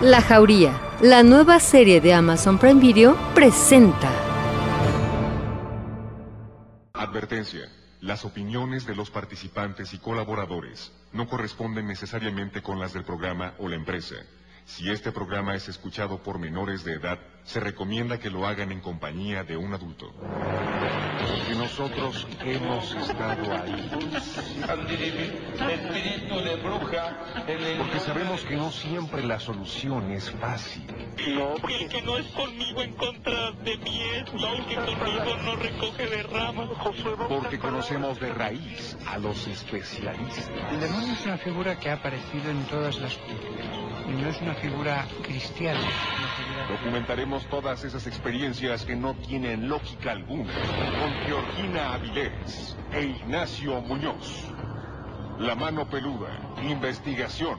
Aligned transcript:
La 0.00 0.22
Jauría, 0.22 0.80
la 1.00 1.24
nueva 1.24 1.58
serie 1.58 2.00
de 2.00 2.14
Amazon 2.14 2.56
Prime 2.56 2.80
Video, 2.80 3.16
presenta. 3.34 4.08
Advertencia. 6.92 7.68
Las 8.00 8.24
opiniones 8.24 8.86
de 8.86 8.94
los 8.94 9.10
participantes 9.10 9.92
y 9.94 9.98
colaboradores 9.98 10.92
no 11.12 11.26
corresponden 11.26 11.88
necesariamente 11.88 12.62
con 12.62 12.78
las 12.78 12.92
del 12.92 13.02
programa 13.02 13.54
o 13.58 13.66
la 13.66 13.74
empresa. 13.74 14.14
Si 14.66 14.88
este 14.88 15.10
programa 15.10 15.56
es 15.56 15.68
escuchado 15.68 16.22
por 16.22 16.38
menores 16.38 16.84
de 16.84 16.92
edad, 16.92 17.18
se 17.48 17.60
recomienda 17.60 18.18
que 18.18 18.28
lo 18.28 18.46
hagan 18.46 18.72
en 18.72 18.80
compañía 18.80 19.42
de 19.42 19.56
un 19.56 19.72
adulto. 19.72 20.12
Porque 20.12 21.54
nosotros 21.54 22.26
hemos 22.44 22.94
estado 22.94 23.52
ahí. 23.54 23.90
Espíritu 25.72 26.40
de 26.40 26.56
bruja. 26.56 27.16
Porque 27.78 28.00
sabemos 28.00 28.42
que 28.42 28.54
no 28.54 28.70
siempre 28.70 29.24
la 29.24 29.40
solución 29.40 30.12
es 30.12 30.30
fácil. 30.30 30.84
No, 31.34 31.54
Y 31.70 31.84
el 31.84 31.88
que 31.88 32.02
no 32.02 32.18
es 32.18 32.26
conmigo 32.26 32.82
en 32.82 32.92
contra 32.92 33.52
de 33.52 33.78
mí 33.78 33.98
es, 34.02 34.24
y 34.34 34.44
el 34.44 34.66
que 34.66 34.74
conmigo 34.74 35.36
no 35.42 35.56
recoge 35.56 36.06
de 36.06 36.22
ramas. 36.24 36.68
Porque 37.28 37.58
conocemos 37.58 38.20
de 38.20 38.30
raíz 38.30 38.98
a 39.06 39.16
los 39.16 39.46
especialistas. 39.46 40.50
El 40.70 40.80
demonio 40.80 41.14
es 41.14 41.24
una 41.24 41.38
figura 41.38 41.78
que 41.78 41.88
ha 41.88 41.94
aparecido 41.94 42.50
en 42.50 42.62
todas 42.64 42.98
las 42.98 43.16
culturas 43.16 43.88
y 44.08 44.12
no 44.12 44.28
es 44.28 44.40
una 44.40 44.54
figura 44.54 45.06
cristiana. 45.22 45.80
es 47.36 47.37
todas 47.46 47.84
esas 47.84 48.06
experiencias 48.06 48.84
que 48.84 48.96
no 48.96 49.14
tienen 49.14 49.68
lógica 49.68 50.12
alguna. 50.12 50.52
Con 50.52 51.12
Georgina 51.26 51.94
Avilés 51.94 52.76
e 52.92 53.04
Ignacio 53.04 53.80
Muñoz. 53.80 54.44
La 55.38 55.54
mano 55.54 55.88
peluda. 55.88 56.28
Investigación. 56.62 57.58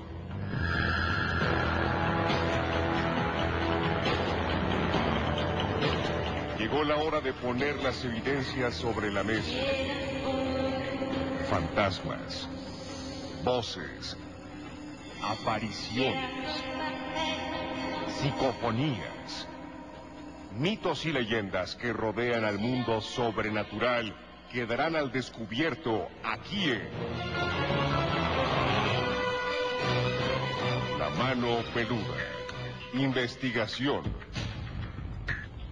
Llegó 6.57 6.83
la 6.83 6.97
hora 6.97 7.21
de 7.21 7.33
poner 7.33 7.77
las 7.81 8.03
evidencias 8.03 8.75
sobre 8.75 9.11
la 9.11 9.23
mesa. 9.23 9.55
Fantasmas, 11.49 12.47
voces, 13.43 14.17
apariciones, 15.23 16.63
psicofonías, 18.07 19.18
mitos 20.51 21.05
y 21.05 21.11
leyendas 21.11 21.75
que 21.75 21.93
rodean 21.93 22.43
al 22.43 22.59
mundo 22.59 23.01
sobrenatural 23.01 24.15
quedarán 24.51 24.95
al 24.95 25.11
descubierto 25.11 26.07
aquí 26.23 26.71
en 26.71 26.89
La 30.97 31.09
mano 31.11 31.59
peluda. 31.73 32.17
Investigación. 32.93 34.03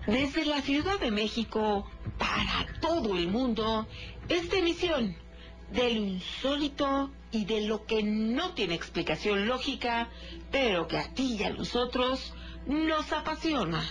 Desde 0.05 0.45
la 0.45 0.61
Ciudad 0.61 0.99
de 0.99 1.11
México 1.11 1.89
para 2.17 2.65
todo 2.79 3.17
el 3.17 3.27
mundo, 3.27 3.87
esta 4.29 4.57
emisión 4.57 5.15
de 5.71 5.93
lo 5.93 5.99
insólito 5.99 7.11
y 7.31 7.45
de 7.45 7.61
lo 7.61 7.85
que 7.85 8.03
no 8.03 8.53
tiene 8.53 8.75
explicación 8.75 9.47
lógica, 9.47 10.09
pero 10.51 10.87
que 10.87 10.97
a 10.97 11.13
ti 11.13 11.37
y 11.39 11.43
a 11.43 11.49
nosotros 11.49 12.33
nos 12.67 13.11
apasiona. 13.11 13.83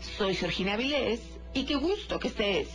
Soy 0.00 0.34
Georgina 0.34 0.76
Vilés 0.76 1.20
y 1.54 1.64
qué 1.64 1.74
gusto 1.74 2.20
que 2.20 2.28
estés 2.28 2.68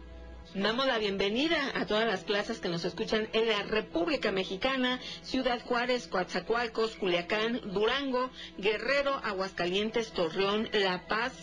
Damos 0.55 0.85
la 0.85 0.99
bienvenida 0.99 1.71
a 1.73 1.87
todas 1.87 2.05
las 2.05 2.23
plazas 2.23 2.59
que 2.59 2.69
nos 2.69 2.85
escuchan 2.85 3.27
en 3.33 3.47
la 3.47 3.63
República 3.63 4.31
Mexicana, 4.31 4.99
Ciudad 5.23 5.59
Juárez, 5.59 6.07
Coatzacoalcos, 6.07 6.95
Culiacán, 6.95 7.59
Durango, 7.73 8.29
Guerrero, 8.59 9.15
Aguascalientes, 9.23 10.11
Torreón, 10.11 10.69
La 10.71 11.07
Paz, 11.07 11.33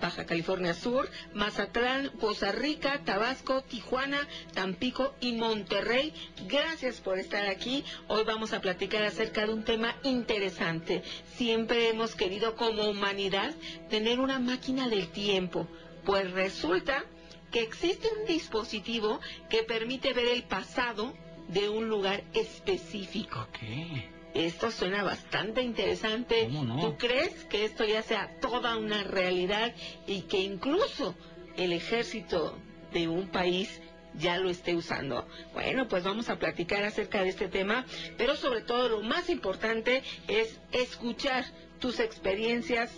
Baja 0.00 0.24
California 0.24 0.72
Sur, 0.72 1.10
Mazatlán, 1.34 2.10
Poza 2.18 2.52
Rica, 2.52 3.02
Tabasco, 3.04 3.60
Tijuana, 3.64 4.26
Tampico 4.54 5.14
y 5.20 5.32
Monterrey. 5.32 6.14
Gracias 6.48 7.02
por 7.02 7.18
estar 7.18 7.44
aquí. 7.44 7.84
Hoy 8.08 8.24
vamos 8.24 8.54
a 8.54 8.62
platicar 8.62 9.02
acerca 9.02 9.44
de 9.44 9.52
un 9.52 9.64
tema 9.64 9.94
interesante. 10.04 11.02
Siempre 11.36 11.90
hemos 11.90 12.14
querido 12.14 12.56
como 12.56 12.88
humanidad 12.88 13.54
tener 13.90 14.20
una 14.20 14.38
máquina 14.38 14.88
del 14.88 15.08
tiempo. 15.08 15.68
Pues 16.06 16.30
resulta 16.32 17.04
que 17.54 17.62
existe 17.62 18.08
un 18.18 18.26
dispositivo 18.26 19.20
que 19.48 19.62
permite 19.62 20.12
ver 20.12 20.26
el 20.26 20.42
pasado 20.42 21.14
de 21.46 21.68
un 21.68 21.88
lugar 21.88 22.24
específico. 22.32 23.46
¿Qué? 23.52 24.10
Esto 24.34 24.72
suena 24.72 25.04
bastante 25.04 25.62
interesante. 25.62 26.46
¿Cómo 26.46 26.64
no? 26.64 26.80
¿Tú 26.80 26.98
crees 26.98 27.44
que 27.44 27.64
esto 27.64 27.84
ya 27.84 28.02
sea 28.02 28.40
toda 28.40 28.76
una 28.76 29.04
realidad 29.04 29.72
y 30.04 30.22
que 30.22 30.40
incluso 30.40 31.14
el 31.56 31.72
ejército 31.72 32.58
de 32.92 33.06
un 33.06 33.28
país 33.28 33.80
ya 34.14 34.36
lo 34.38 34.50
esté 34.50 34.74
usando? 34.74 35.24
Bueno, 35.52 35.86
pues 35.86 36.02
vamos 36.02 36.30
a 36.30 36.40
platicar 36.40 36.82
acerca 36.82 37.22
de 37.22 37.28
este 37.28 37.46
tema, 37.46 37.86
pero 38.18 38.34
sobre 38.34 38.62
todo 38.62 38.88
lo 38.88 39.02
más 39.02 39.30
importante 39.30 40.02
es 40.26 40.58
escuchar 40.72 41.44
tus 41.78 42.00
experiencias 42.00 42.90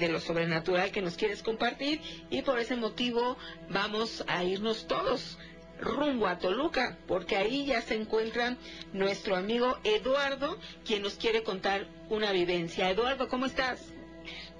de 0.00 0.08
lo 0.08 0.18
sobrenatural 0.18 0.90
que 0.90 1.02
nos 1.02 1.14
quieres 1.14 1.42
compartir 1.42 2.00
y 2.30 2.42
por 2.42 2.58
ese 2.58 2.74
motivo 2.74 3.36
vamos 3.68 4.24
a 4.26 4.42
irnos 4.42 4.88
todos 4.88 5.38
rumbo 5.80 6.26
a 6.26 6.38
Toluca, 6.38 6.98
porque 7.06 7.36
ahí 7.36 7.64
ya 7.64 7.80
se 7.80 7.94
encuentra 7.94 8.56
nuestro 8.92 9.36
amigo 9.36 9.78
Eduardo, 9.84 10.58
quien 10.84 11.02
nos 11.02 11.14
quiere 11.14 11.42
contar 11.42 11.86
una 12.10 12.32
vivencia. 12.32 12.90
Eduardo, 12.90 13.28
¿cómo 13.28 13.46
estás? 13.46 13.92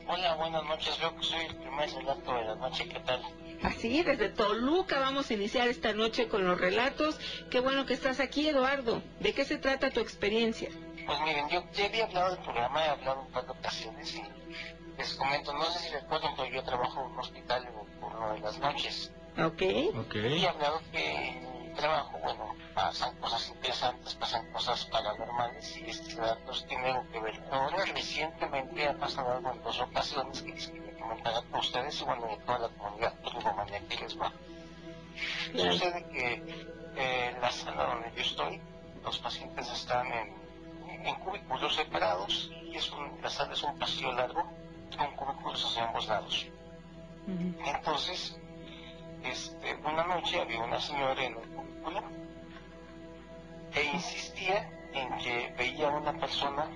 Hola, 0.06 0.34
buenas 0.36 0.64
noches. 0.64 0.96
Que 0.96 1.24
soy 1.24 1.44
el 1.46 1.56
primer 1.56 1.90
relato 1.90 2.34
de 2.34 2.44
la 2.44 2.54
noche. 2.56 2.88
¿Qué 2.88 3.00
tal? 3.00 3.22
Así, 3.62 4.02
desde 4.02 4.30
Toluca 4.30 4.98
vamos 4.98 5.30
a 5.30 5.34
iniciar 5.34 5.68
esta 5.68 5.92
noche 5.92 6.28
con 6.28 6.46
los 6.46 6.58
relatos. 6.58 7.18
Qué 7.50 7.60
bueno 7.60 7.84
que 7.84 7.94
estás 7.94 8.18
aquí, 8.18 8.48
Eduardo. 8.48 9.02
¿De 9.20 9.34
qué 9.34 9.44
se 9.44 9.58
trata 9.58 9.90
tu 9.90 10.00
experiencia? 10.00 10.70
Pues 11.06 11.20
miren, 11.20 11.48
yo 11.50 11.64
ya 11.74 11.86
había 11.86 12.04
hablado 12.04 12.34
del 12.34 12.44
programa, 12.44 12.86
he 12.86 12.88
hablado 12.88 13.22
un 13.22 13.32
par 13.32 13.44
de 13.44 13.52
ocasiones 13.52 14.14
y 14.14 14.22
les 15.00 15.14
comento, 15.14 15.52
no 15.52 15.64
sé 15.64 15.78
si 15.80 15.88
recuerdan, 15.90 16.32
pero 16.36 16.48
yo 16.52 16.62
trabajo 16.62 17.00
en 17.00 17.06
un 17.12 17.18
hospital 17.20 17.68
por 18.00 18.14
una 18.16 18.32
de 18.34 18.40
las 18.40 18.58
noches. 18.58 19.10
¿Ok? 19.38 19.62
Ok. 19.96 20.14
Y 20.16 20.44
he 20.44 20.48
hablado 20.48 20.80
que 20.92 21.28
en 21.28 21.62
mi 21.62 21.68
trabajo, 21.74 22.18
bueno, 22.18 22.54
pasan 22.74 23.16
cosas 23.18 23.48
interesantes, 23.48 24.14
pasan 24.16 24.52
cosas 24.52 24.84
paranormales 24.86 25.76
y 25.78 25.88
estos 25.88 26.16
datos 26.16 26.66
tienen 26.66 26.86
algo 26.96 27.10
que 27.10 27.20
ver. 27.20 27.40
Ahora 27.50 27.84
recientemente 27.86 28.88
ha 28.88 28.94
pasado 28.98 29.32
algo 29.36 29.52
en 29.52 29.62
dos 29.62 29.80
ocasiones 29.80 30.42
que 30.42 30.52
les 30.52 30.66
quería 30.68 30.98
comentar 31.00 31.34
a 31.34 31.58
ustedes 31.58 32.00
y 32.00 32.04
bueno, 32.04 32.28
y 32.30 32.34
a 32.34 32.44
toda 32.44 32.58
la 32.58 32.68
comunidad 32.68 33.14
turbomanía 33.22 33.80
que 33.88 33.96
les 33.96 34.18
va. 34.20 34.32
Sucede 35.72 36.04
que 36.12 36.42
eh, 36.96 37.36
la 37.40 37.50
sala 37.50 37.84
donde 37.86 38.12
yo 38.16 38.22
estoy, 38.22 38.60
los 39.02 39.18
pacientes 39.18 39.70
están 39.70 40.06
en, 40.12 41.06
en 41.06 41.14
cubículos 41.20 41.74
separados 41.74 42.50
y 42.52 42.76
es 42.76 42.90
un- 42.92 43.20
la 43.22 43.30
sala 43.30 43.52
es 43.54 43.62
un 43.62 43.78
pasillo 43.78 44.12
largo 44.12 44.59
con 44.96 45.10
cubículos 45.16 45.64
hacia 45.64 45.84
ambos 45.84 46.06
lados. 46.08 46.46
Entonces, 47.26 48.38
este, 49.22 49.74
una 49.76 50.04
noche 50.04 50.40
había 50.40 50.60
una 50.60 50.80
señora 50.80 51.22
en 51.22 51.36
un 51.36 51.44
cubículo 51.54 52.02
e 53.72 53.84
insistía 53.84 54.68
en 54.92 55.18
que 55.18 55.54
veía 55.56 55.88
a 55.88 55.96
una 55.96 56.12
persona 56.14 56.66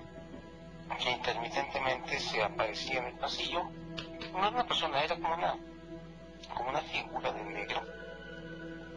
que 0.99 1.11
intermitentemente 1.11 2.21
se 2.21 2.43
aparecía 2.43 3.01
en 3.01 3.07
el 3.07 3.15
pasillo. 3.15 3.65
No 4.33 4.39
era 4.39 4.49
una 4.51 4.67
persona, 4.67 5.03
era 5.03 5.17
como 5.17 5.35
una, 5.35 5.57
como 6.55 6.71
una 6.71 6.81
figura 6.83 7.33
de 7.33 7.45
negro 7.45 7.83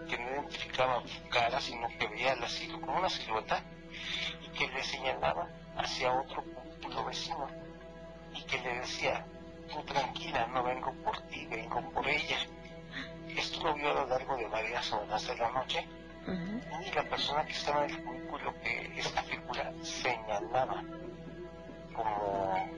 que 0.07 0.17
no 0.17 0.29
identificaba 0.31 1.03
cara 1.29 1.59
sino 1.59 1.87
que 1.99 2.07
veía 2.07 2.35
la 2.35 2.47
como 2.79 2.97
una 2.97 3.09
silueta 3.09 3.61
y 4.41 4.57
que 4.57 4.67
le 4.69 4.83
señalaba 4.83 5.49
hacia 5.77 6.13
otro 6.13 6.43
punto 6.81 7.05
vecino 7.05 7.66
y 8.37 8.43
que 8.43 8.59
le 8.59 8.79
decía, 8.79 9.25
tú 9.69 9.81
tranquila, 9.83 10.47
no 10.47 10.63
vengo 10.63 10.93
por 11.03 11.19
ti, 11.27 11.45
vengo 11.47 11.81
por 11.91 12.07
ella. 12.07 12.37
Esto 13.27 13.63
lo 13.63 13.73
vio 13.73 13.91
a 13.91 13.93
lo 13.93 14.07
largo 14.07 14.35
de 14.37 14.47
varias 14.47 14.91
horas 14.91 15.27
de 15.27 15.35
la 15.37 15.51
noche 15.51 15.85
y 16.85 16.91
la 16.93 17.03
persona 17.03 17.45
que 17.45 17.53
estaba 17.53 17.85
en 17.85 17.91
el 17.91 18.03
cubículo 18.03 18.53
que 18.61 18.99
esta 18.99 19.23
figura 19.23 19.71
señalaba 19.81 20.83
como, 21.93 22.69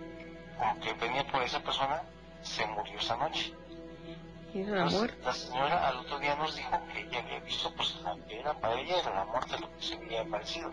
como 0.58 0.80
que 0.80 0.94
venía 0.94 1.26
por 1.28 1.42
esa 1.42 1.60
persona 1.60 2.04
se 2.42 2.66
murió 2.68 3.00
esa 3.00 3.18
noche. 3.18 3.54
¿Y 4.54 4.64
la 4.64 4.86
muerte? 4.86 5.24
La 5.24 5.34
señora 5.34 5.88
al 5.88 5.98
otro 5.98 6.20
día 6.20 6.36
nos 6.36 6.56
dijo 6.56 6.72
que 6.92 7.02
ella 7.02 7.20
había 7.20 7.40
visto, 7.40 7.72
pues 7.76 7.96
la 8.04 8.16
que 8.28 8.40
era 8.40 8.54
para 8.54 8.80
ella 8.80 9.00
era 9.00 9.14
la 9.14 9.26
muerte 9.26 9.60
lo 9.60 9.72
que 9.76 9.84
se 9.84 9.96
había 9.96 10.22
aparecido. 10.22 10.72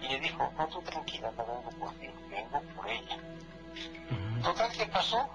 Y 0.00 0.08
le 0.08 0.20
dijo, 0.20 0.50
no, 0.56 0.66
tú 0.68 0.80
tranquila, 0.82 1.30
no 1.36 1.44
vengo 1.44 1.70
por 1.78 1.92
ti, 1.94 2.08
vengo 2.30 2.60
por 2.74 2.88
ella. 2.88 3.18
Total, 4.42 4.70
¿qué 4.72 4.86
pasó? 4.86 5.28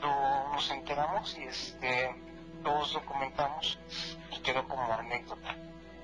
Lo, 0.00 0.48
nos 0.52 0.70
enteramos 0.70 1.36
y 1.38 1.42
este, 1.44 2.14
todos 2.62 2.94
lo 2.94 3.04
comentamos 3.04 3.78
y 4.32 4.38
quedó 4.40 4.66
como 4.68 4.92
anécdota. 4.92 5.56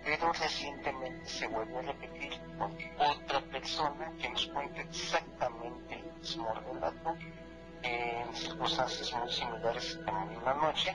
Pero 0.05 0.33
recientemente 0.33 1.27
se 1.27 1.47
vuelve 1.47 1.79
a 1.79 1.83
repetir 1.83 2.39
con 2.59 2.77
otra 2.99 3.41
persona 3.41 4.13
que 4.21 4.29
nos 4.29 4.47
cuenta 4.49 4.83
exactamente 4.83 5.95
el 5.95 6.13
mismo 6.21 6.53
relato 6.55 7.17
en 7.83 8.35
circunstancias 8.35 9.13
muy 9.15 9.31
similares 9.31 9.99
en 10.07 10.37
una 10.39 10.55
noche, 10.55 10.95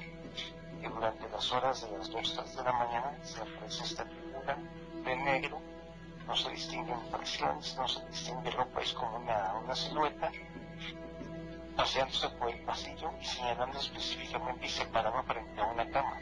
y 0.81 0.87
durante 0.87 1.29
las 1.29 1.51
horas 1.51 1.81
de 1.81 1.97
las 1.97 2.09
2 2.09 2.33
3 2.35 2.55
de 2.55 2.63
la 2.63 2.71
mañana 2.71 3.17
se 3.23 3.41
aparece 3.41 3.83
esta 3.83 4.05
figura 4.05 4.57
de 5.03 5.15
negro, 5.15 5.61
no 6.25 6.35
se 6.35 6.49
distinguen 6.51 6.99
facciones, 7.11 7.75
no 7.75 7.87
se 7.87 8.05
distingue 8.07 8.51
ropa, 8.51 8.81
es 8.81 8.93
como 8.93 9.17
una, 9.17 9.53
una 9.55 9.75
silueta, 9.75 10.31
paseándose 11.79 12.27
por 12.31 12.49
el 12.49 12.59
pasillo 12.65 13.09
y 13.21 13.25
señalando 13.25 13.79
específicamente 13.79 14.65
y 14.65 14.69
se 14.69 14.85
paraba 14.87 15.23
frente 15.23 15.61
a 15.61 15.65
una 15.65 15.89
cama. 15.89 16.19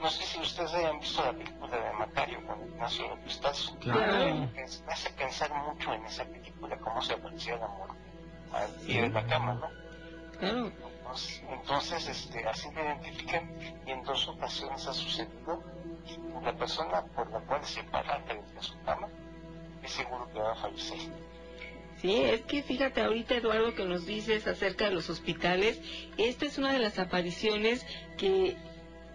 No 0.00 0.08
sé 0.08 0.22
si 0.24 0.40
ustedes 0.40 0.72
hayan 0.72 0.98
visto 1.00 1.22
la 1.22 1.32
película 1.32 1.76
de 1.76 1.92
Macario 1.92 2.46
con 2.46 2.66
Ignacio 2.66 3.08
López 3.08 3.40
Claro. 3.80 4.48
Me 4.54 4.92
hace 4.92 5.10
pensar 5.10 5.52
mucho 5.52 5.92
en 5.92 6.06
esa 6.06 6.24
película, 6.24 6.78
cómo 6.78 7.02
se 7.02 7.12
aparecía 7.12 7.56
la 7.58 7.68
muerte 7.68 8.06
y 8.86 8.96
de 8.96 9.08
la 9.10 9.26
cama, 9.26 9.52
¿no? 9.54 9.68
Claro. 10.38 10.72
Entonces, 11.50 12.08
este, 12.08 12.48
así 12.48 12.70
lo 12.72 12.82
identifican 12.82 13.54
y 13.86 13.90
en 13.90 14.02
dos 14.02 14.26
ocasiones 14.28 14.86
ha 14.86 14.94
sucedido. 14.94 15.62
La 16.42 16.54
persona 16.54 17.04
por 17.14 17.30
la 17.30 17.40
cual 17.40 17.62
se 17.64 17.84
para 17.84 18.20
frente 18.20 18.58
a 18.58 18.62
su 18.62 18.80
cama 18.82 19.08
es 19.82 19.90
seguro 19.90 20.26
que 20.32 20.38
va 20.38 20.52
a 20.52 20.56
fallecer. 20.56 21.10
Sí, 22.00 22.14
es 22.14 22.42
que 22.42 22.62
fíjate 22.62 23.00
ahorita 23.00 23.36
Eduardo 23.36 23.74
que 23.74 23.84
nos 23.86 24.06
dices 24.06 24.46
acerca 24.46 24.86
de 24.86 24.94
los 24.94 25.08
hospitales, 25.08 25.80
esta 26.18 26.44
es 26.44 26.58
una 26.58 26.72
de 26.72 26.78
las 26.78 26.98
apariciones 26.98 27.86
que 28.18 28.56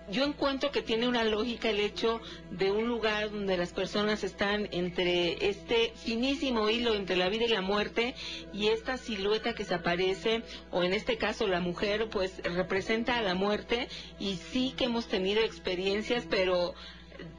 yo 0.09 0.25
encuentro 0.25 0.71
que 0.71 0.81
tiene 0.81 1.07
una 1.07 1.23
lógica 1.23 1.69
el 1.69 1.79
hecho 1.79 2.19
de 2.49 2.71
un 2.71 2.87
lugar 2.87 3.31
donde 3.31 3.55
las 3.55 3.71
personas 3.71 4.23
están 4.23 4.67
entre 4.71 5.47
este 5.47 5.93
finísimo 5.95 6.69
hilo 6.69 6.95
entre 6.95 7.15
la 7.15 7.29
vida 7.29 7.45
y 7.45 7.49
la 7.49 7.61
muerte 7.61 8.15
y 8.51 8.67
esta 8.67 8.97
silueta 8.97 9.53
que 9.53 9.63
se 9.63 9.75
aparece, 9.75 10.41
o 10.71 10.83
en 10.83 10.93
este 10.93 11.17
caso 11.17 11.47
la 11.47 11.61
mujer, 11.61 12.09
pues 12.09 12.41
representa 12.43 13.17
a 13.17 13.21
la 13.21 13.35
muerte 13.35 13.87
y 14.19 14.35
sí 14.35 14.73
que 14.75 14.85
hemos 14.85 15.07
tenido 15.07 15.41
experiencias, 15.41 16.25
pero 16.29 16.73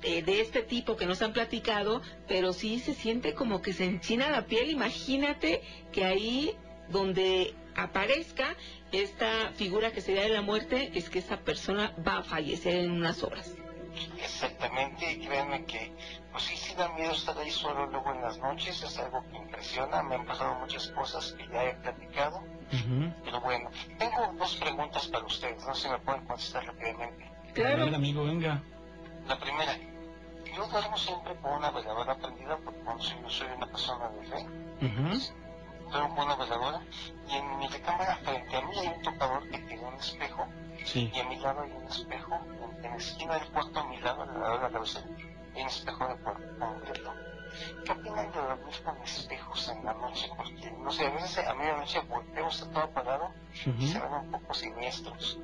de, 0.01 0.23
de, 0.23 0.41
este 0.41 0.63
tipo 0.63 0.97
que 0.97 1.07
nos 1.07 1.23
han 1.23 1.33
platicado, 1.33 2.03
pero 2.29 2.53
sí 2.53 2.79
se 2.79 2.95
siente 2.95 3.35
como 3.35 3.63
que 3.63 3.73
se 3.73 3.85
enchina 3.85 4.31
la 4.31 4.47
piel. 4.47 4.71
Imagínate 4.71 5.63
que 5.93 6.05
ahí 6.05 6.57
donde 6.89 7.55
aparezca 7.77 8.55
esta 8.93 9.53
figura 9.55 9.93
que 9.93 10.01
sería 10.01 10.23
de 10.23 10.29
la 10.29 10.43
muerte, 10.43 10.93
es 10.95 11.09
que 11.09 11.19
esa 11.19 11.39
persona 11.39 11.95
va 12.07 12.19
a 12.19 12.23
fallecer 12.23 12.77
en 12.77 12.91
unas 12.91 13.23
horas. 13.23 13.55
Exactamente, 14.23 15.13
y 15.13 15.27
créanme 15.27 15.65
que, 15.65 15.93
pues 16.31 16.45
sí, 16.45 16.57
sí 16.57 16.75
da 16.75 16.89
miedo 16.91 17.13
estar 17.13 17.37
ahí 17.37 17.51
solo 17.51 17.87
luego 17.87 18.13
en 18.13 18.23
las 18.23 18.39
noches, 18.39 18.83
es 18.83 18.99
algo 18.99 19.23
que 19.31 19.37
impresiona, 19.37 20.03
me 20.03 20.15
han 20.15 20.27
pasado 20.27 20.55
muchas 20.61 20.89
cosas 20.89 21.33
que 21.33 21.47
ya 21.49 21.65
he 21.65 21.75
platicado, 21.75 22.43
pero 23.23 23.41
bueno, 23.43 23.71
tengo 23.99 24.33
dos 24.39 24.57
preguntas 24.57 25.09
para 25.09 25.25
ustedes, 25.27 25.67
no 25.67 25.75
sé 25.75 25.83
si 25.83 25.89
me 25.91 25.99
pueden 25.99 26.25
contestar 26.25 26.65
rápidamente. 26.65 27.31
Claro. 27.53 27.85
amigo, 27.95 28.25
venga. 28.25 28.63
La 29.29 29.39
primera, 29.39 29.77
yo 30.55 30.67
duermo 30.67 30.97
siempre 30.97 31.35
con 31.37 31.53
una 31.53 31.71
veladora 31.71 32.17
prendida 32.17 32.57
porque 32.59 32.81
yo 33.23 33.31
soy 33.31 33.47
una 33.57 33.67
persona 33.67 34.09
de 34.11 34.27
fe, 34.27 34.47
tengo 35.93 36.23
una 36.23 36.37
veladora 36.37 36.81
y 37.29 37.35
en 37.35 37.59
mi 37.59 37.69
recámara 37.69 38.17
frente 38.17 38.57
a 38.57 38.63
mí 38.63 38.79
hay 38.79 38.89
un 38.89 39.03
tocador 39.03 39.49
que 39.51 39.59
tiene 39.59 39.85
un 39.85 39.95
espejo 39.95 40.49
y 40.95 41.19
a 41.19 41.25
mi 41.25 41.37
lado 41.37 41.63
hay 41.63 41.71
un 41.71 41.87
espejo, 41.87 42.39
en, 42.83 42.83
la 42.83 42.97
esquina 42.97 43.35
del 43.35 43.49
cuarto 43.49 43.81
a 43.81 43.85
mi 43.89 44.01
lado, 44.01 44.23
al 44.23 44.41
lado 44.41 44.57
de 44.57 44.63
la 44.65 44.71
cabeza, 44.71 45.01
hay 45.55 45.63
un 45.63 45.69
espejo 45.69 46.09
de 46.09 46.17
concreto. 46.59 47.13
¿Qué 47.85 47.93
opinan 47.93 48.33
de 48.33 48.41
dormir 48.41 48.83
con 48.83 48.97
espejos 49.03 49.69
en 49.69 49.85
la 49.85 49.93
noche? 49.93 50.31
Porque, 50.37 50.71
no 50.71 50.91
sé, 50.91 51.07
a 51.07 51.11
veces 51.11 51.47
a 51.47 51.55
noche 51.55 52.01
volteo, 52.01 52.49
está 52.49 52.71
todo 52.71 52.85
apagado 52.85 53.31
y 53.79 53.87
se 53.87 54.01
ven 54.01 54.13
un 54.13 54.31
poco 54.31 54.55
siniestros. 54.55 55.39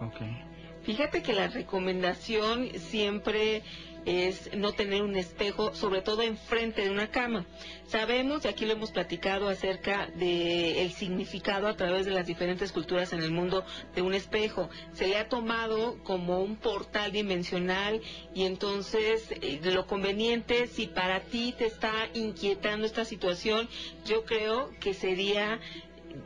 Okay. 0.00 0.51
Fíjate 0.84 1.22
que 1.22 1.32
la 1.32 1.48
recomendación 1.48 2.70
siempre 2.78 3.62
es 4.04 4.50
no 4.56 4.72
tener 4.72 5.02
un 5.02 5.16
espejo, 5.16 5.74
sobre 5.74 6.02
todo 6.02 6.22
enfrente 6.22 6.82
de 6.82 6.90
una 6.90 7.10
cama. 7.10 7.46
Sabemos, 7.86 8.44
y 8.44 8.48
aquí 8.48 8.66
lo 8.66 8.72
hemos 8.72 8.90
platicado 8.90 9.48
acerca 9.48 10.08
del 10.16 10.90
significado 10.92 11.68
a 11.68 11.76
través 11.76 12.06
de 12.06 12.12
las 12.12 12.26
diferentes 12.26 12.72
culturas 12.72 13.12
en 13.12 13.22
el 13.22 13.30
mundo 13.30 13.64
de 13.94 14.02
un 14.02 14.14
espejo. 14.14 14.68
Se 14.92 15.06
le 15.06 15.16
ha 15.16 15.28
tomado 15.28 16.02
como 16.02 16.40
un 16.40 16.56
portal 16.56 17.12
dimensional 17.12 18.00
y 18.34 18.44
entonces 18.44 19.28
eh, 19.30 19.60
lo 19.62 19.86
conveniente, 19.86 20.66
si 20.66 20.86
para 20.86 21.20
ti 21.20 21.54
te 21.56 21.66
está 21.66 21.92
inquietando 22.14 22.86
esta 22.86 23.04
situación, 23.04 23.68
yo 24.04 24.24
creo 24.24 24.70
que 24.80 24.94
sería 24.94 25.60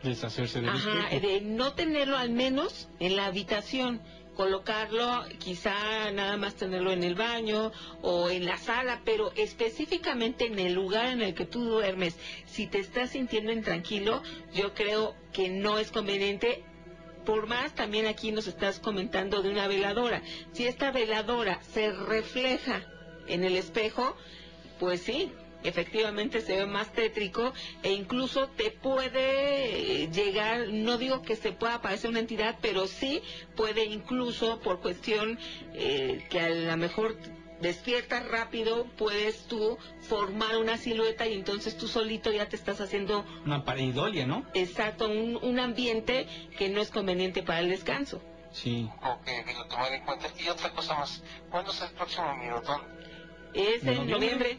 deshacerse 0.03 0.61
del 0.61 0.71
Ajá, 0.71 1.09
de 1.11 1.41
no 1.43 1.75
tenerlo 1.75 2.17
al 2.17 2.31
menos 2.31 2.89
en 2.99 3.17
la 3.17 3.27
habitación 3.27 4.01
colocarlo, 4.37 5.25
quizá 5.39 6.11
nada 6.13 6.37
más 6.37 6.55
tenerlo 6.55 6.93
en 6.93 7.03
el 7.03 7.15
baño 7.15 7.73
o 8.03 8.29
en 8.29 8.45
la 8.45 8.59
sala, 8.59 9.01
pero 9.05 9.33
específicamente 9.35 10.47
en 10.47 10.59
el 10.59 10.75
lugar 10.75 11.07
en 11.07 11.23
el 11.23 11.35
que 11.35 11.47
tú 11.47 11.65
duermes, 11.65 12.17
si 12.47 12.67
te 12.67 12.79
estás 12.79 13.11
sintiendo 13.11 13.51
intranquilo, 13.51 14.23
yo 14.55 14.75
creo 14.75 15.15
que 15.33 15.49
no 15.49 15.79
es 15.79 15.91
conveniente. 15.91 16.63
Por 17.25 17.49
más, 17.49 17.75
también 17.75 18.07
aquí 18.07 18.31
nos 18.31 18.47
estás 18.47 18.79
comentando 18.79 19.43
de 19.43 19.51
una 19.51 19.67
veladora. 19.67 20.23
Si 20.53 20.67
esta 20.67 20.93
veladora 20.93 21.61
se 21.73 21.91
refleja 21.91 22.83
en 23.27 23.43
el 23.43 23.57
espejo, 23.57 24.17
pues 24.79 25.01
sí, 25.01 25.33
efectivamente 25.69 26.41
se 26.41 26.57
ve 26.57 26.67
más 26.67 26.93
tétrico 26.93 27.53
e 27.83 27.93
incluso 27.93 28.49
te 28.49 28.71
puede 28.71 30.09
llegar, 30.13 30.69
no 30.69 30.99
digo 30.99 31.23
que 31.23 31.37
se 31.37 31.53
pueda 31.53 31.75
aparecer 31.75 32.11
una 32.11 32.21
entidad, 32.21 32.57
pero 32.61 32.87
sí 32.87 33.23
puede 33.55 33.85
incluso 33.85 34.61
por 34.61 34.81
cuestión 34.81 35.39
eh, 35.75 36.27
que 36.31 36.41
a 36.41 36.49
lo 36.49 36.77
mejor 36.77 37.17
despiertas 37.61 38.29
rápido, 38.29 38.87
puedes 38.97 39.47
tú 39.47 39.79
formar 40.01 40.59
una 40.59 40.77
silueta 40.77 41.27
y 41.27 41.35
entonces 41.35 41.77
tú 41.77 41.89
solito 41.89 42.31
ya 42.31 42.49
te 42.49 42.57
estás 42.57 42.81
haciendo... 42.81 43.25
Una 43.45 43.65
pareidolia, 43.65 44.27
¿no? 44.27 44.45
Exacto, 44.55 45.09
un, 45.09 45.37
un 45.37 45.59
ambiente 45.59 46.27
que 46.59 46.69
no 46.69 46.81
es 46.81 46.91
conveniente 46.91 47.43
para 47.43 47.61
el 47.61 47.71
descanso. 47.71 48.21
Sí. 48.53 48.89
Ok, 49.03 49.29
lo 49.55 49.67
tomar 49.67 49.93
en 49.93 50.05
cuenta. 50.05 50.29
Y 50.39 50.49
otra 50.49 50.71
cosa 50.71 50.95
más, 50.95 51.23
¿cuándo 51.51 51.73
es 51.73 51.83
el 51.83 51.91
próximo 51.91 52.35
mirotón? 52.37 52.81
Es 53.53 53.85
en 53.85 54.09
noviembre. 54.09 54.59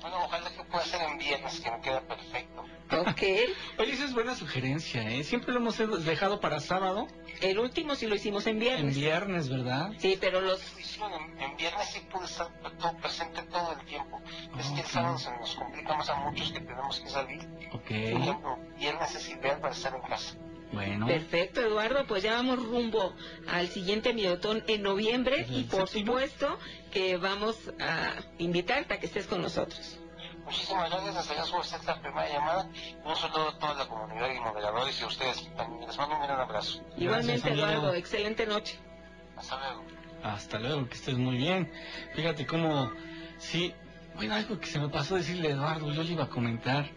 Bueno, 0.00 0.24
ojalá 0.24 0.50
que 0.50 0.62
pueda 0.64 0.84
ser 0.84 1.02
en 1.02 1.18
viernes, 1.18 1.60
que 1.60 1.70
me 1.70 1.80
queda 1.80 2.00
perfecto. 2.02 2.64
Ok. 2.92 3.22
Oye, 3.78 3.92
esa 3.92 4.04
es 4.04 4.14
buena 4.14 4.34
sugerencia, 4.34 5.02
¿eh? 5.10 5.24
Siempre 5.24 5.52
lo 5.52 5.60
hemos 5.60 6.04
dejado 6.04 6.40
para 6.40 6.60
sábado. 6.60 7.08
El 7.40 7.58
último 7.58 7.94
sí 7.94 8.06
lo 8.06 8.14
hicimos 8.14 8.46
en 8.46 8.58
viernes. 8.58 8.96
En 8.96 9.00
viernes, 9.00 9.48
¿verdad? 9.48 9.90
Sí, 9.98 10.16
pero 10.20 10.40
los... 10.40 10.60
En, 10.98 11.40
en 11.40 11.56
viernes 11.56 11.88
sí 11.90 12.00
pude 12.10 12.24
estar 12.24 12.48
todo 12.78 12.96
presente 12.96 13.42
todo 13.42 13.72
el 13.72 13.86
tiempo. 13.86 14.20
es 14.58 14.66
que 14.68 14.80
el 14.80 14.86
sábado 14.86 15.18
se 15.18 15.30
nos 15.32 15.54
complica 15.54 15.94
más 15.94 16.08
a 16.08 16.14
muchos 16.16 16.52
que 16.52 16.60
tenemos 16.60 17.00
que 17.00 17.08
salir. 17.08 17.40
Ok. 17.72 17.88
Por 17.88 18.20
ejemplo, 18.22 18.58
viernes 18.76 19.14
es 19.14 19.28
ideal 19.28 19.60
para 19.60 19.74
estar 19.74 19.94
en 19.94 20.02
casa. 20.02 20.36
Bueno. 20.72 21.06
Perfecto, 21.06 21.60
Eduardo, 21.60 22.06
pues 22.06 22.22
ya 22.22 22.34
vamos 22.34 22.62
rumbo 22.62 23.14
al 23.48 23.68
siguiente 23.68 24.12
Midotón 24.12 24.62
en 24.66 24.82
noviembre 24.82 25.46
y 25.48 25.64
por 25.64 25.88
supuesto 25.88 26.58
que 26.92 27.16
vamos 27.16 27.56
a 27.80 28.14
invitarte 28.38 28.94
a 28.94 29.00
que 29.00 29.06
estés 29.06 29.26
con 29.26 29.42
nosotros. 29.42 29.98
Muchísimas 30.44 30.90
gracias, 30.90 31.16
hasta 31.16 31.34
ya 31.34 31.44
fue 31.44 31.60
esta 31.60 32.00
primera 32.00 32.28
llamada. 32.28 32.70
Un 33.04 33.16
saludo 33.16 33.48
a 33.48 33.58
toda 33.58 33.74
la 33.74 33.86
comunidad 33.86 34.30
y 34.34 34.40
moderadores 34.40 34.98
y 35.00 35.04
a 35.04 35.06
ustedes 35.06 35.54
también. 35.56 35.86
Les 35.86 35.96
mando 35.98 36.16
un 36.16 36.22
gran 36.22 36.40
abrazo. 36.40 36.82
Igualmente, 36.96 37.50
Eduardo, 37.50 37.94
excelente 37.94 38.46
noche. 38.46 38.78
Hasta 39.36 39.58
luego. 39.58 39.84
Hasta 40.22 40.58
luego, 40.58 40.88
que 40.88 40.94
estés 40.94 41.18
muy 41.18 41.36
bien. 41.36 41.70
Fíjate 42.14 42.46
cómo, 42.46 42.90
sí, 43.38 43.74
bueno, 44.16 44.34
algo 44.34 44.58
que 44.58 44.66
se 44.66 44.78
me 44.78 44.88
pasó 44.88 45.14
decirle 45.14 45.48
a 45.48 45.50
Eduardo, 45.52 45.92
yo 45.92 46.02
le 46.02 46.12
iba 46.12 46.24
a 46.24 46.28
comentar. 46.28 46.90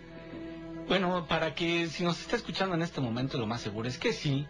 Bueno, 0.87 1.25
para 1.27 1.53
que 1.55 1.87
si 1.87 2.03
nos 2.03 2.19
está 2.19 2.35
escuchando 2.35 2.75
en 2.75 2.81
este 2.81 3.01
momento, 3.01 3.37
lo 3.37 3.47
más 3.47 3.61
seguro 3.61 3.87
es 3.87 3.97
que 3.97 4.13
sí, 4.13 4.47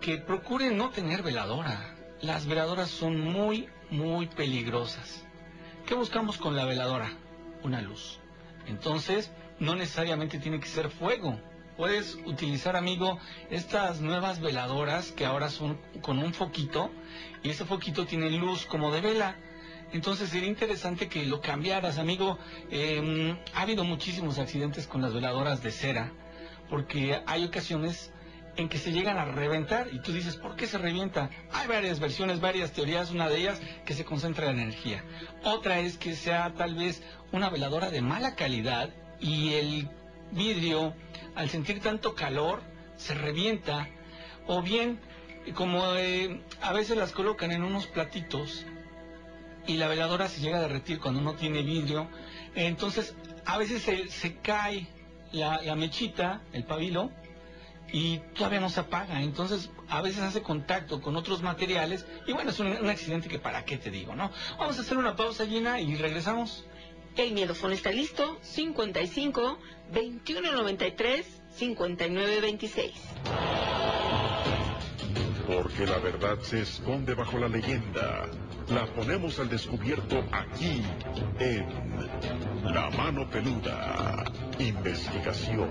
que 0.00 0.18
procure 0.18 0.70
no 0.70 0.90
tener 0.90 1.22
veladora. 1.22 1.94
Las 2.22 2.46
veladoras 2.46 2.90
son 2.90 3.20
muy, 3.20 3.68
muy 3.90 4.26
peligrosas. 4.26 5.24
¿Qué 5.86 5.94
buscamos 5.94 6.38
con 6.38 6.56
la 6.56 6.64
veladora? 6.64 7.10
Una 7.62 7.80
luz. 7.82 8.18
Entonces, 8.66 9.30
no 9.58 9.74
necesariamente 9.74 10.38
tiene 10.38 10.60
que 10.60 10.66
ser 10.66 10.90
fuego. 10.90 11.38
Puedes 11.76 12.18
utilizar, 12.26 12.76
amigo, 12.76 13.18
estas 13.50 14.00
nuevas 14.00 14.40
veladoras 14.40 15.12
que 15.12 15.24
ahora 15.24 15.50
son 15.50 15.80
con 16.02 16.18
un 16.18 16.34
foquito 16.34 16.90
y 17.42 17.50
ese 17.50 17.64
foquito 17.64 18.06
tiene 18.06 18.30
luz 18.30 18.66
como 18.66 18.90
de 18.92 19.00
vela. 19.00 19.36
Entonces 19.92 20.28
sería 20.28 20.48
interesante 20.48 21.08
que 21.08 21.24
lo 21.26 21.40
cambiaras, 21.40 21.98
amigo. 21.98 22.38
Em, 22.70 23.36
ha 23.54 23.62
habido 23.62 23.84
muchísimos 23.84 24.38
accidentes 24.38 24.86
con 24.86 25.02
las 25.02 25.12
veladoras 25.12 25.62
de 25.62 25.72
cera, 25.72 26.12
porque 26.68 27.20
hay 27.26 27.44
ocasiones 27.44 28.12
en 28.56 28.68
que 28.68 28.78
se 28.78 28.92
llegan 28.92 29.18
a 29.18 29.24
reventar 29.24 29.88
y 29.92 30.00
tú 30.00 30.12
dices, 30.12 30.36
¿por 30.36 30.56
qué 30.56 30.66
se 30.66 30.78
revienta? 30.78 31.30
Hay 31.52 31.66
varias 31.66 31.98
versiones, 31.98 32.40
varias 32.40 32.72
teorías, 32.72 33.10
una 33.10 33.28
de 33.28 33.38
ellas 33.38 33.60
que 33.84 33.94
se 33.94 34.04
concentra 34.04 34.46
la 34.46 34.52
energía. 34.52 35.04
Otra 35.44 35.80
es 35.80 35.98
que 35.98 36.14
sea 36.14 36.52
tal 36.54 36.74
vez 36.74 37.02
una 37.32 37.48
veladora 37.50 37.90
de 37.90 38.02
mala 38.02 38.34
calidad 38.34 38.90
y 39.18 39.54
el 39.54 39.88
vidrio, 40.32 40.94
al 41.34 41.48
sentir 41.48 41.80
tanto 41.80 42.14
calor, 42.14 42.62
se 42.96 43.14
revienta. 43.14 43.88
O 44.46 44.62
bien, 44.62 45.00
como 45.54 45.94
eh, 45.94 46.42
a 46.60 46.72
veces 46.72 46.96
las 46.96 47.12
colocan 47.12 47.50
en 47.52 47.62
unos 47.62 47.86
platitos 47.86 48.66
y 49.66 49.76
la 49.76 49.88
veladora 49.88 50.28
se 50.28 50.40
llega 50.40 50.58
a 50.58 50.62
derretir 50.62 51.00
cuando 51.00 51.20
no 51.20 51.34
tiene 51.34 51.62
vidrio, 51.62 52.08
entonces 52.54 53.14
a 53.44 53.58
veces 53.58 53.82
se, 53.82 54.36
cae 54.36 54.86
la, 55.32 55.60
la 55.62 55.76
mechita, 55.76 56.42
el 56.52 56.64
pabilo, 56.64 57.10
y 57.92 58.18
todavía 58.34 58.60
no 58.60 58.70
se 58.70 58.80
apaga. 58.80 59.22
Entonces, 59.22 59.70
a 59.88 60.00
veces 60.00 60.22
hace 60.22 60.42
contacto 60.42 61.00
con 61.00 61.16
otros 61.16 61.42
materiales 61.42 62.06
y 62.26 62.32
bueno, 62.32 62.50
es 62.50 62.60
un, 62.60 62.68
un, 62.68 62.88
accidente 62.88 63.28
que 63.28 63.38
para 63.38 63.64
qué 63.64 63.76
te 63.78 63.90
digo, 63.90 64.14
¿no? 64.14 64.30
Vamos 64.58 64.78
a 64.78 64.82
hacer 64.82 64.96
una 64.96 65.16
pausa, 65.16 65.46
Gina, 65.46 65.80
y 65.80 65.96
regresamos. 65.96 66.64
El 67.16 67.32
miedofón 67.32 67.72
está 67.72 67.90
listo, 67.90 68.38
55 68.42 69.58
2193 69.92 71.26
5926. 71.56 72.92
Porque 75.46 75.86
la 75.86 75.98
verdad 75.98 76.38
se 76.40 76.60
esconde 76.60 77.14
bajo 77.14 77.38
la 77.38 77.48
leyenda. 77.48 78.28
La 78.70 78.86
ponemos 78.86 79.40
al 79.40 79.48
descubierto 79.48 80.24
aquí, 80.30 80.80
en 81.40 81.66
La 82.72 82.88
Mano 82.90 83.28
Peluda. 83.28 84.24
Investigación. 84.60 85.70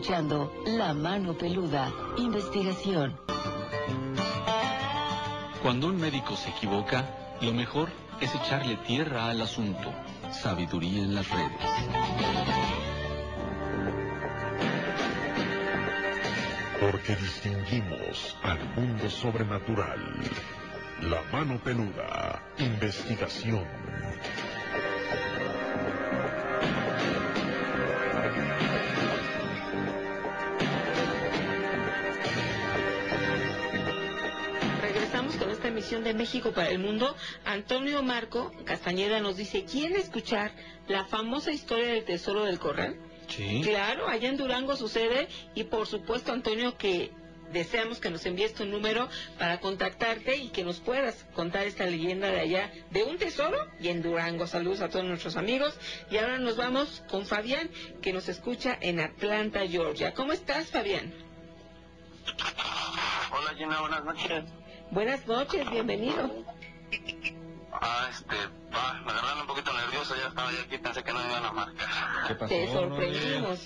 Escuchando 0.00 0.50
La 0.64 0.94
Mano 0.94 1.34
Peluda, 1.34 1.92
investigación. 2.16 3.20
Cuando 5.62 5.88
un 5.88 6.00
médico 6.00 6.36
se 6.36 6.48
equivoca, 6.48 7.36
lo 7.42 7.52
mejor 7.52 7.90
es 8.18 8.34
echarle 8.34 8.76
tierra 8.78 9.28
al 9.28 9.42
asunto. 9.42 9.92
Sabiduría 10.32 11.02
en 11.02 11.14
las 11.14 11.28
redes. 11.28 11.50
Porque 16.80 17.14
distinguimos 17.16 18.38
al 18.42 18.58
mundo 18.76 19.10
sobrenatural. 19.10 20.00
La 21.02 21.20
mano 21.30 21.58
peluda. 21.58 22.42
Investigación. 22.56 23.66
De 36.10 36.14
México 36.14 36.50
para 36.50 36.70
el 36.70 36.80
Mundo, 36.80 37.14
Antonio 37.44 38.02
Marco 38.02 38.50
Castañeda 38.64 39.20
nos 39.20 39.36
dice, 39.36 39.64
¿quiere 39.64 39.98
escuchar 39.98 40.50
la 40.88 41.04
famosa 41.04 41.52
historia 41.52 41.86
del 41.92 42.04
tesoro 42.04 42.44
del 42.44 42.58
corral? 42.58 42.96
Sí. 43.28 43.60
Claro, 43.62 44.08
allá 44.08 44.28
en 44.28 44.36
Durango 44.36 44.74
sucede 44.74 45.28
y 45.54 45.64
por 45.64 45.86
supuesto, 45.86 46.32
Antonio, 46.32 46.76
que 46.76 47.12
deseamos 47.52 48.00
que 48.00 48.10
nos 48.10 48.26
envíes 48.26 48.54
tu 48.54 48.64
número 48.64 49.08
para 49.38 49.60
contactarte 49.60 50.36
y 50.36 50.48
que 50.48 50.64
nos 50.64 50.80
puedas 50.80 51.26
contar 51.32 51.66
esta 51.68 51.86
leyenda 51.86 52.28
de 52.28 52.40
allá 52.40 52.72
de 52.90 53.04
un 53.04 53.16
tesoro 53.16 53.56
y 53.80 53.86
en 53.86 54.02
Durango. 54.02 54.48
Saludos 54.48 54.80
a 54.80 54.88
todos 54.88 55.04
nuestros 55.04 55.36
amigos. 55.36 55.78
Y 56.10 56.16
ahora 56.16 56.38
nos 56.38 56.56
vamos 56.56 57.04
con 57.08 57.24
Fabián, 57.24 57.70
que 58.02 58.12
nos 58.12 58.28
escucha 58.28 58.76
en 58.80 58.98
Atlanta, 58.98 59.60
Georgia. 59.68 60.12
¿Cómo 60.12 60.32
estás, 60.32 60.72
Fabián? 60.72 61.14
Hola, 63.30 63.54
Gina, 63.56 63.80
buenas 63.80 64.04
noches. 64.04 64.59
Buenas 64.90 65.26
noches, 65.26 65.70
bienvenido. 65.70 66.30
Ah, 67.72 68.08
este, 68.10 68.36
ah, 68.72 69.00
me 69.04 69.12
agarraron 69.12 69.42
un 69.42 69.46
poquito 69.46 69.72
nervioso, 69.72 70.16
ya 70.16 70.28
estaba 70.28 70.50
yo 70.50 70.62
aquí, 70.62 70.78
pensé 70.78 71.02
que 71.04 71.12
no 71.12 71.20
me 71.20 71.26
iban 71.26 71.44
a 71.44 71.52
marcar. 71.52 71.88
¿Qué 72.26 72.34
pasó? 72.34 72.48
Te 72.48 72.72
sorprendimos. 72.72 73.58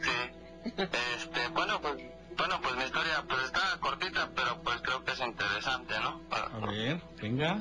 Sí. 0.00 0.70
Este, 1.16 1.48
bueno, 1.52 1.80
pues, 1.80 1.94
bueno, 2.36 2.60
pues 2.60 2.76
mi 2.76 2.84
historia, 2.84 3.24
pues 3.28 3.44
está 3.44 3.60
cortita, 3.80 4.28
pero 4.34 4.60
pues 4.62 4.80
creo 4.82 5.04
que 5.04 5.12
es 5.12 5.20
interesante, 5.20 5.94
¿no? 6.00 6.20
A 6.30 6.66
ver, 6.66 7.00
venga. 7.22 7.60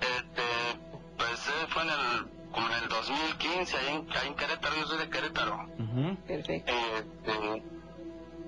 Este, 0.00 0.42
pues 1.18 1.48
eh, 1.48 1.66
fue 1.68 1.82
en 1.82 1.90
el, 1.90 2.50
como 2.52 2.68
en 2.68 2.82
el 2.82 2.88
2015, 2.88 3.76
ahí 3.76 3.88
en, 3.96 4.16
ahí 4.16 4.28
en 4.28 4.34
Querétaro, 4.34 4.76
yo 4.76 4.86
soy 4.86 4.98
de 4.98 5.10
Querétaro. 5.10 5.68
Perfecto. 6.26 6.72
Este, 6.72 7.62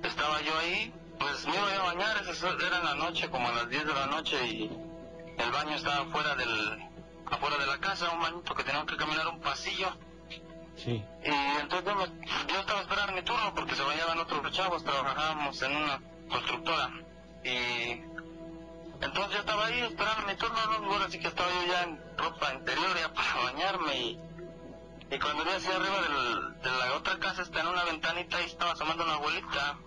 estaba 0.02 0.40
yo 0.40 0.58
ahí, 0.58 0.92
pues 1.18 1.46
me 1.46 1.54
iba 1.54 1.74
a 1.74 1.82
bañar, 1.94 2.16
era 2.22 2.78
en 2.78 2.84
la 2.84 2.94
noche, 2.94 3.28
como 3.30 3.48
a 3.48 3.52
las 3.52 3.68
10 3.68 3.86
de 3.86 3.94
la 3.94 4.06
noche, 4.06 4.46
y 4.46 4.70
el 5.38 5.50
baño 5.50 5.76
estaba 5.76 6.06
fuera 6.06 6.34
del, 6.34 6.88
afuera 7.26 7.56
de 7.56 7.66
la 7.66 7.78
casa, 7.78 8.10
un 8.10 8.20
bañito 8.20 8.54
que 8.54 8.64
teníamos 8.64 8.90
que 8.90 8.96
caminar 8.96 9.28
un 9.28 9.40
pasillo. 9.40 9.88
Sí. 10.76 11.02
Y 11.24 11.60
entonces 11.60 11.94
yo, 12.48 12.60
estaba 12.60 12.80
esperando 12.80 13.12
mi 13.12 13.22
turno 13.22 13.52
porque 13.54 13.74
se 13.74 13.82
bañaban 13.82 14.18
otros 14.18 14.52
chavos, 14.52 14.84
trabajábamos 14.84 15.60
en 15.62 15.76
una 15.76 16.00
constructora. 16.28 16.90
Y 17.44 18.02
entonces 19.00 19.32
yo 19.32 19.38
estaba 19.40 19.66
ahí 19.66 19.80
esperando 19.80 20.26
mi 20.26 20.36
turno, 20.36 20.56
no, 20.80 20.92
ahora 20.92 21.10
sí 21.10 21.18
que 21.18 21.28
estaba 21.28 21.48
yo 21.50 21.72
ya 21.72 21.82
en 21.82 22.00
ropa 22.16 22.54
interior 22.54 22.96
ya 22.98 23.12
para 23.12 23.42
bañarme 23.52 23.96
y, 23.96 24.20
y 25.10 25.18
cuando 25.18 25.44
vi 25.44 25.50
hacia 25.50 25.76
arriba 25.76 26.00
del, 26.02 26.60
de 26.62 26.70
la 26.70 26.96
otra 26.96 27.18
casa 27.18 27.42
está 27.42 27.60
en 27.60 27.68
una 27.68 27.84
ventanita 27.84 28.40
y 28.40 28.46
estaba 28.46 28.72
asomando 28.72 29.04
una 29.04 29.14
abuelita 29.14 29.78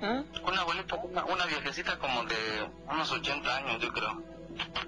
¿Ah? 0.00 0.22
una 0.42 0.60
abuelita, 0.60 0.96
una, 0.96 1.24
una, 1.24 1.46
viejecita 1.46 1.98
como 1.98 2.24
de 2.24 2.70
unos 2.88 3.10
80 3.10 3.56
años, 3.56 3.80
yo 3.80 3.92
creo. 3.92 4.22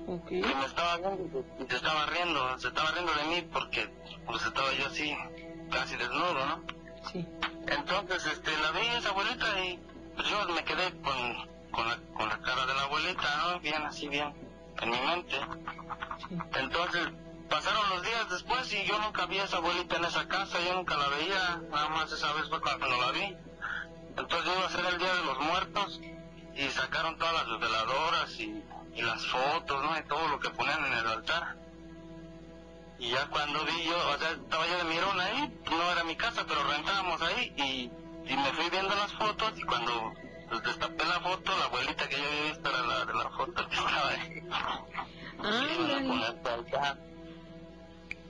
Okay. 0.06 0.38
Y 0.38 0.54
me 0.54 0.66
estaba 0.66 0.96
viendo 0.99 1.44
y 1.58 1.66
se 1.70 1.76
estaba 1.76 2.06
riendo, 2.06 2.58
se 2.58 2.68
estaba 2.68 2.90
riendo 2.90 3.12
de 3.14 3.25
mí 3.25 3.49
porque 3.52 3.88
pues 4.26 4.44
estaba 4.44 4.73
yo 4.75 4.87
así, 4.87 5.16
casi 5.70 5.96
desnudo, 5.96 6.46
¿no? 6.46 6.62
Sí. 7.11 7.26
Entonces, 7.66 8.26
este, 8.26 8.50
la 8.58 8.70
vi 8.73 8.87
esa 8.99 9.11
abuelita 9.11 9.64
y 9.64 9.78
pues 10.14 10.28
yo 10.28 10.46
me 10.49 10.64
quedé 10.64 10.90
con, 11.00 11.49
con, 11.70 11.88
la, 11.88 11.96
con 12.14 12.28
la 12.28 12.38
cara 12.40 12.66
de 12.66 12.75
la 12.75 12.82
abuelita, 12.82 13.37
¿no? 13.38 13.61
Bien, 13.61 13.82
así 13.82 14.08
bien, 14.08 14.34
en 14.80 14.90
mi 14.90 15.00
mente. 15.00 15.37
Sí. 16.28 16.37
Entonces, 16.61 17.08
pasaron 17.49 17.88
los 17.90 18.02
días 18.02 18.30
después 18.30 18.73
y 18.73 18.84
yo 18.84 18.99
nunca 18.99 19.26
vi 19.26 19.38
a 19.38 19.44
esa 19.44 19.58
abuelita 19.58 19.96
en 19.96 20.04
esa 20.04 20.26
casa, 20.28 20.58
yo 20.61 20.75
nunca 20.75 20.96
la 20.96 21.08
veía, 21.08 21.61
nada 21.70 21.88
más 21.88 22.12
esa 22.12 22.32
vez 22.34 22.49
fue 22.49 22.61
cuando 22.61 22.88
la 22.88 23.12
vi. 23.12 23.37
Entonces 24.16 24.52
iba 24.54 24.66
a 24.66 24.71
ser 24.71 24.87
el 24.87 24.99
Día 24.99 25.14
de 25.14 25.25
los 25.25 25.40
Muertos 25.40 26.00
y 26.54 26.68
sacaron 26.68 27.18
todas 27.18 27.49
las 27.49 27.61
veladoras 27.61 28.40
y, 28.40 28.62
y, 28.94 29.02
las 29.02 29.26
fotos, 29.26 29.83
¿no? 29.83 29.99
Y 29.99 30.02
todo 30.04 30.28
lo 30.28 30.38
que 30.38 30.50
ponían 30.50 30.85
en 30.85 30.92
el 30.92 31.06
altar. 31.06 31.56
Y 32.99 33.11
ya 33.11 33.26
cuando 33.26 33.64
vi 33.64 33.85
yo, 33.85 33.97
o 33.97 34.18
sea, 34.18 34.30
estaba 34.30 34.66
yo 34.68 34.78
de 34.78 34.85
mirón 34.85 35.21
ahí, 35.21 35.61
no 35.68 35.90
era 35.90 36.04
mi 36.04 36.14
casa, 36.14 36.44
pero 36.47 36.62
rentábamos 36.64 37.21
ahí 37.23 37.52
y, 37.56 38.30
y 38.33 38.37
me 38.37 38.52
fui 38.52 38.71
viendo 38.71 38.94
las 38.94 39.12
fotos 39.12 39.52
y 39.56 39.62
cuando 39.62 40.14
pues, 40.49 40.62
destapé 40.62 41.04
la 41.04 41.21
foto, 41.21 41.59
la 41.59 41.64
abuelita 41.64 42.09
que 42.09 42.16
yo 42.16 42.25
había 42.25 42.52
visto 42.52 42.71
era 42.71 42.83
la 42.83 43.04
de 43.04 43.14
la 43.14 43.30
foto 43.30 43.68
que 43.68 43.75
estaba 43.75 44.09
ahí. 44.09 44.42
Ah, 44.50 44.80
y 45.42 45.76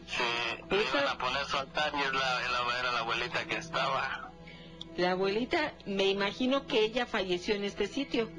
Sí, 0.07 0.23
le 0.71 0.85
iban 0.85 1.09
a 1.09 1.19
poner 1.19 1.45
su 1.47 1.57
altar 1.57 1.93
y 1.95 2.01
es 2.03 2.13
la, 2.13 2.41
la, 2.51 2.61
La 4.97 5.13
abuelita, 5.13 5.75
me 5.87 6.05
imagino 6.05 6.67
que 6.67 6.85
ella 6.85 7.05
falleció 7.05 7.57
en 7.57 7.65
este 7.65 7.89
sitio. 7.89 8.31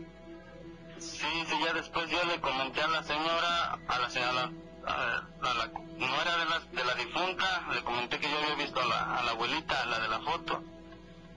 Sí, 0.97 1.27
sí, 1.47 1.55
ya 1.65 1.74
después 1.74 2.09
yo 2.09 2.24
le 2.24 2.39
comenté 2.39 2.81
a 2.81 2.88
la 2.88 3.03
señora, 3.03 3.79
a 3.88 4.00
la 4.00 4.09
señora, 4.09 4.51
a, 4.85 5.53
la, 5.53 5.67
no 5.97 6.21
era 6.21 6.38
de 6.38 6.45
la, 6.45 6.59
de 6.71 6.85
la 6.85 6.95
difunta, 6.95 7.67
le 7.74 7.83
comenté 7.83 8.19
que 8.19 8.29
yo 8.29 8.38
había 8.38 8.55
visto 8.55 8.81
a 8.81 8.85
la, 8.85 9.17
a 9.17 9.24
la 9.24 9.31
abuelita, 9.31 9.81
a 9.81 9.85
la 9.85 10.00
de 10.00 10.07
la 10.07 10.19
foto. 10.21 10.63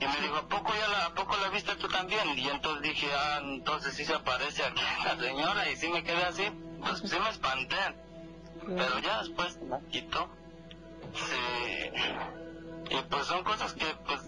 Y 0.00 0.06
me 0.06 0.20
dijo, 0.20 0.36
¿a 0.36 0.48
poco 0.48 0.72
ya 0.72 0.86
la, 0.86 1.06
a 1.06 1.14
poco 1.14 1.36
la 1.42 1.48
viste 1.48 1.74
tú 1.74 1.88
también? 1.88 2.38
Y 2.38 2.48
entonces 2.48 2.82
dije, 2.82 3.08
ah, 3.12 3.40
entonces 3.42 3.94
sí 3.94 4.04
se 4.04 4.14
aparece 4.14 4.62
aquí 4.62 4.82
la 5.04 5.16
señora 5.18 5.68
y 5.68 5.76
sí 5.76 5.88
me 5.88 6.04
quedé 6.04 6.24
así, 6.24 6.44
pues 6.80 7.00
sí 7.00 7.18
me 7.18 7.28
espanté. 7.30 7.76
Pero 8.64 8.98
ya 9.00 9.18
después 9.18 9.58
me 9.62 9.80
quitó. 9.90 10.28
Sí. 11.14 12.94
Y 12.96 13.02
pues 13.10 13.26
son 13.26 13.42
cosas 13.42 13.72
que 13.72 13.86
pues 14.06 14.20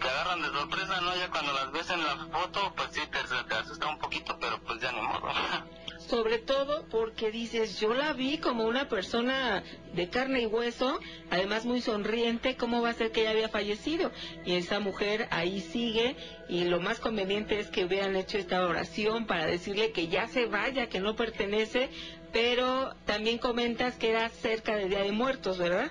te 0.00 0.08
agarran 0.08 0.42
de 0.42 0.48
sorpresa, 0.48 1.00
¿no? 1.00 1.16
Ya 1.16 1.30
cuando 1.30 1.52
las 1.52 1.72
ves 1.72 1.90
en 1.90 2.04
la 2.04 2.16
foto, 2.16 2.72
pues 2.76 2.88
sí 2.92 3.00
te, 3.10 3.54
asusta 3.54 3.88
un 3.88 3.98
poquito, 3.98 4.36
pero 4.40 4.60
pues 4.62 4.80
ya 4.80 4.92
ni 4.92 5.00
modo. 5.00 5.28
sobre 6.08 6.38
todo 6.38 6.86
porque 6.88 7.30
dices, 7.30 7.78
yo 7.80 7.92
la 7.92 8.14
vi 8.14 8.38
como 8.38 8.64
una 8.64 8.88
persona 8.88 9.62
de 9.92 10.08
carne 10.08 10.40
y 10.42 10.46
hueso, 10.46 10.98
además 11.30 11.66
muy 11.66 11.82
sonriente, 11.82 12.56
¿cómo 12.56 12.80
va 12.80 12.90
a 12.90 12.94
ser 12.94 13.12
que 13.12 13.22
ella 13.22 13.30
había 13.30 13.48
fallecido? 13.50 14.10
Y 14.46 14.54
esa 14.54 14.80
mujer 14.80 15.28
ahí 15.30 15.60
sigue 15.60 16.16
y 16.48 16.64
lo 16.64 16.80
más 16.80 16.98
conveniente 16.98 17.60
es 17.60 17.68
que 17.68 17.84
hubieran 17.84 18.16
hecho 18.16 18.38
esta 18.38 18.66
oración 18.66 19.26
para 19.26 19.46
decirle 19.46 19.92
que 19.92 20.08
ya 20.08 20.28
se 20.28 20.46
vaya, 20.46 20.88
que 20.88 21.00
no 21.00 21.14
pertenece, 21.14 21.90
pero 22.32 22.94
también 23.04 23.38
comentas 23.38 23.96
que 23.96 24.10
era 24.10 24.30
cerca 24.30 24.76
del 24.76 24.88
Día 24.88 25.02
de 25.02 25.12
Muertos, 25.12 25.58
¿verdad? 25.58 25.90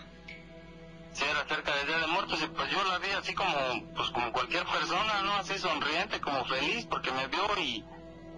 Sí, 1.18 1.26
era 1.26 1.48
cerca 1.48 1.76
del 1.76 1.88
Día 1.88 1.98
de 1.98 2.06
Muertos 2.06 2.40
y 2.44 2.48
pues 2.48 2.70
yo 2.70 2.84
la 2.84 3.00
vi 3.00 3.10
así 3.10 3.34
como, 3.34 3.58
pues 3.96 4.12
como 4.12 4.32
cualquier 4.32 4.64
persona, 4.68 5.24
¿no? 5.24 5.34
Así 5.34 5.58
sonriente, 5.58 6.22
como 6.22 6.46
feliz 6.46 6.86
porque 6.86 7.12
me 7.12 7.26
vio 7.26 7.58
y 7.58 7.84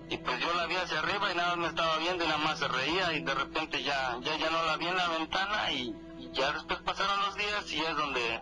y 0.10 0.18
pues 0.18 0.40
yo 0.40 0.54
la 0.54 0.66
vi 0.66 0.78
hacia 0.78 1.00
arriba 1.00 1.30
y 1.30 1.36
nada 1.36 1.50
más 1.50 1.58
me 1.58 1.68
estaba 1.68 1.98
viendo 1.98 2.24
y 2.24 2.28
nada 2.28 2.40
más 2.40 2.58
se 2.58 2.70
reía 2.70 3.12
y 3.12 3.22
de 3.22 3.34
repente 3.34 3.84
ya 3.84 4.18
ya, 4.22 4.38
ya 4.38 4.50
no 4.50 4.64
la 4.64 4.78
vi 4.78 4.88
en 4.88 4.96
la 4.96 5.10
ventana 5.10 5.72
y, 5.74 5.94
ya 6.32 6.54
después 6.54 6.80
pasaron 6.80 7.20
los 7.26 7.36
días 7.36 7.70
y 7.70 7.82
es 7.82 7.98
donde 7.98 8.42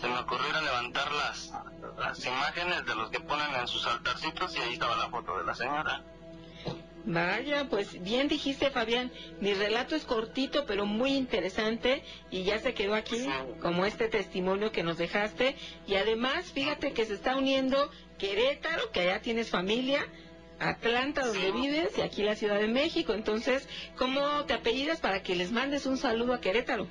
se 0.00 0.08
me 0.08 0.18
ocurrió 0.18 0.60
levantar 0.60 1.12
las, 1.12 1.52
las 1.96 2.26
imágenes 2.26 2.84
de 2.86 2.94
los 2.96 3.08
que 3.10 3.20
ponen 3.20 3.54
en 3.54 3.68
sus 3.68 3.86
altarcitos 3.86 4.56
y 4.56 4.58
ahí 4.62 4.72
estaba 4.72 4.96
la 4.96 5.10
foto 5.10 5.38
de 5.38 5.44
la 5.44 5.54
señora. 5.54 6.02
Vaya, 7.04 7.66
pues 7.68 8.02
bien 8.02 8.28
dijiste 8.28 8.70
Fabián, 8.70 9.10
mi 9.40 9.54
relato 9.54 9.96
es 9.96 10.04
cortito 10.04 10.66
pero 10.66 10.84
muy 10.84 11.14
interesante 11.14 12.02
y 12.30 12.44
ya 12.44 12.58
se 12.58 12.74
quedó 12.74 12.94
aquí 12.94 13.26
como 13.60 13.86
este 13.86 14.08
testimonio 14.08 14.70
que 14.70 14.82
nos 14.82 14.98
dejaste 14.98 15.56
y 15.86 15.94
además 15.94 16.52
fíjate 16.52 16.92
que 16.92 17.06
se 17.06 17.14
está 17.14 17.36
uniendo 17.36 17.90
Querétaro, 18.18 18.90
que 18.92 19.00
allá 19.00 19.22
tienes 19.22 19.48
familia, 19.48 20.06
Atlanta, 20.60 21.26
donde 21.26 21.52
vives, 21.52 21.96
y 21.96 22.02
aquí 22.02 22.22
la 22.22 22.36
Ciudad 22.36 22.58
de 22.58 22.68
México. 22.68 23.14
Entonces, 23.14 23.66
¿cómo 23.96 24.44
te 24.44 24.52
apellidas 24.52 25.00
para 25.00 25.22
que 25.22 25.34
les 25.34 25.52
mandes 25.52 25.86
un 25.86 25.96
saludo 25.96 26.34
a 26.34 26.40
Querétaro? 26.40 26.86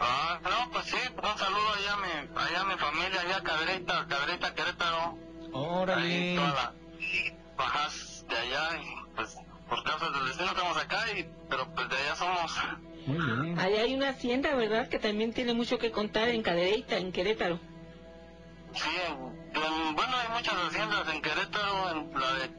Ah, 0.00 0.40
no, 0.42 0.72
pues 0.72 0.86
sí, 0.86 0.96
un 1.14 1.38
saludo 1.38 1.68
allá 1.78 1.92
a 1.92 1.96
mi, 1.98 2.28
allá 2.34 2.60
a 2.60 2.64
mi 2.64 2.74
familia, 2.74 3.20
allá 3.20 3.36
a 3.36 4.06
Cadereta, 4.08 4.54
Querétaro. 4.54 5.16
Órale. 5.52 6.30
Ahí 6.30 6.36
todas 6.36 6.72
bajas 7.56 8.09
de 8.30 8.38
allá, 8.38 8.78
y 8.78 9.14
pues 9.14 9.36
por 9.68 9.82
causa 9.84 10.10
del 10.10 10.26
destino 10.26 10.50
estamos 10.50 10.76
acá, 10.76 11.04
y, 11.16 11.28
pero 11.48 11.66
pues 11.74 11.88
de 11.88 11.96
allá 11.96 12.16
somos. 12.16 12.58
Muy 13.06 13.16
bien. 13.16 13.58
Ahí 13.58 13.74
hay 13.74 13.94
una 13.94 14.10
hacienda, 14.10 14.54
¿verdad? 14.54 14.88
Que 14.88 14.98
también 14.98 15.32
tiene 15.32 15.54
mucho 15.54 15.78
que 15.78 15.90
contar 15.90 16.28
en 16.28 16.42
Cadereyta, 16.42 16.98
en 16.98 17.12
Querétaro. 17.12 17.58
Sí, 18.74 18.88
bueno, 19.52 20.16
hay 20.16 20.28
muchas 20.36 20.54
haciendas 20.54 21.08
en 21.08 21.22
Querétaro, 21.22 21.90
en 21.90 22.12
la 22.12 22.32
de, 22.34 22.50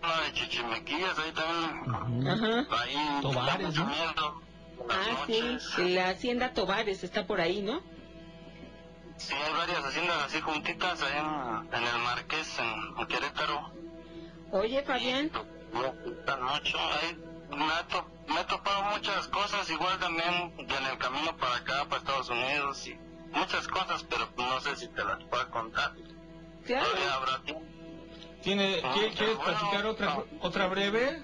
la 0.00 0.20
de 0.24 0.32
Chichimequillas, 0.32 1.18
ahí 1.18 1.32
también. 1.32 2.28
Ajá. 2.28 2.66
Ahí 2.82 3.20
Tobares, 3.20 3.74
¿no? 3.74 4.42
Ah, 4.88 5.26
sí, 5.26 5.94
la 5.94 6.08
hacienda 6.10 6.52
Tobares 6.52 7.04
está 7.04 7.26
por 7.26 7.40
ahí, 7.40 7.62
¿no? 7.62 7.82
Sí, 9.16 9.34
hay 9.34 9.52
varias 9.52 9.84
haciendas 9.84 10.24
así 10.24 10.40
juntitas 10.40 11.02
ahí 11.02 11.18
en, 11.18 11.74
en 11.74 11.84
el 11.84 11.98
Marqués, 12.02 12.58
en, 12.58 13.06
Querétaro. 13.06 13.70
Oye, 14.52 14.82
Fabián. 14.82 15.30
mucho, 15.72 16.78
ahí 16.78 17.16
me, 17.48 18.34
me 18.34 18.40
he 18.40 18.44
topado 18.44 18.82
muchas 18.92 19.26
cosas, 19.28 19.68
igual 19.70 19.98
también 19.98 20.52
en 20.58 20.86
el 20.86 20.98
camino 20.98 21.34
para 21.38 21.56
acá, 21.56 21.86
para 21.88 21.96
Estados 21.96 22.28
Unidos, 22.28 22.86
y 22.86 22.94
muchas 23.30 23.66
cosas, 23.66 24.04
pero 24.04 24.28
no 24.36 24.60
sé 24.60 24.76
si 24.76 24.88
te 24.88 25.02
las 25.04 25.24
puedo 25.24 25.50
contar. 25.50 25.94
Claro. 26.66 26.86
¿Tiene, 28.42 28.82
¿Quieres 28.92 29.38
platicar 29.38 29.86
otra, 29.86 30.18
otra 30.40 30.66
breve? 30.66 31.22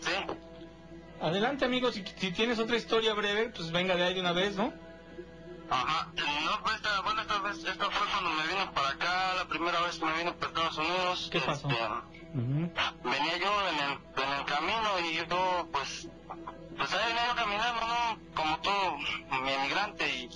Sí. 0.00 0.12
Adelante, 1.20 1.64
amigo, 1.64 1.92
si, 1.92 2.02
si, 2.16 2.32
tienes 2.32 2.58
otra 2.58 2.76
historia 2.76 3.14
breve, 3.14 3.50
pues 3.50 3.70
venga 3.70 3.94
de 3.94 4.02
ahí 4.02 4.14
de 4.14 4.20
una 4.20 4.32
vez, 4.32 4.56
¿no? 4.56 4.72
Ajá, 5.72 6.06
no, 6.14 6.62
pues 6.62 6.76
esta, 6.76 7.00
bueno, 7.00 7.22
esta, 7.22 7.38
vez, 7.38 7.64
esta 7.64 7.90
fue 7.90 8.06
cuando 8.08 8.30
me 8.30 8.46
vine 8.46 8.66
para 8.74 8.88
acá, 8.90 9.34
la 9.36 9.44
primera 9.46 9.80
vez 9.80 9.98
que 9.98 10.04
me 10.04 10.12
vine 10.18 10.32
para 10.32 10.48
Estados 10.48 10.78
Unidos. 10.78 11.28
¿Qué 11.32 11.40
pasó? 11.40 11.68
Este, 11.70 11.78
venía 13.04 13.36
yo 13.38 13.68
en 13.68 13.78
el, 13.78 14.22
en 14.22 14.32
el 14.38 14.44
camino 14.44 14.98
y 15.00 15.14
yo, 15.16 15.68
pues, 15.72 16.08
pues 16.76 16.92
ahí 16.92 17.06
venía 17.06 17.26
yo 17.26 17.34
caminando, 17.36 17.80
¿no? 17.86 18.18
Como 18.34 18.58
todo 18.60 18.96
mi 19.42 19.50
emigrante 19.50 20.08
y, 20.14 20.28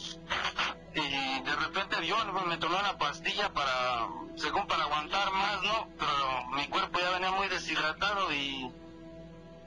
y 0.94 1.40
de 1.42 1.56
repente 1.56 2.00
Dios 2.00 2.26
me 2.46 2.56
tomé 2.56 2.78
una 2.78 2.96
pastilla 2.96 3.52
para, 3.52 4.08
según 4.36 4.66
para 4.66 4.84
aguantar 4.84 5.30
más, 5.32 5.62
¿no? 5.62 5.88
Pero 5.98 6.46
mi 6.52 6.66
cuerpo 6.68 6.98
ya 6.98 7.10
venía 7.10 7.30
muy 7.30 7.48
deshidratado 7.48 8.32
y 8.32 8.70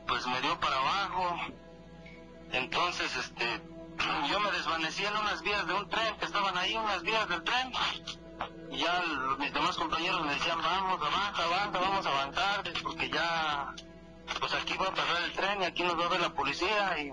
pues 0.08 0.26
me 0.26 0.42
dio 0.42 0.60
para 0.60 0.78
abajo. 0.78 1.38
Entonces, 2.52 3.16
este, 3.16 3.62
yo 4.30 4.40
me 4.40 4.52
desvanecí 4.52 5.06
en 5.06 5.16
unas 5.16 5.42
vías 5.42 5.68
de 5.68 5.74
un 5.74 5.90
tren 5.90 6.16
que 6.18 6.26
estaban 6.26 6.58
ahí, 6.58 6.76
unas 6.76 7.02
vías 7.02 7.28
del 7.28 7.44
tren. 7.44 7.72
Y 8.72 8.78
ya 8.78 9.04
mis 9.38 9.54
demás 9.54 9.76
compañeros 9.76 10.26
me 10.26 10.34
decían, 10.34 10.62
vamos, 10.62 11.00
avanza, 11.02 11.44
avanza, 11.44 11.80
vamos 11.80 12.06
a 12.06 12.10
avanzar, 12.10 12.64
porque 12.84 13.10
ya 13.10 13.74
pues 14.40 14.54
aquí 14.54 14.78
va 14.78 14.88
a 14.88 14.94
pasar 14.94 15.24
el 15.24 15.34
tren 15.34 15.62
y 15.62 15.66
aquí 15.66 15.84
nos 15.84 16.00
va 16.00 16.06
a 16.06 16.10
ver 16.10 16.22
la 16.22 16.34
policía 16.34 17.00
y 17.00 17.12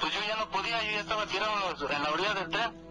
pues 0.00 0.12
yo 0.12 0.20
ya 0.26 0.36
no 0.36 0.48
podía, 0.50 0.82
yo 0.82 0.90
ya 0.92 1.00
estaba 1.00 1.26
tirado 1.26 1.52
en, 1.90 2.02
la 2.02 2.10
orilla 2.10 2.34
del 2.34 2.50
tren 2.50 2.86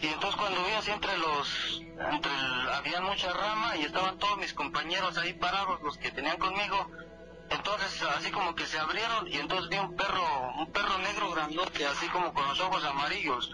y 0.00 0.06
entonces 0.06 0.38
cuando 0.38 0.62
vi 0.64 0.72
así 0.72 0.90
entre 0.90 1.16
los, 1.18 1.80
entre 1.80 2.32
había 2.74 3.00
mucha 3.00 3.32
rama 3.32 3.76
y 3.76 3.84
estaban 3.84 4.18
todos 4.18 4.36
mis 4.38 4.52
compañeros 4.52 5.16
ahí 5.16 5.32
parados, 5.32 5.80
los 5.82 5.96
que 5.96 6.10
tenían 6.10 6.38
conmigo, 6.38 6.90
entonces 7.50 8.02
así 8.16 8.30
como 8.30 8.54
que 8.54 8.66
se 8.66 8.78
abrieron 8.78 9.26
y 9.28 9.36
entonces 9.36 9.68
vi 9.68 9.78
un 9.78 9.96
perro, 9.96 10.52
un 10.58 10.70
perro 10.72 10.98
negro 10.98 11.30
grandote, 11.30 11.86
así 11.86 12.06
como 12.08 12.32
con 12.32 12.46
los 12.46 12.60
ojos 12.60 12.84
amarillos, 12.84 13.50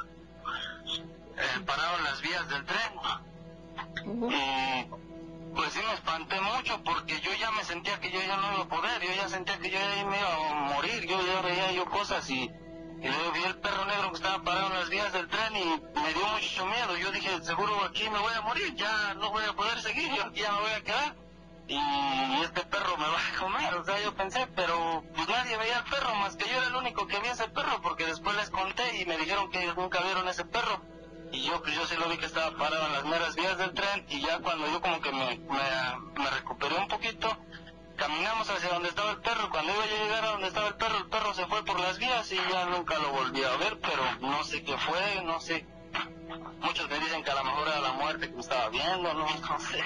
eh, 1.37 1.61
parado 1.67 1.99
en 1.99 2.05
las 2.05 2.21
vías 2.21 2.49
del 2.49 2.65
tren. 2.65 2.93
Y 4.31 5.55
pues 5.55 5.73
sí 5.73 5.81
me 5.87 5.95
espanté 5.95 6.41
mucho 6.41 6.83
porque 6.83 7.21
yo 7.21 7.33
ya 7.35 7.51
me 7.53 7.65
sentía 7.65 8.01
que 8.01 8.11
yo 8.11 8.21
ya 8.21 8.37
no 8.37 8.53
iba 8.55 8.63
a 8.63 8.69
poder, 8.69 9.01
yo 9.01 9.15
ya 9.15 9.29
sentía 9.29 9.59
que 9.59 9.71
yo 9.71 9.79
ya 9.79 10.05
me 10.05 10.19
iba 10.19 10.51
a 10.51 10.55
morir, 10.75 11.07
yo 11.07 11.25
ya 11.25 11.41
veía 11.43 11.73
yo 11.73 11.85
cosas 11.87 12.29
y, 12.29 12.43
y 12.43 13.09
luego 13.09 13.33
vi 13.33 13.45
el 13.45 13.57
perro 13.57 13.85
negro 13.85 14.11
que 14.11 14.17
estaba 14.17 14.43
parado 14.43 14.67
en 14.69 14.81
las 14.81 14.89
vías 14.89 15.13
del 15.13 15.29
tren 15.29 15.57
y 15.57 15.65
me 16.01 16.13
dio 16.13 16.27
mucho 16.27 16.67
miedo, 16.67 16.97
yo 16.97 17.13
dije, 17.13 17.43
seguro 17.43 17.85
aquí 17.85 18.09
me 18.11 18.19
voy 18.19 18.35
a 18.35 18.41
morir, 18.41 18.75
ya 18.75 19.15
no 19.15 19.31
voy 19.31 19.45
a 19.45 19.53
poder 19.53 19.81
seguir, 19.81 20.11
yo 20.13 20.31
ya 20.33 20.53
me 20.53 20.61
voy 20.61 20.73
a 20.73 20.81
quedar 20.83 21.15
y 21.67 22.43
este 22.43 22.63
perro 22.67 22.97
me 22.99 23.07
va 23.07 23.19
a 23.19 23.39
comer, 23.39 23.75
o 23.75 23.85
sea, 23.85 24.01
yo 24.03 24.15
pensé, 24.15 24.47
pero 24.55 25.03
pues 25.15 25.29
nadie 25.29 25.57
veía 25.57 25.79
al 25.79 25.85
perro 25.85 26.15
más 26.17 26.37
que 26.37 26.49
yo 26.49 26.59
era 26.59 26.67
el 26.67 26.77
único 26.77 27.07
que 27.07 27.19
vi 27.21 27.29
ese 27.29 27.49
perro 27.49 27.81
porque 27.83 28.07
después 28.07 28.37
les 28.37 28.51
conté 28.51 29.01
y 29.01 29.07
me 29.07 29.17
dijeron 29.17 29.51
que 29.51 29.63
ellos 29.63 29.77
nunca 29.77 30.01
vieron 30.01 30.29
ese 30.29 30.45
perro 30.45 30.83
y 31.33 31.43
yo 31.43 31.61
pues 31.63 31.75
yo 31.75 31.85
sí 31.87 31.97
lo 31.97 32.09
vi 32.09 32.17
que 32.19 32.27
estaba 32.27 32.57
parado 32.57 32.87
en 32.87 32.93
las 32.93 33.05
meras 33.05 33.35
vías 33.35 33.59
del 33.59 33.73
tren 33.73 34.07
y 34.09 34.21
ya 34.21 34.39
cuando 34.41 34.67
yo 34.67 34.81
como 34.81 35.01
que 35.01 35.11
me, 35.11 35.39
me, 35.39 36.31
recuperé 36.31 36.77
un 36.77 36.87
poquito, 36.87 37.37
caminamos 37.97 38.49
hacia 38.51 38.69
donde 38.69 38.91
estaba 38.91 39.13
el 39.13 39.21
perro, 39.21 39.51
cuando 39.51 39.73
iba 39.73 39.83
a 39.83 39.87
llegar 39.87 40.25
a 40.25 40.31
donde 40.33 40.49
estaba 40.49 40.69
el 40.69 40.77
perro, 40.77 40.99
el 40.99 41.07
perro 41.07 41.35
se 41.35 41.47
fue 41.47 41.65
por 41.65 41.81
las 41.81 41.99
vías 41.99 42.31
y 42.31 42.37
ya 42.37 42.67
nunca 42.67 42.99
lo 42.99 43.11
volví 43.11 43.43
a 43.43 43.57
ver, 43.57 43.81
pero 43.81 44.03
no 44.21 44.45
sé 44.45 44.63
qué 44.63 44.77
fue, 44.79 45.23
no 45.25 45.41
sé. 45.41 45.67
Muchos 46.61 46.89
me 46.89 46.99
dicen 46.99 47.25
que 47.25 47.31
a 47.31 47.35
lo 47.35 47.45
mejor 47.45 47.69
era 47.69 47.81
la 47.81 47.93
muerte 47.93 48.29
que 48.29 48.35
me 48.35 48.41
estaba 48.41 48.69
viendo, 48.69 49.13
no 49.15 49.29
sé. 49.59 49.83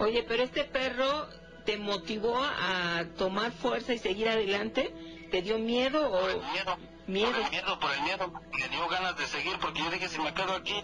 Oye, 0.00 0.24
pero 0.26 0.42
este 0.42 0.64
perro 0.64 1.28
te 1.64 1.76
motivó 1.76 2.36
a 2.42 3.04
tomar 3.16 3.52
fuerza 3.52 3.92
y 3.92 3.98
seguir 3.98 4.28
adelante, 4.28 4.94
¿te 5.30 5.42
dio 5.42 5.58
miedo 5.58 6.10
o...? 6.10 6.26
miedo 6.52 6.76
Miedo. 7.06 7.32
Por 7.32 7.40
el 7.40 7.50
miedo, 7.50 7.80
por 7.80 7.92
el 7.92 8.02
miedo. 8.02 8.32
Me 8.52 8.68
dio 8.68 8.88
ganas 8.88 9.16
de 9.16 9.26
seguir 9.26 9.58
porque 9.58 9.80
yo 9.82 9.90
dije, 9.90 10.08
si 10.08 10.20
me 10.20 10.32
quedo 10.32 10.52
aquí, 10.52 10.80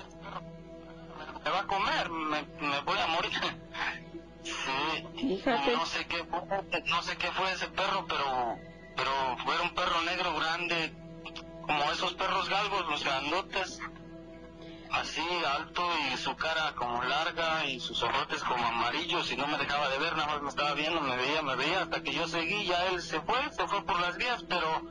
me 1.45 1.51
va 1.51 1.61
a 1.61 1.67
comer, 1.67 2.11
me, 2.11 2.43
me 2.43 2.81
voy 2.81 2.99
a 2.99 3.07
morir. 3.07 3.31
sí. 4.43 5.43
No 5.47 5.87
sé 5.87 6.05
qué 6.07 6.25
fue, 6.25 6.83
no 6.87 7.03
sé 7.03 7.17
qué 7.17 7.29
fue 7.29 7.53
ese 7.53 7.69
perro, 7.69 8.07
pero, 8.09 8.59
pero 8.97 9.37
fue 9.45 9.61
un 9.61 9.71
perro 9.75 10.03
negro 10.03 10.35
grande, 10.35 10.93
como 11.63 11.93
esos 11.93 12.15
perros 12.15 12.49
galgos, 12.49 12.87
los 12.89 13.05
grandotes, 13.05 13.79
así 14.93 15.23
alto 15.45 15.83
y 16.13 16.17
su 16.17 16.35
cara 16.37 16.75
como 16.77 17.03
larga 17.05 17.65
y 17.67 17.81
sus 17.81 18.03
ojotes 18.03 18.43
como 18.43 18.65
amarillos 18.65 19.31
y 19.31 19.37
no 19.37 19.47
me 19.47 19.59
dejaba 19.59 19.89
de 19.89 19.99
ver, 19.99 20.17
nada 20.17 20.35
más 20.35 20.43
me 20.43 20.49
estaba 20.49 20.75
viendo, 20.75 21.01
me 21.01 21.17
veía, 21.17 21.43
me 21.43 21.57
veía, 21.57 21.83
hasta 21.83 22.03
que 22.03 22.13
yo 22.13 22.27
seguí, 22.29 22.67
ya 22.67 22.87
él 22.87 23.03
se 23.03 23.21
fue, 23.21 23.39
se 23.53 23.67
fue 23.67 23.85
por 23.85 24.01
las 24.01 24.17
vías, 24.17 24.45
pero 24.49 24.83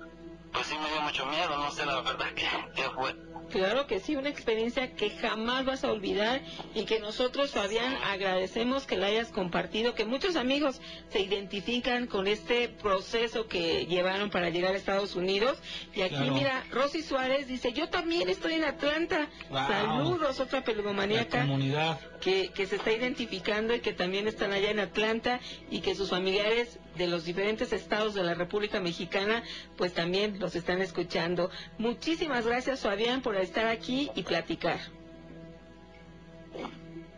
pues 0.52 0.68
sí 0.68 0.78
me 0.78 0.90
dio 0.90 1.02
mucho 1.02 1.26
miedo, 1.26 1.58
no 1.58 1.72
sé 1.72 1.86
la 1.86 2.02
verdad 2.02 2.28
que, 2.36 2.48
que 2.76 2.90
fue. 2.92 3.35
Claro 3.52 3.88
que 3.88 4.00
sí, 4.00 4.16
una 4.16 4.30
experiencia 4.30 4.92
que 4.94 5.10
jamás 5.12 5.66
vas 5.66 5.84
a 5.84 5.92
olvidar 5.92 6.42
y 6.74 6.86
que 6.86 7.00
nosotros, 7.00 7.52
Fabián, 7.52 7.96
agradecemos 8.04 8.86
que 8.86 8.98
la 8.98 9.08
hayas 9.08 9.30
compartido, 9.30 9.94
que 9.96 10.06
muchos 10.06 10.36
amigos 10.36 10.82
se 11.10 11.22
identifican 11.22 12.08
con 12.08 12.28
este 12.28 12.70
proceso 12.70 13.48
que 13.48 13.86
llevaron 13.86 14.30
para 14.30 14.50
llegar 14.50 14.74
a 14.74 14.78
Estados 14.78 15.16
Unidos. 15.16 15.58
Y 15.94 16.02
aquí, 16.02 16.16
Claro. 16.16 16.34
mira, 16.34 16.64
Rosy 16.72 17.02
Suárez 17.02 17.48
dice, 17.48 17.74
yo 17.74 17.90
también 17.90 18.30
estoy 18.30 18.54
en 18.54 18.64
Atlanta. 18.66 19.28
Wow. 19.50 19.68
Saludos, 19.68 20.40
otra 20.40 20.64
pelugomaníaca 20.64 21.42
comunidad. 21.42 22.00
que, 22.22 22.50
que 22.50 22.66
se 22.66 22.78
está 22.78 22.92
identificando 22.92 23.74
y 23.76 23.80
que 23.80 23.94
también 23.94 24.28
están 24.28 24.52
allá 24.52 24.72
en 24.72 24.80
Atlanta 24.80 25.40
y 25.70 25.82
que 25.82 25.96
sus 25.96 26.10
familiares 26.10 26.80
de 26.96 27.08
los 27.08 27.26
diferentes 27.26 27.74
estados 27.74 28.14
de 28.14 28.24
la 28.24 28.34
República 28.36 28.80
Mexicana 28.80 29.44
pues 29.76 29.94
también 29.94 30.40
los 30.40 30.56
están 30.56 30.82
escuchando. 30.82 31.50
Muchísimas 31.78 32.46
gracias 32.48 32.82
Fabián 32.82 33.22
por 33.22 33.35
estar 33.42 33.66
aquí 33.68 34.12
y 34.16 34.24
platicar. 34.24 34.80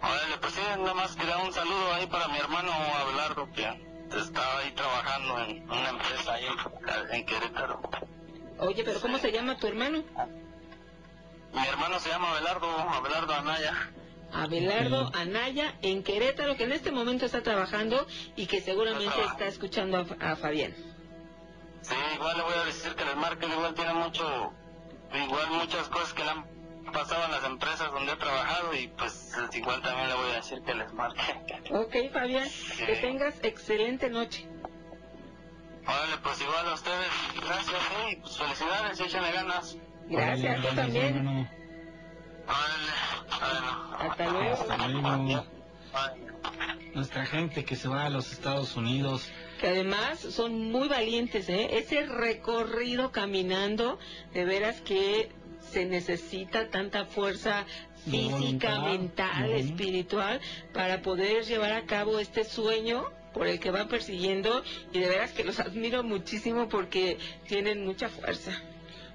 Órale, 0.02 0.38
pues 0.40 0.54
sí, 0.54 0.62
nada 0.78 0.94
más 0.94 1.16
quería 1.16 1.38
un 1.38 1.52
saludo 1.52 1.94
ahí 1.94 2.06
para 2.08 2.28
mi 2.28 2.38
hermano 2.38 2.72
Abelardo, 2.72 3.50
que 3.52 3.66
está 4.18 4.58
ahí 4.60 4.72
trabajando 4.72 5.40
en 5.40 5.64
una 5.70 5.90
empresa 5.90 6.34
ahí 6.34 6.46
en, 6.46 7.16
en 7.16 7.26
Querétaro. 7.26 7.82
Oye, 8.60 8.84
pero 8.84 9.00
¿cómo 9.02 9.18
se 9.18 9.32
llama 9.32 9.58
tu 9.58 9.68
hermano? 9.68 10.04
Mi 11.54 11.68
hermano 11.68 12.00
se 12.00 12.10
llama 12.10 12.32
Abelardo, 12.32 12.70
Abelardo 12.70 13.34
Anaya. 13.34 13.92
Abelardo 14.34 15.12
Anaya 15.16 15.76
en 15.82 16.04
Querétaro, 16.04 16.56
que 16.58 16.66
en 16.66 16.74
este 16.74 16.92
momento 16.92 17.26
está 17.26 17.42
trabajando 17.42 18.06
y 18.36 18.46
que 18.46 18.62
seguramente 18.62 19.22
está 19.24 19.48
escuchando 19.48 19.98
a, 19.98 20.32
a 20.32 20.36
Fabián. 20.36 20.76
Sí, 21.82 21.96
igual 22.16 22.38
le 22.38 22.44
voy 22.44 22.54
a 22.54 22.66
decir 22.66 22.94
que 22.96 23.06
les 23.06 23.16
marque, 23.16 23.46
igual 23.48 23.74
tiene 23.74 23.94
mucho, 23.94 24.52
igual 25.24 25.50
muchas 25.52 25.88
cosas 25.90 26.14
que 26.14 26.24
le 26.24 26.30
han 26.32 26.46
pasado 26.94 27.26
en 27.26 27.32
las 27.32 27.44
empresas 27.44 27.92
donde 27.92 28.12
ha 28.12 28.18
trabajado 28.18 28.74
y 28.74 28.88
pues 28.88 29.34
igual 29.54 29.82
también 29.82 30.08
le 30.08 30.16
voy 30.16 30.32
a 30.32 30.36
decir 30.36 30.62
que 30.64 30.74
les 30.74 30.94
marque. 30.94 31.22
Ok, 31.72 31.96
Fabián, 32.14 32.48
que 32.78 32.96
tengas 32.98 33.36
excelente 33.44 34.10
noche. 34.10 34.48
Órale, 35.86 36.18
pues 36.22 36.42
igual 36.42 36.68
a 36.68 36.74
ustedes, 36.74 37.10
gracias, 37.36 37.82
sí, 37.82 38.16
pues 38.18 38.38
felicidades, 38.38 39.00
échenle 39.00 39.32
ganas. 39.32 39.78
Gracias, 40.10 40.62
tú 40.62 40.76
también. 40.76 41.50
Hasta 44.00 44.28
luego. 44.28 44.54
Hasta 44.54 44.88
luego. 44.88 45.57
Nuestra 46.94 47.26
gente 47.26 47.64
que 47.66 47.76
se 47.76 47.88
va 47.88 48.06
a 48.06 48.10
los 48.10 48.32
Estados 48.32 48.76
Unidos. 48.76 49.30
que 49.60 49.68
además 49.68 50.20
son 50.20 50.72
muy 50.72 50.88
valientes, 50.88 51.50
¿eh? 51.50 51.78
Ese 51.78 52.06
recorrido 52.06 53.12
caminando, 53.12 54.00
de 54.34 54.46
veras 54.46 54.82
que 54.82 55.30
se 55.72 55.86
necesita 55.86 56.70
tanta 56.70 57.06
fuerza 57.06 57.66
física, 58.10 58.82
mental, 58.82 59.52
espiritual, 59.52 60.40
para 60.74 61.02
poder 61.02 61.44
llevar 61.44 61.74
a 61.74 61.86
cabo 61.86 62.20
este 62.20 62.44
sueño 62.44 63.06
por 63.34 63.48
el 63.48 63.60
que 63.60 63.72
van 63.72 63.88
persiguiendo 63.88 64.64
y 64.94 65.00
de 65.00 65.10
veras 65.10 65.32
que 65.32 65.44
los 65.44 65.60
admiro 65.60 66.04
muchísimo 66.04 66.70
porque 66.70 67.18
tienen 67.48 67.86
mucha 67.86 68.10
fuerza. 68.10 68.52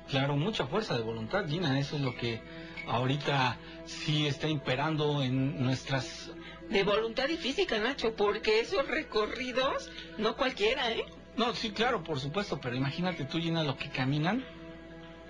Claro, 0.09 0.37
mucha 0.37 0.67
fuerza 0.67 0.97
de 0.97 1.03
voluntad, 1.03 1.49
Gina. 1.49 1.79
Eso 1.79 1.97
es 1.97 2.03
lo 2.03 2.15
que 2.15 2.41
ahorita 2.87 3.57
sí 3.87 4.27
está 4.27 4.49
imperando 4.49 5.23
en 5.23 5.63
nuestras... 5.63 6.31
De 6.73 6.85
voluntad 6.85 7.29
y 7.29 7.37
física, 7.37 7.79
Nacho, 7.79 8.17
porque 8.17 8.61
esos 8.61 8.89
recorridos, 8.89 9.91
no 10.17 10.37
cualquiera, 10.39 10.91
¿eh? 10.91 11.05
No, 11.37 11.55
sí, 11.55 11.71
claro, 11.71 12.03
por 12.03 12.19
supuesto, 12.19 12.59
pero 12.63 12.75
imagínate 12.75 13.25
tú, 13.25 13.39
Gina, 13.39 13.63
lo 13.63 13.77
que 13.77 13.91
caminan. 13.91 14.43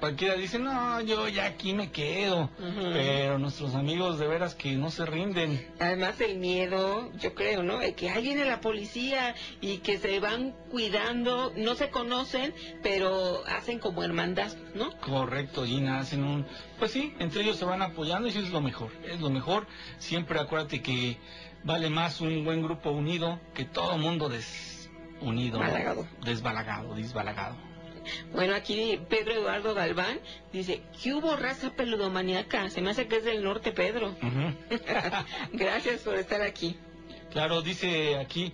Cualquiera 0.03 0.35
dice, 0.35 0.59
no, 0.59 1.01
yo 1.03 1.29
ya 1.29 1.45
aquí 1.45 1.75
me 1.75 1.93
quedo. 1.93 2.51
Pero 2.59 3.39
nuestros 3.39 3.77
amigos 3.77 4.19
de 4.19 4.27
veras 4.27 4.57
que 4.57 4.73
no 4.73 4.91
se 4.91 5.07
rinden. 5.07 5.65
Además 5.79 6.21
el 6.21 6.39
miedo, 6.39 7.13
yo 7.21 7.37
creo, 7.37 7.63
¿no? 7.63 7.79
De 7.79 7.95
que 7.95 8.11
ahí 8.11 8.21
viene 8.21 8.45
la 8.45 8.61
policía 8.61 9.37
y 9.61 9.79
que 9.79 9.99
se 9.99 10.19
van 10.19 10.57
cuidando, 10.73 11.53
no 11.55 11.77
se 11.77 11.91
conocen, 11.91 12.53
pero 12.83 13.47
hacen 13.47 13.79
como 13.79 14.03
hermandad, 14.03 14.51
¿no? 14.75 14.91
Correcto, 14.99 15.65
Gina, 15.65 16.01
hacen 16.01 16.25
un... 16.25 16.47
Pues 16.81 16.91
sí, 16.91 17.15
entre 17.21 17.43
ellos 17.43 17.59
se 17.59 17.65
van 17.65 17.81
apoyando 17.81 18.27
y 18.27 18.33
eso 18.33 18.41
es 18.41 18.51
lo 18.51 18.61
mejor. 18.61 18.91
Es 19.09 19.21
lo 19.21 19.31
mejor. 19.31 19.69
Siempre 19.99 20.41
acuérdate 20.41 20.83
que 20.83 21.19
vale 21.63 21.91
más 21.91 22.21
un 22.21 22.45
buen 22.45 22.61
grupo 22.61 22.91
unido 22.91 23.39
que 23.55 23.67
todo 23.67 23.97
mundo 23.99 24.29
desunido. 24.29 25.61
Balagado. 25.61 26.09
Desbalagado, 26.25 26.93
disbalagado. 26.97 27.72
Bueno, 28.33 28.55
aquí 28.55 29.01
Pedro 29.09 29.33
Eduardo 29.33 29.75
Galván 29.75 30.19
dice, 30.53 30.83
¿qué 31.03 31.15
hubo 31.15 31.37
raza 31.37 31.71
peludomaniaca? 31.71 32.71
Se 32.71 32.81
me 32.81 32.91
hace 32.91 33.07
que 33.07 33.17
es 33.17 33.25
del 33.25 33.43
norte, 33.43 33.73
Pedro. 33.73 34.15
Gracias 35.53 36.01
por 36.03 36.17
estar 36.17 36.43
aquí. 36.43 36.77
Claro, 37.31 37.63
dice 37.63 38.17
aquí 38.17 38.53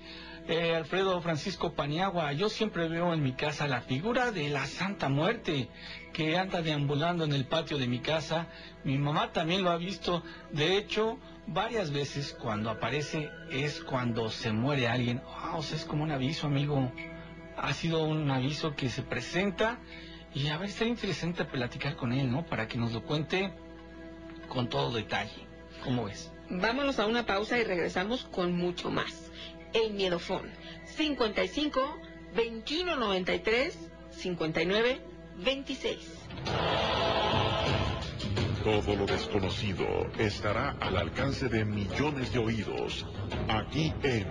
eh, 0.49 0.75
Alfredo 0.75 1.21
Francisco 1.21 1.75
Paniagua, 1.75 2.33
yo 2.33 2.49
siempre 2.49 2.89
veo 2.89 3.13
en 3.13 3.23
mi 3.23 3.33
casa 3.33 3.67
la 3.69 3.83
figura 3.83 4.33
de 4.33 4.49
la 4.49 4.65
Santa 4.67 5.11
Muerte 5.11 5.69
que 6.15 6.39
anda 6.39 6.63
deambulando 6.63 7.25
en 7.25 7.35
el 7.35 7.45
patio 7.45 7.77
de 7.77 7.87
mi 7.87 7.99
casa. 7.99 8.47
Mi 8.83 8.97
mamá 8.97 9.31
también 9.33 9.63
lo 9.63 9.71
ha 9.71 9.77
visto. 9.77 10.23
De 10.51 10.79
hecho, 10.79 11.19
varias 11.47 11.91
veces 11.91 12.35
cuando 12.41 12.71
aparece 12.71 13.31
es 13.51 13.83
cuando 13.83 14.31
se 14.31 14.51
muere 14.53 14.89
alguien. 14.89 15.21
Ah, 15.29 15.57
o 15.59 15.63
sea, 15.63 15.77
es 15.77 15.85
como 15.85 16.03
un 16.03 16.13
aviso, 16.13 16.47
amigo. 16.47 16.91
Ha 17.61 17.73
sido 17.75 18.05
un 18.05 18.31
aviso 18.31 18.75
que 18.75 18.89
se 18.89 19.03
presenta 19.03 19.79
y 20.35 20.49
a 20.49 20.59
ver, 20.59 20.71
sería 20.71 20.93
interesante 20.93 21.45
platicar 21.45 21.97
con 21.97 22.13
él, 22.13 22.31
¿no? 22.31 22.45
Para 22.45 22.69
que 22.69 22.79
nos 22.79 22.93
lo 22.93 23.03
cuente 23.03 23.53
con 24.49 24.69
todo 24.69 24.93
detalle. 24.93 25.47
¿Cómo 25.83 26.05
ves? 26.05 26.33
Vámonos 26.51 26.99
a 26.99 27.07
una 27.07 27.27
pausa 27.27 27.59
y 27.59 27.65
regresamos 27.65 28.25
con 28.25 28.53
mucho 28.57 28.91
más. 28.91 29.31
El 29.73 29.95
Miedofón. 29.95 30.51
55 30.85 31.81
21 32.35 32.97
93 32.97 33.91
59 34.11 35.01
26. 35.45 35.99
Todo 38.65 38.97
lo 38.97 39.07
desconocido 39.07 39.87
estará 40.19 40.77
al 40.81 40.97
alcance 40.97 41.49
de 41.49 41.65
millones 41.65 42.33
de 42.33 42.39
oídos. 42.39 43.07
Aquí 43.49 43.93
en 44.03 44.27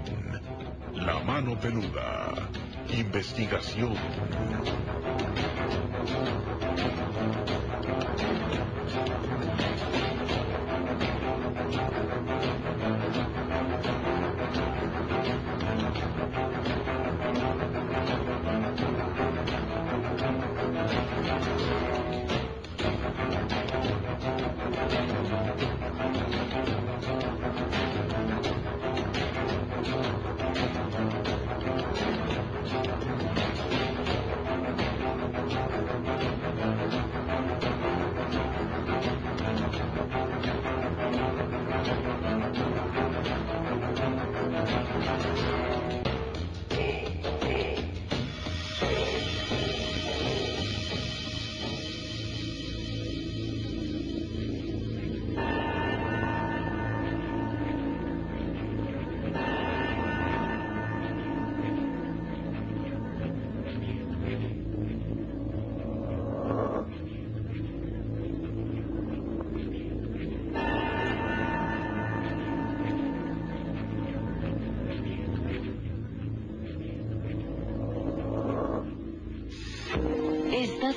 La 0.94 1.20
Mano 1.20 1.60
Peluda. 1.60 2.50
Investigación. 2.90 3.96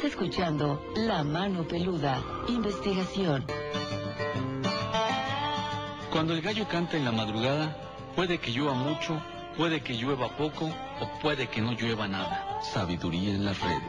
Estás 0.01 0.13
escuchando 0.13 0.83
La 0.97 1.23
Mano 1.23 1.69
Peluda, 1.69 2.23
investigación. 2.49 3.45
Cuando 6.11 6.33
el 6.33 6.41
gallo 6.41 6.67
canta 6.67 6.97
en 6.97 7.05
la 7.05 7.13
madrugada, 7.13 7.77
puede 8.17 8.39
que 8.39 8.51
llueva 8.51 8.73
mucho, 8.73 9.23
puede 9.59 9.83
que 9.83 9.93
llueva 9.99 10.35
poco 10.39 10.65
o 11.01 11.21
puede 11.21 11.49
que 11.49 11.61
no 11.61 11.73
llueva 11.73 12.09
nada. 12.09 12.63
Sabiduría 12.63 13.35
en 13.35 13.45
las 13.45 13.61
redes. 13.61 13.83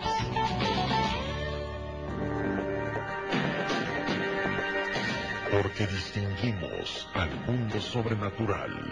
Porque 5.49 5.87
distinguimos 5.87 7.07
al 7.13 7.33
mundo 7.47 7.79
sobrenatural. 7.79 8.91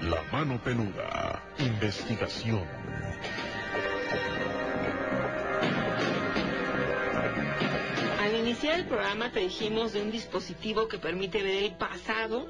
La 0.00 0.22
mano 0.32 0.58
peluda. 0.62 1.42
Investigación. 1.58 2.79
Iniciar 8.60 8.80
el 8.80 8.88
programa 8.88 9.32
te 9.32 9.40
dijimos 9.40 9.94
de 9.94 10.02
un 10.02 10.10
dispositivo 10.10 10.86
que 10.86 10.98
permite 10.98 11.42
ver 11.42 11.64
el 11.64 11.76
pasado 11.76 12.46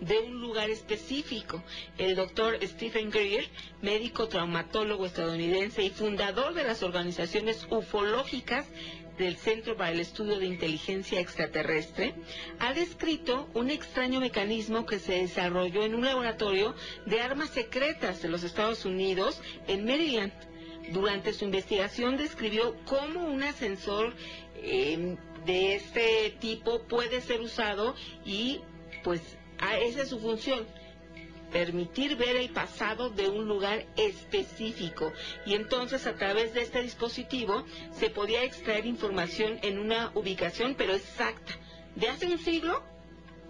de 0.00 0.18
un 0.18 0.40
lugar 0.40 0.70
específico. 0.70 1.62
El 1.98 2.16
doctor 2.16 2.58
Stephen 2.64 3.10
Greer, 3.10 3.46
médico 3.80 4.26
traumatólogo 4.26 5.06
estadounidense 5.06 5.84
y 5.84 5.90
fundador 5.90 6.54
de 6.54 6.64
las 6.64 6.82
organizaciones 6.82 7.64
ufológicas 7.70 8.66
del 9.16 9.36
Centro 9.36 9.76
para 9.76 9.92
el 9.92 10.00
Estudio 10.00 10.40
de 10.40 10.46
Inteligencia 10.46 11.20
Extraterrestre, 11.20 12.16
ha 12.58 12.74
descrito 12.74 13.48
un 13.54 13.70
extraño 13.70 14.18
mecanismo 14.18 14.84
que 14.84 14.98
se 14.98 15.12
desarrolló 15.12 15.84
en 15.84 15.94
un 15.94 16.04
laboratorio 16.04 16.74
de 17.06 17.20
armas 17.20 17.50
secretas 17.50 18.20
de 18.20 18.28
los 18.28 18.42
Estados 18.42 18.84
Unidos 18.84 19.40
en 19.68 19.84
Maryland. 19.84 20.32
Durante 20.90 21.32
su 21.32 21.44
investigación 21.44 22.16
describió 22.16 22.74
cómo 22.84 23.26
un 23.26 23.44
ascensor 23.44 24.12
eh, 24.56 25.16
de 25.46 25.74
este 25.74 26.36
tipo 26.40 26.82
puede 26.82 27.20
ser 27.20 27.40
usado 27.40 27.94
y 28.24 28.60
pues 29.02 29.20
a 29.58 29.78
esa 29.78 30.02
es 30.02 30.08
su 30.08 30.20
función 30.20 30.66
permitir 31.52 32.16
ver 32.16 32.36
el 32.36 32.48
pasado 32.50 33.10
de 33.10 33.28
un 33.28 33.46
lugar 33.46 33.86
específico. 33.96 35.12
Y 35.44 35.54
entonces 35.54 36.06
a 36.06 36.14
través 36.14 36.54
de 36.54 36.62
este 36.62 36.82
dispositivo 36.82 37.64
se 37.92 38.10
podía 38.10 38.42
extraer 38.42 38.86
información 38.86 39.58
en 39.62 39.78
una 39.78 40.10
ubicación, 40.14 40.74
pero 40.76 40.94
exacta, 40.94 41.52
de 41.94 42.08
hace 42.08 42.26
un 42.26 42.38
siglo 42.38 42.82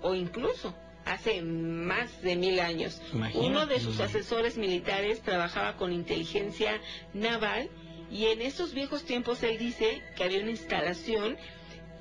o 0.03 0.15
incluso 0.15 0.75
hace 1.05 1.43
más 1.43 2.23
de 2.23 2.37
mil 2.37 2.61
años. 2.61 3.01
Imagínate. 3.13 3.49
Uno 3.49 3.67
de 3.67 3.81
sus 3.81 4.01
asesores 4.01 4.57
militares 4.57 5.21
trabajaba 5.23 5.77
con 5.77 5.93
inteligencia 5.93 6.81
naval 7.15 7.71
y 8.11 8.27
en 8.27 8.43
esos 8.43 8.75
viejos 8.75 9.05
tiempos 9.05 9.43
él 9.43 9.59
dice 9.59 10.03
que 10.17 10.25
había 10.25 10.41
una 10.41 10.51
instalación 10.51 11.39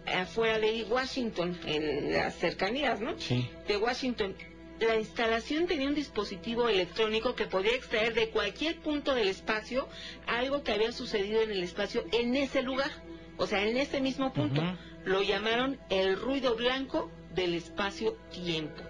afuera 0.05 0.59
de 0.59 0.83
Washington, 0.83 1.59
en 1.65 2.13
las 2.13 2.35
cercanías, 2.35 2.99
¿no? 2.99 3.17
Sí. 3.19 3.49
De 3.67 3.77
Washington. 3.77 4.35
La 4.79 4.95
instalación 4.95 5.67
tenía 5.67 5.87
un 5.87 5.93
dispositivo 5.93 6.67
electrónico 6.67 7.35
que 7.35 7.45
podía 7.45 7.75
extraer 7.75 8.15
de 8.15 8.29
cualquier 8.29 8.79
punto 8.79 9.13
del 9.13 9.27
espacio 9.27 9.87
algo 10.25 10.63
que 10.63 10.71
había 10.71 10.91
sucedido 10.91 11.43
en 11.43 11.51
el 11.51 11.61
espacio 11.61 12.03
en 12.11 12.35
ese 12.35 12.63
lugar, 12.63 12.89
o 13.37 13.45
sea, 13.45 13.63
en 13.63 13.77
ese 13.77 14.01
mismo 14.01 14.33
punto. 14.33 14.61
Lo 15.05 15.21
llamaron 15.21 15.79
el 15.89 16.15
ruido 16.19 16.55
blanco 16.55 17.11
del 17.35 17.53
espacio-tiempo. 17.53 18.81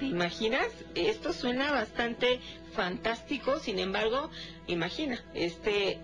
¿Te 0.00 0.06
imaginas? 0.06 0.66
Esto 0.96 1.32
suena 1.32 1.70
bastante 1.70 2.40
fantástico, 2.72 3.60
sin 3.60 3.78
embargo, 3.78 4.28
imagina, 4.66 5.24
este 5.34 6.00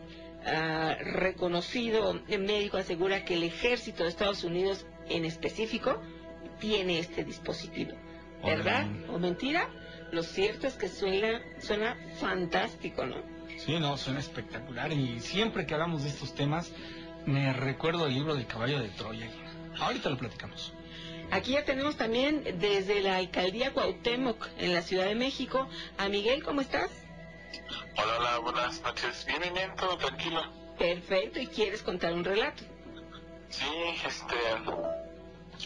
ah, 0.47 0.97
reconocido 1.01 2.21
médico 2.29 2.77
asegura 2.77 3.25
que 3.25 3.35
el 3.35 3.45
ejército 3.45 4.05
de 4.05 4.11
Estados 4.11 4.45
Unidos 4.45 4.87
en 5.09 5.25
específico 5.25 6.01
tiene 6.61 6.99
este 6.99 7.25
dispositivo. 7.25 7.93
¿Verdad? 8.45 8.87
Órale. 8.87 9.09
¿O 9.11 9.19
mentira? 9.19 9.69
Lo 10.13 10.23
cierto 10.23 10.67
es 10.67 10.75
que 10.75 10.89
suena, 10.89 11.41
suena 11.61 11.97
fantástico, 12.21 13.05
¿no? 13.05 13.17
Sí, 13.57 13.79
no, 13.79 13.97
suena 13.97 14.21
espectacular. 14.21 14.93
Y 14.93 15.21
siempre 15.21 15.67
que 15.67 15.75
hablamos 15.75 16.05
de 16.05 16.11
estos 16.11 16.35
temas, 16.35 16.73
me 17.27 17.53
recuerdo 17.53 18.07
el 18.07 18.15
libro 18.15 18.35
del 18.35 18.47
caballo 18.47 18.81
de 18.81 18.89
Troya. 18.91 19.29
Ahorita 19.79 20.09
lo 20.09 20.17
platicamos. 20.17 20.73
Aquí 21.31 21.53
ya 21.53 21.65
tenemos 21.65 21.97
también 21.97 22.43
desde 22.59 23.01
la 23.01 23.17
alcaldía 23.17 23.73
Cuauhtémoc 23.73 24.49
en 24.59 24.73
la 24.73 24.83
Ciudad 24.83 25.07
de 25.07 25.15
México 25.15 25.69
a 25.99 26.09
Miguel, 26.09 26.43
¿cómo 26.43 26.63
estás? 26.63 26.91
Hola, 27.97 28.17
hola, 28.19 28.39
buenas 28.39 28.81
noches. 28.83 29.25
Bien, 29.27 29.53
bien, 29.55 29.75
todo 29.77 29.97
tranquilo. 29.97 30.41
Perfecto, 30.79 31.41
y 31.41 31.47
quieres 31.49 31.83
contar 31.83 32.13
un 32.13 32.25
relato. 32.25 32.63
Sí, 33.49 33.67
este. 34.07 34.37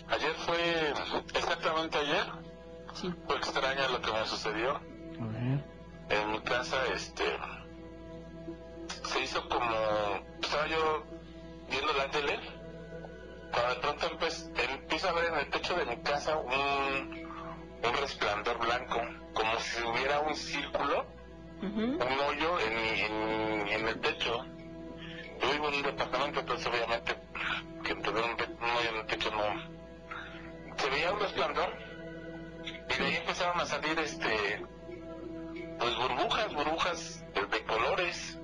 Ayer 0.08 0.34
fue. 0.46 0.92
Exactamente 1.34 1.98
ayer. 1.98 2.24
Sí. 2.94 3.12
Fue 3.26 3.36
extraño 3.36 3.88
lo 3.88 4.00
que 4.00 4.12
me 4.12 4.26
sucedió. 4.26 4.80
En 6.08 6.30
mi 6.30 6.40
casa, 6.40 6.76
este. 6.94 7.24
Se 9.04 9.20
hizo 9.20 9.48
como. 9.48 9.74
Estaba 10.40 10.66
yo 10.68 11.04
viendo 11.68 11.92
la 11.94 12.10
tele. 12.10 12.38
Cuando 13.50 13.74
de 13.74 13.80
pronto 13.80 14.06
empiezo 14.06 15.08
a 15.08 15.12
ver 15.12 15.24
en 15.26 15.38
el 15.40 15.50
techo 15.50 15.74
de 15.74 15.84
mi 15.84 15.96
casa 16.02 16.38
un, 16.38 17.26
un 17.84 17.96
resplandor 18.00 18.58
blanco. 18.58 19.00
Como 19.34 19.58
si 19.60 19.82
hubiera 19.82 20.20
un 20.20 20.34
círculo 20.34 21.06
Un 21.62 22.00
hoyo 22.00 22.58
en, 22.60 22.72
en, 22.76 23.68
en 23.68 23.88
el 23.88 24.00
techo. 24.00 24.44
Yo 25.40 25.52
vivo 25.52 25.68
en 25.68 25.74
un 25.74 25.82
departamento, 25.82 26.40
entonces 26.40 26.66
obviamente 26.66 27.16
que 27.84 27.94
tener 27.94 28.24
un, 28.24 28.30
hoyo 28.32 28.90
en 28.90 28.96
el 28.96 29.06
techo 29.06 29.30
no... 29.30 29.72
Se 30.76 30.90
veía 30.90 31.12
un 31.12 31.20
resplandor 31.20 31.72
y 32.64 32.98
de 32.98 33.04
ahí 33.04 33.16
empezaron 33.16 33.60
a 33.60 33.66
salir 33.66 33.98
este 33.98 34.64
pues 35.78 35.96
burbujas, 35.96 36.54
burbujas 36.54 37.24
de, 37.34 37.46
de 37.46 37.64
colores, 37.64 38.38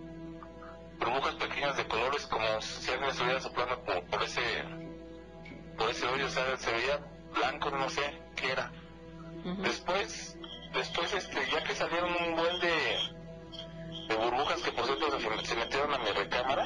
burbujas 0.98 1.34
pequeñas 1.34 1.76
de 1.76 1.86
colores 1.88 2.26
como 2.26 2.60
si 2.60 2.90
alguien 2.90 3.10
estuviera 3.10 3.40
soplando 3.40 3.80
como 3.84 4.02
por 4.04 4.22
ese 4.22 4.42
por 5.76 5.90
ese 5.90 6.06
hoyo, 6.06 6.26
o 6.26 6.30
sea, 6.30 6.56
se 6.56 6.72
veía 6.72 7.00
blanco, 7.34 7.70
no 7.70 7.88
sé 7.88 8.20
qué 8.36 8.52
era. 8.52 8.70
Después, 9.62 10.37
después 10.78 11.12
este, 11.12 11.44
ya 11.50 11.62
que 11.64 11.74
salieron 11.74 12.10
un 12.10 12.36
buen 12.36 12.60
de, 12.60 14.16
burbujas 14.16 14.62
que 14.62 14.72
por 14.72 14.86
cierto 14.86 15.10
se, 15.44 15.54
metieron 15.56 15.92
a 15.92 15.98
mi 15.98 16.10
recámara, 16.10 16.64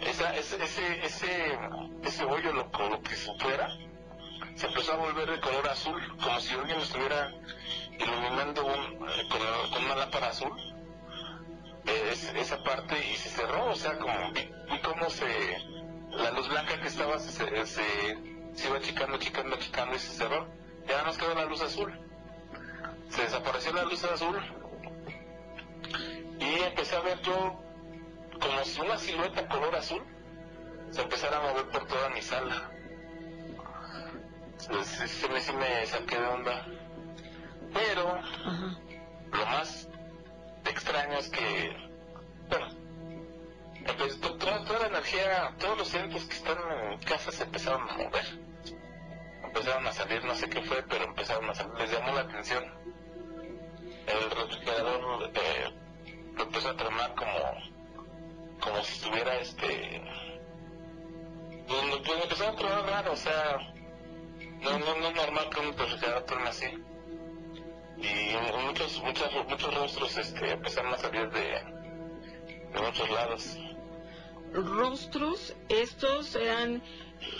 ese, 0.00 0.38
ese, 0.38 1.04
ese, 1.04 1.58
ese 2.04 2.24
hoyo, 2.24 2.52
lo, 2.52 2.70
lo 2.88 3.02
que 3.02 3.14
se 3.16 3.34
fuera, 3.38 3.68
se 4.54 4.66
empezó 4.66 4.92
a 4.92 4.96
volver 4.96 5.30
de 5.30 5.40
color 5.40 5.68
azul, 5.68 6.00
como 6.22 6.38
si 6.40 6.54
alguien 6.54 6.78
estuviera 6.80 7.32
iluminando 7.98 8.62
eh, 8.70 9.28
con, 9.72 9.84
una 9.84 9.96
lámpara 9.96 10.28
azul. 10.28 10.52
es- 11.84 12.32
esa 12.34 12.62
parte 12.62 12.94
y 13.10 13.16
se 13.16 13.30
cerró, 13.30 13.70
o 13.70 13.74
sea, 13.74 13.98
como 13.98 14.32
vi, 14.32 14.50
vi 14.70 14.78
cómo 14.80 15.08
se, 15.10 15.26
la 16.10 16.30
luz 16.32 16.48
blanca 16.48 16.78
que 16.80 16.88
estaba 16.88 17.18
se, 17.18 17.30
se, 17.66 17.84
se 18.54 18.68
iba 18.68 18.76
achicando, 18.76 19.16
achicando, 19.16 19.56
achicando 19.56 19.96
y 19.96 19.98
se 19.98 20.12
cerró. 20.12 20.46
Ya 20.86 21.02
nos 21.04 21.16
quedó 21.18 21.34
la 21.34 21.44
luz 21.44 21.62
azul. 21.62 22.09
Se 23.10 23.22
desapareció 23.22 23.72
la 23.72 23.84
luz 23.84 24.04
azul 24.04 24.40
y 26.38 26.62
empecé 26.62 26.96
a 26.96 27.00
ver 27.00 27.20
yo 27.22 27.60
como 28.40 28.64
si 28.64 28.80
una 28.80 28.96
silueta 28.96 29.46
color 29.48 29.74
azul 29.76 30.02
se 30.90 31.02
empezara 31.02 31.36
a 31.38 31.40
mover 31.40 31.68
por 31.68 31.86
toda 31.86 32.08
mi 32.10 32.22
sala. 32.22 32.70
Sí, 34.56 35.26
me, 35.28 35.40
sí 35.40 35.52
me 35.52 35.86
saqué 35.86 36.18
de 36.18 36.26
onda. 36.26 36.66
Pero 37.72 38.14
Ajá. 38.14 38.78
lo 39.32 39.46
más 39.46 39.88
extraño 40.64 41.18
es 41.18 41.28
que, 41.30 41.76
bueno, 42.48 42.66
empezó, 43.74 44.36
toda, 44.36 44.64
toda 44.64 44.78
la 44.80 44.86
energía, 44.88 45.54
todos 45.58 45.78
los 45.78 45.94
entes 45.94 46.24
que 46.24 46.34
están 46.34 46.58
en 46.58 46.90
mi 46.90 46.98
casa 46.98 47.30
se 47.30 47.44
empezaron 47.44 47.88
a 47.88 47.96
mover. 47.96 48.40
Empezaron 49.44 49.86
a 49.86 49.92
salir, 49.92 50.24
no 50.24 50.34
sé 50.34 50.48
qué 50.48 50.62
fue, 50.62 50.82
pero 50.88 51.04
empezaron 51.04 51.48
a 51.48 51.54
salir, 51.54 51.74
les 51.74 51.92
llamó 51.92 52.12
la 52.12 52.22
atención. 52.22 52.79
El 54.12 54.30
refrigerador 54.30 55.00
lo 55.00 56.42
empezó 56.42 56.68
a 56.68 56.76
tremar 56.76 57.14
como, 57.14 58.60
como 58.60 58.84
si 58.84 58.92
estuviera 58.92 59.38
este. 59.38 60.02
Pues, 61.66 62.00
pues 62.04 62.22
empezó 62.24 62.48
a 62.48 62.56
tronar 62.56 62.84
raro, 62.86 63.12
o 63.12 63.16
sea, 63.16 63.58
no, 64.60 64.78
no, 64.78 64.96
no 64.96 65.10
normal 65.12 65.48
que 65.50 65.60
un 65.60 65.76
refrigerador 65.76 66.24
truene 66.24 66.48
así 66.48 66.66
y 68.02 68.64
muchos 68.66 69.02
muchos 69.02 69.28
muchos 69.46 69.74
rostros 69.74 70.16
este 70.16 70.52
empezaron 70.52 70.94
a 70.94 70.96
salir 70.96 71.30
de, 71.30 71.40
de 72.72 72.80
muchos 72.82 73.10
lados 73.10 73.58
Rostros, 74.52 75.54
estos 75.68 76.34
eran 76.34 76.82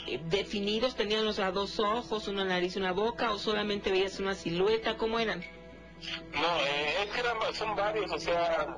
eh, 0.06 0.20
definidos, 0.26 0.94
tenían 0.94 1.26
o 1.26 1.32
sea, 1.32 1.50
dos 1.50 1.80
ojos, 1.80 2.28
una 2.28 2.44
nariz, 2.44 2.76
una 2.76 2.92
boca, 2.92 3.32
o 3.32 3.38
solamente 3.38 3.90
veías 3.90 4.20
una 4.20 4.34
silueta, 4.34 4.96
¿cómo 4.96 5.18
eran? 5.18 5.44
No 6.32 6.60
eh, 6.60 7.02
es 7.02 7.10
que 7.10 7.20
eran, 7.20 7.36
son 7.52 7.76
varios 7.76 8.10
o 8.10 8.18
sea 8.18 8.76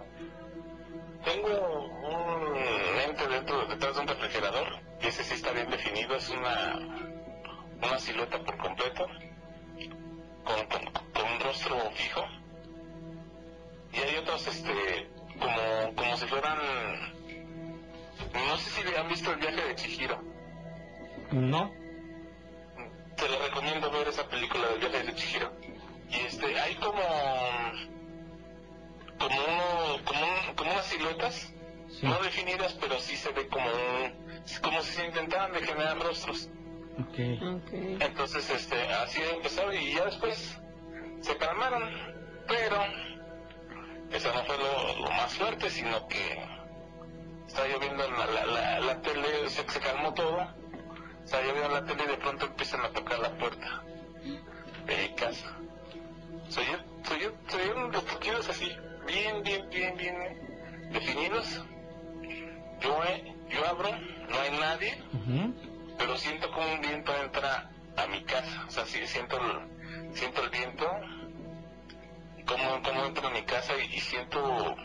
tengo 1.25 1.49
un 1.49 2.33
justamente 3.13 3.29
dentro, 3.29 3.67
detrás 3.67 3.95
de 3.95 4.01
un 4.01 4.09
refrigerador, 4.09 4.69
y 5.01 5.07
ese 5.07 5.25
sí 5.25 5.35
está 5.35 5.53
bien 5.53 5.71
definido, 5.71 6.17
es 6.17 6.29
una, 6.31 6.79
una 7.83 7.99
silueta 7.99 8.39
por 8.43 8.57
completo, 8.59 9.07
con, 10.45 10.67
con, 10.67 10.93
con 11.13 11.33
un 11.33 11.41
rostro 11.41 11.91
fijo. 11.93 12.23
Y 13.93 13.99
hay 13.99 14.17
otros, 14.17 14.47
este, 14.47 15.11
como, 15.39 15.95
como 15.97 16.17
si 16.17 16.27
fueran, 16.27 16.59
no 18.33 18.57
sé 18.57 18.71
si 18.71 18.95
han 18.95 19.09
visto 19.09 19.33
el 19.33 19.39
viaje 19.39 19.65
de 19.69 19.75
Chihiro. 19.75 20.23
No. 21.33 21.71
Te 23.17 23.29
lo 23.29 23.39
recomiendo 23.47 23.91
ver 23.91 24.09
esa 24.09 24.27
película 24.29 24.69
del 24.69 24.81
viaje 24.81 25.03
de 25.05 25.15
Chihiro. 25.15 25.53
Y 26.13 26.17
este, 26.27 26.59
hay 26.61 26.75
como, 26.77 27.03
como, 29.19 29.35
uno, 29.37 30.05
como, 30.05 30.21
un- 30.21 30.55
como 30.55 30.73
unas 30.73 30.87
siluetas, 30.87 31.53
Sí. 32.01 32.07
no 32.07 32.19
definidas, 32.21 32.73
pero 32.81 32.99
sí 32.99 33.17
se 33.17 33.31
ve 33.33 33.47
como 33.49 33.67
un, 33.67 34.43
como 34.63 34.83
si 34.83 34.93
se 34.93 35.07
intentaran 35.07 35.53
de 35.53 35.61
generar 35.63 35.99
rostros. 35.99 36.49
Ok. 36.99 37.19
Ok. 37.57 37.73
Entonces, 38.01 38.49
este, 38.51 38.81
así 38.95 39.21
empezó 39.35 39.73
y 39.73 39.95
ya 39.95 40.05
después 40.07 40.59
se 41.21 41.37
calmaron, 41.37 41.83
pero 42.49 42.77
eso 44.11 44.33
no 44.35 44.45
fue 44.45 44.59
lo, 44.59 44.97
lo 45.05 45.11
más 45.11 45.35
fuerte, 45.35 45.71
sino 45.71 46.07
que 46.09 46.43
estaba 47.47 47.69
lloviendo 47.69 48.05
en 48.05 48.13
la, 48.19 48.27
la, 48.27 48.47
la, 48.47 48.81
la 48.81 49.01
tele, 49.03 49.49
se, 49.51 49.69
se 49.69 49.81
calmó 49.81 50.13
todo, 50.15 50.47
estaba 51.25 51.43
lloviendo 51.45 51.67
en 51.69 51.75
la 51.75 51.85
tele 51.85 52.05
y 52.05 52.09
de 52.09 52.17
pronto 52.17 52.47
empiezan 52.47 52.81
a 52.83 52.91
tocar 52.91 53.19
la 53.21 53.31
puerta 53.39 53.83
de 54.87 54.97
mi 54.97 55.15
casa. 55.15 55.57
Soy 56.53 56.67
yo, 56.67 56.79
soy 57.09 57.21
yo, 57.21 57.31
soy 57.49 57.91
los 57.93 58.05
toquidos 58.05 58.47
así, 58.51 58.71
bien, 59.07 59.43
bien, 59.43 59.71
bien, 59.71 59.97
bien 59.97 60.91
definidos. 60.93 61.65
Yo, 62.79 63.05
eh, 63.05 63.35
yo 63.49 63.67
abro, 63.67 63.89
no 64.29 64.39
hay 64.39 64.51
nadie, 64.59 65.03
Ujú. 65.15 65.55
pero 65.97 66.15
siento 66.19 66.51
como 66.51 66.71
un 66.75 66.83
viento 66.83 67.11
entra 67.17 67.71
a 67.97 68.07
mi 68.09 68.23
casa, 68.25 68.67
o 68.69 68.71
sea, 68.71 68.85
sí, 68.85 69.07
siento 69.07 69.39
el, 69.41 70.15
siento 70.15 70.43
el 70.43 70.51
viento, 70.51 70.87
como, 72.47 72.83
como 72.83 73.07
entra 73.07 73.29
a 73.29 73.31
mi 73.31 73.43
casa 73.45 73.73
y, 73.79 73.95
y 73.95 74.01
siento, 74.01 74.77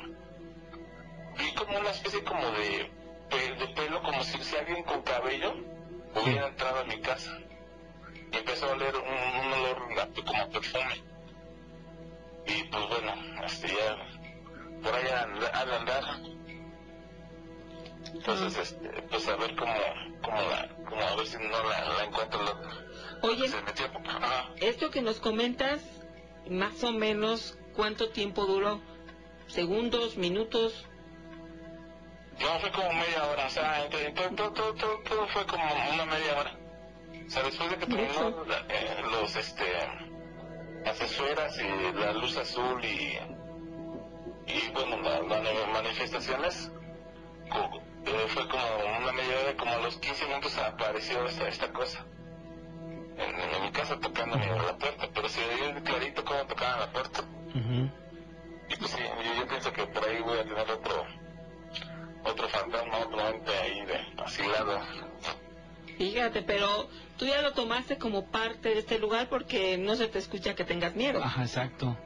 vi 1.37 1.53
como 1.53 1.79
una 1.79 1.89
especie 1.89 2.23
como 2.23 2.49
de, 2.51 2.89
de 3.29 3.67
pelo, 3.75 4.01
como 4.03 4.23
si, 4.23 4.41
si 4.41 4.55
alguien 4.55 4.85
con 4.85 5.01
cabello 5.01 5.53
hubiera 6.15 6.47
entrado 6.47 6.79
a 6.79 6.83
mi 6.85 7.01
casa. 7.01 7.37
Y 8.31 8.37
empezó 8.37 8.67
a 8.67 8.71
oler 8.71 8.95
un, 8.95 9.47
un 9.47 9.53
olor 9.53 10.23
como 10.25 10.49
perfume. 10.49 11.16
Y 12.47 12.63
pues 12.63 12.87
bueno, 12.89 13.13
este 13.45 13.67
ya, 13.67 13.97
por 14.81 14.93
ahí 14.95 15.07
al, 15.07 15.71
andar, 15.73 16.03
entonces, 18.13 18.57
este, 18.71 19.01
pues 19.09 19.27
a 19.27 19.35
ver 19.35 19.55
cómo, 19.55 19.73
cómo 20.23 20.41
la, 20.41 20.69
cómo 20.89 21.01
a 21.01 21.15
ver 21.15 21.27
si 21.27 21.37
no 21.37 21.63
la, 21.63 21.93
la 21.97 22.03
encuentro. 22.05 22.41
La, 22.43 22.53
Oye, 23.21 23.47
se 23.49 23.61
metió, 23.61 23.85
ajá. 24.05 24.49
esto 24.57 24.89
que 24.91 25.01
nos 25.01 25.19
comentas, 25.19 25.81
más 26.49 26.83
o 26.83 26.91
menos, 26.93 27.57
¿cuánto 27.75 28.09
tiempo 28.09 28.45
duró? 28.45 28.81
¿Segundos, 29.47 30.17
minutos? 30.17 30.85
No, 32.39 32.59
fue 32.59 32.71
como 32.71 32.93
media 32.93 33.25
hora, 33.27 33.47
o 33.47 33.49
sea, 33.49 33.83
entre- 33.85 34.11
todo, 34.11 34.51
todo, 34.53 34.73
todo, 34.73 34.99
todo, 35.03 35.27
fue 35.27 35.45
como 35.47 35.63
una 35.93 36.05
media 36.05 36.37
hora. 36.39 36.55
O 37.25 37.29
sea, 37.29 37.43
después 37.43 37.69
de 37.71 37.77
que 37.77 37.85
terminó 37.87 38.45
eh, 38.69 39.01
los, 39.11 39.35
este, 39.35 39.63
las 40.87 41.01
esferas 41.01 41.57
y 41.59 41.93
la 41.97 42.13
luz 42.13 42.37
azul 42.37 42.83
y, 42.83 43.17
y 44.47 44.69
bueno, 44.73 44.97
la- 45.01 45.21
las 45.21 45.67
manifestaciones, 45.73 46.71
eh, 48.05 48.25
fue 48.29 48.47
como 48.47 48.63
una 48.99 49.11
media 49.11 49.39
hora, 49.41 49.57
como 49.57 49.71
a 49.71 49.77
los 49.79 49.97
15 49.97 50.25
minutos 50.27 50.57
apareció 50.57 51.25
esta, 51.25 51.47
esta 51.47 51.71
cosa. 51.73 52.05
En, 53.17 53.39
en 53.55 53.63
mi 53.63 53.71
casa 53.71 53.99
tocándome 53.99 54.45
la 54.45 54.77
puerta, 54.77 55.07
pero 55.13 55.27
se 55.27 55.45
veía 55.45 55.73
clarito 55.83 56.23
cómo 56.23 56.45
tocaban 56.45 56.79
la 56.79 56.91
puerta. 56.91 57.21
Y 58.69 58.75
pues 58.75 58.91
sí, 58.91 58.99
yo, 59.01 59.33
yo 59.41 59.47
pienso 59.47 59.73
que 59.73 59.87
por 59.87 60.07
ahí 60.07 60.21
voy 60.21 60.37
a 60.39 60.43
tener 60.43 60.69
otro 60.71 61.05
otro 62.23 62.49
fantasma, 62.49 62.97
otro 62.99 63.27
ente 63.29 63.51
ahí 63.57 63.85
de 63.85 63.99
asilado. 64.23 64.79
Fíjate, 65.97 66.43
pero 66.43 66.89
tú 67.17 67.25
ya 67.25 67.41
lo 67.41 67.53
tomaste 67.53 67.97
como 67.97 68.25
parte 68.27 68.69
de 68.69 68.79
este 68.79 68.99
lugar 68.99 69.29
porque 69.29 69.77
no 69.77 69.95
se 69.95 70.07
te 70.07 70.19
escucha 70.19 70.53
que 70.53 70.63
tengas 70.63 70.95
miedo. 70.95 71.23
Ajá, 71.23 71.41
exacto. 71.41 71.97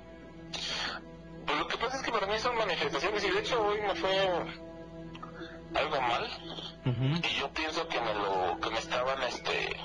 Pues 1.46 1.60
lo 1.60 1.68
que 1.68 1.78
pasa 1.78 1.98
es 1.98 2.04
que 2.04 2.12
para 2.12 2.28
mí 2.28 2.40
son 2.40 2.56
manifestaciones 2.56 3.24
y 3.26 3.32
de 3.32 3.40
hecho 3.40 3.62
hoy 3.62 3.82
me 3.82 3.96
fue 3.96 4.28
algo 5.76 6.02
mal. 6.02 6.28
Y 6.86 7.40
yo 7.40 7.52
pienso 7.52 7.88
que 7.88 8.00
me 8.00 8.14
lo 8.14 8.60
que 8.62 8.70
me 8.70 8.80
estaban 8.80 9.22
este 9.24 9.76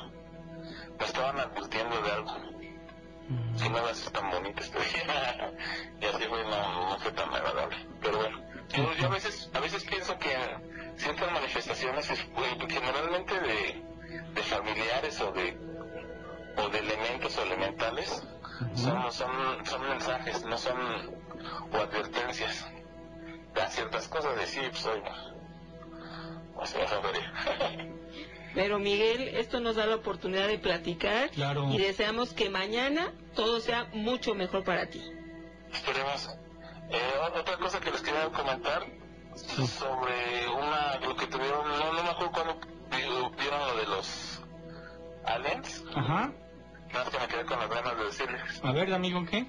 me 0.99 1.05
estaban 1.05 1.41
advirtiendo 1.41 2.01
de 2.01 2.13
algo. 2.13 2.35
Que 3.59 3.69
no 3.69 3.79
iba 3.79 3.91
a 3.91 3.95
ser 3.95 4.13
tan 4.13 4.31
bonito 4.31 4.61
este 4.61 4.79
día. 4.79 5.53
Y 6.01 6.05
así 6.05 6.25
fue 6.29 6.45
no, 6.45 6.91
no 6.91 6.99
fue 6.99 7.11
tan 7.11 7.35
agradable. 7.35 7.77
Pero 8.01 8.19
bueno 8.19 8.47
yo, 8.69 8.93
yo 8.95 9.07
a 9.07 9.11
veces 9.11 9.51
a 9.55 9.61
veces 9.61 9.85
pienso 9.85 10.19
que 10.19 10.31
ciertas 10.97 11.33
manifestaciones 11.33 12.11
es, 12.11 12.21
pues, 12.35 12.51
generalmente 12.69 13.39
de 13.41 13.86
familiares 14.47 15.21
o 15.21 15.33
de 15.33 15.57
o 16.59 16.69
de 16.71 16.79
elementos 16.79 17.37
o 17.37 17.43
elementales 17.43 18.23
son, 18.75 19.13
son, 19.13 19.67
son 19.67 19.89
mensajes, 19.89 20.45
no 20.47 20.57
son 20.57 20.77
o 21.73 21.77
advertencias 21.77 22.67
de 23.55 23.67
ciertas 23.71 24.09
cosas 24.09 24.37
de 24.37 24.47
sí, 24.47 24.61
pues 24.71 24.87
oye, 24.87 25.03
pues 26.55 26.75
me 26.75 26.87
jodería. 26.87 27.33
Pero 28.55 28.79
Miguel, 28.79 29.29
esto 29.37 29.61
nos 29.61 29.77
da 29.77 29.85
la 29.87 29.97
oportunidad 29.97 30.49
de 30.49 30.59
platicar 30.59 31.29
Claro. 31.31 31.69
y 31.71 31.79
deseamos 31.79 32.33
que 32.33 32.49
mañana 32.49 33.13
todo 33.35 33.61
sea 33.61 33.85
mucho 33.93 34.35
mejor 34.35 34.65
para 34.65 34.89
ti. 34.89 35.03
Esperemos. 35.73 36.31
Eh, 36.89 37.01
otra 37.39 37.59
cosa 37.59 37.81
que 37.81 37.91
les 37.91 38.01
quería 38.01 38.27
comentar 38.31 38.87
sobre 39.35 40.49
una, 40.49 40.99
lo 41.01 41.15
que 41.17 41.27
tuvieron, 41.27 41.69
no, 41.69 41.93
no 41.93 42.03
me 42.03 42.09
acuerdo 42.11 42.33
cuando 42.33 42.55
vi- 42.91 43.37
vieron 43.43 43.61
lo 43.61 43.77
de 43.77 43.87
los 43.89 44.07
aliens, 45.27 45.85
Ajá. 45.95 46.33
más 46.93 47.09
que 47.11 47.19
me 47.19 47.29
quedé 47.29 47.45
con 47.45 47.59
las 47.59 47.69
ganas 47.69 47.99
de 47.99 48.05
decirles. 48.05 48.61
A 48.65 48.73
ver, 48.73 48.93
amigo, 48.95 49.25
¿qué? 49.27 49.47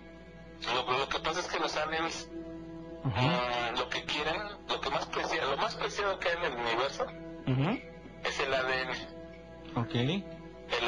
Lo, 0.73 0.97
lo 0.99 1.07
que 1.09 1.19
pasa 1.19 1.39
es 1.39 1.47
que 1.47 1.59
los 1.59 1.75
aliens. 1.77 2.29
Mm, 3.03 3.77
lo 3.77 3.89
que 3.89 4.03
quieren, 4.03 4.41
lo 4.67 4.81
que 4.81 4.89
más 4.89 5.05
preciado, 5.05 5.51
lo 5.51 5.57
más 5.57 5.75
preciado 5.75 6.19
que 6.19 6.27
hay 6.29 6.37
en 6.37 6.43
el 6.45 6.53
universo 6.59 7.05
es 8.25 8.39
el 8.41 8.53
ADN, 8.53 9.77
Ok. 9.77 9.93
el 9.95 10.23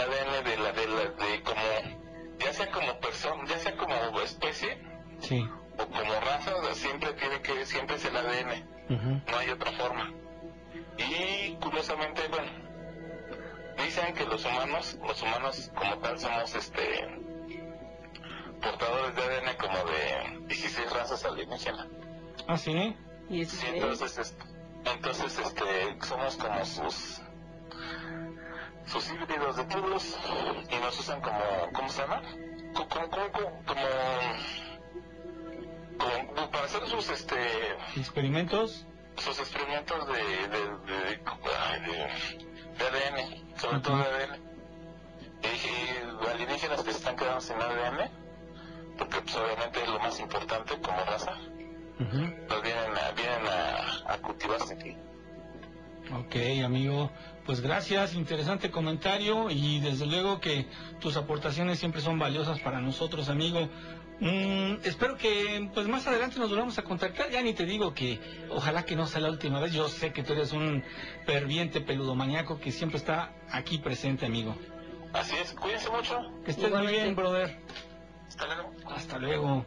ADN 0.01 0.43
de 0.43 0.57
la, 0.57 0.71
de 0.73 0.87
la, 0.87 1.03
de 1.05 1.43
como, 1.43 2.37
ya 2.39 2.51
sea 2.53 2.69
como 2.71 2.99
persona, 2.99 3.43
ya 3.47 3.57
sea 3.59 3.77
como 3.77 4.19
especie 4.21 4.77
Sí. 5.19 5.47
o 5.77 5.85
como 5.87 6.13
raza, 6.19 6.55
o 6.55 6.63
sea, 6.65 6.73
siempre 6.73 7.13
tiene 7.13 7.41
que, 7.41 7.65
siempre 7.65 7.95
es 7.95 8.03
el 8.05 8.17
ADN, 8.17 8.65
no 9.31 9.37
hay 9.37 9.49
otra 9.51 9.71
forma. 9.73 10.11
Y 10.97 11.53
curiosamente, 11.61 12.27
bueno, 12.27 12.51
dicen 13.83 14.13
que 14.13 14.25
los 14.25 14.43
humanos, 14.45 14.97
los 15.05 15.21
humanos 15.21 15.71
como 15.75 15.97
tal 15.99 16.19
somos 16.19 16.53
este 16.55 17.07
portadores 18.61 19.15
de 19.15 19.21
ADN 19.23 19.57
como 19.57 19.77
de 19.85 20.47
16 20.47 20.91
razas 20.91 21.23
alienígenas. 21.25 21.87
Ah, 22.47 22.57
sí. 22.57 22.95
Y 23.29 23.45
Sí, 23.45 23.65
es- 23.67 23.73
entonces, 23.73 24.17
este, 24.17 24.43
entonces 24.85 25.39
este, 25.39 25.97
somos 26.05 26.35
como 26.35 26.65
sus 26.65 27.21
sus 28.85 29.11
híbridos 29.11 29.55
de 29.55 29.63
tribus 29.65 30.17
y 30.71 30.75
nos 30.77 30.99
usan 30.99 31.21
como, 31.21 31.39
¿cómo 31.73 31.89
se 31.89 32.01
llama? 32.01 32.21
Co- 32.73 32.87
Como, 32.87 33.07
como, 33.09 33.31
como, 33.31 33.63
como, 35.99 36.27
como 36.33 36.51
para 36.51 36.65
hacer 36.65 36.87
sus, 36.87 37.09
este, 37.09 37.35
Experimentos. 37.95 38.87
sus 39.17 39.39
experimentos 39.39 40.07
de, 40.07 40.47
de, 40.47 40.59
de, 40.87 41.21
ay, 41.67 41.81
de- 41.81 42.49
de 42.79 42.85
ADN, 42.85 43.59
sobre 43.59 43.79
todo 43.79 43.97
de 43.97 44.03
ADN. 44.03 44.39
Y, 45.43 46.27
alienígenas 46.29 46.83
que 46.83 46.91
se 46.91 46.97
están 46.97 47.15
quedando 47.15 47.41
sin 47.41 47.55
ADN, 47.55 48.09
porque 48.97 49.21
pues 49.21 49.35
obviamente 49.35 49.83
es 49.83 49.89
lo 49.89 49.99
más 49.99 50.19
importante 50.19 50.79
como 50.81 50.97
raza, 51.05 51.33
pues 51.97 52.61
vienen 52.61 52.97
a, 52.97 53.11
vienen 53.11 53.47
a, 53.47 54.13
a 54.13 54.17
cultivarse 54.19 54.73
aquí. 54.73 54.95
Ok, 56.11 56.35
amigo. 56.65 57.11
Pues 57.45 57.61
gracias, 57.61 58.13
interesante 58.13 58.71
comentario 58.71 59.49
y 59.49 59.79
desde 59.79 60.05
luego 60.05 60.39
que 60.39 60.67
tus 60.99 61.17
aportaciones 61.17 61.79
siempre 61.79 62.01
son 62.01 62.19
valiosas 62.19 62.59
para 62.59 62.79
nosotros, 62.79 63.29
amigo. 63.29 63.69
Mm, 64.19 64.79
espero 64.83 65.15
que 65.17 65.69
pues 65.73 65.87
más 65.87 66.05
adelante 66.05 66.39
nos 66.39 66.49
volvamos 66.49 66.77
a 66.77 66.83
contactar. 66.83 67.29
Ya 67.29 67.41
ni 67.41 67.53
te 67.53 67.65
digo 67.65 67.93
que 67.93 68.19
ojalá 68.49 68.83
que 68.83 68.95
no 68.95 69.07
sea 69.07 69.21
la 69.21 69.29
última 69.29 69.59
vez. 69.59 69.71
Yo 69.73 69.87
sé 69.87 70.11
que 70.11 70.23
tú 70.23 70.33
eres 70.33 70.51
un 70.51 70.83
ferviente 71.25 71.81
peludomaniaco 71.81 72.59
que 72.59 72.71
siempre 72.71 72.97
está 72.97 73.33
aquí 73.49 73.77
presente, 73.77 74.25
amigo. 74.25 74.55
Así 75.13 75.35
es, 75.41 75.53
cuídense 75.53 75.89
mucho. 75.89 76.19
Que 76.43 76.51
estés 76.51 76.69
muy 76.69 76.87
bien, 76.87 77.15
brother. 77.15 77.59
Hasta 78.27 78.45
luego. 78.45 78.73
Hasta 78.85 79.17
luego. 79.17 79.65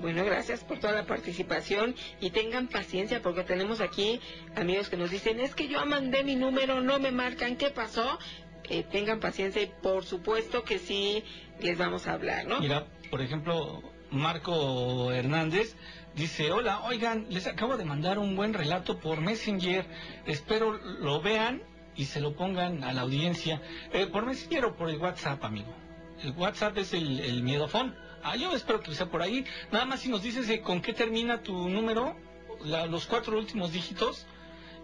Bueno, 0.00 0.24
gracias 0.24 0.62
por 0.62 0.78
toda 0.78 0.92
la 0.92 1.06
participación 1.06 1.94
y 2.20 2.30
tengan 2.30 2.68
paciencia 2.68 3.20
porque 3.20 3.42
tenemos 3.42 3.80
aquí 3.80 4.20
amigos 4.54 4.88
que 4.88 4.96
nos 4.96 5.10
dicen, 5.10 5.40
es 5.40 5.56
que 5.56 5.66
yo 5.66 5.84
mandé 5.86 6.22
mi 6.22 6.36
número, 6.36 6.80
no 6.80 7.00
me 7.00 7.10
marcan, 7.10 7.56
¿qué 7.56 7.70
pasó? 7.70 8.18
Eh, 8.70 8.84
tengan 8.84 9.18
paciencia 9.18 9.60
y 9.60 9.66
por 9.66 10.04
supuesto 10.04 10.62
que 10.62 10.78
sí 10.78 11.24
les 11.60 11.76
vamos 11.76 12.06
a 12.06 12.12
hablar, 12.12 12.46
¿no? 12.46 12.60
Mira, 12.60 12.86
por 13.10 13.22
ejemplo, 13.22 13.82
Marco 14.10 15.12
Hernández 15.12 15.76
dice, 16.14 16.50
hola, 16.50 16.80
oigan, 16.82 17.26
les 17.30 17.46
acabo 17.46 17.76
de 17.76 17.84
mandar 17.84 18.18
un 18.18 18.36
buen 18.36 18.54
relato 18.54 18.98
por 18.98 19.20
Messenger, 19.20 19.86
espero 20.26 20.72
lo 20.72 21.20
vean 21.20 21.62
y 21.96 22.04
se 22.06 22.20
lo 22.20 22.34
pongan 22.34 22.84
a 22.84 22.92
la 22.92 23.02
audiencia. 23.02 23.60
Eh, 23.92 24.06
¿Por 24.06 24.26
Messenger 24.26 24.66
o 24.66 24.76
por 24.76 24.88
el 24.90 24.98
WhatsApp, 24.98 25.44
amigo? 25.44 25.74
El 26.22 26.32
WhatsApp 26.32 26.78
es 26.78 26.94
el, 26.94 27.20
el 27.20 27.42
miedofón. 27.42 27.94
Ah, 28.22 28.36
yo 28.36 28.52
espero 28.52 28.80
que 28.80 28.94
sea 28.94 29.06
por 29.06 29.22
ahí. 29.22 29.44
Nada 29.70 29.84
más 29.84 30.00
si 30.00 30.08
nos 30.08 30.22
dices 30.22 30.48
eh, 30.48 30.60
con 30.60 30.80
qué 30.80 30.92
termina 30.92 31.42
tu 31.42 31.68
número, 31.68 32.16
los 32.64 33.06
cuatro 33.06 33.38
últimos 33.38 33.72
dígitos, 33.72 34.26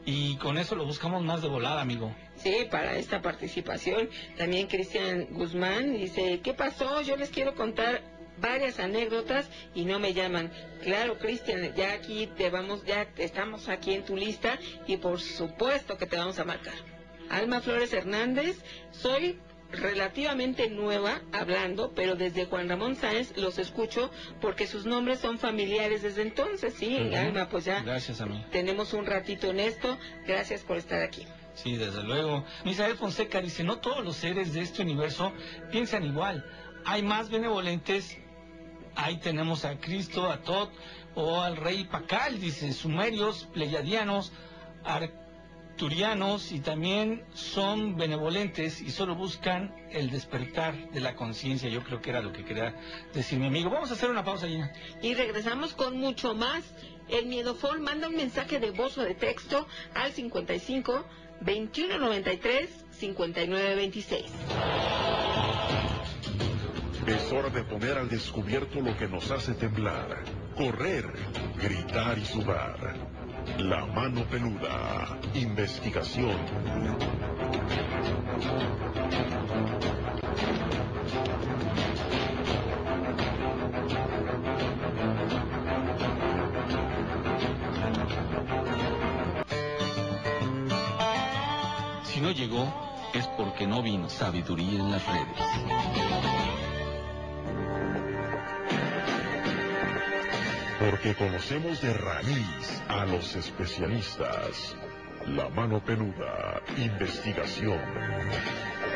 y 0.07 0.37
con 0.37 0.59
eso 0.59 0.75
lo 0.75 0.85
buscamos 0.85 1.23
más 1.25 1.43
de 1.43 1.49
volada, 1.49 1.81
amigo. 1.81 2.15
Sí, 2.37 2.67
para 2.71 2.97
esta 2.97 3.23
participación. 3.23 4.11
También 4.37 4.67
Cristian 4.67 5.29
Guzmán 5.31 5.97
dice, 5.97 6.41
¿qué 6.43 6.53
pasó? 6.53 7.01
Yo 7.01 7.17
les 7.17 7.31
quiero 7.31 7.55
contar 7.55 8.03
varias 8.39 8.79
anécdotas 8.79 9.49
y 9.75 9.85
no 9.85 9.99
me 9.99 10.15
llaman. 10.15 10.51
Claro, 10.83 11.19
Cristian, 11.19 11.75
ya 11.75 11.93
aquí 11.93 12.29
te 12.37 12.51
vamos, 12.51 12.85
ya 12.85 13.09
estamos 13.17 13.69
aquí 13.69 13.95
en 13.95 14.05
tu 14.05 14.17
lista 14.17 14.59
y 14.87 14.97
por 14.97 15.21
supuesto 15.21 15.97
que 15.97 16.07
te 16.07 16.17
vamos 16.17 16.39
a 16.39 16.45
marcar. 16.45 16.75
Alma 17.31 17.61
Flores 17.61 17.93
Hernández, 17.93 18.63
soy 18.91 19.39
relativamente 19.73 20.69
nueva 20.71 21.21
hablando, 21.33 21.93
pero 21.95 22.15
desde 22.15 22.47
Juan 22.47 22.69
Ramón 22.69 22.97
Sáenz 22.97 23.37
los 23.37 23.59
escucho 23.59 24.11
porque 24.41 24.67
sus 24.67 24.87
nombres 24.87 25.19
son 25.19 25.39
familiares 25.39 26.03
desde 26.03 26.23
entonces, 26.23 26.75
sí. 26.75 26.97
Alma, 27.15 27.49
pues 27.49 27.65
ya 27.65 27.83
Gracias, 27.83 28.23
tenemos 28.51 28.93
un 28.93 29.07
ratito 29.07 29.49
en 29.49 29.61
esto. 29.61 29.99
Gracias 30.27 30.63
por 30.63 30.77
estar 30.77 31.03
aquí. 31.03 31.27
Sí, 31.55 31.77
desde 31.77 32.03
luego. 32.03 32.45
Misael 32.65 32.97
Fonseca 32.97 33.41
dice, 33.41 33.63
no 33.63 33.79
todos 33.79 34.05
los 34.05 34.17
seres 34.17 34.53
de 34.53 34.61
este 34.61 34.83
universo 34.83 35.33
piensan 35.71 36.05
igual. 36.05 36.45
Hay 36.85 37.03
más 37.03 37.31
benevolentes. 37.31 38.19
Ahí 38.97 39.19
tenemos 39.19 39.65
a 39.65 39.79
Cristo, 39.79 40.31
a 40.31 40.43
Tot 40.43 40.71
o 41.15 41.41
al 41.41 41.57
rey 41.57 41.85
Pacal, 41.85 42.41
dice, 42.41 42.73
sumerios, 42.73 43.49
pleyadianos, 43.53 44.33
arturianos 44.85 46.53
y 46.53 46.61
también 46.61 47.25
son 47.35 47.97
benevolentes 47.97 48.81
y 48.81 48.91
solo 48.91 49.15
buscan 49.15 49.75
el 49.91 50.11
despertar 50.11 50.91
de 50.91 51.01
la 51.01 51.15
conciencia. 51.15 51.69
Yo 51.69 51.83
creo 51.83 52.01
que 52.01 52.11
era 52.11 52.21
lo 52.21 52.33
que 52.33 52.45
quería 52.45 52.75
decir 53.13 53.39
mi 53.39 53.47
amigo. 53.47 53.71
Vamos 53.71 53.91
a 53.91 53.95
hacer 53.95 54.11
una 54.11 54.25
pausa, 54.25 54.47
Gina. 54.47 54.73
Y 55.03 55.15
regresamos 55.15 55.75
con 55.75 55.99
mucho 55.99 56.35
más. 56.35 56.65
El 57.09 57.27
Miedofón 57.27 57.83
manda 57.83 58.09
un 58.09 58.17
mensaje 58.17 58.59
de 58.59 58.71
voz 58.71 58.97
o 58.99 59.03
de 59.03 59.15
texto 59.15 59.67
al 59.95 60.13
55 60.13 61.05
2193 61.41 62.71
5926. 62.93 64.25
Es 67.07 67.31
hora 67.33 67.51
de 67.51 67.63
poner 67.65 67.99
al 67.99 68.09
descubierto 68.09 68.81
lo 68.81 68.97
que 68.97 69.07
nos 69.07 69.31
hace 69.31 69.53
temblar, 69.53 70.25
correr, 70.57 71.05
gritar 71.63 72.19
y 72.19 72.25
sudar. 72.25 72.95
La 73.59 73.85
mano 73.85 74.25
peluda. 74.25 75.19
Investigación. 75.35 76.39
Si 92.05 92.21
no 92.23 92.31
llegó, 92.31 92.73
es 93.13 93.27
porque 93.37 93.67
no 93.67 93.83
vino 93.83 94.09
sabiduría 94.09 94.81
en 94.81 94.91
las 94.91 95.07
redes. 95.07 96.44
Porque 100.91 101.15
conocemos 101.15 101.81
de 101.81 101.95
raíz 101.95 102.83
a 102.89 103.07
los 103.07 103.37
especialistas. 103.37 104.77
La 105.29 105.49
mano 105.49 105.83
peluda. 105.83 106.61
Investigación. 106.77 107.81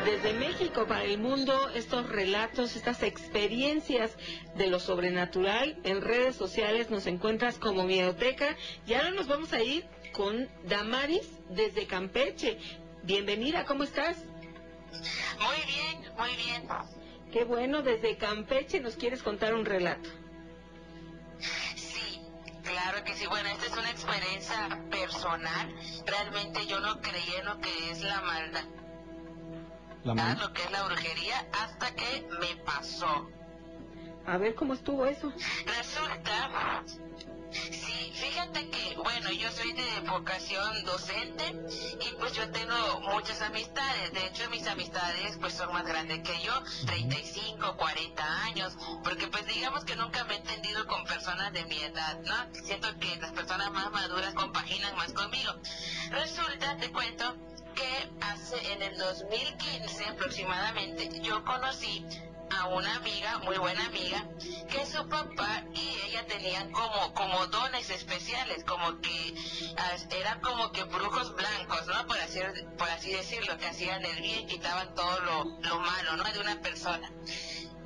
Desde 0.05 0.33
México 0.33 0.85
para 0.85 1.03
el 1.05 1.17
mundo, 1.17 1.69
estos 1.73 2.07
relatos, 2.07 2.75
estas 2.75 3.01
experiencias 3.01 4.15
de 4.55 4.67
lo 4.67 4.79
sobrenatural 4.79 5.79
en 5.83 6.01
redes 6.01 6.35
sociales 6.35 6.91
nos 6.91 7.07
encuentras 7.07 7.57
como 7.57 7.85
Miedoteca. 7.85 8.55
Y 8.85 8.93
ahora 8.93 9.09
nos 9.09 9.27
vamos 9.27 9.51
a 9.53 9.63
ir 9.63 9.83
con 10.11 10.47
Damaris 10.67 11.27
desde 11.49 11.87
Campeche. 11.87 12.59
Bienvenida, 13.01 13.65
¿cómo 13.65 13.83
estás? 13.83 14.23
Muy 15.39 15.65
bien, 15.65 16.13
muy 16.15 16.35
bien. 16.35 16.67
Qué 17.31 17.45
bueno, 17.45 17.81
desde 17.81 18.15
Campeche 18.17 18.79
nos 18.79 18.95
quieres 18.95 19.23
contar 19.23 19.55
un 19.55 19.65
relato. 19.65 20.07
Claro 22.69 23.03
que 23.03 23.15
sí. 23.15 23.25
Bueno, 23.27 23.49
esta 23.49 23.65
es 23.65 23.73
una 23.77 23.89
experiencia 23.89 24.79
personal. 24.91 25.75
Realmente 26.05 26.65
yo 26.67 26.79
no 26.79 27.01
creí 27.01 27.35
en 27.39 27.45
lo 27.45 27.59
que 27.59 27.91
es 27.91 28.01
la 28.03 28.21
maldad, 28.21 28.63
La 30.03 30.13
mano. 30.13 30.39
lo 30.41 30.53
que 30.53 30.61
es 30.63 30.71
la 30.71 30.83
brujería, 30.83 31.47
hasta 31.51 31.95
que 31.95 32.27
me 32.39 32.55
pasó. 32.63 33.29
A 34.29 34.37
ver 34.37 34.53
cómo 34.53 34.75
estuvo 34.75 35.07
eso. 35.07 35.33
Resulta, 35.65 36.83
sí, 37.51 38.11
fíjate 38.13 38.69
que, 38.69 38.95
bueno, 38.97 39.31
yo 39.31 39.51
soy 39.51 39.73
de 39.73 40.07
vocación 40.07 40.85
docente 40.85 41.55
y 41.99 42.13
pues 42.19 42.33
yo 42.33 42.47
tengo 42.51 42.99
muchas 43.11 43.41
amistades. 43.41 44.13
De 44.13 44.27
hecho, 44.27 44.47
mis 44.51 44.67
amistades 44.67 45.35
pues 45.39 45.53
son 45.53 45.73
más 45.73 45.83
grandes 45.83 46.19
que 46.19 46.39
yo, 46.43 46.53
35, 46.85 47.75
40 47.75 48.43
años, 48.43 48.77
porque 49.03 49.25
pues 49.29 49.47
digamos 49.47 49.83
que 49.83 49.95
nunca 49.95 50.23
me 50.25 50.35
he 50.35 50.37
entendido 50.37 50.85
con 50.85 51.03
personas 51.05 51.51
de 51.51 51.65
mi 51.65 51.79
edad, 51.79 52.19
¿no? 52.19 52.53
Siento 52.53 52.87
que 52.99 53.15
las 53.15 53.31
personas 53.31 53.71
más 53.71 53.89
maduras 53.91 54.35
compaginan 54.35 54.95
más 54.95 55.11
conmigo. 55.11 55.53
Resulta, 56.11 56.77
te 56.77 56.91
cuento, 56.91 57.35
que 57.73 58.09
hace 58.21 58.73
en 58.73 58.81
el 58.83 58.97
2015 58.97 60.05
aproximadamente 60.05 61.19
yo 61.21 61.43
conocí 61.45 62.05
a 62.51 62.67
una 62.67 62.95
amiga, 62.95 63.39
muy 63.39 63.57
buena 63.57 63.85
amiga, 63.85 64.25
que 64.69 64.85
su 64.85 65.07
papá 65.07 65.63
y 65.73 65.97
ella 66.07 66.25
tenían 66.27 66.71
como, 66.71 67.13
como 67.13 67.47
dones 67.47 67.89
especiales, 67.89 68.63
como 68.63 68.99
que 69.01 69.35
eran 70.19 70.41
como 70.41 70.71
que 70.71 70.83
brujos 70.83 71.35
blancos, 71.35 71.87
¿no? 71.87 72.07
Por 72.07 72.19
así, 72.19 72.39
por 72.77 72.89
así 72.89 73.11
decirlo, 73.11 73.57
que 73.57 73.67
hacían 73.67 74.03
el 74.05 74.21
bien, 74.21 74.47
quitaban 74.47 74.93
todo 74.95 75.19
lo, 75.21 75.43
lo 75.61 75.79
malo, 75.79 76.17
¿no? 76.17 76.23
De 76.23 76.39
una 76.39 76.61
persona. 76.61 77.11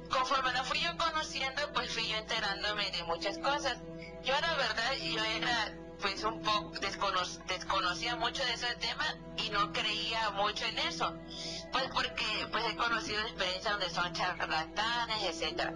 Conforme 0.09 0.53
la 0.53 0.63
fui 0.63 0.79
yo 0.79 0.95
conociendo, 0.97 1.61
pues 1.73 1.91
fui 1.91 2.07
yo 2.07 2.17
enterándome 2.17 2.91
de 2.91 3.03
muchas 3.03 3.37
cosas. 3.39 3.79
Yo 4.23 4.33
la 4.39 4.53
verdad, 4.55 4.93
yo 5.01 5.23
era 5.23 5.77
pues 6.03 6.21
un 6.25 6.41
poco 6.41 6.71
descono- 6.81 7.45
desconocía 7.47 8.17
mucho 8.17 8.43
de 8.43 8.53
ese 8.53 8.75
tema 8.75 9.05
y 9.37 9.49
no 9.51 9.71
creía 9.71 10.31
mucho 10.31 10.65
en 10.65 10.77
eso. 10.79 11.15
Pues 11.71 11.85
porque 11.93 12.25
pues 12.51 12.65
he 12.69 12.75
conocido 12.75 13.21
experiencias 13.21 13.71
donde 13.71 13.89
son 13.89 14.11
charlatanes, 14.13 15.23
etcétera. 15.23 15.73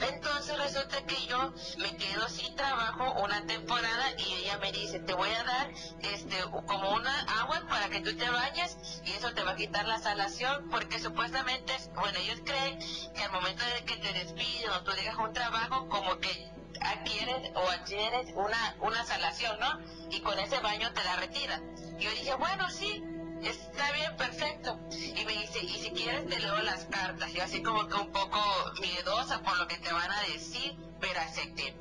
Entonces 0.00 0.58
resulta 0.58 1.06
que 1.06 1.24
yo 1.28 1.54
me 1.78 1.96
quedo 1.96 2.28
sin 2.28 2.56
trabajo 2.56 3.12
una 3.22 3.46
temporada 3.46 4.10
y 4.18 4.32
ella 4.42 4.58
me 4.58 4.72
dice, 4.72 4.98
te 4.98 5.14
voy 5.14 5.30
a 5.30 5.44
dar 5.44 5.70
este 6.02 6.36
como 6.66 6.90
una 6.90 7.20
agua 7.40 7.62
para 7.68 7.88
que 7.90 8.00
tú 8.00 8.12
te 8.16 8.28
bañes 8.28 8.76
y 9.04 9.12
eso 9.12 9.32
te 9.34 9.44
va 9.44 9.52
a 9.52 9.56
quitar 9.56 9.86
la 9.86 10.00
salación 10.00 10.68
porque 10.68 10.98
supuestamente, 10.98 11.72
bueno, 11.94 12.18
ellos 12.18 12.40
creen 12.44 12.80
que 13.14 13.22
al 13.22 13.30
momento 13.30 13.64
de 13.66 13.84
que 13.84 13.96
te 13.98 14.12
despiden 14.14 14.70
o 14.70 14.82
tú 14.82 14.90
dejas 14.90 15.16
un 15.16 15.32
trabajo 15.32 15.88
como 15.88 16.18
que 16.18 16.50
adquieres 16.80 17.50
o 17.54 17.70
adquieres 17.70 18.32
una, 18.34 18.76
una 18.80 19.04
salación, 19.04 19.58
¿no? 19.60 19.80
Y 20.10 20.20
con 20.20 20.38
ese 20.38 20.58
baño 20.60 20.92
te 20.92 21.04
la 21.04 21.16
retiran. 21.16 21.62
Y 21.98 22.04
yo 22.04 22.10
dije, 22.10 22.34
bueno, 22.34 22.68
sí, 22.70 23.02
está 23.42 23.92
bien, 23.92 24.16
perfecto. 24.16 24.78
Y 24.90 25.24
me 25.24 25.32
dice, 25.32 25.60
y 25.62 25.68
si 25.68 25.90
quieres 25.90 26.28
te 26.28 26.38
leo 26.38 26.56
las 26.62 26.84
cartas. 26.86 27.32
Yo 27.32 27.42
así 27.42 27.62
como 27.62 27.88
que 27.88 27.94
un 27.94 28.12
poco 28.12 28.40
miedosa 28.80 29.42
por 29.42 29.58
lo 29.58 29.66
que 29.66 29.76
te 29.78 29.92
van 29.92 30.10
a 30.10 30.20
decir, 30.32 30.76
pero 31.04 31.20
acepté. 31.20 31.74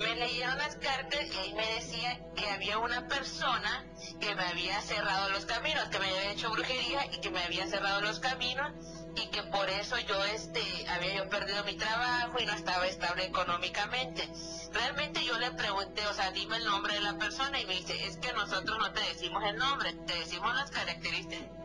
Me 0.00 0.16
leyeron 0.16 0.56
las 0.56 0.76
cartas 0.76 1.26
y 1.30 1.36
ahí 1.36 1.52
me 1.52 1.66
decía 1.74 2.18
que 2.34 2.48
había 2.48 2.78
una 2.78 3.06
persona 3.08 3.84
que 4.18 4.34
me 4.34 4.42
había 4.42 4.80
cerrado 4.80 5.28
los 5.30 5.44
caminos, 5.44 5.84
que 5.90 5.98
me 5.98 6.06
había 6.06 6.32
hecho 6.32 6.50
brujería 6.50 7.04
y 7.12 7.20
que 7.20 7.30
me 7.30 7.42
había 7.42 7.66
cerrado 7.66 8.00
los 8.00 8.20
caminos 8.20 8.72
y 9.16 9.28
que 9.28 9.42
por 9.42 9.68
eso 9.68 9.98
yo 9.98 10.24
este 10.24 10.62
había 10.88 11.16
yo 11.16 11.28
perdido 11.28 11.62
mi 11.64 11.74
trabajo 11.74 12.38
y 12.40 12.46
no 12.46 12.54
estaba 12.54 12.86
estable 12.86 13.26
económicamente. 13.26 14.26
Realmente 14.72 15.24
yo 15.26 15.38
le 15.38 15.50
pregunté, 15.50 16.06
o 16.06 16.14
sea, 16.14 16.30
dime 16.30 16.56
el 16.56 16.64
nombre 16.64 16.94
de 16.94 17.00
la 17.00 17.18
persona 17.18 17.60
y 17.60 17.66
me 17.66 17.74
dice, 17.74 18.06
es 18.06 18.16
que 18.16 18.32
nosotros 18.32 18.78
no 18.78 18.92
te 18.92 19.00
decimos 19.00 19.42
el 19.44 19.56
nombre, 19.56 19.92
te 20.06 20.14
decimos 20.14 20.54
las 20.54 20.70
características 20.70 21.60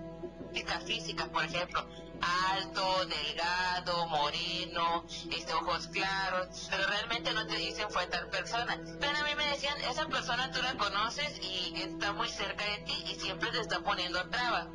físicas, 0.86 1.28
por 1.30 1.44
ejemplo, 1.44 1.86
alto, 2.22 3.06
delgado, 3.06 4.08
moreno, 4.08 5.06
este, 5.32 5.54
ojos 5.54 5.88
claros, 5.88 6.68
pero 6.70 6.88
realmente 6.88 7.34
no 7.34 7.46
te 7.48 7.56
dicen 7.56 7.90
fue 7.90 8.08
tal 8.08 8.28
persona. 8.30 8.80
Pero 9.00 9.18
a 9.18 9.24
mí 9.24 9.36
me 9.36 9.46
decían, 9.50 9.80
esa 9.82 10.08
persona 10.08 10.52
tú 10.52 10.62
la 10.62 10.76
conoces 10.76 11.40
y 11.42 11.74
está 11.82 12.14
muy 12.14 12.30
cerca 12.30 12.64
de 12.66 12.78
ti 12.80 13.04
y 13.12 13.16
siempre 13.16 13.52
te 13.52 13.60
está 13.60 13.80
poniendo 13.82 14.28
traba. 14.30 14.68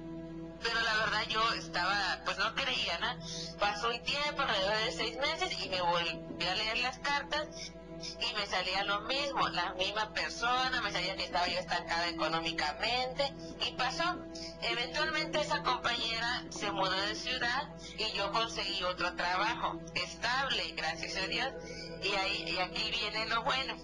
Pero 0.62 0.80
la 0.80 0.96
verdad 0.96 1.22
yo 1.28 1.42
estaba, 1.54 2.20
pues 2.24 2.36
no 2.38 2.54
creía, 2.54 2.98
¿no? 2.98 3.58
Pasó 3.58 3.88
un 3.88 4.02
tiempo, 4.02 4.42
alrededor 4.42 4.84
de 4.84 4.92
seis 4.92 5.16
meses, 5.16 5.64
y 5.64 5.68
me 5.70 5.80
volví 5.80 6.46
a 6.46 6.54
leer 6.54 6.78
las 6.78 6.98
cartas 6.98 7.72
y 8.02 8.34
me 8.34 8.46
salía 8.46 8.84
lo 8.84 9.02
mismo, 9.02 9.48
la 9.48 9.74
misma 9.74 10.12
persona, 10.12 10.80
me 10.82 10.90
salía 10.90 11.16
que 11.16 11.24
estaba 11.24 11.46
yo 11.48 11.58
estancada 11.58 12.08
económicamente 12.08 13.32
y 13.66 13.72
pasó. 13.72 14.18
Eventualmente 14.62 15.40
esa 15.40 15.62
compañera 15.62 16.44
se 16.50 16.70
mudó 16.70 16.92
de 16.92 17.14
ciudad 17.14 17.74
y 17.98 18.16
yo 18.16 18.32
conseguí 18.32 18.82
otro 18.84 19.14
trabajo 19.14 19.80
estable, 19.94 20.74
gracias 20.76 21.16
a 21.16 21.26
Dios, 21.26 21.48
y 22.02 22.14
ahí 22.14 22.44
y 22.48 22.58
aquí 22.58 22.90
viene 22.90 23.26
lo 23.26 23.42
bueno. 23.42 23.74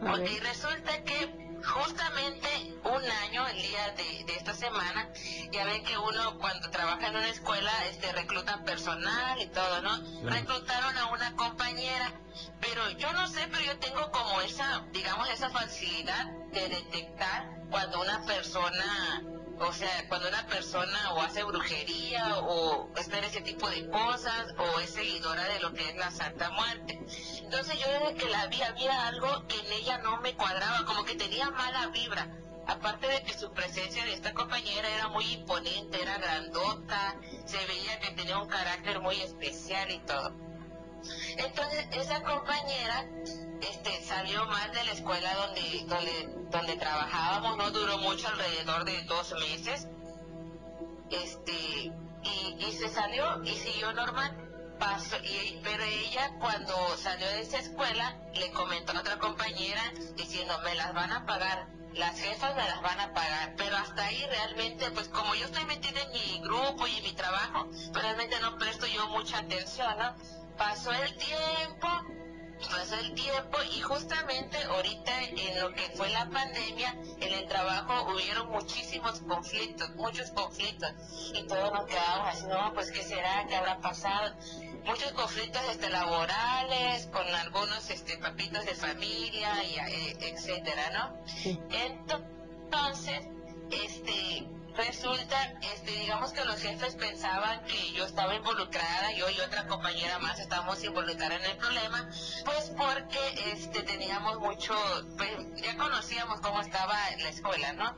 Porque 0.00 0.40
resulta 0.40 1.02
que 1.04 1.53
justamente 1.64 2.48
un 2.84 3.10
año, 3.10 3.46
el 3.48 3.62
día 3.62 3.90
de, 3.96 4.24
de, 4.24 4.36
esta 4.36 4.54
semana, 4.54 5.08
ya 5.50 5.64
ven 5.64 5.84
que 5.84 5.96
uno 5.96 6.38
cuando 6.38 6.70
trabaja 6.70 7.08
en 7.08 7.16
una 7.16 7.28
escuela 7.28 7.70
este 7.86 8.12
reclutan 8.12 8.64
personal 8.64 9.40
y 9.40 9.46
todo, 9.46 9.82
¿no? 9.82 10.30
Reclutaron 10.30 10.96
a 10.98 11.06
una 11.06 11.34
compañera, 11.36 12.12
pero 12.60 12.90
yo 12.90 13.12
no 13.12 13.26
sé, 13.28 13.48
pero 13.50 13.64
yo 13.64 13.78
tengo 13.78 14.10
como 14.10 14.40
esa, 14.42 14.84
digamos, 14.92 15.28
esa 15.30 15.50
facilidad 15.50 16.26
de 16.52 16.68
detectar 16.68 17.48
cuando 17.70 18.00
una 18.00 18.24
persona 18.24 19.22
o 19.58 19.72
sea, 19.72 20.08
cuando 20.08 20.28
una 20.28 20.46
persona 20.46 21.12
o 21.12 21.22
hace 21.22 21.42
brujería 21.44 22.38
o 22.38 22.90
espera 22.96 23.26
ese 23.26 23.40
tipo 23.40 23.68
de 23.68 23.88
cosas 23.88 24.54
o 24.58 24.80
es 24.80 24.90
seguidora 24.90 25.44
de 25.44 25.60
lo 25.60 25.72
que 25.72 25.88
es 25.88 25.96
la 25.96 26.10
Santa 26.10 26.50
Muerte. 26.50 26.98
Entonces 27.38 27.78
yo 27.78 27.86
desde 27.92 28.14
que 28.14 28.30
la 28.30 28.46
vi 28.46 28.62
había 28.62 29.06
algo 29.06 29.46
que 29.46 29.58
en 29.58 29.72
ella 29.72 29.98
no 29.98 30.20
me 30.20 30.34
cuadraba, 30.34 30.84
como 30.86 31.04
que 31.04 31.14
tenía 31.14 31.50
mala 31.50 31.88
vibra. 31.88 32.28
Aparte 32.66 33.06
de 33.06 33.22
que 33.22 33.36
su 33.36 33.52
presencia 33.52 34.04
de 34.04 34.14
esta 34.14 34.32
compañera 34.32 34.88
era 34.88 35.08
muy 35.08 35.24
imponente, 35.32 36.00
era 36.00 36.16
grandota, 36.16 37.16
se 37.44 37.58
veía 37.66 38.00
que 38.00 38.12
tenía 38.12 38.38
un 38.38 38.48
carácter 38.48 39.00
muy 39.00 39.20
especial 39.20 39.90
y 39.90 39.98
todo. 40.00 40.32
Entonces 41.36 41.86
esa 41.92 42.22
compañera 42.22 43.06
este, 43.60 44.02
salió 44.04 44.44
mal 44.46 44.72
de 44.72 44.84
la 44.84 44.92
escuela 44.92 45.34
donde, 45.34 45.84
donde, 45.86 46.48
donde 46.50 46.76
trabajábamos, 46.76 47.56
no 47.56 47.70
duró 47.70 47.98
mucho, 47.98 48.28
alrededor 48.28 48.84
de 48.84 49.02
dos 49.04 49.32
meses, 49.32 49.88
este, 51.10 51.52
y, 51.52 52.56
y 52.58 52.72
se 52.72 52.88
salió 52.88 53.42
y 53.44 53.54
siguió 53.54 53.92
normal. 53.92 54.40
Pasó, 54.78 55.16
y, 55.22 55.60
pero 55.62 55.84
ella 55.84 56.32
cuando 56.40 56.74
salió 56.96 57.28
de 57.28 57.42
esa 57.42 57.58
escuela 57.58 58.18
le 58.34 58.50
comentó 58.50 58.92
a 58.92 59.00
otra 59.00 59.18
compañera 59.18 59.80
diciendo 60.16 60.58
me 60.64 60.74
las 60.74 60.92
van 60.92 61.12
a 61.12 61.24
pagar 61.24 61.68
las 61.96 62.18
jefas 62.18 62.54
me 62.56 62.64
las 62.64 62.82
van 62.82 63.00
a 63.00 63.12
pagar, 63.12 63.54
pero 63.56 63.76
hasta 63.76 64.04
ahí 64.04 64.24
realmente, 64.28 64.90
pues 64.90 65.08
como 65.08 65.34
yo 65.34 65.46
estoy 65.46 65.64
metida 65.64 66.00
en 66.02 66.12
mi 66.12 66.40
grupo 66.42 66.86
y 66.86 66.96
en 66.96 67.02
mi 67.04 67.12
trabajo, 67.12 67.68
pues 67.92 68.02
realmente 68.02 68.40
no 68.40 68.56
presto 68.58 68.86
yo 68.86 69.08
mucha 69.08 69.38
atención, 69.38 69.96
¿no? 69.98 70.14
Pasó 70.56 70.92
el 70.92 71.16
tiempo, 71.16 71.88
pasó 72.70 72.94
el 72.96 73.14
tiempo 73.14 73.58
y 73.76 73.80
justamente 73.80 74.62
ahorita 74.64 75.22
en 75.22 75.60
lo 75.60 75.72
que 75.72 75.82
fue 75.96 76.08
la 76.10 76.28
pandemia, 76.30 76.96
en 77.20 77.32
el 77.32 77.46
trabajo 77.48 78.12
hubieron 78.12 78.50
muchísimos 78.50 79.20
conflictos, 79.20 79.90
muchos 79.96 80.30
conflictos 80.30 80.90
y 81.34 81.46
todos 81.46 81.72
nos 81.72 81.86
quedamos 81.86 82.28
así, 82.28 82.46
no, 82.46 82.72
pues 82.74 82.90
qué 82.90 83.02
será, 83.02 83.46
qué 83.48 83.56
habrá 83.56 83.80
pasado. 83.80 84.34
Muchos 84.84 85.12
conflictos 85.12 85.62
este, 85.70 85.88
laborales, 85.90 87.06
con 87.06 87.26
algunos 87.34 87.88
este, 87.90 88.18
papitos 88.18 88.64
de 88.66 88.74
familia, 88.74 89.64
y, 89.64 89.76
eh, 89.76 90.16
etcétera, 90.20 90.90
¿no? 90.90 91.24
Entonces, 91.70 93.26
este, 93.70 94.46
Resulta, 94.76 95.54
este, 95.72 95.92
digamos 95.92 96.32
que 96.32 96.44
los 96.44 96.60
jefes 96.60 96.96
pensaban 96.96 97.62
que 97.64 97.92
yo 97.92 98.04
estaba 98.04 98.34
involucrada, 98.34 99.12
yo 99.12 99.30
y 99.30 99.40
otra 99.40 99.68
compañera 99.68 100.18
más 100.18 100.40
estábamos 100.40 100.82
involucradas 100.82 101.38
en 101.44 101.50
el 101.52 101.56
problema, 101.58 102.08
pues 102.44 102.72
porque 102.76 103.52
este, 103.52 103.84
teníamos 103.84 104.40
mucho, 104.40 104.74
pues 105.16 105.30
ya 105.62 105.76
conocíamos 105.76 106.40
cómo 106.40 106.60
estaba 106.60 106.98
la 107.18 107.28
escuela, 107.28 107.72
¿no? 107.74 107.96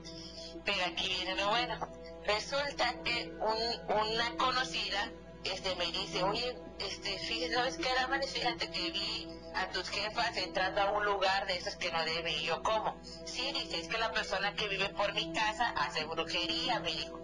Pero 0.67 0.85
aquí 0.85 1.09
viene 1.09 1.35
lo 1.37 1.49
bueno. 1.49 1.79
Resulta 2.27 3.03
que 3.03 3.33
un, 3.41 3.97
una 4.09 4.37
conocida 4.37 5.11
este, 5.53 5.75
me 5.77 5.87
dice, 5.87 6.23
oye, 6.23 6.59
este, 6.79 7.19
fíjate, 7.19 7.55
¿sabes 7.55 7.77
qué, 7.77 7.87
Fíjate 8.27 8.71
que 8.71 8.91
vi 8.91 9.29
a 9.55 9.71
tus 9.71 9.89
jefas 9.89 10.37
entrando 10.37 10.83
a 10.83 10.93
un 10.93 11.05
lugar 11.05 11.47
de 11.47 11.57
esos 11.57 11.77
que 11.77 11.91
no 11.91 12.05
debe. 12.05 12.33
Y 12.33 12.45
yo, 12.45 12.63
¿cómo? 12.63 13.01
Sí, 13.25 13.53
dice, 13.53 13.81
es 13.81 13.89
que 13.89 13.99
la 13.99 14.13
persona 14.13 14.55
que 14.55 14.69
vive 14.69 14.89
por 14.91 15.13
mi 15.15 15.33
casa 15.33 15.71
hace 15.77 16.05
brujería, 16.05 16.81
me 16.81 16.93
dijo. 16.93 17.21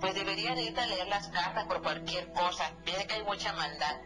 Pues 0.00 0.14
debería 0.14 0.58
ir 0.58 0.78
a 0.78 0.86
leer 0.86 1.08
las 1.08 1.28
cartas 1.28 1.66
por 1.66 1.82
cualquier 1.82 2.32
cosa. 2.32 2.72
Ve 2.84 3.06
que 3.06 3.14
hay 3.14 3.22
mucha 3.24 3.52
maldad. 3.52 4.00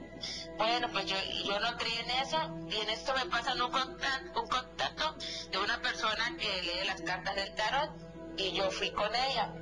Bueno, 0.56 0.88
pues 0.92 1.06
yo, 1.06 1.16
yo 1.44 1.60
no 1.60 1.76
creí 1.76 1.96
en 1.98 2.10
eso. 2.10 2.38
Y 2.70 2.76
en 2.80 2.90
esto 2.90 3.12
me 3.14 3.26
pasan 3.26 3.60
un 3.60 3.70
contacto, 3.70 4.40
un 4.40 4.48
contacto 4.48 5.14
de 5.50 5.58
una 5.58 5.80
persona 5.80 6.36
que 6.38 6.62
lee 6.62 6.86
las 6.86 7.00
cartas 7.02 7.34
del 7.36 7.54
tarot. 7.54 7.90
Y 8.36 8.52
yo 8.52 8.70
fui 8.70 8.90
con 8.90 9.14
ella. 9.14 9.54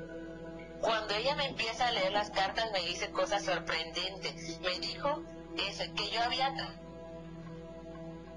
Cuando 0.83 1.14
ella 1.14 1.37
me 1.37 1.47
empieza 1.47 1.87
a 1.87 1.93
leer 1.93 2.12
las 2.12 2.30
cartas 2.30 2.70
me 2.72 2.80
dice 2.80 3.11
cosas 3.12 3.45
sorprendentes. 3.45 4.61
Me 4.61 4.78
dijo 4.80 5.22
eso, 5.57 5.85
que 5.95 6.11
yo 6.11 6.22
había 6.22 6.53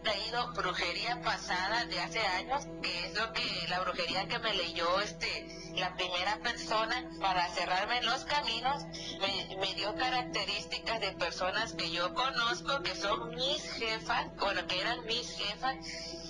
traído 0.04 0.54
brujería 0.54 1.20
pasada 1.24 1.86
de 1.86 2.00
hace 2.00 2.20
años, 2.20 2.68
que 2.84 3.06
es 3.06 3.16
lo 3.16 3.34
que 3.34 3.42
la 3.68 3.80
brujería 3.80 4.28
que 4.28 4.38
me 4.38 4.54
leyó 4.54 5.02
este 5.02 5.48
la 5.76 5.96
primera 5.96 6.38
persona 6.38 7.10
para 7.20 7.50
cerrarme 7.50 8.02
los 8.04 8.24
caminos, 8.26 8.84
me, 9.20 9.58
me 9.58 9.74
dio 9.74 9.94
características 9.96 11.02
de 11.02 11.12
personas 11.14 11.74
que 11.74 11.92
yo 11.92 12.14
conozco, 12.14 12.82
que 12.84 12.96
son 12.96 13.36
mis 13.36 13.62
jefas, 13.74 14.28
bueno, 14.38 14.66
que 14.68 14.80
eran 14.80 15.04
mis 15.06 15.36
jefas, 15.36 15.76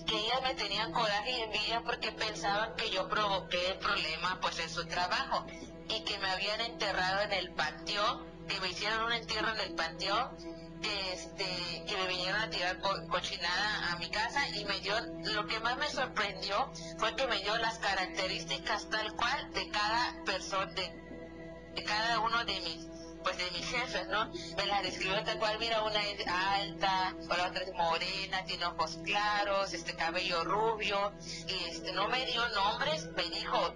que 0.06 0.16
ellas 0.16 0.42
me 0.44 0.56
tenían 0.56 0.92
coraje 0.92 1.32
y 1.32 1.42
envidia 1.42 1.82
porque 1.82 2.12
pensaban 2.12 2.76
que 2.76 2.90
yo 2.90 3.08
provoqué 3.08 3.72
el 3.72 3.78
problema 3.78 4.40
pues 4.42 4.60
en 4.60 4.70
su 4.70 4.86
trabajo 4.86 5.46
y 5.90 6.04
que 6.04 6.18
me 6.20 6.30
habían 6.30 6.62
enterrado 6.62 7.22
en 7.22 7.34
el 7.34 7.52
panteón, 7.54 8.26
que 8.48 8.60
me 8.60 8.70
hicieron 8.70 9.06
un 9.06 9.14
entierro 9.14 9.50
en 9.50 9.60
el 9.60 9.76
panteón 9.76 10.56
este, 11.14 11.46
que 11.88 11.98
me 11.98 12.08
vinieron 12.08 12.42
a 12.42 12.50
tirar 12.50 12.80
cochinada 13.10 13.92
a 13.92 13.98
mi 13.98 14.10
casa 14.10 14.48
y 14.50 14.66
me 14.66 14.80
dio, 14.82 14.94
lo 15.34 15.48
que 15.48 15.60
más 15.60 15.78
me 15.78 15.88
sorprendió 15.90 16.72
fue 16.98 17.16
que 17.16 17.28
me 17.28 17.42
dio 17.42 17.56
las 17.58 17.80
características 17.80 18.90
tal 18.90 19.16
cual 19.16 19.52
de 19.54 19.70
cada 19.70 20.24
persona, 20.26 20.72
de, 20.74 21.84
cada 21.84 22.20
uno 22.20 22.44
de 22.46 22.60
mis 22.62 22.88
pues 23.26 23.38
de 23.40 23.50
mis 23.50 23.66
jefes, 23.66 24.08
¿no? 24.08 24.32
Me 24.56 24.66
las 24.68 24.84
describió 24.84 25.24
tal 25.24 25.40
cual, 25.40 25.58
mira, 25.58 25.82
una 25.82 26.00
es 26.04 26.28
alta, 26.28 27.16
la 27.28 27.48
otra 27.48 27.64
es 27.64 27.74
morena, 27.74 28.46
tiene 28.46 28.66
ojos 28.66 29.00
claros, 29.04 29.74
este 29.74 29.96
cabello 29.96 30.44
rubio, 30.44 31.12
y 31.48 31.70
este 31.70 31.92
no 31.94 32.08
me 32.08 32.24
dio 32.28 32.48
nombres, 32.50 33.08
me 33.16 33.24
dijo, 33.24 33.74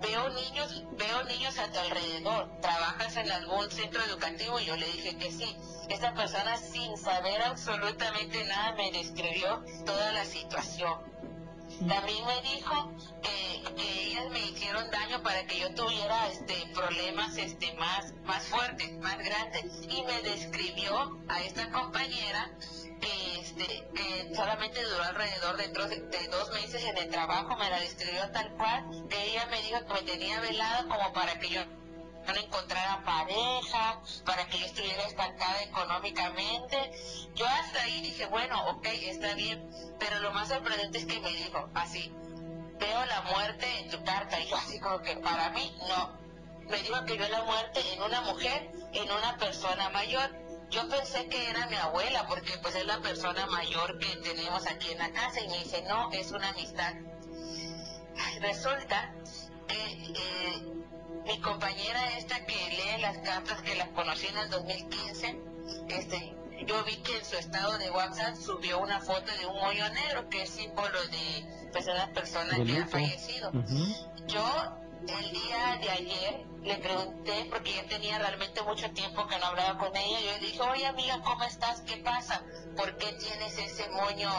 veo 0.00 0.28
niños, 0.30 0.82
veo 0.92 1.24
niños 1.24 1.58
a 1.58 1.70
tu 1.70 1.78
alrededor, 1.78 2.58
¿trabajas 2.62 3.16
en 3.16 3.30
algún 3.30 3.70
centro 3.70 4.02
educativo? 4.02 4.58
Y 4.60 4.64
yo 4.64 4.76
le 4.76 4.86
dije 4.86 5.18
que 5.18 5.30
sí. 5.30 5.56
Esta 5.90 6.14
persona 6.14 6.56
sin 6.56 6.96
saber 6.96 7.42
absolutamente 7.42 8.44
nada 8.44 8.72
me 8.76 8.90
describió 8.92 9.62
toda 9.84 10.12
la 10.12 10.24
situación. 10.24 11.15
También 11.78 12.24
me 12.24 12.40
dijo 12.42 12.90
que, 13.22 13.56
ellas 13.76 14.30
me 14.30 14.40
hicieron 14.40 14.90
daño 14.90 15.22
para 15.22 15.46
que 15.46 15.60
yo 15.60 15.74
tuviera 15.74 16.28
este 16.28 16.54
problemas 16.74 17.36
este 17.36 17.74
más 17.74 18.14
más 18.24 18.44
fuertes, 18.44 18.92
más 18.98 19.18
grandes. 19.18 19.64
Y 19.88 20.02
me 20.02 20.22
describió 20.22 21.20
a 21.28 21.42
esta 21.42 21.70
compañera 21.70 22.50
que 23.00 23.40
este 23.40 24.34
solamente 24.34 24.82
duró 24.84 25.04
alrededor 25.04 25.56
de, 25.56 25.68
de 25.68 26.28
dos 26.28 26.50
meses 26.52 26.82
en 26.84 26.96
el 26.96 27.10
trabajo, 27.10 27.56
me 27.56 27.68
la 27.68 27.80
describió 27.80 28.30
tal 28.30 28.50
cual, 28.56 29.06
que 29.08 29.24
ella 29.30 29.46
me 29.46 29.62
dijo 29.62 29.78
que 29.86 29.94
me 29.94 30.02
tenía 30.02 30.40
velada 30.40 30.88
como 30.88 31.12
para 31.12 31.38
que 31.38 31.48
yo 31.50 31.60
no 32.32 32.40
encontrara 32.40 33.02
pareja, 33.04 34.00
para 34.24 34.46
que 34.46 34.58
yo 34.58 34.66
estuviera 34.66 35.02
estancada 35.04 35.62
económicamente. 35.62 36.92
Yo 37.34 37.46
hasta 37.46 37.82
ahí 37.82 38.00
dije, 38.02 38.26
bueno, 38.26 38.70
ok, 38.70 38.86
está 38.86 39.34
bien, 39.34 39.70
pero 39.98 40.20
lo 40.20 40.32
más 40.32 40.48
sorprendente 40.48 40.98
es 40.98 41.06
que 41.06 41.20
me 41.20 41.30
dijo 41.30 41.68
así, 41.74 42.12
veo 42.78 43.06
la 43.06 43.22
muerte 43.22 43.66
en 43.80 43.90
tu 43.90 44.02
carta, 44.04 44.40
y 44.40 44.46
yo 44.48 44.56
así 44.56 44.78
como 44.80 45.00
que 45.00 45.16
para 45.16 45.50
mí 45.50 45.76
no. 45.88 46.18
Me 46.68 46.82
dijo 46.82 47.04
que 47.04 47.14
vio 47.14 47.28
la 47.28 47.42
muerte 47.44 47.80
en 47.92 48.02
una 48.02 48.20
mujer, 48.22 48.72
en 48.92 49.10
una 49.10 49.36
persona 49.38 49.88
mayor. 49.90 50.30
Yo 50.68 50.88
pensé 50.88 51.28
que 51.28 51.48
era 51.48 51.66
mi 51.68 51.76
abuela, 51.76 52.26
porque 52.26 52.58
pues 52.58 52.74
es 52.74 52.84
la 52.86 52.98
persona 52.98 53.46
mayor 53.46 53.98
que 53.98 54.16
tenemos 54.16 54.66
aquí 54.66 54.90
en 54.90 54.98
la 54.98 55.12
casa, 55.12 55.40
y 55.40 55.48
me 55.48 55.58
dice, 55.58 55.82
no, 55.82 56.10
es 56.12 56.32
una 56.32 56.48
amistad. 56.48 56.94
Resulta 58.40 59.14
que 59.68 60.12
eh, 60.14 60.85
mi 61.26 61.38
compañera 61.40 62.16
esta 62.18 62.44
que 62.46 62.54
lee 62.54 63.00
las 63.00 63.18
cartas 63.18 63.60
que 63.62 63.74
las 63.74 63.88
conocí 63.88 64.26
en 64.28 64.38
el 64.38 64.50
2015, 64.50 65.40
este, 65.88 66.36
yo 66.66 66.84
vi 66.84 66.96
que 66.96 67.18
en 67.18 67.24
su 67.24 67.36
estado 67.36 67.76
de 67.78 67.90
WhatsApp 67.90 68.36
subió 68.36 68.78
una 68.78 69.00
foto 69.00 69.32
de 69.38 69.46
un 69.46 69.56
hoyo 69.58 69.88
negro 69.90 70.28
que 70.28 70.42
es 70.42 70.50
símbolo 70.50 70.98
de 71.08 71.68
pues, 71.72 71.86
una 71.86 72.12
persona 72.12 72.56
que 72.64 72.78
ha 72.78 72.86
fallecido. 72.86 73.52
Yo 74.28 74.78
el 75.08 75.30
día 75.32 75.78
de 75.80 75.90
ayer 75.90 76.46
le 76.62 76.76
pregunté, 76.78 77.46
porque 77.50 77.74
ya 77.74 77.86
tenía 77.86 78.18
realmente 78.18 78.60
mucho 78.62 78.90
tiempo 78.90 79.26
que 79.28 79.38
no 79.38 79.46
hablaba 79.46 79.78
con 79.78 79.96
ella, 79.96 80.20
yo 80.20 80.32
le 80.32 80.38
dije, 80.40 80.60
oye 80.60 80.86
amiga, 80.86 81.20
¿cómo 81.22 81.44
estás? 81.44 81.80
¿Qué 81.82 81.98
pasa? 81.98 82.42
¿Por 82.76 82.96
qué 82.96 83.12
tienes 83.12 83.56
ese 83.56 83.88
moño 83.90 84.30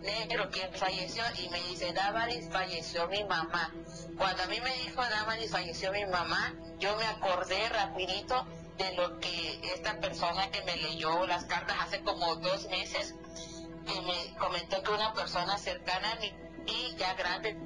negro 0.00 0.50
que 0.50 0.66
falleció? 0.76 1.22
Y 1.40 1.48
me 1.48 1.60
dice, 1.62 1.92
Damaris, 1.92 2.48
falleció 2.50 3.06
mi 3.08 3.22
mamá. 3.24 3.72
Cuando 4.18 4.42
a 4.42 4.46
mí 4.46 4.60
me 4.60 4.74
dijo 4.78 5.00
Damaris, 5.00 5.50
falleció 5.52 5.92
mi 5.92 6.04
mamá, 6.06 6.54
yo 6.78 6.96
me 6.96 7.06
acordé 7.06 7.68
rapidito 7.68 8.44
de 8.78 8.92
lo 8.94 9.20
que 9.20 9.60
esta 9.74 10.00
persona 10.00 10.50
que 10.50 10.62
me 10.64 10.76
leyó 10.76 11.24
las 11.26 11.44
cartas 11.44 11.76
hace 11.80 12.02
como 12.02 12.34
dos 12.36 12.68
meses, 12.68 13.14
que 13.86 14.00
me 14.02 14.36
comentó 14.38 14.82
que 14.82 14.90
una 14.90 15.12
persona 15.12 15.56
cercana 15.56 16.12
a 16.12 16.16
mí 16.16 16.32
y 16.66 16.96
ya 16.96 17.14
grande 17.14 17.56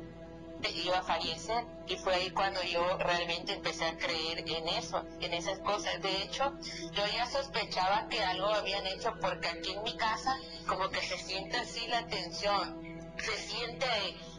iba 0.69 0.99
a 0.99 1.03
fallecer 1.03 1.65
y 1.87 1.97
fue 1.97 2.15
ahí 2.15 2.31
cuando 2.31 2.63
yo 2.63 2.99
realmente 2.99 3.55
empecé 3.55 3.87
a 3.87 3.97
creer 3.97 4.39
en 4.47 4.69
eso, 4.69 5.05
en 5.21 5.33
esas 5.33 5.59
cosas. 5.61 6.01
De 6.03 6.23
hecho, 6.23 6.53
yo 6.93 7.03
ya 7.15 7.27
sospechaba 7.27 8.09
que 8.09 8.23
algo 8.23 8.47
habían 8.47 8.87
hecho 8.87 9.15
porque 9.21 9.49
aquí 9.49 9.73
en 9.73 9.83
mi 9.83 9.97
casa 9.97 10.37
como 10.67 10.89
que 10.91 11.01
se 11.01 11.17
siente 11.17 11.57
así 11.57 11.87
la 11.89 12.07
tensión, 12.07 13.13
se 13.19 13.37
siente 13.37 13.87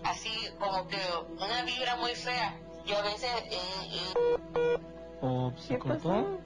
así 0.04 0.32
como 0.60 0.88
que 0.88 0.98
una 1.38 1.64
vibra 1.64 1.96
muy 1.98 2.16
fea. 2.16 2.60
Yo 2.86 2.98
a 2.98 3.02
veces... 3.04 3.30
Eh, 3.52 3.58
eh... 3.94 4.78
¿O 5.22 5.54
se 5.56 5.78
cortó? 5.78 6.40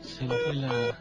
Se 0.00 0.24
le 0.24 0.36
fue 0.36 0.54
la... 0.54 0.98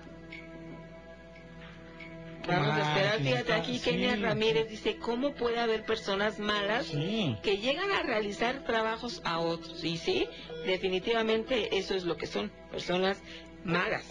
Vamos 2.47 2.75
a 2.75 2.81
esperar, 2.81 3.19
fíjate 3.21 3.53
aquí, 3.53 3.79
Kenia 3.79 4.15
Ramírez 4.15 4.69
dice, 4.69 4.97
¿cómo 4.97 5.33
puede 5.33 5.59
haber 5.59 5.83
personas 5.83 6.39
malas 6.39 6.89
que 6.89 7.57
llegan 7.57 7.91
a 7.91 8.03
realizar 8.03 8.63
trabajos 8.63 9.21
a 9.23 9.39
otros? 9.39 9.83
Y 9.83 9.97
sí, 9.97 10.27
definitivamente 10.65 11.77
eso 11.77 11.95
es 11.95 12.03
lo 12.03 12.17
que 12.17 12.27
son, 12.27 12.51
personas 12.71 13.21
malas. 13.63 14.05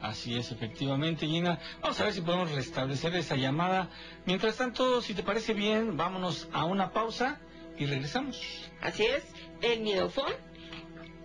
Así 0.00 0.36
es, 0.36 0.50
efectivamente, 0.50 1.26
Gina. 1.26 1.60
Vamos 1.80 2.00
a 2.00 2.04
ver 2.04 2.12
si 2.12 2.20
podemos 2.20 2.50
restablecer 2.50 3.14
esa 3.14 3.36
llamada. 3.36 3.88
Mientras 4.26 4.56
tanto, 4.56 5.00
si 5.00 5.14
te 5.14 5.22
parece 5.22 5.54
bien, 5.54 5.96
vámonos 5.96 6.48
a 6.52 6.64
una 6.64 6.92
pausa 6.92 7.40
y 7.78 7.86
regresamos. 7.86 8.68
Así 8.80 9.04
es, 9.04 9.22
el 9.60 9.80
miedofón 9.80 10.32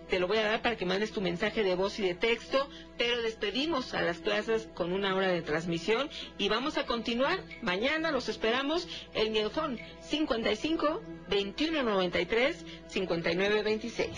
te 0.08 0.18
lo 0.18 0.26
voy 0.26 0.38
a 0.38 0.44
dar 0.44 0.62
para 0.62 0.76
que 0.76 0.86
mandes 0.86 1.12
tu 1.12 1.20
mensaje 1.20 1.62
de 1.62 1.74
voz 1.74 1.98
y 1.98 2.02
de 2.02 2.14
texto, 2.14 2.68
pero 2.96 3.22
despedimos 3.22 3.94
a 3.94 4.02
las 4.02 4.18
clases 4.18 4.68
con 4.74 4.92
una 4.92 5.14
hora 5.14 5.28
de 5.28 5.42
transmisión 5.42 6.08
y 6.38 6.48
vamos 6.48 6.78
a 6.78 6.86
continuar. 6.86 7.40
Mañana 7.62 8.10
los 8.10 8.28
esperamos. 8.28 8.88
El 9.14 9.30
Miedofón 9.30 9.78
55 10.00 11.02
2193 11.28 12.64
5926. 12.88 14.08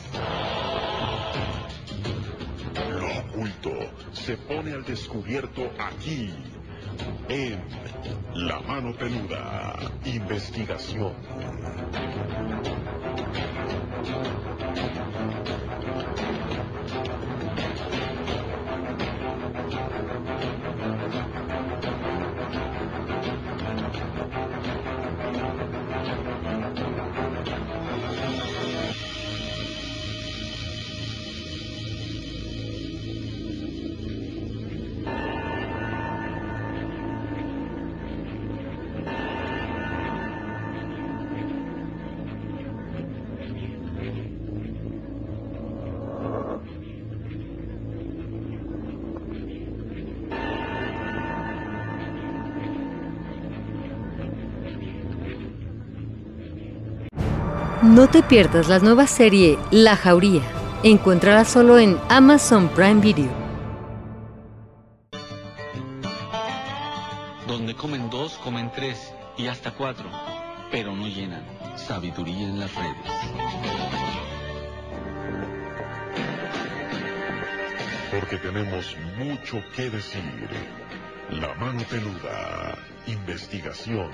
Lo 2.91 3.19
oculto 3.19 3.71
se 4.13 4.37
pone 4.37 4.73
al 4.73 4.85
descubierto 4.85 5.71
aquí 5.79 6.31
en 7.29 7.63
La 8.35 8.61
Mano 8.61 8.95
Peluda, 8.97 9.77
investigación. 10.05 11.15
No 57.91 58.09
te 58.09 58.23
pierdas 58.23 58.69
la 58.69 58.79
nueva 58.79 59.09
serie 59.09 59.59
La 59.73 59.97
Jauría. 59.97 60.43
Encuéntrala 60.85 61.45
solo 61.45 61.77
en 61.77 61.99
Amazon 62.09 62.69
Prime 62.69 63.01
Video. 63.01 63.33
Donde 67.49 67.75
comen 67.75 68.09
dos, 68.09 68.39
comen 68.45 68.71
tres 68.71 69.13
y 69.37 69.49
hasta 69.49 69.73
cuatro, 69.73 70.09
pero 70.71 70.95
no 70.95 71.09
llenan. 71.09 71.43
Sabiduría 71.75 72.47
en 72.47 72.61
las 72.61 72.73
redes. 72.77 72.95
Porque 78.13 78.37
tenemos 78.37 78.97
mucho 79.19 79.65
que 79.75 79.91
decir. 79.91 80.49
La 81.31 81.53
mano 81.55 81.83
peluda. 81.91 82.79
Investigación. 83.09 84.13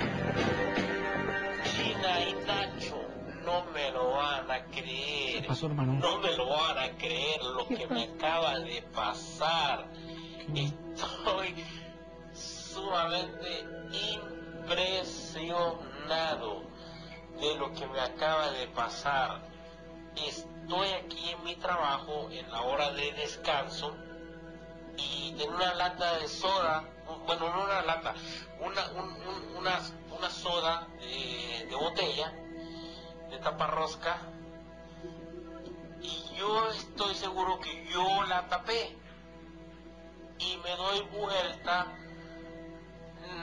No 5.63 6.19
me 6.19 6.37
lo 6.37 6.51
van 6.51 6.77
a 6.77 6.91
creer 6.99 7.43
lo 7.43 7.67
que 7.67 7.87
me 7.87 8.05
acaba 8.05 8.59
de 8.59 8.83
pasar. 8.95 9.89
Estoy 10.55 11.65
sumamente 12.35 13.65
impresionado 14.13 16.63
de 17.41 17.55
lo 17.55 17.73
que 17.73 17.87
me 17.87 18.01
acaba 18.01 18.51
de 18.51 18.69
pasar. 18.69 19.49
Estoy 20.15 20.89
aquí 20.91 21.31
en 21.31 21.43
mi 21.45 21.57
trabajo 21.57 22.29
en 22.31 22.51
la 22.51 22.61
hora 22.61 22.93
de 22.93 23.13
descanso 23.13 23.97
y 24.99 25.35
en 25.41 25.55
una 25.55 25.73
lata 25.73 26.19
de 26.19 26.29
soda, 26.29 26.85
bueno, 27.25 27.49
no 27.49 27.65
una 27.65 27.81
lata, 27.81 28.15
una, 28.61 28.91
una, 29.59 29.81
una 30.19 30.29
soda 30.29 30.87
de, 31.01 31.65
de 31.67 31.77
botella 31.77 32.31
de 33.31 33.39
taparrosca 33.39 34.36
y 36.07 36.37
yo 36.39 36.69
estoy 36.71 37.15
seguro 37.15 37.59
que 37.61 37.87
yo 37.87 38.23
la 38.25 38.47
tapé. 38.49 38.97
Y 40.39 40.57
me 40.59 40.77
doy 40.77 41.01
vuelta 41.19 41.87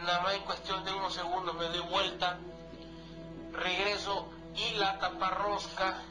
nada 0.06 0.22
más 0.22 0.34
en 0.36 0.44
cuestión 0.44 0.84
de 0.86 0.94
unos 0.94 1.14
segundos 1.14 1.56
me 1.56 1.66
doy 1.66 1.80
vuelta 1.90 2.40
regreso 3.52 4.30
y 4.56 4.76
la 4.76 4.98
taparrosca 5.00 6.02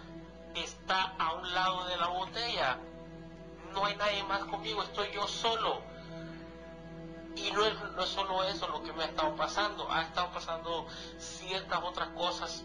está 0.55 1.15
a 1.19 1.35
un 1.35 1.55
lado 1.55 1.85
de 1.87 1.97
la 1.97 2.09
botella. 2.09 2.79
No 3.73 3.87
hay 3.87 3.97
nadie 3.97 4.23
más 4.25 4.45
conmigo 4.45 4.83
estoy 4.83 5.09
yo 5.15 5.27
solo. 5.27 5.81
Y 7.35 7.51
no 7.53 7.65
es, 7.65 7.75
no 7.97 8.03
es 8.03 8.11
solo 8.11 8.45
eso 8.45 8.69
lo 8.69 8.83
que 8.83 8.93
me 8.93 9.05
ha 9.05 9.07
estado 9.07 9.35
pasando 9.37 9.91
ha 9.91 10.03
estado 10.03 10.31
pasando 10.33 10.87
ciertas 11.19 11.81
otras 11.83 12.09
cosas 12.11 12.65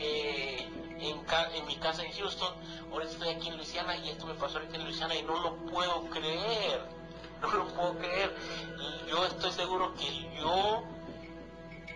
eh, 0.00 0.66
en, 0.98 1.66
mi 1.66 1.76
casa 1.76 2.02
en 2.02 2.12
Houston, 2.12 2.54
ahora 2.90 3.04
estoy 3.04 3.28
aquí 3.28 3.48
en 3.48 3.56
Luisiana 3.56 3.96
y 3.96 4.08
esto 4.08 4.26
me 4.26 4.34
pasó 4.34 4.58
ahorita 4.58 4.76
en 4.76 4.84
Luisiana 4.84 5.14
y 5.14 5.22
no 5.22 5.38
lo 5.40 5.56
puedo 5.66 6.08
creer, 6.10 6.80
no 7.42 7.52
lo 7.52 7.66
puedo 7.68 7.98
creer. 7.98 8.34
Y 8.78 9.10
yo 9.10 9.26
estoy 9.26 9.52
seguro 9.52 9.94
que 9.94 10.40
yo 10.40 10.84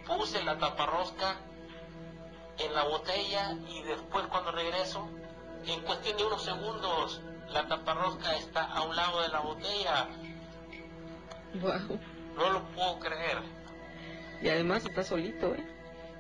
puse 0.07 0.43
la 0.45 0.59
taparrosca 0.59 1.37
en 2.59 2.75
la 2.75 2.85
botella 2.85 3.57
y 3.69 3.83
después 3.83 4.27
cuando 4.27 4.53
regreso, 4.53 5.09
en 5.67 5.81
cuestión 5.81 6.17
de 6.19 6.25
unos 6.25 6.45
segundos, 6.45 7.21
la 7.51 7.67
taparrosca 7.67 8.37
está 8.37 8.65
a 8.65 8.83
un 8.83 8.95
lado 8.95 9.23
de 9.23 9.29
la 9.29 9.41
botella. 9.41 10.09
No 12.37 12.51
lo 12.51 12.63
puedo 12.75 12.99
creer. 12.99 13.39
Y 14.43 14.49
además 14.49 14.85
está 14.85 15.03
solito, 15.05 15.55
¿eh? 15.55 15.74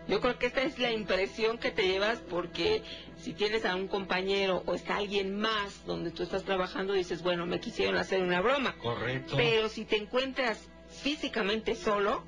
Yo 0.06 0.20
creo 0.20 0.38
que 0.38 0.46
esta 0.46 0.62
es 0.62 0.78
la 0.78 0.92
impresión 0.92 1.58
que 1.58 1.70
te 1.70 1.86
llevas 1.86 2.18
porque 2.18 2.82
si 3.16 3.32
tienes 3.32 3.64
a 3.64 3.74
un 3.74 3.88
compañero 3.88 4.62
o 4.66 4.74
está 4.74 4.96
alguien 4.96 5.38
más 5.38 5.86
donde 5.86 6.10
tú 6.10 6.22
estás 6.22 6.44
trabajando, 6.44 6.92
dices, 6.92 7.22
bueno, 7.22 7.46
me 7.46 7.58
quisieron 7.58 7.96
hacer 7.96 8.22
una 8.22 8.40
broma. 8.40 8.76
Correcto. 8.76 9.36
Pero 9.36 9.68
si 9.68 9.84
te 9.84 9.96
encuentras 9.96 10.68
físicamente 10.88 11.74
solo, 11.74 12.22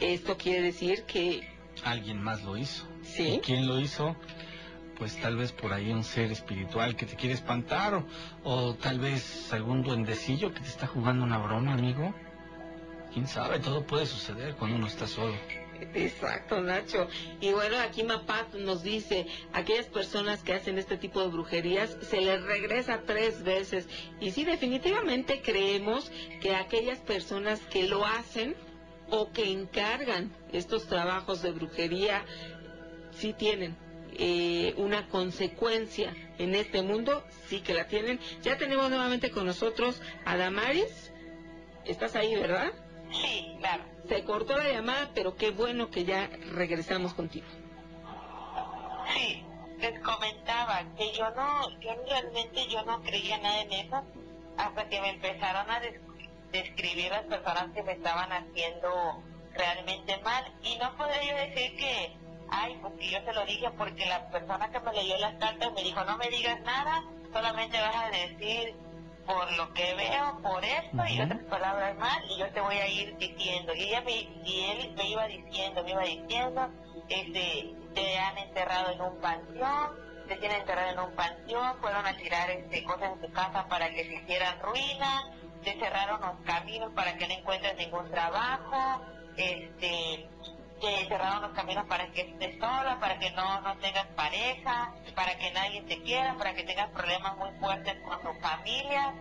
esto 0.00 0.36
quiere 0.36 0.62
decir 0.62 1.04
que... 1.04 1.48
Alguien 1.82 2.22
más 2.22 2.42
lo 2.42 2.56
hizo. 2.56 2.86
Sí. 3.02 3.40
quién 3.44 3.66
lo 3.66 3.80
hizo? 3.80 4.16
pues 4.98 5.20
tal 5.20 5.36
vez 5.36 5.52
por 5.52 5.74
ahí 5.74 5.92
un 5.92 6.04
ser 6.04 6.32
espiritual 6.32 6.96
que 6.96 7.04
te 7.04 7.16
quiere 7.16 7.34
espantar 7.34 7.94
o, 7.94 8.06
o 8.44 8.74
tal 8.76 8.98
vez 8.98 9.52
algún 9.52 9.82
duendecillo 9.82 10.54
que 10.54 10.60
te 10.60 10.68
está 10.68 10.86
jugando 10.86 11.22
una 11.22 11.36
broma, 11.36 11.74
amigo. 11.74 12.14
Quién 13.12 13.26
sabe, 13.26 13.60
todo 13.60 13.86
puede 13.86 14.06
suceder 14.06 14.56
cuando 14.56 14.76
uno 14.76 14.86
está 14.86 15.06
solo. 15.06 15.34
Exacto, 15.94 16.60
Nacho. 16.60 17.08
Y 17.40 17.52
bueno, 17.52 17.78
aquí 17.78 18.02
Mapat 18.02 18.54
nos 18.54 18.82
dice, 18.82 19.26
aquellas 19.52 19.86
personas 19.86 20.42
que 20.42 20.54
hacen 20.54 20.78
este 20.78 20.96
tipo 20.96 21.20
de 21.20 21.28
brujerías 21.28 21.96
se 22.02 22.20
les 22.20 22.42
regresa 22.42 23.02
tres 23.06 23.42
veces. 23.42 23.88
Y 24.20 24.30
sí, 24.30 24.44
definitivamente 24.44 25.40
creemos 25.42 26.10
que 26.40 26.54
aquellas 26.54 26.98
personas 26.98 27.60
que 27.70 27.86
lo 27.86 28.04
hacen 28.04 28.54
o 29.10 29.30
que 29.32 29.50
encargan 29.50 30.32
estos 30.52 30.86
trabajos 30.86 31.42
de 31.42 31.52
brujería, 31.52 32.24
sí 33.12 33.32
tienen 33.32 33.76
eh, 34.18 34.74
una 34.76 35.08
consecuencia 35.08 36.14
en 36.38 36.54
este 36.54 36.82
mundo, 36.82 37.24
sí 37.48 37.60
que 37.60 37.74
la 37.74 37.86
tienen. 37.86 38.18
Ya 38.42 38.56
tenemos 38.56 38.88
nuevamente 38.88 39.30
con 39.30 39.46
nosotros 39.46 40.00
a 40.24 40.36
Damaris. 40.36 41.12
¿Estás 41.84 42.16
ahí, 42.16 42.34
verdad? 42.34 42.72
Sí, 43.12 43.54
claro. 43.58 43.95
Se 44.08 44.24
cortó 44.24 44.56
la 44.56 44.70
llamada, 44.70 45.10
pero 45.14 45.36
qué 45.36 45.50
bueno 45.50 45.90
que 45.90 46.04
ya 46.04 46.28
regresamos 46.52 47.14
contigo. 47.14 47.46
Sí, 49.12 49.44
les 49.78 50.00
comentaba 50.00 50.82
que 50.96 51.12
yo 51.12 51.30
no, 51.30 51.80
yo 51.80 51.90
realmente 52.08 52.66
yo 52.68 52.82
no 52.84 53.02
creía 53.02 53.38
nada 53.38 53.60
en 53.62 53.72
eso 53.72 54.02
hasta 54.56 54.88
que 54.88 55.00
me 55.00 55.10
empezaron 55.10 55.70
a 55.70 55.80
describir 56.52 57.10
las 57.10 57.24
personas 57.24 57.72
que 57.74 57.82
me 57.82 57.92
estaban 57.92 58.30
haciendo 58.32 59.22
realmente 59.54 60.18
mal 60.18 60.44
y 60.62 60.76
no 60.76 60.96
podría 60.96 61.24
yo 61.24 61.36
decir 61.36 61.76
que, 61.76 62.16
ay, 62.50 62.78
porque 62.82 63.10
yo 63.10 63.18
se 63.24 63.32
lo 63.32 63.44
dije 63.44 63.70
porque 63.76 64.06
la 64.06 64.28
persona 64.30 64.70
que 64.70 64.80
me 64.80 64.92
leyó 64.92 65.18
las 65.18 65.34
cartas 65.34 65.72
me 65.72 65.82
dijo 65.82 66.04
no 66.04 66.16
me 66.16 66.28
digas 66.28 66.60
nada, 66.60 67.04
solamente 67.32 67.80
vas 67.80 67.96
a 67.96 68.10
decir 68.10 68.74
por 69.26 69.52
lo 69.56 69.72
que 69.74 69.94
veo, 69.94 70.40
por 70.42 70.64
esto 70.64 71.04
y 71.08 71.20
otras 71.20 71.42
palabras 71.44 71.96
más, 71.96 72.18
y 72.30 72.38
yo 72.38 72.50
te 72.52 72.60
voy 72.60 72.76
a 72.76 72.88
ir 72.88 73.16
diciendo. 73.16 73.74
Y 73.74 73.82
ella 73.84 74.00
me, 74.02 74.12
y 74.12 74.70
él 74.70 74.94
me 74.96 75.08
iba 75.08 75.26
diciendo, 75.26 75.82
me 75.82 75.90
iba 75.90 76.02
diciendo, 76.02 76.70
este, 77.08 77.74
te 77.94 78.18
han 78.18 78.38
enterrado 78.38 78.92
en 78.92 79.00
un 79.00 79.20
panteón, 79.20 79.90
te 80.28 80.36
tienen 80.36 80.60
enterrado 80.60 80.90
en 80.90 80.98
un 81.00 81.16
panteón, 81.16 81.76
fueron 81.80 82.06
a 82.06 82.16
tirar 82.16 82.50
este, 82.50 82.84
cosas 82.84 83.12
en 83.12 83.20
tu 83.20 83.32
casa 83.32 83.66
para 83.68 83.90
que 83.90 84.04
se 84.04 84.14
hicieran 84.14 84.60
ruina, 84.60 85.30
te 85.62 85.78
cerraron 85.78 86.20
los 86.20 86.40
caminos 86.44 86.92
para 86.94 87.16
que 87.16 87.26
no 87.26 87.34
encuentres 87.34 87.76
ningún 87.76 88.10
trabajo, 88.10 89.02
este, 89.36 90.28
te 90.80 91.06
cerraron 91.08 91.42
los 91.42 91.52
caminos 91.52 91.86
para 91.86 92.06
que 92.12 92.22
estés 92.22 92.58
sola, 92.58 92.98
para 93.00 93.18
que 93.18 93.30
no, 93.30 93.60
no 93.60 93.76
tengas 93.78 94.06
pareja, 94.08 94.94
para 95.14 95.36
que 95.38 95.50
nadie 95.52 95.82
te 95.82 96.02
quiera, 96.02 96.34
para 96.36 96.54
que 96.54 96.64
tengas 96.64 96.90
problemas 96.90 97.36
muy 97.36 97.50
fuertes 97.58 97.96
con 98.02 98.20
tu 98.20 98.40
familia. 98.40 99.14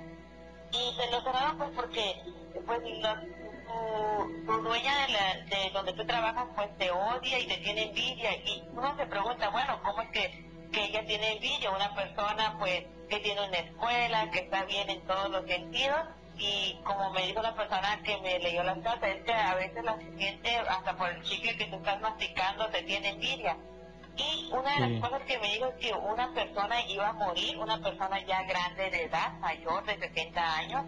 Y 0.72 0.98
te 0.98 1.12
lo 1.12 1.22
cerraron 1.22 1.58
pues 1.58 1.70
porque 1.76 2.22
pues 2.66 2.80
tu, 2.82 4.62
dueña 4.64 5.08
de, 5.08 5.14
la, 5.14 5.46
de 5.46 5.70
donde 5.72 5.94
tú 5.94 6.06
trabajas 6.06 6.48
pues 6.56 6.78
te 6.78 6.92
odia 6.92 7.40
y 7.40 7.48
te 7.48 7.58
tiene 7.58 7.84
envidia. 7.84 8.36
Y 8.36 8.64
uno 8.72 8.96
se 8.98 9.06
pregunta, 9.06 9.50
bueno, 9.50 9.82
¿cómo 9.84 10.02
es 10.02 10.10
que, 10.10 10.70
que 10.72 10.86
ella 10.86 11.06
tiene 11.06 11.34
envidia? 11.34 11.72
Una 11.72 11.96
persona 11.96 12.58
pues 12.60 12.84
que 13.10 13.20
tiene 13.20 13.48
una 13.48 13.58
escuela, 13.58 14.30
que 14.32 14.40
está 14.40 14.66
bien 14.66 14.90
en 14.90 15.06
todos 15.06 15.30
los 15.30 15.46
sentidos 15.46 16.00
y 16.38 16.80
como 16.84 17.12
me 17.12 17.28
dijo 17.28 17.42
la 17.42 17.56
persona 17.56 18.02
que 18.04 18.18
me 18.22 18.40
leyó 18.40 18.64
las 18.64 18.80
cartas, 18.80 19.10
es 19.10 19.24
que 19.24 19.34
a 19.34 19.56
veces 19.56 19.84
la 19.84 19.98
gente, 19.98 20.58
hasta 20.58 20.96
por 20.96 21.10
el 21.10 21.22
chicle 21.24 21.58
que 21.58 21.66
tú 21.66 21.78
estás 21.78 22.02
masticando, 22.02 22.68
te 22.70 22.84
tiene 22.84 23.10
envidia. 23.10 23.58
Y 24.18 24.50
una 24.52 24.74
de 24.76 24.88
las 24.88 25.02
cosas 25.02 25.22
que 25.24 25.38
me 25.40 25.50
dijo 25.50 25.68
es 25.68 25.76
que 25.76 25.94
una 25.94 26.34
persona 26.34 26.82
iba 26.88 27.10
a 27.10 27.14
morir, 27.14 27.58
una 27.58 27.82
persona 27.82 28.20
ya 28.26 28.44
grande 28.44 28.90
de 28.90 29.04
edad, 29.04 29.34
mayor 29.40 29.84
de 29.86 29.98
60 29.98 30.58
años, 30.58 30.86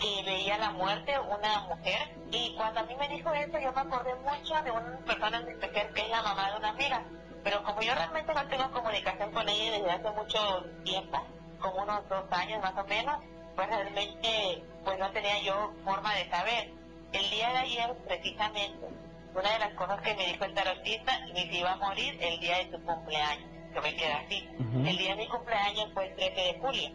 y 0.00 0.24
veía 0.24 0.58
la 0.58 0.70
muerte, 0.70 1.18
una 1.18 1.60
mujer, 1.68 2.16
y 2.30 2.54
cuando 2.56 2.80
a 2.80 2.82
mí 2.84 2.94
me 2.96 3.08
dijo 3.08 3.32
eso, 3.32 3.58
yo 3.58 3.72
me 3.72 3.80
acordé 3.80 4.14
mucho 4.16 4.62
de 4.62 4.70
una 4.70 4.98
persona 5.04 5.38
en 5.38 5.48
especial 5.48 5.92
que 5.92 6.00
es 6.02 6.08
la 6.08 6.22
mamá 6.22 6.50
de 6.50 6.56
una 6.56 6.68
amiga, 6.70 7.04
pero 7.44 7.62
como 7.62 7.82
yo 7.82 7.94
realmente 7.94 8.34
no 8.34 8.48
tengo 8.48 8.70
comunicación 8.70 9.32
con 9.32 9.48
ella 9.48 9.72
desde 9.72 9.90
hace 9.90 10.10
mucho 10.10 10.64
tiempo, 10.84 11.26
como 11.60 11.82
unos 11.82 12.08
dos 12.08 12.24
años 12.32 12.62
más 12.62 12.76
o 12.76 12.84
menos, 12.84 13.16
pues 13.56 13.68
realmente 13.68 14.62
pues 14.84 14.98
no 14.98 15.10
tenía 15.10 15.40
yo 15.42 15.72
forma 15.84 16.14
de 16.14 16.28
saber. 16.30 16.70
El 17.12 17.30
día 17.30 17.50
de 17.50 17.58
ayer, 17.58 17.94
precisamente, 18.06 18.86
una 19.34 19.52
de 19.52 19.58
las 19.58 19.74
cosas 19.74 20.00
que 20.02 20.14
me 20.14 20.26
dijo 20.26 20.44
el 20.44 20.54
tarotista, 20.54 21.20
me 21.32 21.44
iba 21.44 21.72
a 21.72 21.76
morir 21.76 22.18
el 22.20 22.40
día 22.40 22.58
de 22.58 22.64
tu 22.66 22.82
cumpleaños. 22.84 23.50
Yo 23.74 23.82
me 23.82 23.94
quedé 23.96 24.12
así. 24.12 24.48
El 24.58 24.96
día 24.96 25.10
de 25.10 25.16
mi 25.16 25.28
cumpleaños 25.28 25.90
fue 25.94 26.08
el 26.08 26.16
13 26.16 26.34
de 26.34 26.58
julio. 26.60 26.90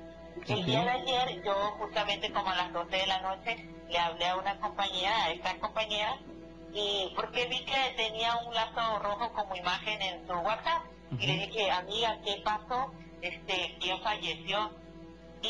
El 0.48 0.66
día 0.66 0.82
de 0.82 0.90
ayer, 0.90 1.44
yo 1.44 1.54
justamente 1.80 2.32
como 2.32 2.50
a 2.50 2.56
las 2.56 2.74
12 2.74 2.96
de 2.96 3.08
la 3.08 3.22
noche, 3.22 3.70
le 3.90 3.98
hablé 3.98 4.28
a 4.28 4.38
una 4.38 4.60
compañera, 4.60 5.26
a 5.26 5.32
esta 5.32 5.58
compañera, 5.60 6.18
y 6.74 7.12
porque 7.16 7.48
vi 7.48 7.66
que 7.66 7.94
tenía 7.96 8.36
un 8.46 8.54
lazo 8.54 9.00
rojo 9.00 9.34
como 9.34 9.56
imagen 9.56 10.02
en 10.02 10.28
su 10.28 10.34
WhatsApp. 10.34 10.84
Y 11.20 11.26
le 11.26 11.34
dije, 11.48 11.72
amiga, 11.72 12.20
¿qué 12.24 12.42
pasó? 12.44 12.92
Este, 13.22 13.76
¿quién 13.80 14.00
falleció? 14.02 14.72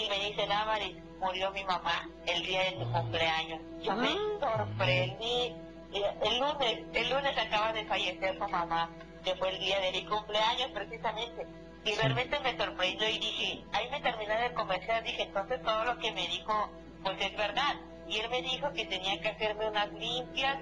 Y 0.04 0.10
me 0.10 0.20
dice, 0.20 0.46
Damaris, 0.48 0.96
murió 1.20 1.52
mi 1.52 1.64
mamá 1.64 2.10
el 2.26 2.44
día 2.46 2.64
de 2.66 2.72
tu 2.74 2.92
cumpleaños. 2.92 3.62
Yo 3.82 3.96
me 3.96 4.10
ah. 4.10 4.58
sorprendí. 4.58 5.56
El 5.94 6.40
lunes, 6.40 6.80
el 6.94 7.10
lunes 7.10 7.38
acaba 7.38 7.72
de 7.74 7.86
fallecer 7.86 8.38
su 8.38 8.48
mamá, 8.48 8.90
que 9.24 9.36
fue 9.36 9.50
el 9.50 9.60
día 9.60 9.80
de 9.80 9.92
mi 9.92 10.06
cumpleaños 10.06 10.72
precisamente. 10.74 11.48
Y 11.86 11.96
realmente 11.96 12.40
me 12.42 12.58
sorprendió 12.58 13.08
y 13.10 13.20
dije, 13.20 13.64
ahí 13.72 13.90
me 13.90 14.02
terminé 14.02 14.36
de 14.42 14.54
convencer, 14.54 15.04
dije, 15.04 15.24
entonces 15.24 15.62
todo 15.64 15.86
lo 15.86 15.98
que 16.00 16.12
me 16.12 16.28
dijo, 16.28 16.70
pues 17.04 17.18
es 17.22 17.38
verdad. 17.38 17.76
Y 18.08 18.20
él 18.20 18.30
me 18.30 18.42
dijo 18.42 18.72
que 18.74 18.86
tenía 18.86 19.20
que 19.22 19.30
hacerme 19.30 19.70
unas 19.70 19.92
limpias, 19.94 20.58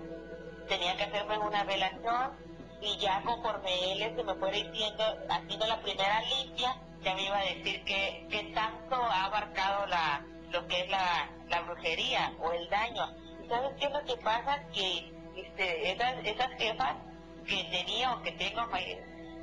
tenía 0.67 0.95
que 0.95 1.03
hacerme 1.03 1.39
una 1.39 1.63
velación, 1.63 2.33
y 2.81 2.97
ya 2.97 3.21
conforme 3.23 3.91
él 3.91 3.99
se 3.99 4.05
este 4.05 4.23
me 4.23 4.36
fue 4.36 4.51
diciendo, 4.51 5.03
haciendo 5.29 5.65
la 5.65 5.81
primera 5.81 6.21
limpia, 6.21 6.77
ya 7.05 7.13
me 7.13 7.23
iba 7.23 7.37
a 7.37 7.43
decir 7.43 7.83
que, 7.83 8.25
que 8.31 8.43
tanto 8.55 8.95
ha 8.95 9.25
abarcado 9.25 9.85
la, 9.85 10.25
lo 10.49 10.67
que 10.67 10.81
es 10.81 10.89
la, 10.89 11.29
brujería 11.67 12.33
o 12.39 12.51
el 12.51 12.67
daño. 12.69 13.05
¿Sabes 13.47 13.71
qué 13.79 13.85
es 13.85 13.91
lo 13.91 14.03
que 14.03 14.17
pasa? 14.23 14.59
Que 14.73 15.13
este, 15.37 15.91
esas, 15.91 16.15
esas 16.25 16.49
jefas 16.57 16.95
que 17.47 17.63
tenía 17.65 18.13
o 18.13 18.21
que 18.23 18.31
tengo, 18.33 18.67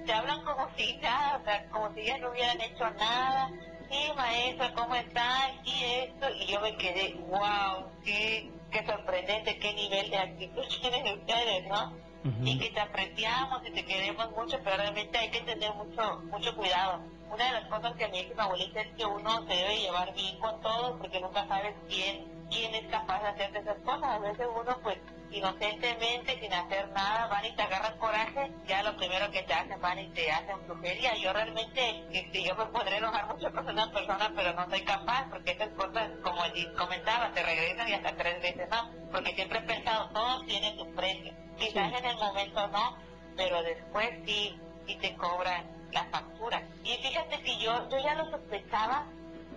te 0.04 0.12
hablan 0.12 0.44
como 0.44 0.68
si 0.76 0.96
nada, 0.96 1.38
o 1.38 1.44
sea, 1.44 1.68
como 1.70 1.94
si 1.94 2.00
ellas 2.00 2.20
no 2.20 2.30
hubieran 2.30 2.60
hecho 2.60 2.90
nada. 2.90 3.48
Sí, 3.88 4.12
maestra, 4.16 4.74
¿cómo 4.74 4.94
está? 4.94 5.52
Y 5.64 5.84
esto, 5.84 6.28
y 6.30 6.46
yo 6.46 6.60
me 6.60 6.76
quedé, 6.76 7.14
wow, 7.28 7.90
qué, 8.04 8.50
qué 8.72 8.84
sorprendente, 8.84 9.58
qué 9.58 9.72
nivel 9.74 10.10
de 10.10 10.18
actitud 10.18 10.64
tienen 10.80 11.18
ustedes, 11.18 11.66
¿no? 11.68 12.11
Y 12.44 12.58
que 12.58 12.70
te 12.70 12.80
apreciamos 12.80 13.66
y 13.66 13.72
te 13.72 13.84
queremos 13.84 14.30
mucho, 14.30 14.58
pero 14.62 14.76
realmente 14.76 15.18
hay 15.18 15.30
que 15.30 15.40
tener 15.40 15.74
mucho, 15.74 16.20
mucho 16.30 16.54
cuidado 16.56 17.02
una 17.32 17.46
de 17.46 17.52
las 17.52 17.68
cosas 17.68 17.96
que 17.96 18.04
a 18.04 18.08
mí 18.08 18.22
dice 18.22 18.34
mi 18.34 18.42
abuelita 18.42 18.80
es 18.82 18.94
que 18.94 19.06
uno 19.06 19.46
se 19.46 19.54
debe 19.54 19.78
llevar 19.78 20.12
bien 20.12 20.38
con 20.38 20.60
todos 20.60 20.98
porque 21.00 21.18
nunca 21.18 21.46
sabes 21.48 21.74
quién, 21.88 22.26
quién 22.50 22.74
es 22.74 22.86
capaz 22.90 23.22
de 23.22 23.28
hacer 23.28 23.56
esas 23.56 23.78
cosas. 23.78 24.04
A 24.04 24.18
veces 24.18 24.46
uno 24.54 24.78
pues 24.82 24.98
inocentemente, 25.30 26.38
sin 26.38 26.52
hacer 26.52 26.90
nada, 26.90 27.28
van 27.28 27.46
y 27.46 27.56
te 27.56 27.62
agarran 27.62 27.96
coraje, 27.96 28.52
ya 28.66 28.82
lo 28.82 28.94
primero 28.98 29.30
que 29.30 29.42
te 29.44 29.54
hacen 29.54 29.80
van 29.80 29.98
y 29.98 30.08
te 30.10 30.30
hacen 30.30 30.66
brujería. 30.66 31.16
Yo 31.16 31.32
realmente, 31.32 32.04
este, 32.12 32.44
yo 32.44 32.54
me 32.54 32.66
podré 32.66 32.98
enojar 32.98 33.26
mucho 33.26 33.50
con 33.50 33.66
una 33.66 33.90
persona, 33.90 34.30
pero 34.36 34.52
no 34.52 34.68
soy 34.68 34.82
capaz, 34.84 35.30
porque 35.30 35.52
esas 35.52 35.70
cosas, 35.70 36.10
como 36.22 36.42
comentaba, 36.76 37.32
te 37.32 37.42
regresan 37.42 37.88
y 37.88 37.94
hasta 37.94 38.14
tres 38.14 38.42
veces 38.42 38.68
no, 38.68 38.90
porque 39.10 39.34
siempre 39.34 39.60
he 39.60 39.62
pensado, 39.62 40.10
todo 40.10 40.44
tiene 40.44 40.76
su 40.76 40.86
precio. 40.94 41.32
Quizás 41.62 41.92
en 41.92 42.04
el 42.04 42.16
momento 42.16 42.66
no, 42.68 42.96
pero 43.36 43.62
después 43.62 44.08
sí, 44.26 44.58
sí 44.84 44.96
te 44.96 45.14
cobran 45.14 45.64
la 45.92 46.04
factura. 46.06 46.60
Y 46.82 46.96
fíjate 46.96 47.40
que 47.40 47.56
yo, 47.58 47.88
yo 47.88 47.98
ya 47.98 48.16
lo 48.16 48.28
sospechaba 48.30 49.06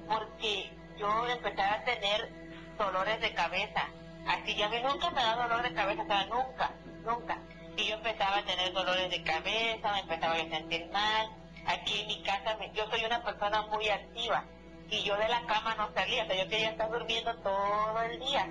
porque 0.07 0.69
yo 0.97 1.27
empezaba 1.27 1.73
a 1.73 1.83
tener 1.83 2.29
dolores 2.77 3.19
de 3.21 3.33
cabeza. 3.33 3.89
Así, 4.27 4.55
ya 4.55 4.67
a 4.67 4.69
nunca 4.69 5.09
me 5.09 5.21
da 5.23 5.35
dolor 5.35 5.63
de 5.63 5.73
cabeza, 5.73 6.03
o 6.03 6.05
sea, 6.05 6.25
nunca, 6.25 6.71
nunca. 7.03 7.39
Y 7.75 7.87
yo 7.87 7.95
empezaba 7.95 8.37
a 8.37 8.45
tener 8.45 8.71
dolores 8.71 9.09
de 9.09 9.23
cabeza, 9.23 9.91
me 9.91 9.99
empezaba 10.01 10.35
a 10.35 10.49
sentir 10.49 10.87
mal. 10.91 11.29
Aquí 11.65 12.01
en 12.01 12.07
mi 12.07 12.21
casa, 12.21 12.55
yo 12.73 12.87
soy 12.87 13.03
una 13.03 13.23
persona 13.23 13.63
muy 13.63 13.89
activa 13.89 14.45
y 14.91 15.01
yo 15.01 15.17
de 15.17 15.27
la 15.27 15.41
cama 15.47 15.73
no 15.75 15.91
salía, 15.95 16.23
o 16.23 16.27
sea, 16.27 16.35
yo 16.35 16.47
quería 16.49 16.69
estar 16.69 16.91
durmiendo 16.91 17.35
todo 17.37 18.01
el 18.03 18.19
día. 18.19 18.47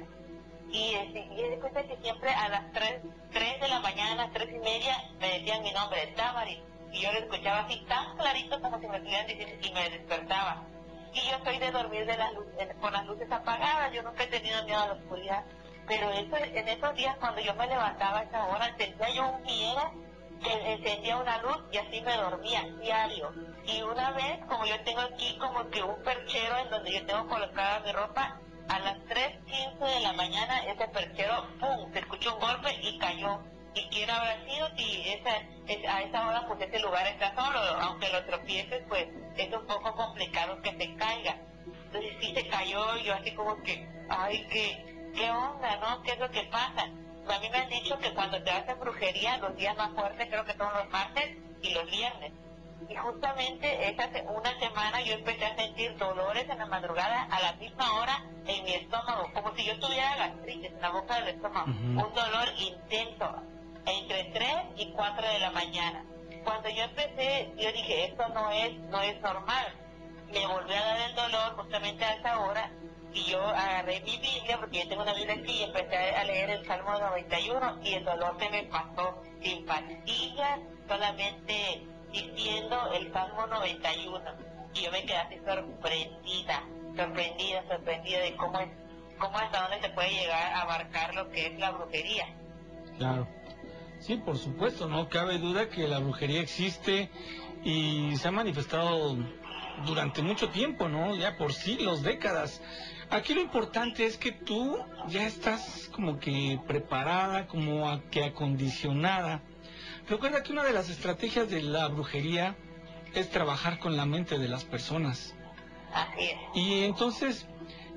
Y, 0.74 0.94
este, 0.94 1.20
y 1.20 1.86
que 1.86 1.96
siempre 2.02 2.30
a 2.30 2.48
las 2.48 2.72
3, 2.72 3.00
3 3.32 3.60
de 3.60 3.68
la 3.68 3.78
mañana, 3.78 4.24
a 4.24 4.26
las 4.26 4.32
3 4.32 4.48
y 4.56 4.58
media, 4.58 4.96
me 5.20 5.38
decían 5.38 5.62
mi 5.62 5.70
nombre, 5.70 6.04
Tamari 6.16 6.60
y 6.94 7.00
yo 7.00 7.12
lo 7.12 7.18
escuchaba 7.18 7.60
así 7.60 7.78
tan 7.88 8.16
clarito 8.16 8.60
como 8.60 8.80
si 8.80 8.86
me 8.88 8.96
estuvieran 8.96 9.26
diciendo 9.26 9.54
y 9.66 9.72
me 9.72 9.90
despertaba. 9.90 10.64
Y 11.12 11.20
yo 11.30 11.38
soy 11.44 11.58
de 11.58 11.70
dormir 11.70 12.06
de 12.06 12.16
las 12.16 12.30
con 12.80 12.92
las 12.92 13.06
luces 13.06 13.30
apagadas, 13.30 13.92
yo 13.92 14.02
nunca 14.02 14.24
he 14.24 14.26
tenido 14.26 14.64
miedo 14.64 14.80
a 14.80 14.86
la 14.86 14.92
oscuridad. 14.94 15.44
Pero 15.86 16.10
eso, 16.10 16.36
en 16.36 16.68
esos 16.68 16.94
días 16.96 17.16
cuando 17.18 17.40
yo 17.40 17.54
me 17.54 17.66
levantaba 17.66 18.18
a 18.18 18.22
esa 18.22 18.46
hora, 18.46 18.74
sentía 18.76 19.10
yo 19.10 19.28
un 19.28 19.42
miedo 19.42 19.92
que 20.42 20.72
encendía 20.72 21.16
una 21.16 21.38
luz 21.42 21.58
y 21.70 21.78
así 21.78 22.00
me 22.00 22.16
dormía 22.16 22.64
diario. 22.80 23.32
Y 23.64 23.82
una 23.82 24.10
vez, 24.12 24.40
como 24.48 24.64
yo 24.66 24.80
tengo 24.84 25.00
aquí 25.00 25.36
como 25.38 25.68
que 25.70 25.82
un 25.82 26.02
perchero 26.02 26.58
en 26.58 26.70
donde 26.70 26.92
yo 26.92 27.06
tengo 27.06 27.28
colocada 27.28 27.80
mi 27.80 27.92
ropa, 27.92 28.40
a 28.68 28.78
las 28.78 28.96
3.15 29.06 29.78
de 29.78 30.00
la 30.00 30.12
mañana 30.14 30.64
ese 30.66 30.88
perchero, 30.88 31.46
¡pum!, 31.60 31.92
se 31.92 31.98
escuchó 31.98 32.34
un 32.34 32.40
golpe 32.40 32.72
y 32.82 32.98
cayó. 32.98 33.40
¿Y 33.74 33.88
quién 33.88 34.08
habrá 34.08 34.36
sido 34.44 34.68
si 34.76 35.08
esa, 35.08 35.92
a 35.92 36.02
esa 36.02 36.28
hora 36.28 36.46
pues 36.46 36.60
ese 36.60 36.78
lugar 36.78 37.06
está 37.08 37.34
solo? 37.34 37.58
Aunque 37.58 38.08
lo 38.10 38.24
tropieces, 38.24 38.82
pues 38.88 39.06
es 39.36 39.52
un 39.52 39.66
poco 39.66 39.94
complicado 39.94 40.60
que 40.62 40.70
se 40.70 40.94
caiga. 40.94 41.36
Entonces 41.86 42.12
sí 42.20 42.32
se 42.34 42.48
cayó 42.48 42.96
yo 42.98 43.14
así 43.14 43.32
como 43.34 43.60
que, 43.62 43.86
ay, 44.08 44.46
qué, 44.50 45.10
qué 45.14 45.30
onda, 45.30 45.76
¿no? 45.76 46.02
¿Qué 46.02 46.12
es 46.12 46.18
lo 46.18 46.30
que 46.30 46.44
pasa? 46.44 46.84
A 46.84 47.38
mí 47.40 47.48
me 47.50 47.58
han 47.58 47.68
dicho 47.68 47.98
que 47.98 48.12
cuando 48.14 48.42
te 48.42 48.50
hacen 48.50 48.78
brujería, 48.78 49.38
los 49.38 49.56
días 49.56 49.76
más 49.76 49.90
fuertes 49.94 50.28
creo 50.28 50.44
que 50.44 50.56
son 50.56 50.72
los 50.72 50.88
martes 50.90 51.36
y 51.62 51.74
los 51.74 51.90
viernes. 51.90 52.32
Y 52.88 52.94
justamente 52.96 53.88
esa 53.88 54.08
una 54.30 54.58
semana 54.58 55.00
yo 55.02 55.14
empecé 55.14 55.44
a 55.46 55.56
sentir 55.56 55.96
dolores 55.96 56.48
en 56.48 56.58
la 56.58 56.66
madrugada 56.66 57.24
a 57.30 57.40
la 57.40 57.52
misma 57.54 58.00
hora 58.00 58.24
en 58.46 58.64
mi 58.64 58.74
estómago, 58.74 59.30
como 59.32 59.54
si 59.54 59.64
yo 59.64 59.78
tuviera 59.78 60.16
gastritis 60.16 60.70
en 60.70 60.80
la 60.80 60.90
boca 60.90 61.14
del 61.20 61.28
estómago. 61.34 61.66
Un 61.66 61.96
dolor 61.96 62.48
intenso, 62.58 63.42
entre 63.86 64.24
3 64.24 64.48
y 64.76 64.92
4 64.92 65.28
de 65.28 65.38
la 65.38 65.50
mañana. 65.50 66.04
Cuando 66.44 66.68
yo 66.68 66.84
empecé, 66.84 67.52
yo 67.56 67.72
dije, 67.72 68.04
esto 68.06 68.28
no 68.28 68.50
es, 68.50 68.74
no 68.90 69.00
es 69.00 69.18
normal. 69.22 69.66
Me 70.30 70.46
volvió 70.46 70.76
a 70.76 70.80
dar 70.80 71.10
el 71.10 71.14
dolor 71.14 71.56
justamente 71.56 72.04
a 72.04 72.14
esa 72.14 72.40
hora 72.40 72.70
y 73.14 73.24
yo 73.30 73.40
agarré 73.40 74.00
mi 74.00 74.18
Biblia, 74.18 74.58
porque 74.58 74.80
yo 74.80 74.88
tengo 74.88 75.02
una 75.02 75.14
Biblia 75.14 75.36
aquí, 75.36 75.52
y 75.52 75.62
empecé 75.62 75.96
a 75.96 76.24
leer 76.24 76.50
el 76.50 76.66
Salmo 76.66 76.98
91 76.98 77.78
y 77.82 77.94
el 77.94 78.04
dolor 78.04 78.36
se 78.38 78.50
me 78.50 78.64
pasó 78.64 79.22
sin 79.40 79.64
pastillas, 79.64 80.60
solamente 80.88 81.86
diciendo 82.22 82.92
el 82.92 83.12
Salmo 83.12 83.46
91. 83.46 84.20
Y 84.74 84.82
yo 84.82 84.90
me 84.90 85.02
quedé 85.04 85.16
así 85.16 85.36
sorprendida, 85.44 86.64
sorprendida, 86.96 87.64
sorprendida 87.68 88.18
de 88.20 88.36
cómo 88.36 88.58
es, 88.60 88.68
cómo 89.18 89.38
hasta 89.38 89.68
dónde 89.68 89.86
se 89.86 89.94
puede 89.94 90.10
llegar 90.10 90.52
a 90.52 90.62
abarcar 90.62 91.14
lo 91.14 91.30
que 91.30 91.46
es 91.46 91.58
la 91.58 91.70
brujería. 91.70 92.26
Claro. 92.98 93.28
Sí, 94.00 94.16
por 94.16 94.36
supuesto, 94.36 94.88
no 94.88 95.08
cabe 95.08 95.38
duda 95.38 95.68
que 95.70 95.88
la 95.88 95.98
brujería 95.98 96.40
existe 96.40 97.10
y 97.62 98.16
se 98.16 98.28
ha 98.28 98.32
manifestado 98.32 99.16
durante 99.86 100.22
mucho 100.22 100.50
tiempo, 100.50 100.88
¿no? 100.88 101.14
Ya 101.14 101.36
por 101.36 101.52
siglos, 101.52 102.02
décadas. 102.02 102.60
Aquí 103.10 103.34
lo 103.34 103.40
importante 103.40 104.06
es 104.06 104.16
que 104.16 104.32
tú 104.32 104.78
ya 105.08 105.26
estás 105.26 105.88
como 105.92 106.18
que 106.18 106.58
preparada, 106.66 107.46
como 107.46 108.00
que 108.10 108.24
acondicionada. 108.24 109.42
Recuerda 110.08 110.42
que 110.42 110.52
una 110.52 110.64
de 110.64 110.72
las 110.72 110.90
estrategias 110.90 111.48
de 111.48 111.62
la 111.62 111.88
brujería 111.88 112.56
es 113.14 113.30
trabajar 113.30 113.78
con 113.78 113.96
la 113.96 114.04
mente 114.04 114.38
de 114.38 114.48
las 114.48 114.64
personas. 114.64 115.34
Así 115.92 116.24
es. 116.24 116.36
Y 116.54 116.84
entonces 116.84 117.46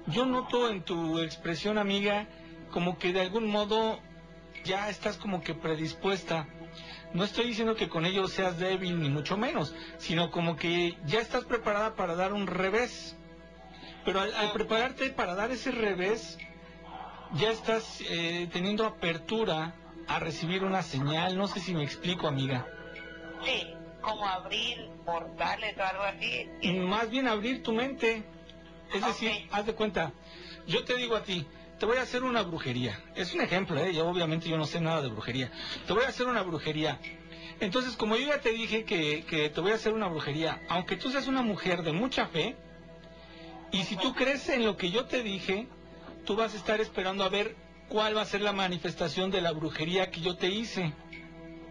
yo 0.07 0.25
noto 0.25 0.69
en 0.69 0.83
tu 0.83 1.19
expresión, 1.19 1.77
amiga, 1.77 2.27
como 2.71 2.97
que 2.97 3.11
de 3.11 3.21
algún 3.21 3.47
modo 3.47 3.99
ya 4.63 4.89
estás 4.89 5.17
como 5.17 5.41
que 5.41 5.53
predispuesta. 5.53 6.47
No 7.13 7.25
estoy 7.25 7.47
diciendo 7.47 7.75
que 7.75 7.89
con 7.89 8.05
ello 8.05 8.27
seas 8.27 8.57
débil 8.57 9.01
ni 9.01 9.09
mucho 9.09 9.35
menos, 9.35 9.75
sino 9.97 10.31
como 10.31 10.55
que 10.55 10.97
ya 11.05 11.19
estás 11.19 11.43
preparada 11.43 11.95
para 11.95 12.15
dar 12.15 12.31
un 12.31 12.47
revés. 12.47 13.17
Pero 14.05 14.21
al, 14.21 14.51
prepararte 14.53 15.09
para 15.09 15.35
dar 15.35 15.51
ese 15.51 15.71
revés, 15.71 16.37
ya 17.33 17.51
estás 17.51 18.01
eh, 18.09 18.47
teniendo 18.53 18.85
apertura 18.85 19.75
a 20.07 20.19
recibir 20.19 20.63
una 20.63 20.81
señal. 20.81 21.37
No 21.37 21.47
sé 21.47 21.59
si 21.59 21.73
me 21.73 21.83
explico, 21.83 22.27
amiga. 22.27 22.65
Sí, 23.43 23.73
como 24.01 24.25
abrir 24.27 24.89
portales 25.05 25.77
o 25.77 25.83
algo 25.83 26.03
así. 26.03 26.47
Más 26.79 27.09
bien 27.09 27.27
abrir 27.27 27.63
tu 27.63 27.73
mente. 27.73 28.23
Es 28.93 29.05
decir, 29.05 29.31
haz 29.51 29.65
de 29.65 29.73
cuenta, 29.73 30.13
yo 30.65 30.85
te 30.85 30.95
digo 30.95 31.15
a 31.17 31.23
ti, 31.23 31.45
te 31.77 31.85
voy 31.85 31.97
a 31.97 32.03
hacer 32.03 32.23
una 32.23 32.41
brujería. 32.41 32.99
Es 33.15 33.33
un 33.33 33.41
ejemplo, 33.41 33.77
¿eh? 33.79 33.93
Yo 33.93 34.07
obviamente 34.07 34.47
yo 34.47 34.57
no 34.57 34.65
sé 34.65 34.79
nada 34.79 35.01
de 35.01 35.09
brujería. 35.09 35.51
Te 35.85 35.93
voy 35.93 36.05
a 36.05 36.07
hacer 36.07 36.27
una 36.27 36.41
brujería. 36.41 36.99
Entonces, 37.59 37.97
como 37.97 38.15
yo 38.15 38.27
ya 38.27 38.39
te 38.39 38.51
dije 38.51 38.85
que, 38.85 39.25
que 39.25 39.49
te 39.49 39.61
voy 39.61 39.71
a 39.71 39.75
hacer 39.75 39.93
una 39.93 40.07
brujería, 40.07 40.61
aunque 40.69 40.95
tú 40.95 41.11
seas 41.11 41.27
una 41.27 41.41
mujer 41.41 41.83
de 41.83 41.91
mucha 41.91 42.27
fe, 42.27 42.55
y 43.71 43.83
si 43.83 43.97
tú 43.97 44.13
crees 44.13 44.47
en 44.49 44.63
lo 44.63 44.77
que 44.77 44.91
yo 44.91 45.05
te 45.05 45.23
dije, 45.23 45.67
tú 46.25 46.35
vas 46.35 46.53
a 46.53 46.57
estar 46.57 46.79
esperando 46.79 47.23
a 47.23 47.29
ver 47.29 47.55
cuál 47.89 48.15
va 48.15 48.21
a 48.21 48.25
ser 48.25 48.41
la 48.41 48.53
manifestación 48.53 49.31
de 49.31 49.41
la 49.41 49.51
brujería 49.51 50.11
que 50.11 50.21
yo 50.21 50.35
te 50.35 50.49
hice. 50.49 50.93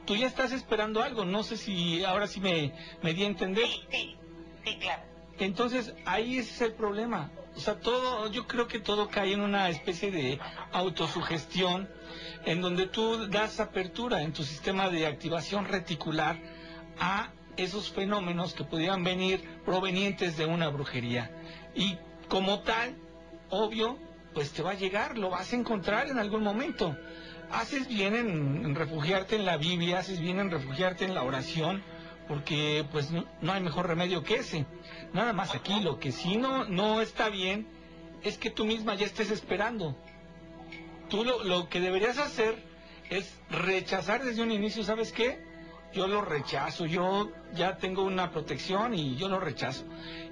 Tú 0.04 0.16
ya 0.16 0.26
estás 0.26 0.52
esperando 0.52 1.02
algo, 1.02 1.24
no 1.24 1.42
sé 1.42 1.56
si 1.56 2.04
ahora 2.04 2.26
sí 2.26 2.40
me, 2.40 2.72
me 3.02 3.12
di 3.12 3.24
a 3.24 3.26
entender. 3.26 3.66
Sí, 3.90 4.16
sí, 4.64 4.76
claro. 4.78 5.02
Entonces, 5.38 5.94
ahí 6.04 6.38
ese 6.38 6.54
es 6.54 6.60
el 6.62 6.72
problema. 6.72 7.30
O 7.56 7.60
sea, 7.60 7.80
todo, 7.80 8.30
yo 8.30 8.46
creo 8.46 8.68
que 8.68 8.78
todo 8.78 9.08
cae 9.08 9.32
en 9.32 9.40
una 9.40 9.68
especie 9.68 10.10
de 10.10 10.38
autosugestión 10.72 11.88
en 12.44 12.60
donde 12.60 12.86
tú 12.86 13.26
das 13.28 13.60
apertura 13.60 14.22
en 14.22 14.32
tu 14.32 14.44
sistema 14.44 14.88
de 14.88 15.06
activación 15.06 15.64
reticular 15.64 16.38
a 16.98 17.32
esos 17.56 17.90
fenómenos 17.90 18.54
que 18.54 18.64
pudieran 18.64 19.02
venir 19.02 19.42
provenientes 19.64 20.36
de 20.36 20.44
una 20.44 20.68
brujería. 20.68 21.30
Y 21.74 21.98
como 22.28 22.60
tal, 22.60 22.96
obvio, 23.50 23.98
pues 24.36 24.52
te 24.52 24.62
va 24.62 24.72
a 24.72 24.74
llegar, 24.74 25.16
lo 25.16 25.30
vas 25.30 25.50
a 25.50 25.56
encontrar 25.56 26.08
en 26.08 26.18
algún 26.18 26.42
momento. 26.42 26.94
Haces 27.50 27.88
bien 27.88 28.14
en, 28.14 28.74
refugiarte 28.74 29.34
en 29.34 29.46
la 29.46 29.56
Biblia, 29.56 30.00
haces 30.00 30.20
bien 30.20 30.38
en 30.38 30.50
refugiarte 30.50 31.06
en 31.06 31.14
la 31.14 31.22
oración, 31.22 31.82
porque 32.28 32.84
pues 32.92 33.10
no, 33.10 33.24
hay 33.50 33.62
mejor 33.62 33.86
remedio 33.86 34.22
que 34.22 34.34
ese. 34.34 34.66
Nada 35.14 35.32
más 35.32 35.54
aquí, 35.54 35.80
lo 35.80 35.98
que 35.98 36.12
sí 36.12 36.36
no, 36.36 36.66
no 36.66 37.00
está 37.00 37.30
bien 37.30 37.66
es 38.22 38.36
que 38.36 38.50
tú 38.50 38.66
misma 38.66 38.94
ya 38.94 39.06
estés 39.06 39.30
esperando. 39.30 39.96
Tú 41.08 41.24
lo, 41.24 41.42
lo 41.42 41.70
que 41.70 41.80
deberías 41.80 42.18
hacer 42.18 42.62
es 43.08 43.40
rechazar 43.48 44.22
desde 44.22 44.42
un 44.42 44.50
inicio, 44.50 44.84
¿sabes 44.84 45.12
qué? 45.12 45.42
yo 45.94 46.06
lo 46.06 46.20
rechazo, 46.20 46.84
yo 46.84 47.30
ya 47.54 47.78
tengo 47.78 48.02
una 48.02 48.30
protección 48.30 48.92
y 48.92 49.16
yo 49.16 49.30
lo 49.30 49.40
rechazo. 49.40 49.86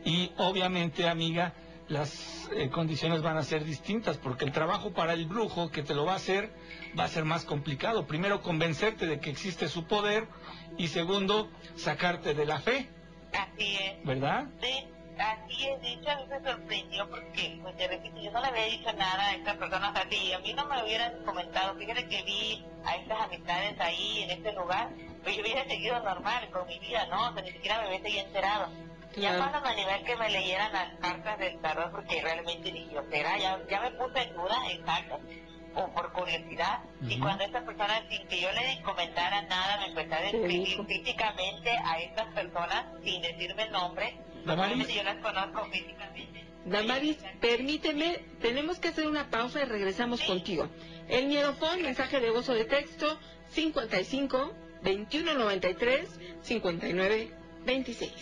Y 0.05 0.31
obviamente, 0.37 1.09
amiga, 1.09 1.55
las 1.89 2.49
eh, 2.53 2.71
condiciones 2.71 3.23
van 3.23 3.37
a 3.37 3.43
ser 3.43 3.65
distintas, 3.65 4.17
porque 4.17 4.45
el 4.45 4.53
trabajo 4.53 4.93
para 4.93 5.13
el 5.13 5.27
brujo 5.27 5.71
que 5.71 5.83
te 5.83 5.95
lo 5.95 6.07
va 6.07 6.13
a 6.13 6.17
hacer 6.17 6.51
va 6.99 7.05
a 7.05 7.09
ser 7.09 7.25
más 7.25 7.45
complicado. 7.45 8.07
Primero, 8.07 8.43
convencerte 8.43 9.07
de 9.07 9.21
que 9.21 9.31
existe 9.31 9.69
su 9.69 9.85
poder 9.85 10.27
y 10.79 10.89
segundo, 10.89 11.51
sacarte 11.77 12.35
de 12.35 12.47
la 12.47 12.61
fe. 12.61 12.89
Así 13.33 13.77
es. 13.77 14.05
¿Verdad? 14.05 14.47
Sí, 14.63 14.87
así 15.19 15.67
es. 15.67 15.81
Dicho, 15.83 16.11
a 16.11 16.17
mí 16.17 16.23
me 16.29 16.51
sorprendió 16.51 17.11
porque, 17.11 17.59
pues, 17.63 17.75
yo 18.23 18.31
no 18.31 18.41
le 18.41 18.47
había 18.47 18.65
dicho 18.65 18.93
nada 18.93 19.27
a 19.27 19.35
esta 19.35 19.59
persona. 19.59 19.91
O 19.91 19.93
sea, 19.93 20.07
si 20.09 20.33
a 20.33 20.39
mí 20.39 20.55
no 20.55 20.67
me 20.67 20.77
lo 20.77 20.85
hubieran 20.85 21.25
comentado, 21.25 21.77
fíjate 21.77 22.09
que 22.09 22.23
vi 22.23 22.65
a 22.85 22.97
estas 22.97 23.21
amistades 23.21 23.79
ahí 23.81 24.23
en 24.23 24.31
este 24.31 24.53
lugar, 24.53 24.91
pues 25.23 25.37
yo 25.37 25.43
hubiera 25.43 25.65
seguido 25.65 26.03
normal 26.03 26.49
con 26.51 26.67
mi 26.67 26.79
vida, 26.79 27.07
¿no? 27.07 27.31
O 27.31 27.35
sea, 27.35 27.43
ni 27.43 27.53
siquiera 27.53 27.83
me 27.83 27.89
hubiese 27.89 28.21
enterado. 28.21 28.69
Ya 29.17 29.37
cuando 29.37 29.69
a 29.69 29.75
nivel 29.75 30.05
que 30.05 30.17
me 30.17 30.31
leyeran 30.31 30.73
las 30.73 30.95
cartas 30.99 31.39
del 31.39 31.61
tarot, 31.61 31.93
porque 31.93 32.21
realmente 32.21 32.73
dije, 32.73 32.97
será, 33.11 33.39
ya, 33.39 33.61
ya 33.71 33.81
me 33.81 33.91
puse 33.93 34.23
en 34.23 34.35
duda, 34.35 34.57
exacto, 34.71 35.21
o 35.77 35.89
por 35.93 36.13
curiosidad, 36.13 36.81
y 37.03 37.19
cuando 37.19 37.45
estas 37.45 37.65
personas, 37.65 38.03
sin 38.09 38.27
que 38.27 38.41
yo 38.41 38.51
le 38.53 38.83
comentara 38.83 39.43
nada, 39.43 39.79
me 39.79 39.87
empezó 39.87 40.15
a 40.15 40.21
describir 40.21 40.87
físicamente 40.87 41.71
a 41.71 42.01
estas 42.01 42.33
personas, 42.35 42.87
sin 43.05 43.23
decirme 43.23 43.65
el 43.65 43.73
nombre, 43.73 44.17
Damaris, 44.45 44.89
yo 44.89 45.03
las 45.03 45.17
conozco 45.19 45.65
físicamente. 45.67 46.45
Damaris, 46.65 47.19
permíteme, 47.41 48.21
tenemos 48.41 48.79
que 48.79 48.89
hacer 48.89 49.07
una 49.07 49.31
pausa 49.31 49.63
y 49.63 49.65
regresamos 49.65 50.23
contigo. 50.23 50.69
El 51.09 51.27
miedo 51.27 51.55
fue 51.55 51.77
mensaje 51.77 52.21
de 52.21 52.31
gozo 52.31 52.55
de 52.55 52.65
texto 52.65 53.19
55 53.51 54.55
2193 54.83 56.21
5926. 57.65 58.13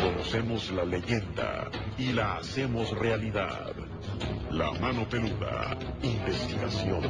Conocemos 0.00 0.70
la 0.70 0.84
leyenda 0.84 1.70
y 1.98 2.12
la 2.12 2.36
hacemos 2.36 2.90
realidad. 2.98 3.74
La 4.50 4.72
mano 4.72 5.06
peluda, 5.08 5.76
investigación. 6.02 7.02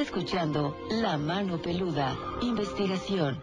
Escuchando 0.00 0.76
La 0.90 1.18
Mano 1.18 1.60
Peluda, 1.60 2.16
investigación. 2.40 3.42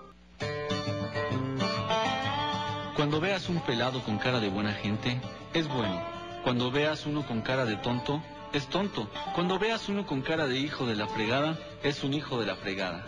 Cuando 2.95 3.20
veas 3.20 3.47
un 3.47 3.60
pelado 3.60 4.01
con 4.03 4.18
cara 4.18 4.39
de 4.39 4.49
buena 4.49 4.74
gente, 4.74 5.22
es 5.53 5.68
bueno. 5.68 6.01
Cuando 6.43 6.72
veas 6.72 7.05
uno 7.05 7.26
con 7.28 7.41
cara 7.41 7.66
de 7.66 7.76
tonto, 7.78 8.24
es 8.53 8.68
tonto. 8.68 9.08
Cuando 9.36 9.60
veas 9.60 9.88
uno 9.88 10.08
con 10.08 10.22
cara 10.22 10.47
de 10.47 10.58
hijo 10.58 10.88
de 10.88 10.95
la 10.95 11.08
fregada, 11.08 11.60
es 11.84 12.03
un 12.03 12.16
hijo 12.16 12.39
de 12.39 12.47
la 12.47 12.55
fregada. 12.55 13.05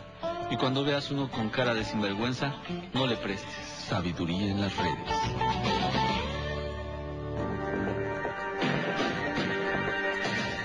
Y 0.51 0.57
cuando 0.57 0.83
veas 0.83 1.09
uno 1.09 1.29
con 1.31 1.49
cara 1.49 1.73
de 1.73 1.85
sinvergüenza, 1.85 2.53
no 2.93 3.07
le 3.07 3.15
prestes 3.17 3.51
sabiduría 3.87 4.51
en 4.51 4.61
las 4.61 4.75
redes. 4.77 6.08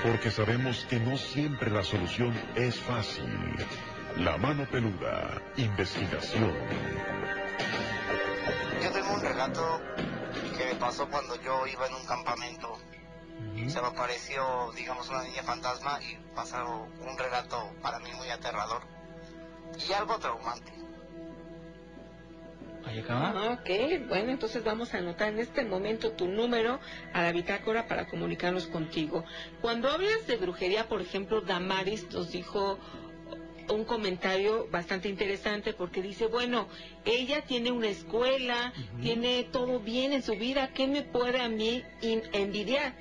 Porque 0.04 0.30
sabemos 0.30 0.84
que 0.84 1.00
no 1.00 1.16
siempre 1.16 1.70
la 1.70 1.82
solución 1.82 2.38
es 2.56 2.78
fácil. 2.78 3.56
La 4.18 4.36
mano 4.36 4.68
peluda, 4.70 5.40
investigación. 5.56 6.52
Yo 8.82 8.92
tengo 8.92 9.14
un 9.14 9.22
relato 9.22 9.80
que 10.58 10.64
me 10.66 10.74
pasó 10.74 11.08
cuando 11.08 11.40
yo 11.40 11.66
iba 11.66 11.86
en 11.86 11.94
un 11.94 12.04
campamento. 12.04 12.76
Se 13.66 13.80
me 13.80 13.86
apareció, 13.86 14.72
digamos, 14.76 15.08
una 15.08 15.22
niña 15.22 15.42
fantasma 15.42 15.98
y 16.02 16.18
pasó 16.34 16.86
un 17.00 17.16
relato 17.16 17.72
para 17.80 17.98
mí 18.00 18.12
muy 18.12 18.28
aterrador 18.28 18.82
y 19.88 19.90
algo 19.94 20.18
traumante. 20.18 20.70
Ahí 22.86 22.98
acaba. 22.98 23.32
Ah, 23.34 23.58
Ok, 23.60 24.08
bueno, 24.08 24.30
entonces 24.30 24.62
vamos 24.62 24.94
a 24.94 24.98
anotar 24.98 25.28
en 25.32 25.38
este 25.38 25.64
momento 25.64 26.12
tu 26.12 26.26
número 26.28 26.80
a 27.12 27.22
la 27.22 27.32
bitácora 27.32 27.86
para 27.86 28.06
comunicarnos 28.06 28.66
contigo. 28.66 29.24
Cuando 29.60 29.88
hablas 29.90 30.26
de 30.26 30.36
brujería, 30.36 30.88
por 30.88 31.00
ejemplo, 31.00 31.40
Damaris 31.40 32.06
nos 32.12 32.30
dijo 32.30 32.78
un 33.70 33.84
comentario 33.84 34.68
bastante 34.70 35.08
interesante 35.08 35.72
porque 35.72 36.02
dice, 36.02 36.26
bueno, 36.26 36.68
ella 37.06 37.42
tiene 37.46 37.70
una 37.72 37.88
escuela, 37.88 38.72
tiene 39.00 39.44
todo 39.44 39.80
bien 39.80 40.12
en 40.12 40.22
su 40.22 40.34
vida, 40.34 40.72
¿qué 40.74 40.86
me 40.86 41.02
puede 41.02 41.40
a 41.40 41.48
mí 41.48 41.82
envidiar? 42.02 42.94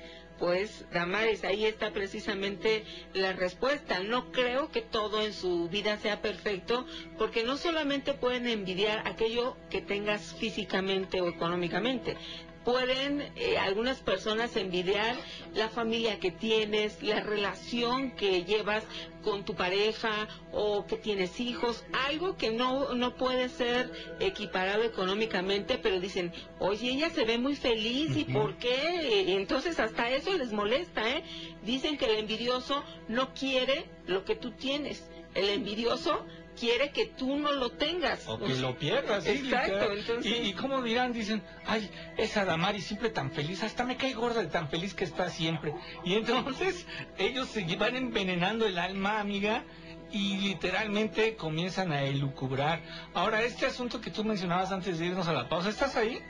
Pues, 0.44 0.84
Damaris, 0.92 1.42
ahí 1.42 1.64
está 1.64 1.90
precisamente 1.90 2.84
la 3.14 3.32
respuesta. 3.32 4.00
No 4.00 4.30
creo 4.30 4.70
que 4.70 4.82
todo 4.82 5.22
en 5.22 5.32
su 5.32 5.70
vida 5.70 5.96
sea 5.96 6.20
perfecto, 6.20 6.84
porque 7.16 7.44
no 7.44 7.56
solamente 7.56 8.12
pueden 8.12 8.46
envidiar 8.46 9.08
aquello 9.08 9.56
que 9.70 9.80
tengas 9.80 10.34
físicamente 10.34 11.22
o 11.22 11.30
económicamente, 11.30 12.18
pueden 12.64 13.20
eh, 13.36 13.58
algunas 13.58 13.98
personas 13.98 14.56
envidiar 14.56 15.16
la 15.54 15.68
familia 15.68 16.18
que 16.18 16.30
tienes, 16.30 17.02
la 17.02 17.20
relación 17.20 18.12
que 18.12 18.44
llevas 18.44 18.84
con 19.22 19.44
tu 19.44 19.54
pareja 19.54 20.28
o 20.52 20.86
que 20.86 20.96
tienes 20.96 21.40
hijos, 21.40 21.84
algo 22.08 22.36
que 22.36 22.50
no, 22.50 22.94
no 22.94 23.16
puede 23.16 23.48
ser 23.48 23.90
equiparado 24.20 24.82
económicamente, 24.82 25.78
pero 25.78 26.00
dicen, 26.00 26.32
oye, 26.58 26.90
ella 26.90 27.10
se 27.10 27.24
ve 27.24 27.38
muy 27.38 27.56
feliz 27.56 28.16
y 28.16 28.24
por 28.24 28.56
qué, 28.56 29.24
Y 29.26 29.32
entonces 29.32 29.80
hasta 29.80 30.10
eso 30.10 30.36
les 30.36 30.52
molesta, 30.52 31.08
¿eh? 31.08 31.24
Dicen 31.62 31.96
que 31.96 32.06
el 32.06 32.18
envidioso 32.18 32.84
no 33.08 33.32
quiere 33.34 33.86
lo 34.06 34.24
que 34.24 34.36
tú 34.36 34.52
tienes, 34.52 35.08
el 35.34 35.48
envidioso 35.48 36.24
quiere 36.58 36.90
que 36.90 37.06
tú 37.06 37.36
no 37.36 37.52
lo 37.52 37.70
tengas. 37.70 38.26
O 38.28 38.38
que 38.38 38.54
lo 38.56 38.78
pierdas, 38.78 39.24
sí, 39.24 39.30
Exacto, 39.30 39.72
literal. 39.72 39.98
entonces... 39.98 40.32
Y, 40.32 40.48
y 40.48 40.52
cómo 40.54 40.82
dirán, 40.82 41.12
dicen, 41.12 41.42
ay, 41.66 41.90
esa 42.16 42.44
Damari 42.44 42.80
siempre 42.80 43.10
tan 43.10 43.30
feliz, 43.32 43.62
hasta 43.62 43.84
me 43.84 43.96
cae 43.96 44.14
gorda 44.14 44.40
de 44.40 44.48
tan 44.48 44.68
feliz 44.68 44.94
que 44.94 45.04
está 45.04 45.30
siempre. 45.30 45.74
Y 46.04 46.14
entonces 46.14 46.86
ellos 47.18 47.48
se 47.48 47.64
van 47.76 47.96
envenenando 47.96 48.66
el 48.66 48.78
alma, 48.78 49.20
amiga, 49.20 49.64
y 50.10 50.36
literalmente 50.38 51.34
comienzan 51.34 51.92
a 51.92 52.02
elucubrar. 52.04 52.80
Ahora, 53.14 53.42
este 53.42 53.66
asunto 53.66 54.00
que 54.00 54.10
tú 54.10 54.24
mencionabas 54.24 54.70
antes 54.70 54.98
de 54.98 55.06
irnos 55.06 55.26
a 55.26 55.32
la 55.32 55.48
pausa, 55.48 55.68
¿estás 55.68 55.96
ahí? 55.96 56.20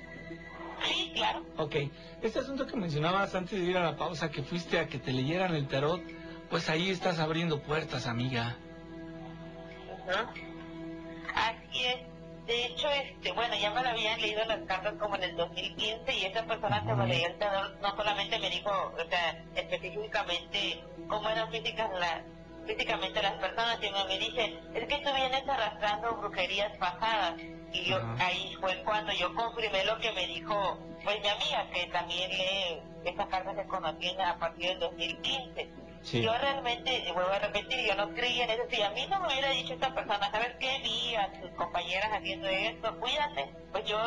Sí, 0.85 1.13
claro. 1.15 1.45
Ok, 1.57 1.77
este 2.23 2.39
asunto 2.41 2.67
que 2.67 2.77
mencionabas 2.77 3.35
antes 3.35 3.59
de 3.59 3.65
ir 3.65 3.77
a 3.77 3.83
la 3.85 3.97
pausa, 3.97 4.31
que 4.31 4.43
fuiste 4.43 4.79
a 4.79 4.89
que 4.89 4.99
te 4.99 5.13
leyeran 5.13 5.55
el 5.55 5.67
tarot, 5.69 6.03
pues 6.51 6.69
ahí 6.69 6.91
estás 6.91 7.19
abriendo 7.19 7.63
puertas, 7.63 8.07
amiga. 8.07 8.57
Así 11.35 11.87
es. 11.87 12.15
De 12.47 12.67
hecho, 12.67 12.89
este, 12.91 13.33
bueno, 13.33 13.55
ya 13.57 13.71
me 13.71 13.83
lo 13.83 13.89
habían 13.89 14.21
leído 14.21 14.45
las 14.45 14.61
cartas 14.67 14.95
como 14.99 15.17
en 15.17 15.23
el 15.23 15.37
2015 15.37 16.15
y 16.15 16.25
esa 16.27 16.45
persona 16.45 16.85
que 16.85 16.93
me 16.93 17.07
leyó 17.07 17.27
el 17.27 17.39
tarot 17.39 17.81
no 17.81 17.97
solamente 17.97 18.39
me 18.39 18.51
dijo, 18.51 18.71
o 18.71 19.09
sea, 19.09 19.43
específicamente 19.55 20.85
cómo 21.09 21.31
eran 21.31 21.51
físicas 21.51 21.91
la, 21.99 22.23
físicamente 22.67 23.23
las 23.23 23.35
personas, 23.35 23.79
sino 23.81 24.05
me 24.05 24.19
dice, 24.19 24.59
es 24.75 24.87
que 24.87 24.99
tú 24.99 25.15
vienes 25.15 25.49
arrastrando 25.49 26.17
brujerías 26.17 26.77
pasadas. 26.77 27.41
Y 27.73 27.85
yo, 27.85 27.99
ahí 28.19 28.55
fue 28.61 28.83
cuando 28.85 29.13
yo 29.13 29.35
confirmé 29.35 29.85
lo 29.85 29.99
que 29.99 30.13
me 30.13 30.27
dijo, 30.27 30.79
pues 31.03 31.21
mi 31.23 31.29
amiga, 31.29 31.67
que 31.73 31.87
también 31.87 32.31
lee 32.31 32.83
esas 33.05 33.27
cartas 33.29 33.57
que 33.57 33.67
conocí 33.67 34.15
a 34.19 34.39
partir 34.39 34.69
del 34.69 34.81
2015. 34.81 35.84
Sí. 36.05 36.21
Yo 36.23 36.33
realmente, 36.37 37.05
y 37.09 37.13
vuelvo 37.13 37.33
a 37.33 37.39
repetir, 37.39 37.87
yo 37.89 37.95
no 37.95 38.11
creía 38.15 38.45
en 38.45 38.51
eso. 38.51 38.63
Si 38.71 38.81
a 38.83 38.91
mí 38.91 39.07
no 39.09 39.21
me 39.21 39.29
hubiera 39.29 39.49
dicho 39.51 39.73
esta 39.73 39.95
persona, 39.95 40.31
¿sabes 40.31 40.55
qué? 40.61 40.79
Vi 40.83 41.15
a 41.17 41.33
tus 41.41 41.51
compañeras 41.53 42.11
haciendo 42.13 42.47
esto, 42.47 42.99
cuídate. 43.01 43.51
Pues 43.73 43.85
yo 43.87 43.99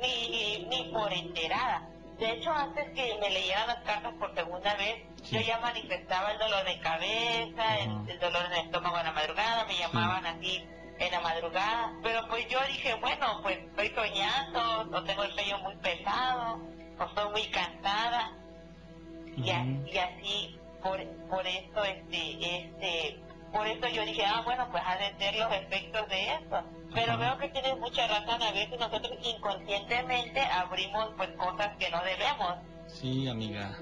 ni, 0.00 0.64
ni 0.68 0.90
por 0.92 1.12
enterada. 1.12 1.82
De 2.18 2.30
hecho, 2.32 2.52
antes 2.52 2.90
que 2.94 3.16
me 3.20 3.30
leyeran 3.30 3.66
las 3.66 3.78
cartas 3.82 4.12
por 4.18 4.34
segunda 4.34 4.74
vez, 4.76 5.02
Sí. 5.24 5.36
yo 5.36 5.40
ya 5.40 5.58
manifestaba 5.58 6.30
el 6.32 6.38
dolor 6.38 6.64
de 6.64 6.78
cabeza, 6.80 7.78
el, 7.78 8.18
dolor 8.20 8.44
en 8.46 8.52
el 8.52 8.64
estómago 8.66 8.98
en 8.98 9.04
la 9.06 9.12
madrugada, 9.12 9.64
me 9.64 9.76
llamaban 9.76 10.24
así 10.26 10.64
en 10.98 11.10
la 11.12 11.20
madrugada. 11.20 11.94
Pero 12.02 12.28
pues 12.28 12.46
yo 12.48 12.58
dije, 12.68 12.94
bueno, 12.94 13.40
pues 13.42 13.58
estoy 13.58 13.88
soñando, 13.94 14.96
o 14.96 15.02
tengo 15.02 15.24
el 15.24 15.32
sueño 15.32 15.58
muy 15.58 15.76
pesado, 15.76 16.60
o 16.98 17.04
estoy 17.04 17.30
muy 17.32 17.46
cansada 17.50 18.32
y, 19.36 19.50
a- 19.50 19.64
y 19.64 19.98
así 19.98 20.59
por 20.82 21.04
por 21.28 21.46
esto 21.46 21.84
este 21.84 22.56
este 22.56 23.20
por 23.52 23.66
eso 23.66 23.88
yo 23.88 24.04
dije 24.04 24.24
ah 24.24 24.42
bueno 24.44 24.68
pues 24.70 24.82
ha 24.86 24.96
de 24.96 25.14
ser 25.18 25.36
los 25.36 25.52
efectos 25.52 26.08
de 26.08 26.34
eso 26.34 26.62
pero 26.94 27.18
veo 27.18 27.38
que 27.38 27.48
tienes 27.48 27.78
mucha 27.78 28.06
razón 28.06 28.42
a 28.42 28.52
veces 28.52 28.78
nosotros 28.78 29.12
inconscientemente 29.22 30.40
abrimos 30.40 31.10
pues 31.16 31.30
cosas 31.30 31.76
que 31.78 31.90
no 31.90 32.02
debemos 32.02 32.56
Sí, 32.92 33.28
amiga. 33.28 33.78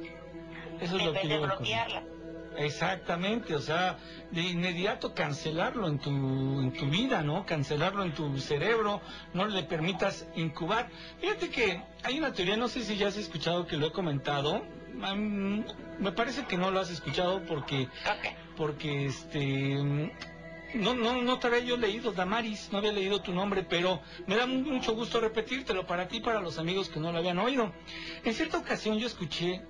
Eso 0.80 0.96
es 0.96 1.05
lo 1.05 1.12
que 1.12 1.28
de 1.28 2.18
Exactamente, 2.57 3.55
o 3.55 3.61
sea, 3.61 3.99
de 4.32 4.40
inmediato 4.40 5.14
cancelarlo 5.14 5.86
en 5.86 5.99
tu, 5.99 6.11
en 6.11 6.72
tu 6.72 6.86
vida, 6.86 7.22
¿no? 7.22 7.46
Cancelarlo 7.46 8.03
en 8.03 8.12
tu 8.12 8.36
cerebro, 8.38 9.01
no 9.32 9.46
le 9.46 9.62
permitas 9.62 10.26
incubar. 10.34 10.88
Fíjate 11.20 11.51
que 11.51 11.82
hay 12.03 12.18
una 12.18 12.32
teoría, 12.32 12.57
no 12.57 12.68
sé 12.68 12.82
si 12.82 12.96
ya 12.96 13.09
has 13.09 13.16
escuchado 13.16 13.66
que 13.66 13.76
lo 13.76 13.86
he 13.86 13.92
comentado, 13.92 14.64
me 14.99 16.12
parece 16.12 16.44
que 16.46 16.57
no 16.57 16.70
lo 16.70 16.80
has 16.80 16.90
escuchado 16.90 17.42
porque, 17.46 17.88
porque 18.57 19.07
este, 19.07 19.76
mm, 19.76 20.11
no, 20.74 20.94
no, 20.94 21.22
no 21.22 21.38
te 21.38 21.46
había 21.46 21.61
yo 21.61 21.76
leído, 21.76 22.12
Damaris, 22.12 22.68
no 22.72 22.78
había 22.78 22.92
leído 22.92 23.20
tu 23.22 23.32
nombre, 23.32 23.62
pero 23.62 24.01
me 24.26 24.36
da 24.36 24.46
mu- 24.46 24.61
mucho 24.62 24.94
gusto 24.94 25.20
repetírtelo 25.20 25.86
para 25.86 26.09
ti 26.09 26.18
y 26.18 26.20
para 26.20 26.40
los 26.40 26.59
amigos 26.59 26.88
que 26.88 27.01
no 27.01 27.12
lo 27.12 27.18
habían 27.18 27.38
oído. 27.38 27.72
En 28.24 28.34
cierta 28.34 28.59
ocasión 28.59 28.99
yo 28.99 29.07
escuché 29.07 29.62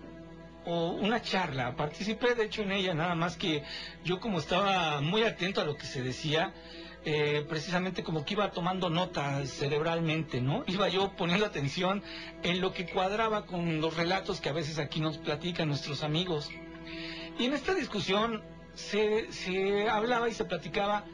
o 0.65 0.91
una 0.91 1.23
charla, 1.23 1.77
participé 1.77 2.35
de 2.35 2.45
hecho 2.45 2.63
en 2.63 2.73
ella, 2.73 2.93
nada 2.95 3.15
más 3.15 3.37
que 3.37 3.63
yo 4.05 4.19
como 4.21 4.39
estaba 4.39 5.01
muy 5.01 5.23
atento 5.23 5.61
a 5.61 5.65
lo 5.65 5.77
que 5.77 5.87
se 5.87 6.03
decía, 6.03 6.53
eh, 7.11 7.47
precisamente 7.49 8.03
como 8.03 8.23
que 8.23 8.35
iba 8.35 8.51
tomando 8.51 8.91
nota 8.91 9.43
cerebralmente, 9.47 10.43
¿no? 10.43 10.63
Iba 10.67 10.91
yo 10.91 11.17
poniendo 11.17 11.47
atención 11.47 12.03
en 12.43 12.61
lo 12.61 12.75
que 12.75 12.85
cuadraba 12.85 13.47
con 13.47 13.81
los 13.81 13.97
relatos 13.97 14.43
que 14.43 14.51
a 14.51 14.53
veces 14.53 14.79
aquí 14.79 15.01
nos 15.01 15.17
platican 15.17 15.69
nuestros 15.69 16.03
amigos. 16.03 16.51
Y 17.39 17.47
en 17.47 17.55
esta 17.55 17.73
discusión 17.73 18.43
se, 18.75 19.33
se 19.33 19.89
hablaba 19.89 20.29
y 20.29 20.35
se 20.35 20.45
platicaba 20.45 21.07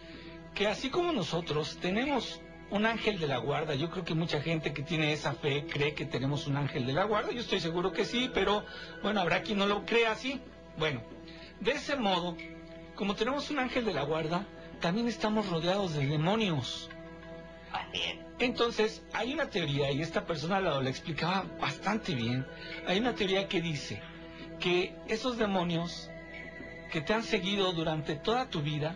que 0.52 0.66
así 0.66 0.90
como 0.90 1.12
nosotros 1.12 1.78
tenemos 1.80 2.40
un 2.70 2.86
ángel 2.86 3.20
de 3.20 3.28
la 3.28 3.38
guarda, 3.38 3.76
yo 3.76 3.88
creo 3.88 4.04
que 4.04 4.14
mucha 4.14 4.40
gente 4.40 4.72
que 4.72 4.82
tiene 4.82 5.12
esa 5.12 5.34
fe 5.34 5.64
cree 5.70 5.94
que 5.94 6.06
tenemos 6.06 6.48
un 6.48 6.56
ángel 6.56 6.86
de 6.86 6.92
la 6.92 7.04
guarda, 7.04 7.30
yo 7.30 7.38
estoy 7.38 7.60
seguro 7.60 7.92
que 7.92 8.04
sí, 8.04 8.28
pero 8.34 8.64
bueno, 9.00 9.20
habrá 9.20 9.42
quien 9.42 9.58
no 9.58 9.66
lo 9.66 9.84
crea 9.84 10.10
así. 10.10 10.40
Bueno, 10.76 11.02
de 11.60 11.70
ese 11.70 11.94
modo, 11.94 12.36
como 12.96 13.14
tenemos 13.14 13.48
un 13.52 13.60
ángel 13.60 13.84
de 13.84 13.94
la 13.94 14.02
guarda, 14.02 14.44
también 14.84 15.08
estamos 15.08 15.48
rodeados 15.48 15.94
de 15.94 16.06
demonios. 16.06 16.90
Entonces, 18.38 19.02
hay 19.14 19.32
una 19.32 19.48
teoría, 19.48 19.90
y 19.90 20.02
esta 20.02 20.26
persona 20.26 20.60
lo, 20.60 20.82
lo 20.82 20.88
explicaba 20.90 21.46
bastante 21.58 22.14
bien, 22.14 22.46
hay 22.86 22.98
una 22.98 23.14
teoría 23.14 23.48
que 23.48 23.62
dice 23.62 24.02
que 24.60 24.94
esos 25.08 25.38
demonios 25.38 26.10
que 26.92 27.00
te 27.00 27.14
han 27.14 27.22
seguido 27.22 27.72
durante 27.72 28.16
toda 28.16 28.50
tu 28.50 28.60
vida, 28.60 28.94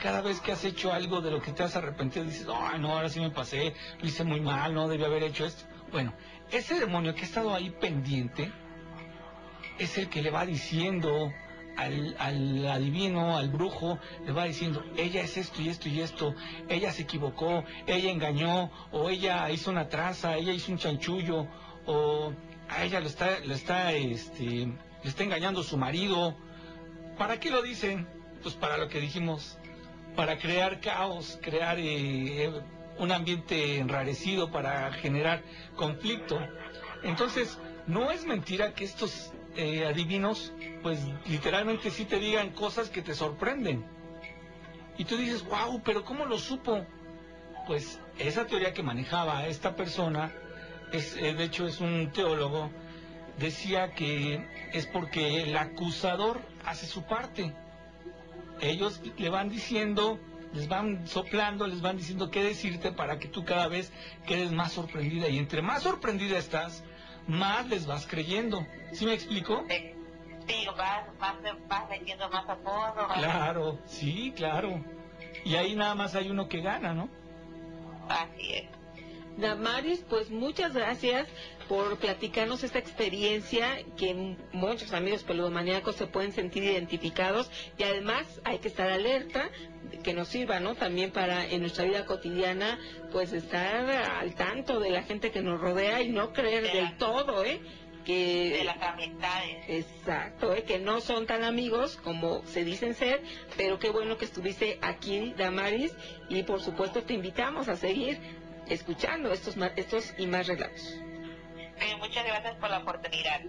cada 0.00 0.20
vez 0.20 0.40
que 0.40 0.52
has 0.52 0.64
hecho 0.64 0.92
algo 0.92 1.20
de 1.20 1.32
lo 1.32 1.42
que 1.42 1.50
te 1.50 1.64
has 1.64 1.74
arrepentido, 1.74 2.24
dices, 2.24 2.46
ay, 2.54 2.78
no, 2.78 2.92
ahora 2.92 3.08
sí 3.08 3.18
me 3.18 3.30
pasé, 3.30 3.74
lo 3.98 4.06
hice 4.06 4.22
muy 4.22 4.40
mal, 4.40 4.72
no 4.72 4.86
debí 4.86 5.02
haber 5.02 5.24
hecho 5.24 5.46
esto. 5.46 5.64
Bueno, 5.90 6.14
ese 6.52 6.78
demonio 6.78 7.12
que 7.12 7.22
ha 7.22 7.24
estado 7.24 7.52
ahí 7.52 7.70
pendiente 7.70 8.52
es 9.80 9.98
el 9.98 10.08
que 10.08 10.22
le 10.22 10.30
va 10.30 10.46
diciendo 10.46 11.32
al, 11.76 12.16
al 12.18 12.66
adivino, 12.66 13.36
al 13.36 13.48
brujo, 13.48 13.98
le 14.24 14.32
va 14.32 14.44
diciendo, 14.44 14.84
ella 14.96 15.22
es 15.22 15.36
esto 15.36 15.62
y 15.62 15.68
esto 15.68 15.88
y 15.88 16.00
esto, 16.00 16.34
ella 16.68 16.92
se 16.92 17.02
equivocó, 17.02 17.64
ella 17.86 18.10
engañó, 18.10 18.70
o 18.92 19.08
ella 19.10 19.50
hizo 19.50 19.70
una 19.70 19.88
traza, 19.88 20.36
ella 20.36 20.52
hizo 20.52 20.72
un 20.72 20.78
chanchullo, 20.78 21.46
o 21.86 22.32
a 22.68 22.84
ella 22.84 23.00
le 23.00 23.06
está, 23.06 23.38
le 23.40 23.54
está, 23.54 23.92
este, 23.92 24.44
le 24.44 25.08
está 25.08 25.22
engañando 25.22 25.62
su 25.62 25.76
marido. 25.76 26.36
¿Para 27.18 27.38
qué 27.38 27.50
lo 27.50 27.62
dicen? 27.62 28.08
Pues 28.42 28.54
para 28.54 28.76
lo 28.76 28.88
que 28.88 29.00
dijimos, 29.00 29.58
para 30.16 30.38
crear 30.38 30.80
caos, 30.80 31.38
crear 31.42 31.78
eh, 31.78 32.50
un 32.98 33.12
ambiente 33.12 33.78
enrarecido, 33.78 34.50
para 34.50 34.92
generar 34.92 35.42
conflicto. 35.76 36.38
Entonces, 37.02 37.58
no 37.86 38.10
es 38.10 38.24
mentira 38.24 38.72
que 38.72 38.84
estos 38.84 39.32
eh, 39.56 39.86
adivinos, 39.86 40.52
pues 40.82 41.00
literalmente 41.26 41.90
sí 41.90 42.04
te 42.04 42.18
digan 42.18 42.50
cosas 42.50 42.88
que 42.88 43.02
te 43.02 43.14
sorprenden. 43.14 43.84
Y 44.98 45.04
tú 45.04 45.16
dices, 45.16 45.44
wow, 45.44 45.80
pero 45.84 46.04
¿cómo 46.04 46.26
lo 46.26 46.38
supo? 46.38 46.84
Pues 47.66 48.00
esa 48.18 48.46
teoría 48.46 48.72
que 48.72 48.82
manejaba 48.82 49.46
esta 49.46 49.74
persona, 49.74 50.32
es, 50.92 51.16
eh, 51.16 51.34
de 51.34 51.44
hecho 51.44 51.66
es 51.66 51.80
un 51.80 52.10
teólogo, 52.12 52.70
decía 53.38 53.92
que 53.92 54.46
es 54.72 54.86
porque 54.86 55.42
el 55.42 55.56
acusador 55.56 56.40
hace 56.64 56.86
su 56.86 57.04
parte. 57.04 57.52
Ellos 58.60 59.00
le 59.18 59.28
van 59.30 59.48
diciendo, 59.48 60.20
les 60.52 60.68
van 60.68 61.06
soplando, 61.08 61.66
les 61.66 61.80
van 61.80 61.96
diciendo 61.96 62.30
qué 62.30 62.44
decirte 62.44 62.92
para 62.92 63.18
que 63.18 63.28
tú 63.28 63.44
cada 63.44 63.66
vez 63.66 63.92
quedes 64.26 64.52
más 64.52 64.72
sorprendida. 64.72 65.28
Y 65.28 65.38
entre 65.38 65.62
más 65.62 65.82
sorprendida 65.82 66.38
estás, 66.38 66.84
más 67.26 67.68
les 67.68 67.86
vas 67.86 68.06
creyendo. 68.06 68.66
¿Sí 68.92 69.06
me 69.06 69.14
explico? 69.14 69.64
Sí, 70.46 70.66
vas, 70.76 71.06
vas, 71.18 71.36
vas 71.68 71.88
metiendo 71.88 72.28
más 72.28 72.48
a 72.48 72.56
fondo. 72.56 73.08
Claro, 73.14 73.78
sí, 73.86 74.32
claro. 74.36 74.84
Y 75.44 75.56
ahí 75.56 75.74
nada 75.74 75.94
más 75.94 76.14
hay 76.14 76.30
uno 76.30 76.48
que 76.48 76.60
gana, 76.60 76.92
¿no? 76.94 77.08
Así 78.08 78.52
es. 78.52 78.68
Damaris, 79.36 80.04
pues 80.08 80.30
muchas 80.30 80.74
gracias 80.74 81.26
por 81.68 81.98
platicarnos 81.98 82.62
esta 82.62 82.78
experiencia 82.78 83.78
que 83.96 84.36
muchos 84.52 84.92
amigos 84.92 85.22
peludomaníacos 85.22 85.96
se 85.96 86.06
pueden 86.06 86.32
sentir 86.32 86.64
identificados 86.64 87.50
y 87.78 87.82
además 87.82 88.40
hay 88.44 88.58
que 88.58 88.68
estar 88.68 88.90
alerta 88.90 89.50
que 90.02 90.12
nos 90.12 90.28
sirva, 90.28 90.60
¿no? 90.60 90.74
También 90.74 91.10
para 91.10 91.46
en 91.46 91.60
nuestra 91.60 91.84
vida 91.84 92.04
cotidiana, 92.04 92.78
pues 93.12 93.32
estar 93.32 93.90
al 93.90 94.34
tanto 94.34 94.80
de 94.80 94.90
la 94.90 95.02
gente 95.02 95.30
que 95.30 95.40
nos 95.40 95.60
rodea 95.60 96.02
y 96.02 96.10
no 96.10 96.32
creer 96.32 96.72
del 96.72 96.96
todo, 96.96 97.44
¿eh? 97.44 97.60
Que, 98.04 98.56
de 98.58 98.64
las 98.64 98.82
amistades. 98.82 99.64
Exacto, 99.66 100.52
¿eh? 100.52 100.64
que 100.64 100.78
no 100.78 101.00
son 101.00 101.26
tan 101.26 101.42
amigos 101.42 101.96
como 101.96 102.44
se 102.44 102.62
dicen 102.62 102.92
ser, 102.94 103.22
pero 103.56 103.78
qué 103.78 103.88
bueno 103.88 104.18
que 104.18 104.26
estuviste 104.26 104.78
aquí, 104.82 105.32
Damaris, 105.38 105.96
y 106.28 106.42
por 106.42 106.60
supuesto 106.60 107.02
te 107.02 107.14
invitamos 107.14 107.68
a 107.68 107.76
seguir 107.76 108.18
escuchando 108.68 109.32
estos, 109.32 109.56
estos 109.76 110.14
y 110.18 110.26
más 110.26 110.46
relatos. 110.46 110.98
Muchas 111.98 112.24
gracias 112.26 112.54
por 112.56 112.70
la 112.70 112.78
oportunidad. 112.78 113.40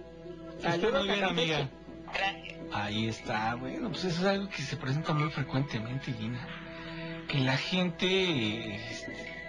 Saludos 0.60 1.06
muy 1.06 1.14
bien, 1.14 1.24
amiga. 1.24 1.68
Gracias. 2.12 2.54
Ahí 2.72 3.08
está, 3.08 3.54
bueno, 3.54 3.90
pues 3.90 4.04
eso 4.04 4.20
es 4.20 4.26
algo 4.26 4.48
que 4.48 4.62
se 4.62 4.76
presenta 4.76 5.12
muy 5.12 5.30
frecuentemente, 5.30 6.12
Gina. 6.12 6.46
Que 7.28 7.38
la 7.38 7.56
gente, 7.56 8.80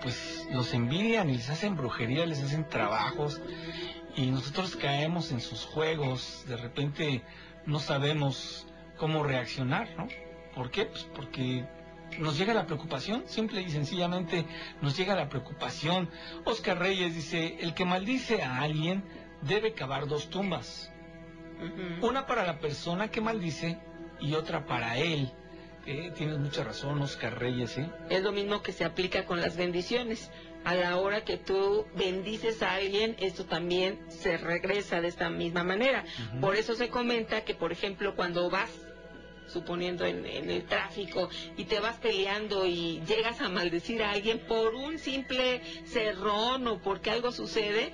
pues, 0.02 0.48
los 0.52 0.74
envidian 0.74 1.30
y 1.30 1.38
les 1.38 1.50
hacen 1.50 1.76
brujería, 1.76 2.26
les 2.26 2.44
hacen 2.44 2.68
trabajos 2.68 3.42
y 4.16 4.26
nosotros 4.28 4.76
caemos 4.76 5.32
en 5.32 5.42
sus 5.42 5.64
juegos. 5.66 6.44
De 6.48 6.58
repente 6.58 7.22
no 7.66 7.80
sabemos 7.80 8.68
cómo 8.98 9.24
reaccionar, 9.24 9.90
¿no? 9.98 10.08
¿Por 10.56 10.72
qué? 10.72 10.86
Pues 10.86 11.04
porque 11.16 11.66
nos 12.20 12.38
llega 12.38 12.54
la 12.54 12.66
preocupación, 12.66 13.24
simple 13.28 13.62
y 13.62 13.70
sencillamente 13.70 14.46
nos 14.82 14.98
llega 14.98 15.16
la 15.16 15.30
preocupación. 15.30 16.10
Oscar 16.46 16.80
Reyes 16.80 17.16
dice, 17.16 17.58
el 17.60 17.74
que 17.74 17.86
maldice 17.86 18.42
a 18.42 18.62
alguien 18.62 19.04
debe 19.42 19.74
cavar 19.74 20.08
dos 20.08 20.30
tumbas. 20.30 20.92
Una 22.02 22.26
para 22.26 22.46
la 22.46 22.60
persona 22.60 23.10
que 23.10 23.22
maldice 23.22 23.80
y 24.20 24.34
otra 24.34 24.66
para 24.66 24.98
él. 24.98 25.32
Eh, 25.86 26.12
tienes 26.16 26.38
mucha 26.38 26.64
razón, 26.64 27.02
Oscar 27.02 27.40
Reyes. 27.40 27.78
¿eh? 27.78 27.90
Es 28.10 28.22
lo 28.22 28.32
mismo 28.32 28.62
que 28.62 28.74
se 28.74 28.84
aplica 28.84 29.26
con 29.26 29.40
las 29.40 29.56
bendiciones. 29.56 30.32
A 30.66 30.76
la 30.76 30.98
hora 30.98 31.24
que 31.24 31.38
tú 31.38 31.86
bendices 31.96 32.62
a 32.62 32.74
alguien, 32.74 33.16
esto 33.20 33.46
también 33.46 34.00
se 34.10 34.36
regresa 34.38 35.00
de 35.00 35.08
esta 35.08 35.30
misma 35.30 35.64
manera. 35.64 36.04
Por 36.42 36.58
eso 36.58 36.76
se 36.76 36.90
comenta 36.90 37.46
que, 37.46 37.56
por 37.56 37.72
ejemplo, 37.72 38.18
cuando 38.18 38.50
vas 38.50 38.70
suponiendo 39.48 40.06
en, 40.06 40.26
el 40.26 40.64
tráfico 40.66 41.30
y 41.56 41.66
te 41.66 41.80
vas 41.80 41.98
peleando 41.98 42.66
y 42.66 43.02
llegas 43.08 43.42
a 43.42 43.50
maldecir 43.50 44.04
a 44.04 44.12
alguien 44.12 44.40
por 44.40 44.76
un 44.76 45.00
simple 45.00 45.62
cerrón 45.86 46.68
o 46.68 46.82
porque 46.82 47.10
algo 47.10 47.32
sucede, 47.32 47.92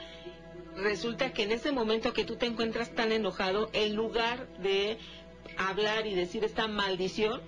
resulta 0.76 1.34
que 1.34 1.44
en 1.44 1.52
ese 1.52 1.72
momento 1.72 2.14
que 2.14 2.26
tú 2.26 2.36
te 2.36 2.46
encuentras 2.46 2.94
tan 2.94 3.12
enojado, 3.12 3.70
en 3.74 3.96
lugar 3.96 4.48
de 4.58 4.98
hablar 5.58 6.08
y 6.08 6.16
decir 6.16 6.44
esta 6.44 6.68
maldición, 6.68 7.42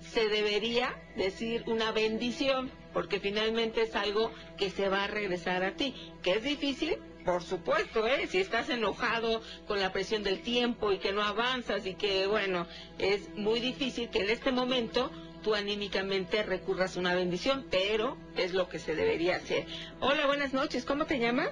se 0.00 0.28
debería 0.28 0.94
decir 1.16 1.64
una 1.66 1.90
bendición, 1.92 2.70
porque 2.92 3.18
finalmente 3.18 3.82
es 3.82 3.94
algo 3.96 4.30
que 4.56 4.70
se 4.70 4.88
va 4.88 5.04
a 5.04 5.06
regresar 5.06 5.64
a 5.64 5.74
ti, 5.74 5.94
que 6.22 6.32
es 6.32 6.42
difícil, 6.42 6.98
por 7.26 7.42
supuesto, 7.42 8.06
¿eh? 8.06 8.28
si 8.28 8.38
estás 8.38 8.70
enojado 8.70 9.42
con 9.66 9.80
la 9.80 9.92
presión 9.92 10.22
del 10.22 10.40
tiempo 10.40 10.92
y 10.92 10.98
que 10.98 11.12
no 11.12 11.22
avanzas 11.22 11.84
y 11.84 11.94
que, 11.94 12.28
bueno, 12.28 12.66
es 12.98 13.28
muy 13.34 13.58
difícil 13.58 14.08
que 14.10 14.20
en 14.20 14.30
este 14.30 14.52
momento 14.52 15.10
tú 15.42 15.56
anímicamente 15.56 16.44
recurras 16.44 16.96
a 16.96 17.00
una 17.00 17.14
bendición, 17.16 17.66
pero 17.68 18.16
es 18.36 18.54
lo 18.54 18.68
que 18.68 18.78
se 18.78 18.94
debería 18.94 19.36
hacer. 19.36 19.66
Hola, 19.98 20.26
buenas 20.26 20.52
noches, 20.52 20.84
¿cómo 20.84 21.04
te 21.04 21.18
llamas? 21.18 21.50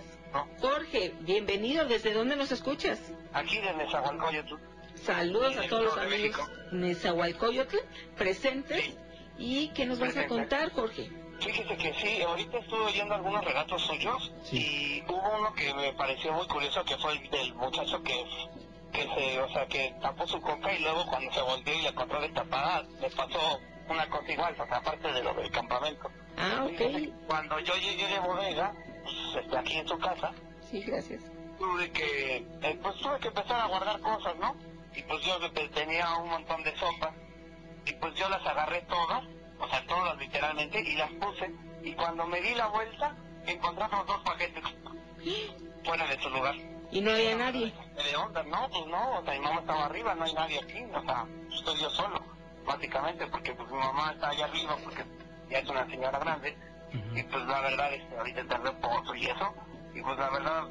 Jorge, 0.61 1.13
bienvenido. 1.21 1.85
¿Desde 1.87 2.13
dónde 2.13 2.37
nos 2.37 2.53
escuchas? 2.53 3.01
Aquí 3.33 3.59
de 3.59 3.75
Nezahualcóyotl. 3.75 4.55
Saludos 4.95 5.57
a 5.57 5.67
todos 5.69 5.85
los 5.85 5.99
amigos 5.99 6.49
de 6.71 6.79
Nezahualcóyotl 6.79 7.77
presentes. 8.17 8.95
¿Y 9.39 9.69
qué 9.75 9.87
nos 9.87 9.99
vas 9.99 10.17
a 10.17 10.29
contar, 10.29 10.71
Jorge? 10.71 11.11
Fíjese 11.45 11.77
que 11.77 11.95
sí, 11.95 12.23
ahorita 12.23 12.59
estuve 12.59 12.85
oyendo 12.87 13.15
algunos 13.15 13.45
relatos 13.45 13.83
suyos 13.83 14.33
y 14.51 15.03
hubo 15.03 15.39
uno 15.39 15.53
que 15.55 15.75
me 15.75 15.93
pareció 15.93 16.33
muy 16.33 16.47
curioso 16.47 16.85
que 16.85 16.97
fue 16.97 17.13
el 17.13 17.31
del 17.31 17.55
muchacho 17.55 18.03
que 18.03 18.15
que 18.95 19.03
se, 19.03 19.41
o 19.41 19.49
sea, 19.49 19.67
que 19.67 19.95
tapó 20.01 20.27
su 20.27 20.41
coca 20.41 20.73
y 20.73 20.79
luego 20.81 21.05
cuando 21.07 21.31
se 21.33 21.43
volvió 21.43 21.75
y 21.75 21.83
la 21.83 21.89
encontró 21.89 22.21
destapada, 22.21 22.83
le 23.01 23.11
pasó 23.11 23.59
una 23.89 24.09
cosa 24.09 24.33
igual, 24.33 24.55
o 24.59 24.67
sea, 24.67 24.77
aparte 24.77 25.13
de 25.13 25.23
lo 25.23 25.35
del 25.35 25.51
campamento. 25.51 26.11
Ah, 26.39 26.65
ok. 26.65 27.27
Cuando 27.27 27.59
yo 27.59 27.75
llegué 27.75 28.07
de 28.07 28.21
bodega, 28.21 28.73
pues, 29.03 29.55
aquí 29.55 29.79
en 29.79 29.89
su 29.89 29.99
casa. 29.99 30.33
Sí, 30.71 30.81
gracias. 30.83 31.23
Tuve 31.59 31.91
que, 31.91 32.37
eh, 32.37 32.79
pues 32.81 32.97
tuve 32.97 33.19
que 33.19 33.29
empezar 33.29 33.61
a 33.61 33.67
guardar 33.67 34.01
cosas, 34.01 34.37
¿no? 34.37 34.55
Y 34.95 35.03
pues 35.03 35.25
yo 35.25 35.39
tenía 35.71 36.17
un 36.19 36.29
montón 36.31 36.63
de 36.63 36.75
sopa 36.77 37.13
y 37.85 37.93
pues 37.95 38.15
yo 38.15 38.29
las 38.29 38.47
agarré 38.47 38.83
todas, 38.83 39.25
o 39.65 39.69
sea, 39.69 39.87
todas 39.87 40.17
literalmente, 40.19 40.81
y 40.81 40.97
las 40.97 41.11
puse. 41.13 41.51
Y 41.83 41.93
cuando 41.95 42.27
me 42.27 42.41
di 42.41 42.55
la 42.55 42.69
vuelta, 42.69 43.15
encontramos 43.47 44.07
dos 44.07 44.21
paquetes 44.21 44.65
fuera 45.85 46.07
de 46.07 46.21
su 46.21 46.31
lugar. 46.31 46.55
¿Y 46.91 47.01
no 47.01 47.11
había 47.11 47.35
nadie? 47.37 47.75
De 47.97 48.17
onda, 48.17 48.43
no, 48.45 48.69
pues 48.71 48.87
no, 48.87 49.19
o 49.19 49.25
sea, 49.25 49.35
mi 49.35 49.41
mamá 49.41 49.61
estaba 49.61 49.87
arriba, 49.87 50.15
no 50.15 50.25
hay 50.25 50.33
nadie 50.35 50.61
aquí, 50.61 50.85
o 50.85 51.03
sea, 51.03 51.27
estoy 51.53 51.81
yo 51.81 51.91
solo, 51.91 52.23
básicamente, 52.65 53.27
porque 53.27 53.53
pues 53.53 53.69
mi 53.71 53.79
mamá 53.79 54.13
está 54.13 54.29
allá 54.29 54.45
arriba, 54.45 54.77
porque 54.85 55.05
ya 55.51 55.59
es 55.59 55.69
una 55.69 55.87
señora 55.87 56.19
grande, 56.19 56.57
y 57.15 57.23
pues 57.25 57.45
la 57.47 57.61
verdad 57.61 57.93
es 57.93 58.05
que 58.05 58.17
ahorita 58.17 58.41
está 58.43 58.57
reposo 58.59 59.15
y 59.15 59.27
eso, 59.27 59.55
y 59.95 60.03
pues 60.03 60.19
la 60.19 60.31
verdad, 60.31 60.65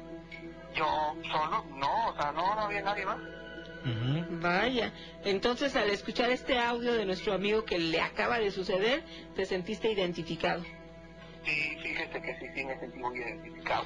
yo 0.74 1.14
solo, 1.30 1.64
no, 1.74 2.08
o 2.08 2.14
sea, 2.16 2.32
no, 2.32 2.54
no 2.54 2.60
había 2.62 2.82
nadie 2.82 3.04
más. 3.04 3.18
Vaya, 4.40 4.92
entonces 5.24 5.76
al 5.76 5.90
escuchar 5.90 6.30
este 6.30 6.58
audio 6.58 6.94
de 6.94 7.04
nuestro 7.04 7.34
amigo 7.34 7.64
que 7.64 7.78
le 7.78 8.00
acaba 8.00 8.38
de 8.38 8.50
suceder, 8.50 9.02
te 9.36 9.44
sentiste 9.44 9.90
identificado. 9.92 10.62
Sí, 11.44 11.76
fíjese 11.82 12.22
que 12.22 12.38
sí, 12.38 12.46
sí 12.54 12.64
me 12.64 12.78
sentí 12.78 12.98
muy 12.98 13.18
identificado. 13.18 13.84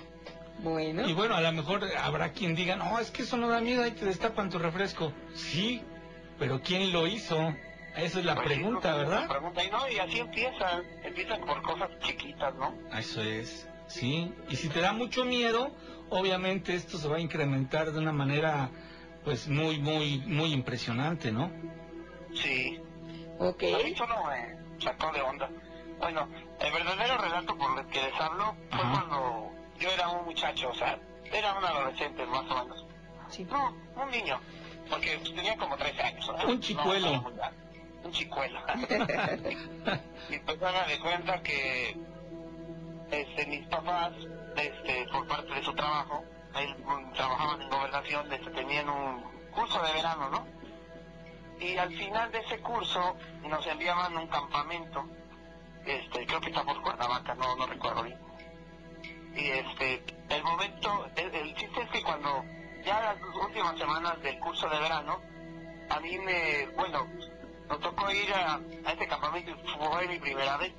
Bueno. 0.60 1.08
Y 1.08 1.12
bueno, 1.12 1.34
a 1.34 1.40
lo 1.40 1.52
mejor 1.52 1.82
habrá 1.96 2.32
quien 2.32 2.54
diga, 2.54 2.76
no, 2.76 2.98
es 2.98 3.10
que 3.10 3.22
eso 3.22 3.36
no 3.36 3.48
da 3.48 3.60
miedo, 3.60 3.82
ahí 3.82 3.92
te 3.92 4.04
destapan 4.06 4.50
tu 4.50 4.58
refresco. 4.58 5.12
Sí, 5.34 5.82
pero 6.38 6.60
¿quién 6.62 6.92
lo 6.92 7.06
hizo? 7.06 7.54
Esa 7.96 8.20
es 8.20 8.24
la 8.24 8.34
Pues 8.36 8.48
sí, 8.48 8.54
pregunta, 8.54 8.92
no, 8.92 8.98
¿verdad? 8.98 9.22
La 9.22 9.28
pregunta, 9.28 9.64
y 9.64 9.70
no, 9.70 9.88
y 9.88 9.98
así 9.98 10.18
empiezan, 10.20 10.82
empiezan 11.02 11.40
por 11.40 11.62
cosas 11.62 11.90
chiquitas, 12.00 12.54
¿no? 12.54 12.74
Eso 12.96 13.22
es, 13.22 13.68
sí. 13.88 14.32
Y 14.48 14.56
si 14.56 14.68
te 14.68 14.80
da 14.80 14.92
mucho 14.92 15.24
miedo, 15.24 15.72
obviamente 16.08 16.74
esto 16.74 16.98
se 16.98 17.08
va 17.08 17.16
a 17.16 17.20
incrementar 17.20 17.90
de 17.90 17.98
una 17.98 18.12
manera, 18.12 18.70
pues 19.28 19.46
muy, 19.46 19.78
muy, 19.78 20.20
muy 20.20 20.54
impresionante, 20.54 21.30
¿no? 21.30 21.52
Sí. 22.32 22.80
Ok. 23.38 23.62
A 23.62 23.84
mí 23.84 23.94
solo 23.94 24.14
me 24.24 24.82
sacó 24.82 25.12
de 25.12 25.20
onda. 25.20 25.50
Bueno, 25.98 26.26
el 26.58 26.72
verdadero 26.72 27.18
relato 27.18 27.54
por 27.58 27.78
el 27.78 27.86
que 27.88 28.00
les 28.04 28.18
hablo 28.18 28.56
fue 28.70 28.80
Ajá. 28.80 29.04
cuando 29.06 29.50
yo 29.78 29.90
era 29.90 30.08
un 30.08 30.24
muchacho, 30.24 30.70
o 30.70 30.74
sea, 30.74 30.98
era 31.30 31.58
un 31.58 31.62
adolescente 31.62 32.24
más 32.24 32.50
o 32.50 32.64
menos. 32.64 32.86
Sí. 33.28 33.44
No, 33.44 33.76
un 34.02 34.10
niño. 34.10 34.40
porque 34.88 35.18
tenía 35.18 35.58
como 35.58 35.76
13 35.76 36.02
años. 36.02 36.30
Un 36.48 36.60
chicuelo. 36.60 37.30
un 38.04 38.10
chicuelo. 38.12 38.60
y 40.30 40.38
pues 40.38 40.58
me 40.58 40.94
de 40.94 41.00
cuenta 41.00 41.42
que 41.42 41.94
este, 43.10 43.46
mis 43.46 43.66
papás, 43.66 44.12
este, 44.56 45.06
por 45.12 45.28
parte 45.28 45.52
de 45.52 45.62
su 45.62 45.74
trabajo, 45.74 46.24
mm, 46.54 47.12
trabajaban 47.12 47.62
en 47.62 47.70
gobernación, 47.70 48.32
este, 48.32 48.50
tenían 48.50 48.88
un 48.88 49.22
curso 49.50 49.82
de 49.82 49.92
verano, 49.92 50.30
¿no? 50.30 50.46
Y 51.60 51.76
al 51.76 51.92
final 51.96 52.30
de 52.30 52.38
ese 52.38 52.60
curso 52.60 53.16
nos 53.42 53.66
enviaban 53.66 54.16
a 54.16 54.20
un 54.20 54.28
campamento, 54.28 55.04
este, 55.84 56.26
creo 56.26 56.40
que 56.40 56.48
está 56.50 56.62
por 56.62 56.80
Cuernavaca, 56.82 57.34
no, 57.34 57.66
recuerdo 57.66 58.04
bien. 58.04 58.18
Y 59.34 59.50
este, 59.50 60.04
el 60.28 60.42
momento, 60.44 61.08
el, 61.16 61.54
chiste 61.54 61.82
es 61.82 61.90
que 61.90 62.02
cuando 62.02 62.44
ya 62.84 63.00
las 63.00 63.16
últimas 63.44 63.76
semanas 63.78 64.20
del 64.22 64.38
curso 64.38 64.68
de 64.68 64.78
verano, 64.78 65.20
a 65.90 66.00
mí 66.00 66.18
me, 66.18 66.66
bueno, 66.76 67.06
nos 67.68 67.80
tocó 67.80 68.10
ir 68.10 68.32
a, 68.32 68.60
este 68.90 69.08
campamento, 69.08 69.52
fue 69.78 70.06
mi 70.06 70.18
primera 70.18 70.56
vez. 70.56 70.72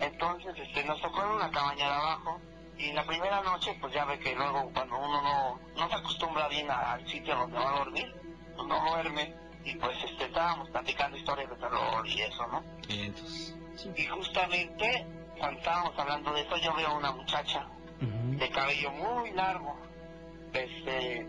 Entonces, 0.00 0.54
este, 0.58 0.84
nos 0.84 1.00
tocó 1.00 1.22
en 1.22 1.30
una 1.30 1.50
cabaña 1.50 1.86
de 1.86 1.94
abajo, 1.94 2.40
y 2.80 2.92
la 2.92 3.04
primera 3.04 3.42
noche, 3.42 3.76
pues 3.80 3.92
ya 3.92 4.04
ve 4.06 4.18
que 4.18 4.34
luego 4.34 4.70
cuando 4.72 4.96
uno 4.96 5.20
no, 5.22 5.60
no 5.76 5.88
se 5.88 5.94
acostumbra 5.94 6.48
bien 6.48 6.70
al 6.70 7.06
sitio 7.06 7.36
donde 7.36 7.58
va 7.58 7.74
a 7.74 7.78
dormir, 7.78 8.14
pues 8.56 8.66
no 8.66 8.80
duerme, 8.90 9.34
y 9.64 9.74
pues 9.76 9.96
este, 10.04 10.24
estábamos 10.24 10.70
platicando 10.70 11.16
historias 11.16 11.50
de 11.50 11.56
terror 11.56 12.06
y 12.06 12.22
eso, 12.22 12.46
¿no? 12.46 12.64
Y 13.96 14.06
justamente 14.06 15.06
cuando 15.38 15.58
estábamos 15.60 15.98
hablando 15.98 16.32
de 16.32 16.40
eso, 16.40 16.56
yo 16.56 16.74
veo 16.74 16.96
una 16.96 17.12
muchacha 17.12 17.66
de 18.00 18.50
cabello 18.50 18.90
muy 18.92 19.30
largo, 19.32 19.76
este, 20.54 21.28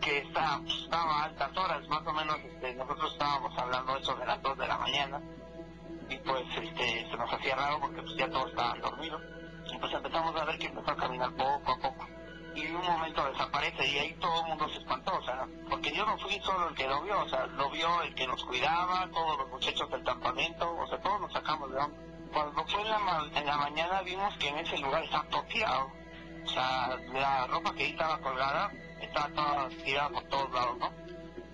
que 0.00 0.18
está, 0.18 0.60
pues, 0.64 0.74
estaba 0.84 1.20
a 1.20 1.24
altas 1.24 1.56
horas, 1.58 1.86
más 1.88 2.06
o 2.06 2.12
menos 2.14 2.36
este, 2.38 2.74
nosotros 2.74 3.12
estábamos 3.12 3.58
hablando 3.58 3.96
eso 3.98 4.14
de 4.16 4.24
las 4.24 4.40
2 4.40 4.56
de 4.56 4.66
la 4.66 4.78
mañana, 4.78 5.20
y 6.08 6.16
pues 6.18 6.44
este, 6.56 7.06
se 7.10 7.16
nos 7.18 7.30
hacía 7.30 7.54
raro 7.54 7.80
porque 7.80 8.00
pues 8.00 8.16
ya 8.16 8.30
todos 8.30 8.48
estaban 8.48 8.80
dormidos, 8.80 9.20
y 9.72 9.78
pues 9.78 9.92
empezamos 9.92 10.34
a 10.36 10.44
ver 10.44 10.58
que 10.58 10.66
empezó 10.66 10.90
a 10.90 10.96
caminar 10.96 11.30
poco 11.34 11.72
a 11.72 11.78
poco 11.78 12.06
y 12.54 12.62
en 12.62 12.76
un 12.76 12.84
momento 12.84 13.24
desaparece 13.30 13.86
y 13.86 13.98
ahí 13.98 14.14
todo 14.14 14.40
el 14.40 14.48
mundo 14.48 14.68
se 14.68 14.78
espantó, 14.78 15.16
o 15.16 15.22
sea, 15.22 15.46
porque 15.68 15.92
yo 15.92 16.04
no 16.04 16.18
fui 16.18 16.38
solo 16.40 16.68
el 16.68 16.74
que 16.74 16.86
lo 16.86 17.02
vio, 17.02 17.20
o 17.20 17.28
sea, 17.28 17.46
lo 17.46 17.70
vio 17.70 18.02
el 18.02 18.14
que 18.14 18.26
nos 18.26 18.44
cuidaba, 18.44 19.08
todos 19.12 19.38
los 19.38 19.48
muchachos 19.50 19.90
del 19.90 20.02
campamento, 20.02 20.76
o 20.76 20.86
sea, 20.88 21.00
todos 21.00 21.20
nos 21.20 21.32
sacamos 21.32 21.70
de 21.70 21.78
onda. 21.78 21.96
Cuando 22.32 22.64
fue 22.66 22.80
en 22.82 22.88
la, 22.88 23.30
en 23.34 23.46
la 23.46 23.56
mañana 23.56 24.02
vimos 24.02 24.36
que 24.38 24.48
en 24.48 24.58
ese 24.58 24.78
lugar 24.78 25.04
estaba 25.04 25.28
todo 25.28 25.42
tirado, 25.44 25.92
o 26.44 26.48
sea, 26.48 26.98
la 27.12 27.46
ropa 27.46 27.74
que 27.74 27.84
ahí 27.84 27.90
estaba 27.90 28.18
colgada 28.18 28.72
estaba 29.00 29.28
toda 29.28 29.68
tirada 29.84 30.10
por 30.10 30.24
todos 30.24 30.52
lados, 30.52 30.78
¿no? 30.78 30.92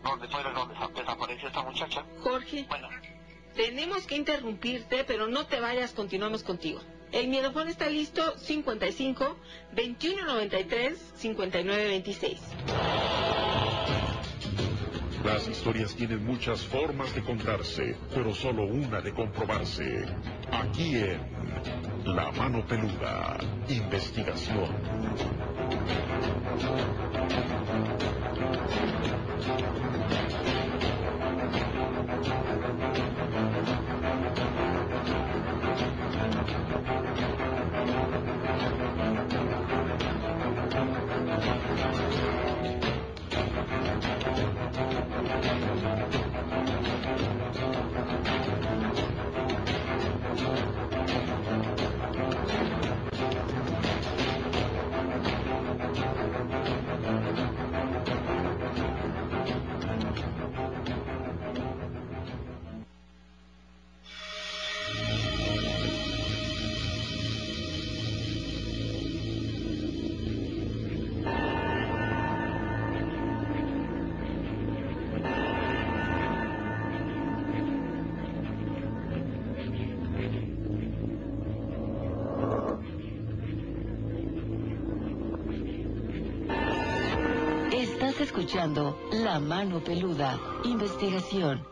Donde 0.03 0.29
fue 0.29 0.43
donde 0.43 0.75
desapareció 0.95 1.49
esta 1.49 1.63
muchacha. 1.63 2.05
Jorge, 2.23 2.65
bueno. 2.69 2.89
tenemos 3.55 4.07
que 4.07 4.17
interrumpirte, 4.17 5.05
pero 5.05 5.27
no 5.27 5.47
te 5.47 5.61
vayas, 5.61 5.93
continuamos 5.93 6.43
contigo. 6.43 6.81
El 7.13 7.29
miedofón 7.29 7.69
está 7.69 7.89
listo 7.89 8.37
55 8.39 9.37
2193 9.73 11.13
5926. 11.17 12.41
Las 15.25 15.49
historias 15.49 15.95
tienen 15.97 16.25
muchas 16.25 16.61
formas 16.63 17.13
de 17.15 17.23
contarse, 17.23 17.97
pero 18.15 18.33
solo 18.33 18.65
una 18.65 19.01
de 19.01 19.13
comprobarse. 19.13 20.05
Aquí 20.53 20.97
en 20.99 21.21
La 22.05 22.31
Mano 22.31 22.65
Peluda, 22.65 23.37
investigación. 23.69 24.73
La 89.37 89.41
Mano 89.41 89.81
Peluda, 89.81 90.41
investigación. 90.65 91.63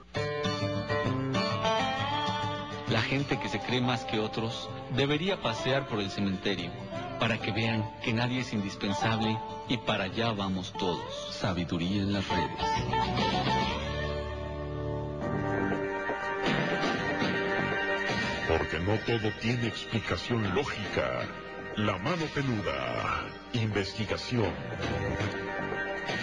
La 2.91 3.01
gente 3.01 3.41
que 3.41 3.49
se 3.49 3.59
cree 3.59 3.81
más 3.81 4.05
que 4.05 4.21
otros 4.21 4.69
debería 4.95 5.41
pasear 5.41 5.89
por 5.89 6.01
el 6.01 6.11
cementerio 6.11 6.71
para 7.19 7.39
que 7.39 7.53
vean 7.53 7.91
que 8.03 8.13
nadie 8.13 8.41
es 8.41 8.53
indispensable 8.53 9.39
y 9.67 9.79
para 9.79 10.05
allá 10.05 10.33
vamos 10.33 10.75
todos. 10.75 11.11
Sabiduría 11.31 12.03
en 12.03 12.13
las 12.13 12.29
redes. 12.29 12.51
Porque 18.47 18.79
no 18.81 18.99
todo 19.07 19.33
tiene 19.41 19.69
explicación 19.69 20.55
lógica. 20.55 21.27
La 21.77 21.97
mano 21.97 22.27
peluda. 22.35 23.25
Investigación. 23.55 24.53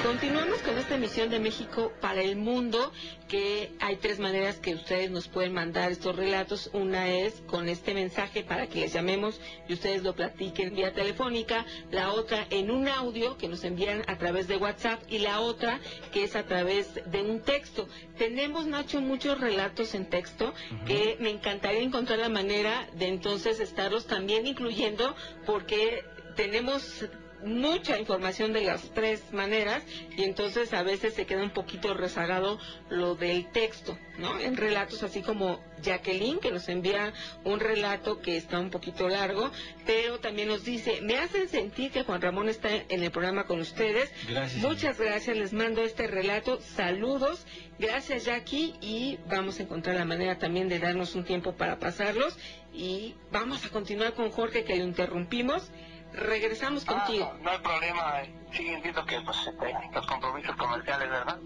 Continuamos 0.04 0.60
con 0.60 0.78
esta 0.78 0.96
emisión 0.96 1.30
de 1.30 1.40
México 1.40 1.94
para 2.02 2.22
el 2.22 2.36
mundo, 2.36 2.92
que 3.28 3.72
hay 3.80 3.96
tres 3.96 4.20
maneras 4.20 4.58
que 4.58 4.76
ustedes 4.76 5.10
nos 5.10 5.28
pueden 5.28 5.54
mandar 5.54 5.92
estos 5.92 6.16
relatos. 6.16 6.70
Una 6.74 7.10
es 7.10 7.42
con 7.48 7.70
este 7.70 7.94
mensaje 7.94 8.44
para 8.44 8.68
que 8.68 8.82
les 8.82 8.94
llamemos 8.94 9.40
y 9.68 9.74
ustedes 9.74 10.04
lo 10.04 10.14
platiquen 10.14 10.76
vía 10.76 10.94
telefónica. 10.94 11.66
La 11.92 12.14
otra 12.14 12.46
en 12.50 12.72
un 12.72 12.88
audio 12.88 13.38
que 13.38 13.48
nos 13.48 13.64
envían 13.64 14.04
a 14.08 14.18
través 14.18 14.48
de 14.48 14.58
WhatsApp 14.58 15.02
y 15.10 15.20
la 15.20 15.40
otra 15.40 15.80
que 16.12 16.24
es 16.24 16.36
a 16.36 16.44
través 16.44 16.94
de 17.06 17.22
un 17.22 17.42
texto. 17.42 17.88
Tenemos, 18.18 18.66
Nacho, 18.66 19.02
muchos 19.02 19.40
relatos 19.40 19.96
en 19.96 20.10
texto 20.10 20.54
que 20.86 21.18
me 21.20 21.30
encantaría 21.30 21.82
encontrar 21.82 22.20
la 22.20 22.30
manera 22.30 22.88
de 22.94 23.08
entonces 23.08 23.60
estarlos 23.60 24.08
también 24.08 24.46
incluyendo 24.46 25.16
porque 25.46 26.04
tenemos 26.36 27.06
mucha 27.44 27.98
información 27.98 28.54
de 28.54 28.62
las 28.62 28.92
tres 28.94 29.32
maneras 29.32 29.84
y 30.18 30.24
entonces 30.24 30.74
a 30.74 30.84
veces 30.84 31.14
se 31.14 31.26
queda 31.26 31.44
un 31.44 31.52
poquito 31.52 31.94
rezagado 31.94 32.60
lo 32.90 33.16
del 33.16 33.52
texto, 33.52 33.98
¿no? 34.18 34.40
En 34.40 34.58
relatos 34.58 35.04
así 35.04 35.22
como 35.22 35.60
Jacqueline, 35.82 36.40
que 36.40 36.52
nos 36.52 36.70
envía 36.70 37.14
un 37.44 37.60
relato 37.60 38.22
que 38.22 38.38
está 38.38 38.60
un 38.60 38.70
poquito 38.70 39.08
largo, 39.08 39.52
pero 39.86 40.20
también 40.20 40.48
nos 40.48 40.64
dice, 40.64 41.02
me 41.02 41.18
hacen 41.18 41.50
sentir 41.50 41.92
que 41.92 42.04
Juan 42.04 42.22
Ramón 42.22 42.50
está 42.50 42.70
en 42.74 43.04
el 43.04 43.12
programa 43.12 43.46
con 43.46 43.60
ustedes. 43.60 44.12
Gracias. 44.28 44.62
Muchas 44.62 45.00
gracias, 45.00 45.38
les 45.38 45.54
mando 45.54 45.84
este 45.84 46.08
relato. 46.08 46.60
Saludos, 46.62 47.46
gracias 47.80 48.26
Jackie 48.26 48.76
y 48.82 49.18
vamos 49.28 49.60
a 49.60 49.64
encontrar 49.64 49.96
la 49.96 50.06
manera 50.06 50.38
también 50.38 50.70
de 50.70 50.80
darnos 50.80 51.16
un 51.16 51.24
tiempo 51.24 51.54
para 51.54 51.80
pasarlos 51.80 52.38
y 52.74 53.16
vamos 53.32 53.66
a 53.66 53.70
continuar 53.70 54.14
con 54.14 54.32
Jorge 54.32 54.64
que 54.64 54.78
lo 54.78 54.84
interrumpimos. 54.84 55.72
Regresamos 56.14 56.84
ah, 56.88 56.94
contigo. 56.94 57.34
no, 57.42 57.50
hay 57.50 57.58
problema. 57.60 58.22
Eh. 58.22 58.34
Sí, 58.52 58.68
entiendo 58.68 59.06
que 59.06 59.22
pues, 59.22 59.38
este, 59.48 59.74
los 59.94 60.06
compromisos 60.06 60.56
comerciales, 60.56 61.10
¿verdad? 61.10 61.40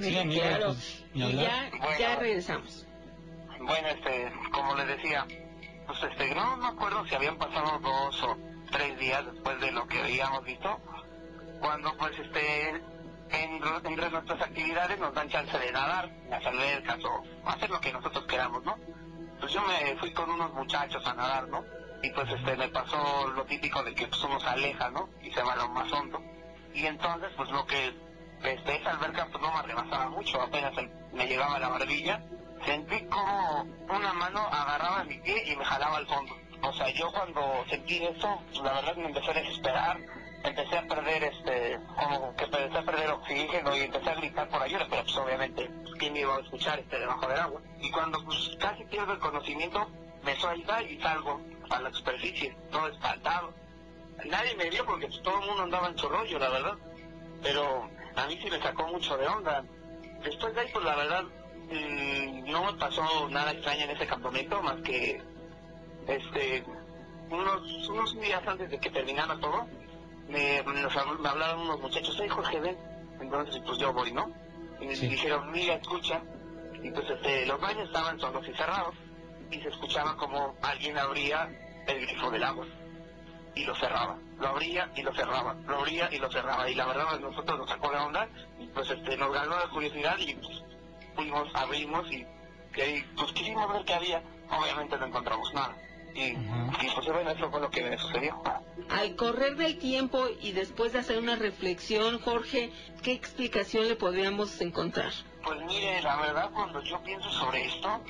Sí, 0.00 0.28
claro. 0.32 0.66
Pues, 0.66 1.04
y 1.14 1.36
ya, 1.36 1.70
ya 1.98 2.16
regresamos. 2.16 2.86
Bueno, 3.60 3.88
este, 3.88 4.32
como 4.50 4.74
les 4.76 4.86
decía, 4.86 5.26
pues 5.86 6.02
este, 6.02 6.34
no 6.34 6.56
me 6.56 6.68
acuerdo 6.68 7.04
si 7.06 7.14
habían 7.14 7.36
pasado 7.36 7.78
dos 7.80 8.22
o 8.22 8.36
tres 8.70 8.98
días 8.98 9.24
después 9.26 9.60
de 9.60 9.70
lo 9.72 9.86
que 9.86 10.00
habíamos 10.00 10.44
visto, 10.44 10.78
cuando 11.60 11.96
pues 11.96 12.18
este, 12.18 12.70
en, 12.70 13.60
entre 13.84 14.10
nuestras 14.10 14.40
actividades 14.40 14.98
nos 14.98 15.14
dan 15.14 15.28
chance 15.28 15.58
de 15.58 15.72
nadar 15.72 16.10
las 16.28 16.44
albercas 16.44 16.98
o 17.04 17.22
hacer 17.44 17.70
lo 17.70 17.80
que 17.80 17.92
nosotros 17.92 18.24
queramos, 18.26 18.64
¿no? 18.64 18.76
Pues 19.40 19.52
yo 19.52 19.62
me 19.62 19.96
fui 19.96 20.12
con 20.12 20.30
unos 20.30 20.52
muchachos 20.54 21.04
a 21.06 21.14
nadar, 21.14 21.48
¿no? 21.48 21.64
Y 22.02 22.10
pues 22.10 22.28
este 22.30 22.56
me 22.56 22.68
pasó 22.68 23.28
lo 23.28 23.44
típico 23.44 23.82
de 23.82 23.94
que 23.94 24.06
pues, 24.08 24.22
uno 24.24 24.40
se 24.40 24.48
aleja, 24.48 24.90
¿no? 24.90 25.08
Y 25.22 25.30
se 25.30 25.42
va 25.42 25.52
a 25.52 25.56
lo 25.56 25.68
más 25.68 25.90
hondo. 25.92 26.20
Y 26.74 26.86
entonces 26.86 27.30
pues 27.36 27.50
lo 27.50 27.64
que 27.66 27.94
este, 28.42 28.76
esa 28.76 28.90
alberca 28.90 29.28
pues 29.30 29.42
no 29.42 29.52
me 29.52 29.62
rebasaba 29.62 30.08
mucho, 30.08 30.40
apenas 30.40 30.74
me 31.12 31.26
llegaba 31.26 31.56
a 31.56 31.60
la 31.60 31.68
barbilla. 31.68 32.22
Sentí 32.66 33.04
como 33.06 33.62
una 33.88 34.12
mano 34.12 34.40
agarraba 34.40 35.04
mi 35.04 35.18
pie 35.18 35.52
y 35.52 35.56
me 35.56 35.64
jalaba 35.64 35.96
al 35.96 36.06
fondo. 36.06 36.34
O 36.62 36.72
sea, 36.72 36.88
yo 36.90 37.10
cuando 37.12 37.64
sentí 37.68 38.04
eso, 38.04 38.40
la 38.62 38.72
verdad 38.74 38.96
me 38.96 39.06
empecé 39.06 39.30
a 39.30 39.34
desesperar, 39.34 39.98
empecé 40.44 40.78
a 40.78 40.86
perder, 40.86 41.24
este, 41.24 41.80
como 41.96 42.34
que 42.36 42.44
empecé 42.44 42.78
a 42.78 42.82
perder 42.82 43.10
oxígeno 43.10 43.76
y 43.76 43.80
empecé 43.80 44.10
a 44.10 44.14
gritar 44.14 44.48
por 44.48 44.62
ayuda, 44.62 44.86
pero 44.88 45.02
pues 45.02 45.16
obviamente, 45.16 45.70
¿quién 45.98 46.12
me 46.12 46.20
iba 46.20 46.36
a 46.36 46.40
escuchar 46.40 46.78
este, 46.78 47.00
debajo 47.00 47.26
del 47.26 47.40
agua? 47.40 47.60
Y 47.80 47.90
cuando 47.90 48.24
pues, 48.24 48.56
casi 48.60 48.84
pierdo 48.84 49.12
el 49.12 49.18
conocimiento, 49.18 49.88
me 50.22 50.36
suelta 50.36 50.82
y 50.82 51.00
salgo 51.00 51.40
a 51.72 51.80
la 51.80 51.92
superficie, 51.92 52.56
todo 52.70 52.88
espantado. 52.88 53.52
Nadie 54.24 54.54
me 54.56 54.70
vio 54.70 54.84
porque 54.84 55.08
todo 55.22 55.40
el 55.40 55.46
mundo 55.46 55.62
andaba 55.62 55.88
en 55.88 55.98
su 55.98 56.08
rollo, 56.08 56.38
la 56.38 56.48
verdad. 56.48 56.74
Pero 57.42 57.88
a 58.16 58.26
mí 58.26 58.38
sí 58.42 58.50
me 58.50 58.60
sacó 58.60 58.86
mucho 58.88 59.16
de 59.16 59.26
onda. 59.26 59.64
Después 60.22 60.54
de 60.54 60.60
ahí, 60.60 60.68
pues 60.72 60.84
la 60.84 60.96
verdad, 60.96 61.24
mm, 61.24 62.50
no 62.50 62.72
me 62.72 62.78
pasó 62.78 63.28
nada 63.28 63.52
extraño 63.52 63.84
en 63.84 63.90
ese 63.90 64.06
campamento, 64.06 64.62
más 64.62 64.80
que 64.82 65.20
este 66.06 66.64
unos, 67.30 67.88
unos 67.88 68.20
días 68.20 68.42
antes 68.46 68.70
de 68.70 68.78
que 68.78 68.90
terminara 68.90 69.38
todo, 69.40 69.66
me, 70.28 70.62
me 70.62 71.28
hablaron 71.28 71.62
unos 71.62 71.80
muchachos, 71.80 72.16
hey 72.20 72.28
Jorge, 72.28 72.60
ven. 72.60 72.76
Entonces, 73.20 73.62
pues 73.64 73.78
yo 73.78 73.92
voy, 73.92 74.12
¿no? 74.12 74.30
Y 74.80 74.86
me 74.86 74.94
dijeron, 74.94 75.50
mira, 75.50 75.74
escucha. 75.74 76.22
Y 76.82 76.90
pues 76.90 77.08
este, 77.08 77.46
los 77.46 77.60
baños 77.60 77.86
estaban 77.86 78.18
solos 78.18 78.46
y 78.48 78.52
cerrados 78.54 78.94
y 79.50 79.60
se 79.60 79.68
escuchaba 79.68 80.16
como 80.16 80.56
alguien 80.62 80.98
abría 80.98 81.48
el 81.86 82.06
grifo 82.06 82.30
del 82.30 82.42
agua. 82.42 82.66
Y 83.54 83.64
lo 83.64 83.74
cerraba, 83.74 84.16
lo 84.38 84.48
abría 84.48 84.90
y 84.96 85.02
lo 85.02 85.12
cerraba, 85.14 85.54
lo 85.66 85.78
abría 85.78 86.08
y 86.10 86.18
lo 86.18 86.30
cerraba. 86.30 86.70
Y 86.70 86.74
la 86.74 86.86
verdad 86.86 87.20
nosotros 87.20 87.58
nos 87.58 87.68
sacó 87.68 87.90
de 87.90 87.98
onda. 87.98 88.28
Y 88.58 88.66
pues 88.68 88.90
este 88.90 89.16
nos 89.16 89.32
ganó 89.32 89.56
la 89.56 89.68
curiosidad 89.68 90.16
y 90.18 90.34
pues, 90.34 90.62
fuimos, 91.14 91.48
abrimos 91.54 92.10
y, 92.10 92.26
pues 93.16 93.32
quisimos 93.32 93.70
ver 93.72 93.84
qué 93.84 93.94
había, 93.94 94.22
obviamente 94.50 94.96
no 94.96 95.06
encontramos 95.06 95.52
nada. 95.52 95.76
Y, 96.14 96.24
y 96.24 96.90
pues 96.94 97.06
bueno, 97.06 97.30
eso 97.30 97.50
fue 97.50 97.60
lo 97.60 97.70
que 97.70 97.82
me 97.82 97.98
sucedió. 97.98 98.42
Al 98.90 99.16
correr 99.16 99.56
del 99.56 99.78
tiempo 99.78 100.26
y 100.40 100.52
después 100.52 100.92
de 100.92 100.98
hacer 100.98 101.18
una 101.18 101.36
reflexión, 101.36 102.18
Jorge, 102.20 102.70
¿qué 103.02 103.12
explicación 103.12 103.88
le 103.88 103.96
podríamos 103.96 104.60
encontrar? 104.60 105.12
Pues 105.42 105.60
mire, 105.66 106.02
la 106.02 106.16
verdad 106.16 106.50
cuando 106.52 106.82
yo 106.82 107.02
pienso 107.02 107.30
sobre 107.30 107.64
esto, 107.64 108.00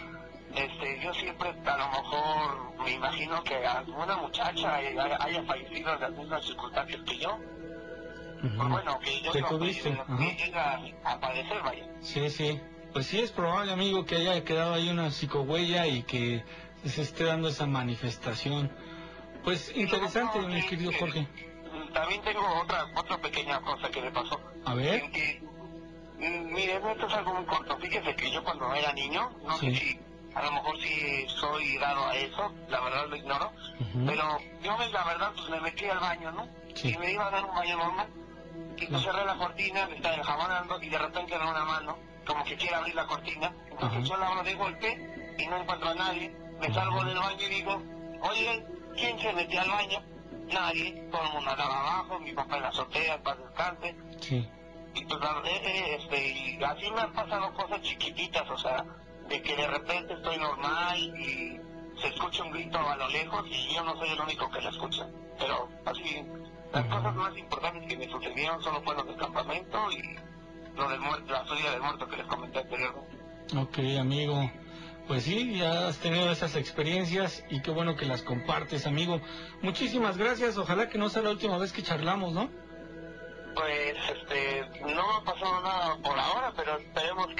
este, 0.54 1.00
yo 1.02 1.14
siempre 1.14 1.50
a 1.64 1.76
lo 1.76 1.88
mejor 1.88 2.78
me 2.84 2.92
imagino 2.92 3.42
que 3.42 3.66
alguna 3.66 4.16
muchacha 4.16 4.76
haya, 4.76 5.44
fallecido 5.46 5.96
las 5.96 6.12
mismas 6.12 6.44
circunstancias 6.44 7.00
que 7.06 7.18
yo. 7.18 7.38
Pues 8.40 8.68
bueno, 8.68 8.98
que 8.98 9.20
yo 9.20 9.32
no 9.32 9.58
que 9.58 10.34
llega 10.36 10.80
a 11.04 11.20
padecer, 11.20 11.62
vaya. 11.62 11.86
Sí, 12.00 12.28
sí. 12.28 12.60
Pues 12.92 13.06
sí, 13.06 13.20
es 13.20 13.30
probable, 13.30 13.72
amigo, 13.72 14.04
que 14.04 14.16
haya 14.16 14.44
quedado 14.44 14.74
ahí 14.74 14.90
una 14.90 15.10
psicohuella 15.10 15.86
y 15.86 16.02
que 16.02 16.44
se 16.84 17.02
esté 17.02 17.24
dando 17.24 17.48
esa 17.48 17.66
manifestación. 17.66 18.70
Pues 19.44 19.74
interesante, 19.74 20.40
mi 20.40 20.66
querido 20.66 20.92
Jorge. 20.98 21.26
También 21.94 22.20
tengo 22.22 22.42
otra 22.60 22.86
otra 22.94 23.18
pequeña 23.18 23.60
cosa 23.60 23.90
que 23.90 24.02
me 24.02 24.10
pasó. 24.10 24.40
A 24.64 24.74
ver. 24.74 25.04
Mm, 26.18 26.52
mire, 26.52 26.76
esto 26.76 27.06
es 27.06 27.14
algo 27.14 27.34
muy 27.34 27.44
corto. 27.44 27.76
Fíjese 27.78 28.14
que 28.14 28.30
yo 28.30 28.44
cuando 28.44 28.72
era 28.74 28.92
niño, 28.92 29.30
no 29.44 29.56
sé 29.56 29.74
si 29.74 29.98
a 30.34 30.42
lo 30.42 30.52
mejor 30.52 30.80
sí 30.80 31.26
soy 31.28 31.78
dado 31.78 32.06
a 32.06 32.16
eso, 32.16 32.52
la 32.68 32.80
verdad 32.80 33.06
lo 33.08 33.16
ignoro, 33.16 33.52
pero 34.06 34.38
yo 34.62 34.76
la 34.92 35.04
verdad 35.04 35.32
pues 35.34 35.48
me 35.50 35.60
metí 35.60 35.84
al 35.86 35.98
baño, 35.98 36.32
¿no? 36.32 36.48
Y 36.82 36.96
me 36.96 37.12
iba 37.12 37.26
a 37.26 37.30
dar 37.30 37.44
un 37.44 37.54
baño 37.54 37.76
normal, 37.76 38.08
y 38.76 38.86
pues 38.86 39.02
cerré 39.02 39.24
la 39.24 39.36
cortina, 39.36 39.86
me 39.86 39.96
estaba 39.96 40.14
enjabonando 40.14 40.82
y 40.82 40.88
de 40.88 40.98
repente 40.98 41.38
me 41.38 41.50
una 41.50 41.64
mano, 41.64 41.98
como 42.26 42.44
que 42.44 42.56
quiere 42.56 42.74
abrir 42.74 42.94
la 42.94 43.06
cortina, 43.06 43.52
entonces 43.70 44.08
yo 44.08 44.16
la 44.16 44.28
abro 44.28 44.42
de 44.42 44.54
golpe 44.54 45.34
y 45.38 45.46
no 45.46 45.56
encuentro 45.58 45.90
a 45.90 45.94
nadie, 45.94 46.34
me 46.60 46.72
salgo 46.72 47.04
del 47.04 47.18
baño 47.18 47.46
y 47.46 47.54
digo, 47.54 47.82
oye, 48.22 48.66
¿quién 48.96 49.18
se 49.18 49.32
metió 49.32 49.60
al 49.60 49.70
baño? 49.70 50.02
Nadie, 50.52 51.08
todo 51.10 51.22
el 51.22 51.32
mundo 51.32 51.50
andaba 51.50 51.80
abajo, 51.80 52.18
mi 52.20 52.32
papá 52.32 52.56
en 52.56 52.62
la 52.62 52.68
azotea, 52.68 53.22
para 53.22 53.36
descanse. 53.36 53.96
Sí. 54.20 54.48
Y 54.94 55.04
pues 55.06 55.20
eh, 55.22 55.62
eh, 55.64 55.96
este, 55.98 56.28
y 56.28 56.62
así 56.62 56.90
me 56.90 57.00
han 57.00 57.12
pasado 57.12 57.52
cosas 57.54 57.80
chiquititas, 57.80 58.48
o 58.50 58.58
sea, 58.58 58.84
de 59.32 59.40
que 59.40 59.56
de 59.56 59.66
repente 59.66 60.12
estoy 60.12 60.36
normal 60.36 60.98
y 60.98 61.58
se 61.98 62.08
escucha 62.08 62.42
un 62.44 62.50
grito 62.50 62.78
a 62.78 62.96
lo 62.96 63.08
lejos 63.08 63.46
y 63.48 63.74
yo 63.74 63.82
no 63.82 63.96
soy 63.96 64.10
el 64.10 64.20
único 64.20 64.50
que 64.50 64.60
la 64.60 64.68
escucha. 64.68 65.08
Pero 65.38 65.68
así, 65.86 66.22
las 66.70 66.86
cosas 66.86 67.14
más 67.14 67.36
importantes 67.38 67.88
que 67.88 67.96
me 67.96 68.10
sucedieron 68.10 68.62
solo 68.62 68.82
fueron 68.82 69.06
del 69.06 69.16
campamento 69.16 69.90
y 69.90 70.18
lo 70.76 70.88
del 70.88 71.00
muerto, 71.00 71.32
la 71.32 71.46
subida 71.46 71.70
del 71.70 71.80
muerto 71.80 72.06
que 72.06 72.16
les 72.18 72.26
comenté 72.26 72.58
anteriormente. 72.58 73.18
Ok, 73.56 73.78
amigo. 73.98 74.50
Pues 75.08 75.24
sí, 75.24 75.58
ya 75.58 75.88
has 75.88 75.98
tenido 75.98 76.30
esas 76.30 76.54
experiencias 76.54 77.42
y 77.48 77.62
qué 77.62 77.70
bueno 77.70 77.96
que 77.96 78.04
las 78.04 78.22
compartes, 78.22 78.86
amigo. 78.86 79.20
Muchísimas 79.62 80.18
gracias. 80.18 80.58
Ojalá 80.58 80.90
que 80.90 80.98
no 80.98 81.08
sea 81.08 81.22
la 81.22 81.30
última 81.30 81.56
vez 81.56 81.72
que 81.72 81.82
charlamos, 81.82 82.32
¿no? 82.34 82.50
Pues 83.54 83.94
este, 84.14 84.66
no 84.94 85.16
ha 85.16 85.24
pasado 85.24 85.60
nada 85.62 85.96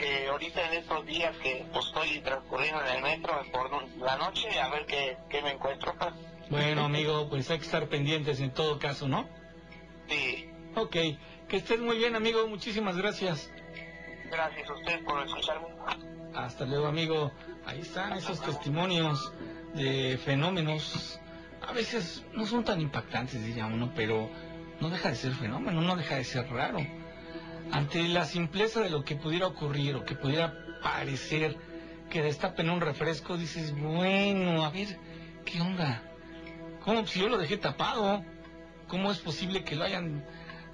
que 0.03 0.27
ahorita 0.27 0.67
en 0.67 0.73
estos 0.79 1.07
días 1.07 1.37
que 1.39 1.65
pues, 1.73 1.87
estoy 1.87 2.21
transcurriendo 2.21 2.81
en 2.85 2.97
el 2.97 3.03
metro 3.03 3.41
por 3.53 3.71
la 3.99 4.17
noche, 4.17 4.61
a 4.61 4.69
ver 4.69 4.85
qué, 4.87 5.17
qué 5.31 5.41
me 5.43 5.53
encuentro. 5.53 5.95
Bueno, 6.51 6.85
amigo, 6.85 7.29
pues 7.31 7.49
hay 7.51 7.59
que 7.59 7.65
estar 7.65 7.89
pendientes 7.89 8.41
en 8.41 8.53
todo 8.53 8.79
caso, 8.81 9.07
¿no? 9.07 9.29
Sí. 10.09 10.51
Ok, 10.75 10.97
que 11.49 11.57
estés 11.57 11.79
muy 11.79 11.99
bien, 11.99 12.17
amigo, 12.17 12.49
muchísimas 12.49 12.97
gracias. 12.97 13.51
Gracias 14.29 14.69
a 14.69 14.75
usted 14.75 15.05
por 15.05 15.25
escucharme. 15.25 15.69
Hasta 16.35 16.65
luego, 16.65 16.87
amigo. 16.87 17.31
Ahí 17.65 17.81
están 17.81 18.15
esos 18.15 18.41
testimonios 18.41 19.33
de 19.75 20.19
fenómenos. 20.25 21.21
A 21.61 21.73
veces 21.73 22.25
no 22.33 22.45
son 22.47 22.65
tan 22.65 22.81
impactantes, 22.81 23.45
diría 23.45 23.67
uno, 23.67 23.93
pero 23.95 24.29
no 24.81 24.91
deja 24.91 25.11
de 25.11 25.15
ser 25.15 25.33
fenómeno, 25.35 25.81
no 25.81 25.95
deja 25.95 26.17
de 26.17 26.25
ser 26.25 26.51
raro. 26.51 26.81
Ante 27.71 28.03
la 28.09 28.25
simpleza 28.25 28.81
de 28.81 28.91
lo 28.91 29.05
que 29.05 29.17
pudiera 29.17 29.47
ocurrir 29.47 29.97
o 29.97 30.05
que 30.05 30.15
pudiera 30.15 30.55
parecer 30.83 31.57
que 32.11 32.23
destapen 32.23 32.69
un 32.69 32.81
refresco, 32.81 33.39
dices, 33.39 33.75
bueno, 33.75 34.65
a 34.65 34.71
ver, 34.71 34.99
¿qué 35.45 35.61
onda? 35.61 36.03
¿Cómo 36.85 37.07
si 37.07 37.21
yo 37.21 37.29
lo 37.29 37.39
dejé 37.39 37.57
tapado? 37.57 38.25
¿Cómo 38.89 39.11
es 39.11 39.19
posible 39.19 39.65
que 39.65 39.77
lo 39.77 39.85
hayan 39.85 40.25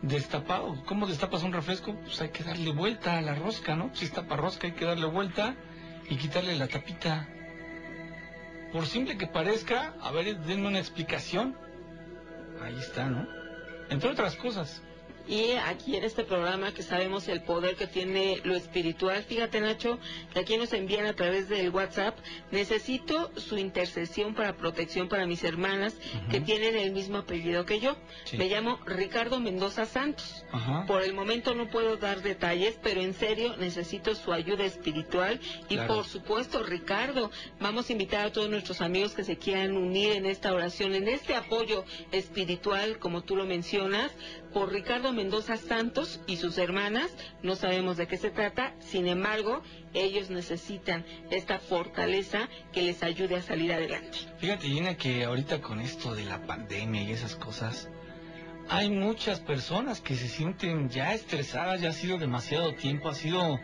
destapado? 0.02 0.82
¿Cómo 0.86 1.06
destapas 1.06 1.42
un 1.44 1.52
refresco? 1.52 1.94
Pues 1.94 2.20
hay 2.20 2.30
que 2.30 2.42
darle 2.42 2.72
vuelta 2.72 3.18
a 3.18 3.22
la 3.22 3.34
rosca, 3.34 3.76
¿no? 3.76 3.90
Si 3.94 4.04
está 4.04 4.26
para 4.26 4.42
rosca 4.42 4.66
hay 4.66 4.72
que 4.72 4.84
darle 4.84 5.06
vuelta 5.06 5.54
y 6.08 6.16
quitarle 6.16 6.56
la 6.56 6.66
tapita. 6.66 7.28
Por 8.72 8.86
simple 8.86 9.16
que 9.16 9.26
parezca, 9.26 9.94
a 10.02 10.10
ver, 10.10 10.40
denme 10.40 10.66
una 10.68 10.78
explicación. 10.78 11.56
Ahí 12.60 12.76
está, 12.78 13.06
¿no? 13.06 13.38
entre 13.90 14.10
otras 14.10 14.36
cosas. 14.36 14.82
Y 15.28 15.52
aquí 15.52 15.94
en 15.94 16.04
este 16.04 16.24
programa 16.24 16.72
que 16.72 16.82
sabemos 16.82 17.28
el 17.28 17.42
poder 17.42 17.76
que 17.76 17.86
tiene 17.86 18.40
lo 18.44 18.56
espiritual, 18.56 19.22
fíjate 19.22 19.60
Nacho, 19.60 19.98
que 20.32 20.40
aquí 20.40 20.56
nos 20.56 20.72
envían 20.72 21.04
a 21.04 21.12
través 21.12 21.50
del 21.50 21.68
WhatsApp, 21.68 22.16
necesito 22.50 23.30
su 23.38 23.58
intercesión 23.58 24.34
para 24.34 24.56
protección 24.56 25.08
para 25.08 25.26
mis 25.26 25.44
hermanas 25.44 25.94
que 26.30 26.40
tienen 26.40 26.76
el 26.76 26.92
mismo 26.92 27.18
apellido 27.18 27.66
que 27.66 27.78
yo. 27.78 27.96
Me 28.38 28.48
llamo 28.48 28.78
Ricardo 28.86 29.38
Mendoza 29.38 29.84
Santos. 29.84 30.46
Por 30.86 31.02
el 31.02 31.12
momento 31.12 31.54
no 31.54 31.68
puedo 31.68 31.98
dar 31.98 32.22
detalles, 32.22 32.78
pero 32.82 33.02
en 33.02 33.12
serio 33.12 33.54
necesito 33.58 34.14
su 34.14 34.32
ayuda 34.32 34.64
espiritual. 34.64 35.40
Y 35.68 35.76
por 35.76 36.06
supuesto 36.06 36.62
Ricardo, 36.62 37.30
vamos 37.60 37.90
a 37.90 37.92
invitar 37.92 38.26
a 38.26 38.32
todos 38.32 38.48
nuestros 38.48 38.80
amigos 38.80 39.12
que 39.12 39.24
se 39.24 39.36
quieran 39.36 39.76
unir 39.76 40.12
en 40.12 40.24
esta 40.24 40.54
oración, 40.54 40.94
en 40.94 41.06
este 41.06 41.34
apoyo 41.34 41.84
espiritual, 42.12 42.98
como 42.98 43.22
tú 43.22 43.36
lo 43.36 43.44
mencionas, 43.44 44.10
por 44.52 44.72
Ricardo 44.72 45.12
Mendoza 45.12 45.56
Santos 45.56 46.20
y 46.26 46.36
sus 46.36 46.58
hermanas. 46.58 47.10
No 47.42 47.56
sabemos 47.56 47.96
de 47.96 48.06
qué 48.06 48.16
se 48.16 48.30
trata, 48.30 48.74
sin 48.80 49.06
embargo, 49.06 49.62
ellos 49.94 50.30
necesitan 50.30 51.04
esta 51.30 51.58
fortaleza 51.58 52.48
que 52.72 52.82
les 52.82 53.02
ayude 53.02 53.36
a 53.36 53.42
salir 53.42 53.72
adelante. 53.72 54.18
Fíjate, 54.38 54.68
Gina, 54.68 54.96
que 54.96 55.24
ahorita 55.24 55.60
con 55.60 55.80
esto 55.80 56.14
de 56.14 56.24
la 56.24 56.46
pandemia 56.46 57.02
y 57.02 57.12
esas 57.12 57.36
cosas, 57.36 57.88
hay 58.68 58.90
muchas 58.90 59.40
personas 59.40 60.00
que 60.00 60.14
se 60.14 60.28
sienten 60.28 60.90
ya 60.90 61.14
estresadas, 61.14 61.80
ya 61.80 61.90
ha 61.90 61.92
sido 61.92 62.18
demasiado 62.18 62.74
tiempo, 62.74 63.08
ha 63.08 63.14
sido 63.14 63.58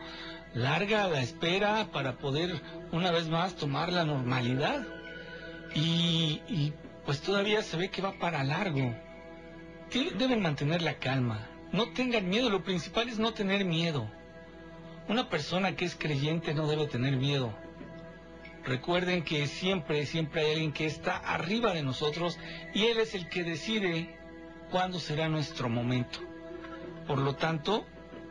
larga 0.54 1.08
la 1.08 1.20
espera 1.20 1.88
para 1.92 2.16
poder 2.16 2.60
una 2.92 3.10
vez 3.10 3.28
más 3.28 3.56
tomar 3.56 3.92
la 3.92 4.04
normalidad. 4.04 4.86
Y, 5.74 6.40
y 6.48 6.72
pues 7.04 7.20
todavía 7.20 7.62
se 7.62 7.76
ve 7.76 7.90
que 7.90 8.00
va 8.00 8.12
para 8.12 8.44
largo 8.44 8.94
deben 10.02 10.42
mantener 10.42 10.82
la 10.82 10.98
calma. 10.98 11.48
No 11.72 11.92
tengan 11.92 12.28
miedo, 12.28 12.50
lo 12.50 12.64
principal 12.64 13.08
es 13.08 13.18
no 13.18 13.32
tener 13.32 13.64
miedo. 13.64 14.10
Una 15.08 15.28
persona 15.28 15.76
que 15.76 15.84
es 15.84 15.94
creyente 15.94 16.54
no 16.54 16.66
debe 16.66 16.86
tener 16.86 17.16
miedo. 17.16 17.54
Recuerden 18.64 19.22
que 19.22 19.46
siempre, 19.46 20.06
siempre 20.06 20.42
hay 20.42 20.52
alguien 20.52 20.72
que 20.72 20.86
está 20.86 21.16
arriba 21.16 21.74
de 21.74 21.82
nosotros 21.82 22.38
y 22.74 22.84
Él 22.86 22.98
es 22.98 23.14
el 23.14 23.28
que 23.28 23.44
decide 23.44 24.16
cuándo 24.70 24.98
será 24.98 25.28
nuestro 25.28 25.68
momento. 25.68 26.20
Por 27.06 27.18
lo 27.18 27.36
tanto, 27.36 27.86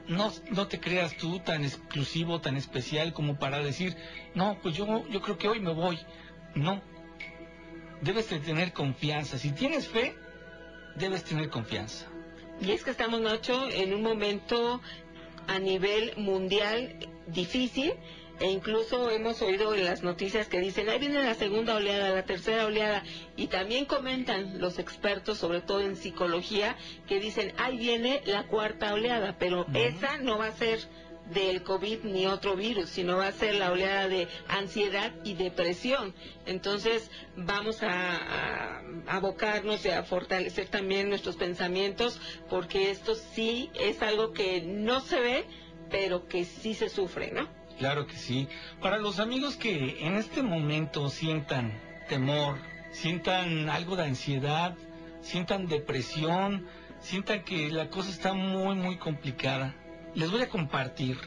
no, 0.08 0.32
no 0.52 0.68
te 0.68 0.80
creas 0.80 1.16
tú 1.16 1.40
tan 1.40 1.64
exclusivo, 1.64 2.42
tan 2.42 2.58
especial 2.58 3.14
como 3.14 3.38
para 3.38 3.60
decir, 3.60 3.96
no, 4.34 4.58
pues 4.62 4.76
yo, 4.76 5.08
yo 5.10 5.22
creo 5.22 5.38
que 5.38 5.48
hoy 5.48 5.60
me 5.60 5.74
voy. 5.74 6.00
No. 6.56 6.82
Debes 8.02 8.30
de 8.30 8.40
tener 8.40 8.74
confianza. 8.74 9.38
Si 9.38 9.52
tienes 9.52 9.88
fe, 9.88 10.16
debes 10.96 11.24
tener 11.24 11.50
confianza. 11.50 12.06
Y 12.62 12.72
es 12.72 12.84
que 12.84 12.92
estamos, 12.92 13.22
Nacho, 13.22 13.70
en 13.70 13.94
un 13.94 14.02
momento 14.02 14.82
a 15.48 15.60
nivel 15.60 16.14
mundial 16.18 16.98
difícil 17.28 17.94
e 18.40 18.50
incluso 18.50 19.12
hemos 19.12 19.42
oído 19.42 19.74
en 19.76 19.86
las 19.86 20.04
noticias 20.04 20.48
que 20.48 20.60
dicen, 20.60 20.90
ahí 20.90 21.00
viene 21.00 21.24
la 21.24 21.36
segunda 21.36 21.76
oleada, 21.76 22.10
la 22.10 22.26
tercera 22.26 22.66
oleada, 22.66 23.04
y 23.38 23.48
también 23.48 23.86
comentan 23.86 24.60
los 24.60 24.80
expertos, 24.80 25.38
sobre 25.38 25.62
todo 25.62 25.82
en 25.82 25.96
psicología, 25.96 26.76
que 27.08 27.20
dicen, 27.20 27.54
ahí 27.58 27.78
viene 27.78 28.22
la 28.26 28.48
cuarta 28.48 28.94
oleada, 28.94 29.38
pero 29.38 29.68
esa 29.74 30.18
no 30.18 30.40
va 30.40 30.48
a 30.48 30.52
ser 30.52 30.80
del 31.32 31.64
COVID 31.64 32.04
ni 32.04 32.26
otro 32.26 32.56
virus, 32.56 32.90
sino 32.90 33.18
va 33.18 33.28
a 33.28 33.32
ser 33.32 33.56
la 33.56 33.72
oleada 33.72 34.08
de 34.08 34.28
ansiedad 34.48 35.12
y 35.24 35.36
depresión. 35.36 36.14
Entonces 36.46 37.10
vamos 37.36 37.82
a, 37.82 38.82
abocarnos 39.08 39.86
y 39.86 39.90
a 39.90 40.04
fortalecer 40.04 40.68
también 40.68 41.10
nuestros 41.10 41.36
pensamientos, 41.36 42.20
porque 42.50 42.92
esto 42.92 43.16
sí 43.16 43.70
es 43.80 44.02
algo 44.02 44.34
que 44.34 44.62
no 44.62 45.00
se 45.02 45.20
ve, 45.20 45.46
pero 45.90 46.28
que 46.28 46.46
sí 46.46 46.74
se 46.74 46.90
sufre, 46.90 47.32
¿no? 47.32 47.48
Claro 47.78 48.06
que 48.06 48.16
sí. 48.16 48.48
Para 48.82 48.98
los 48.98 49.20
amigos 49.20 49.56
que 49.56 50.06
en 50.06 50.16
este 50.16 50.44
momento 50.44 51.10
sientan 51.10 51.80
temor, 52.08 52.58
sientan 52.92 53.70
algo 53.70 53.96
de 53.96 54.04
ansiedad, 54.04 54.76
sientan 55.22 55.68
depresión, 55.68 56.68
sientan 57.00 57.44
que 57.44 57.70
la 57.70 57.90
cosa 57.90 58.10
está 58.10 58.34
muy, 58.34 58.76
muy 58.76 58.98
complicada, 58.98 59.76
les 60.16 60.32
voy 60.32 60.42
a 60.42 60.50
compartir. 60.50 61.18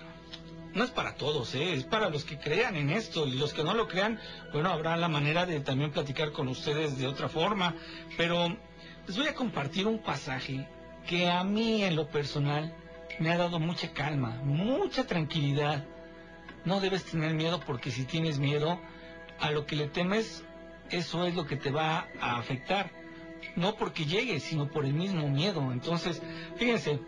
No 0.75 0.85
es 0.85 0.91
para 0.91 1.15
todos, 1.15 1.55
¿eh? 1.55 1.73
es 1.73 1.85
para 1.85 2.11
los 2.11 2.25
que 2.25 2.39
crean 2.39 2.77
en 2.77 2.91
esto 2.91 3.27
y 3.27 3.33
los 3.33 3.55
que 3.55 3.65
no 3.65 3.73
lo 3.73 3.89
crean, 3.89 4.21
bueno, 4.53 4.69
habrá 4.69 4.97
la 4.97 5.09
manera 5.09 5.47
de 5.47 5.61
también 5.61 5.91
platicar 5.91 6.33
con 6.33 6.49
ustedes 6.49 6.99
de 6.99 7.07
otra 7.07 7.31
forma, 7.31 7.75
pero 8.19 8.55
les 9.07 9.17
voy 9.17 9.27
a 9.27 9.35
compartir 9.35 9.87
un 9.87 10.01
pasaje 10.01 10.69
que 11.07 11.29
a 11.29 11.43
mí 11.45 11.83
en 11.83 11.97
lo 11.97 12.09
personal 12.09 12.75
me 13.19 13.33
ha 13.33 13.39
dado 13.39 13.59
mucha 13.59 13.93
calma, 13.93 14.41
mucha 14.45 15.07
tranquilidad. 15.07 15.85
No 16.67 16.81
debes 16.81 17.05
tener 17.05 17.33
miedo 17.33 17.61
porque 17.61 17.91
si 17.91 18.05
tienes 18.05 18.39
miedo 18.39 18.79
a 19.41 19.51
lo 19.53 19.65
que 19.65 19.77
le 19.77 19.87
temes, 19.87 20.45
eso 20.91 21.27
es 21.27 21.35
lo 21.35 21.47
que 21.47 21.57
te 21.57 21.71
va 21.71 22.09
a 22.21 22.37
afectar. 22.37 22.91
No 23.55 23.77
porque 23.77 24.05
llegue, 24.05 24.41
sino 24.41 24.69
por 24.69 24.85
el 24.85 24.93
mismo 24.93 25.29
miedo. 25.29 25.73
Entonces, 25.73 26.21
fíjense, 26.57 27.01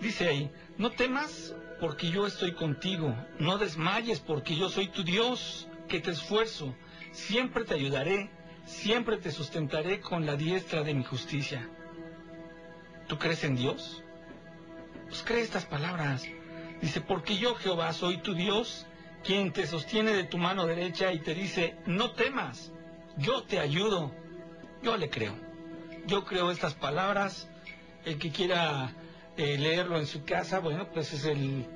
dice 0.00 0.28
ahí, 0.28 0.50
no 0.82 0.90
temas 0.90 1.54
porque 1.78 2.10
yo 2.10 2.26
estoy 2.26 2.54
contigo, 2.54 3.14
no 3.38 3.56
desmayes 3.56 4.18
porque 4.18 4.56
yo 4.56 4.68
soy 4.68 4.88
tu 4.88 5.04
Dios, 5.04 5.68
que 5.86 6.00
te 6.00 6.10
esfuerzo, 6.10 6.74
siempre 7.12 7.64
te 7.64 7.74
ayudaré, 7.74 8.30
siempre 8.64 9.16
te 9.16 9.30
sustentaré 9.30 10.00
con 10.00 10.26
la 10.26 10.34
diestra 10.34 10.82
de 10.82 10.92
mi 10.92 11.04
justicia. 11.04 11.70
¿Tú 13.06 13.16
crees 13.16 13.44
en 13.44 13.54
Dios? 13.54 14.02
Pues 15.06 15.22
cree 15.22 15.42
estas 15.42 15.66
palabras. 15.66 16.24
Dice, 16.80 17.00
porque 17.00 17.36
yo 17.36 17.54
Jehová 17.54 17.92
soy 17.92 18.16
tu 18.16 18.34
Dios, 18.34 18.84
quien 19.22 19.52
te 19.52 19.68
sostiene 19.68 20.12
de 20.12 20.24
tu 20.24 20.36
mano 20.36 20.66
derecha 20.66 21.12
y 21.12 21.20
te 21.20 21.32
dice, 21.32 21.76
no 21.86 22.10
temas, 22.10 22.72
yo 23.18 23.44
te 23.44 23.60
ayudo. 23.60 24.12
Yo 24.82 24.96
le 24.96 25.08
creo. 25.08 25.36
Yo 26.06 26.24
creo 26.24 26.50
estas 26.50 26.74
palabras. 26.74 27.48
El 28.04 28.18
que 28.18 28.32
quiera 28.32 28.92
eh, 29.36 29.56
leerlo 29.58 29.98
en 29.98 30.06
su 30.06 30.24
casa, 30.24 30.60
bueno, 30.60 30.88
pues 30.92 31.12
es 31.12 31.24
el 31.24 31.66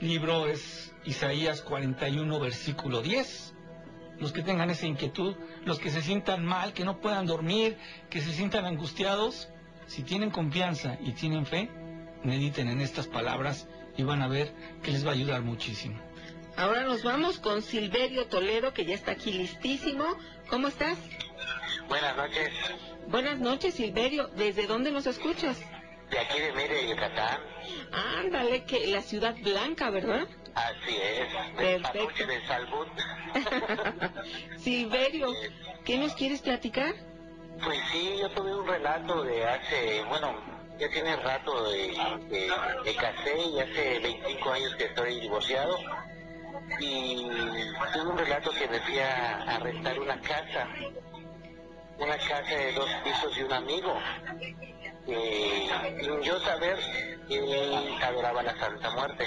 libro, 0.00 0.46
es 0.46 0.92
Isaías 1.04 1.62
41, 1.62 2.40
versículo 2.40 3.02
10. 3.02 3.54
Los 4.18 4.32
que 4.32 4.42
tengan 4.42 4.70
esa 4.70 4.86
inquietud, 4.86 5.36
los 5.64 5.78
que 5.78 5.90
se 5.90 6.02
sientan 6.02 6.44
mal, 6.44 6.72
que 6.72 6.84
no 6.84 7.00
puedan 7.00 7.26
dormir, 7.26 7.76
que 8.08 8.20
se 8.20 8.32
sientan 8.32 8.64
angustiados, 8.64 9.48
si 9.86 10.02
tienen 10.02 10.30
confianza 10.30 10.96
y 11.00 11.12
tienen 11.12 11.44
fe, 11.44 11.68
mediten 12.22 12.68
en 12.68 12.80
estas 12.80 13.08
palabras 13.08 13.68
y 13.96 14.04
van 14.04 14.22
a 14.22 14.28
ver 14.28 14.52
que 14.82 14.92
les 14.92 15.04
va 15.04 15.10
a 15.10 15.14
ayudar 15.14 15.42
muchísimo. 15.42 16.00
Ahora 16.56 16.84
nos 16.84 17.02
vamos 17.02 17.38
con 17.38 17.62
Silverio 17.62 18.26
Toledo, 18.26 18.72
que 18.72 18.84
ya 18.84 18.94
está 18.94 19.12
aquí 19.12 19.32
listísimo. 19.32 20.04
¿Cómo 20.48 20.68
estás? 20.68 20.98
Buenas 21.88 22.16
noches. 22.16 22.50
Buenas 23.08 23.38
noches, 23.38 23.74
Silverio. 23.74 24.28
¿Desde 24.28 24.66
dónde 24.66 24.92
nos 24.92 25.06
escuchas? 25.06 25.60
De 26.12 26.18
aquí 26.18 26.40
de 26.40 26.52
Mérida, 26.52 26.82
Yucatán. 26.82 27.40
Ándale, 27.90 28.64
que 28.64 28.86
la 28.88 29.00
ciudad 29.00 29.34
blanca, 29.42 29.88
¿verdad? 29.88 30.28
Así 30.54 30.94
es. 30.94 31.26
Perfecto. 31.56 32.26
de 32.26 32.46
salud. 32.46 32.86
Silverio, 34.58 35.28
¿qué 35.86 35.96
nos 35.96 36.14
quieres 36.14 36.42
platicar? 36.42 36.94
Pues 37.64 37.78
sí, 37.90 38.18
yo 38.20 38.30
tuve 38.32 38.54
un 38.54 38.66
relato 38.66 39.24
de 39.24 39.42
hace, 39.42 40.04
bueno, 40.04 40.34
ya 40.78 40.90
tiene 40.90 41.16
rato 41.16 41.70
de, 41.70 41.96
de, 42.28 42.94
casé 42.96 43.40
y 43.40 43.60
hace 43.60 43.98
25 44.00 44.50
años 44.50 44.74
que 44.76 44.84
estoy 44.84 45.18
divorciado. 45.20 45.78
Y 46.78 47.26
tuve 47.94 48.06
un 48.06 48.18
relato 48.18 48.50
que 48.50 48.68
me 48.68 48.80
fui 48.80 48.98
a, 48.98 49.58
rentar 49.60 49.98
una 49.98 50.20
casa, 50.20 50.68
una 51.98 52.18
casa 52.18 52.54
de 52.54 52.72
dos 52.72 52.90
pisos 53.02 53.34
de 53.34 53.44
un 53.46 53.52
amigo. 53.54 53.94
Eh, 55.06 55.68
sin 56.00 56.20
yo 56.22 56.38
saber 56.40 56.78
él 57.28 57.98
adoraba 58.02 58.42
la 58.42 58.56
Santa 58.56 58.90
Muerte. 58.90 59.26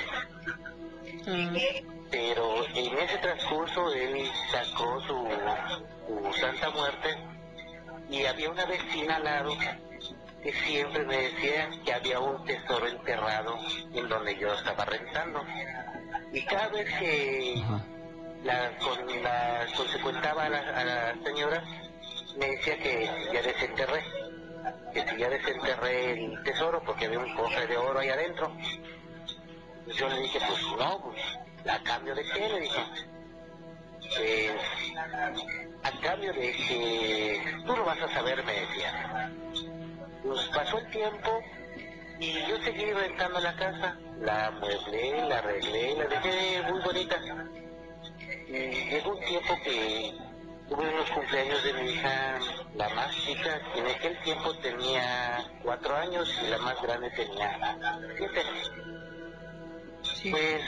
Pero 2.12 2.66
en 2.76 2.98
ese 2.98 3.18
transcurso 3.18 3.94
él 3.94 4.30
sacó 4.52 5.02
su, 5.02 5.28
su 6.08 6.40
Santa 6.40 6.70
Muerte 6.70 7.18
y 8.10 8.26
había 8.26 8.50
una 8.50 8.66
vecina 8.66 9.16
al 9.18 9.24
lado 9.24 9.58
que 10.44 10.54
siempre 10.54 11.04
me 11.04 11.18
decía 11.18 11.70
que 11.84 11.94
había 11.94 12.20
un 12.20 12.46
tesoro 12.46 12.88
enterrado 12.88 13.58
en 13.94 14.08
donde 14.08 14.38
yo 14.38 14.54
estaba 14.54 14.86
rentando. 14.86 15.44
Y 16.32 16.42
cada 16.46 16.68
vez 16.68 16.88
que 17.00 17.64
la, 18.44 18.78
con 18.78 19.24
la, 19.24 19.66
consecuentaba 19.76 20.46
a 20.46 20.50
la, 20.50 20.60
a 20.60 20.84
la 20.86 21.16
señora, 21.24 21.64
me 22.38 22.48
decía 22.48 22.78
que 22.78 23.10
ya 23.34 23.42
desenterré 23.42 24.04
que 24.94 25.08
si 25.08 25.18
ya 25.18 25.30
desenterré 25.30 26.14
el 26.14 26.44
tesoro 26.44 26.82
porque 26.86 27.06
había 27.06 27.20
un 27.20 27.36
cofre 27.36 27.68
de 27.68 27.78
oro 27.78 28.00
ahí 28.00 28.10
adentro. 28.10 28.52
Yo 29.96 30.10
le 30.10 30.20
dije, 30.22 30.40
pues 30.48 30.62
no, 30.78 31.02
pues, 31.04 31.22
¿a 31.70 31.84
cambio 31.84 32.16
de 32.16 32.24
qué? 32.24 32.50
Le 32.50 32.60
dije, 32.62 32.84
pues, 34.00 34.52
a 35.84 35.92
cambio 36.02 36.34
de 36.34 36.52
que 36.52 37.42
tú 37.66 37.76
lo 37.76 37.86
vas 37.86 38.02
a 38.02 38.08
saber, 38.10 38.44
me 38.44 38.54
decía. 38.54 39.32
Pues 40.24 40.42
pasó 40.56 40.80
el 40.80 40.90
tiempo 40.90 41.40
y 42.20 42.34
yo 42.48 42.58
seguí 42.64 42.92
rentando 42.92 43.40
la 43.40 43.56
casa, 43.56 43.98
la 44.20 44.48
amueblé, 44.48 45.28
la 45.28 45.38
arreglé, 45.38 45.96
la 45.96 46.06
dejé 46.06 46.62
muy 46.64 46.82
bonita. 46.82 47.18
Y 48.48 48.90
llegó 48.90 49.12
un 49.12 49.20
tiempo 49.20 49.56
que 49.64 50.14
Tuve 50.70 50.90
unos 50.90 51.10
cumpleaños 51.12 51.64
de 51.64 51.74
mi 51.74 51.92
hija, 51.92 52.40
la 52.76 52.90
más 52.90 53.16
chica, 53.24 53.62
que 53.72 53.80
en 53.80 53.88
aquel 53.88 54.20
tiempo 54.24 54.54
tenía 54.58 55.46
cuatro 55.62 55.96
años 55.96 56.28
y 56.44 56.48
la 56.48 56.58
más 56.58 56.82
grande 56.82 57.10
tenía 57.12 57.78
siete. 58.18 58.42
Pues 60.32 60.62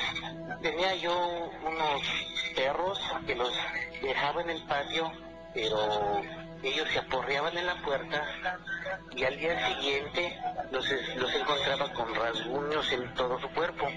tenía 0.62 0.96
yo 0.96 1.52
unos 1.66 2.02
perros 2.56 3.00
que 3.26 3.36
los 3.36 3.52
dejaba 4.02 4.42
en 4.42 4.52
el 4.52 4.64
patio, 4.66 5.12
pero 5.54 6.22
ellos 6.62 6.88
se 6.92 7.00
aporreaban 7.00 7.58
en 7.58 7.66
la 7.66 7.76
puerta 7.82 8.24
y 9.16 9.24
al 9.24 9.38
día 9.38 9.68
siguiente 9.68 10.40
los, 10.72 10.86
los 11.16 11.34
encontraba 11.34 11.92
con 11.94 12.14
rasguños 12.14 12.92
en 12.92 13.14
todo 13.16 13.40
su 13.40 13.50
cuerpo 13.50 13.88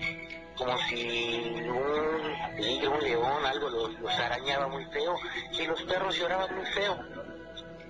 como 0.60 0.76
si 0.88 1.64
un 1.70 2.56
tigre, 2.58 2.88
un 2.88 3.00
león, 3.00 3.46
algo 3.46 3.70
los, 3.70 4.18
arañaba 4.18 4.68
muy 4.68 4.84
feo 4.86 5.16
y 5.52 5.66
los 5.66 5.82
perros 5.84 6.18
lloraban 6.18 6.54
muy 6.54 6.66
feo. 6.66 6.98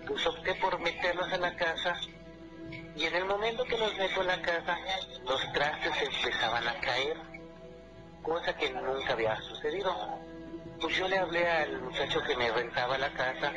Pues 0.07 0.25
opté 0.25 0.55
por 0.55 0.79
meterlos 0.79 1.33
en 1.33 1.41
la 1.41 1.57
casa 1.57 1.97
y 2.95 3.05
en 3.07 3.15
el 3.17 3.25
momento 3.25 3.65
que 3.65 3.77
los 3.77 3.93
meto 3.97 4.21
en 4.21 4.27
la 4.29 4.41
casa, 4.41 4.79
los 5.25 5.53
trastes 5.53 5.95
empezaban 6.01 6.69
a 6.69 6.75
caer, 6.81 7.17
cosa 8.23 8.57
que 8.57 8.71
nunca 8.71 9.15
había 9.15 9.37
sucedido. 9.41 9.93
Pues 10.81 10.97
yo 10.97 11.09
le 11.09 11.19
hablé 11.19 11.51
al 11.51 11.81
muchacho 11.81 12.23
que 12.23 12.37
me 12.37 12.53
rentaba 12.53 12.97
la 12.99 13.13
casa 13.15 13.53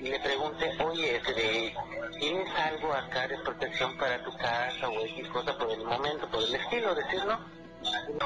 y 0.00 0.08
le 0.08 0.18
pregunté, 0.18 0.72
oye, 0.82 1.16
este, 1.16 1.74
¿tienes 2.18 2.54
algo 2.56 2.92
acá 2.92 3.28
de 3.28 3.38
protección 3.38 3.96
para 3.98 4.20
tu 4.24 4.36
casa 4.36 4.88
o 4.88 5.06
X 5.06 5.28
cosa 5.28 5.56
por 5.56 5.70
el 5.70 5.84
momento, 5.84 6.28
por 6.28 6.42
el 6.42 6.54
estilo? 6.56 6.92
Decir, 6.96 7.24
no 7.24 7.61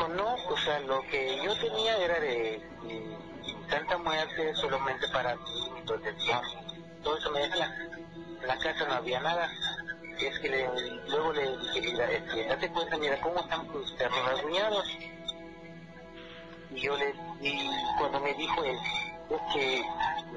no, 0.09 0.35
o 0.35 0.57
sea, 0.59 0.81
lo 0.81 1.03
que 1.03 1.37
yo 1.43 1.55
tenía 1.59 1.97
era 1.99 2.21
de, 2.21 2.63
Santa 3.69 3.99
Muerte 3.99 4.55
solamente 4.57 5.09
para 5.09 5.35
mi 5.37 5.83
protección. 5.87 6.41
Todo 7.03 7.17
eso 7.17 7.31
me 7.31 7.41
decía. 7.41 7.75
En 8.41 8.47
la 8.47 8.59
casa 8.59 8.87
no 8.87 8.95
había 8.95 9.21
nada. 9.21 9.51
es 10.21 10.39
que 10.39 10.49
le, 10.49 10.69
luego 11.09 11.33
le 11.33 11.57
dije, 11.59 11.81
mira, 11.81 12.11
este, 12.11 12.45
date 12.45 12.71
cuenta, 12.71 12.97
mira 12.99 13.21
cómo 13.21 13.41
están 13.41 13.67
tus 13.69 13.91
perros 13.93 14.25
rasguñados. 14.27 14.87
Y 16.71 16.81
yo 16.81 16.97
le, 16.97 17.15
y 17.41 17.71
cuando 17.99 18.21
me 18.21 18.35
dijo 18.35 18.65
él, 18.65 18.79
es 19.31 19.55
que 19.55 19.85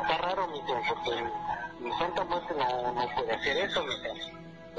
está 0.02 0.18
raro, 0.18 0.48
mi 0.48 0.60
porque 0.62 1.24
mi 1.80 1.92
santa 1.94 2.24
muerte 2.24 2.54
no, 2.58 2.94
no 2.94 3.16
puede 3.16 3.34
hacer 3.34 3.58
eso, 3.58 3.84
mi 3.84 3.96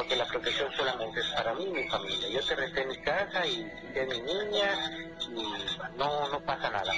porque 0.01 0.16
la 0.16 0.24
protección 0.24 0.72
solamente 0.72 1.20
es 1.20 1.27
para 1.36 1.52
mí 1.52 1.64
y 1.66 1.72
mi 1.72 1.89
familia. 1.90 2.27
Yo 2.31 2.40
te 2.40 2.56
resté 2.56 2.81
en 2.81 2.89
mi 2.89 2.97
casa 3.02 3.47
y 3.47 3.64
de 3.93 4.06
mi 4.06 4.18
niña 4.22 4.97
y 5.20 5.94
no, 5.98 6.27
no 6.31 6.40
pasa 6.40 6.70
nada. 6.70 6.90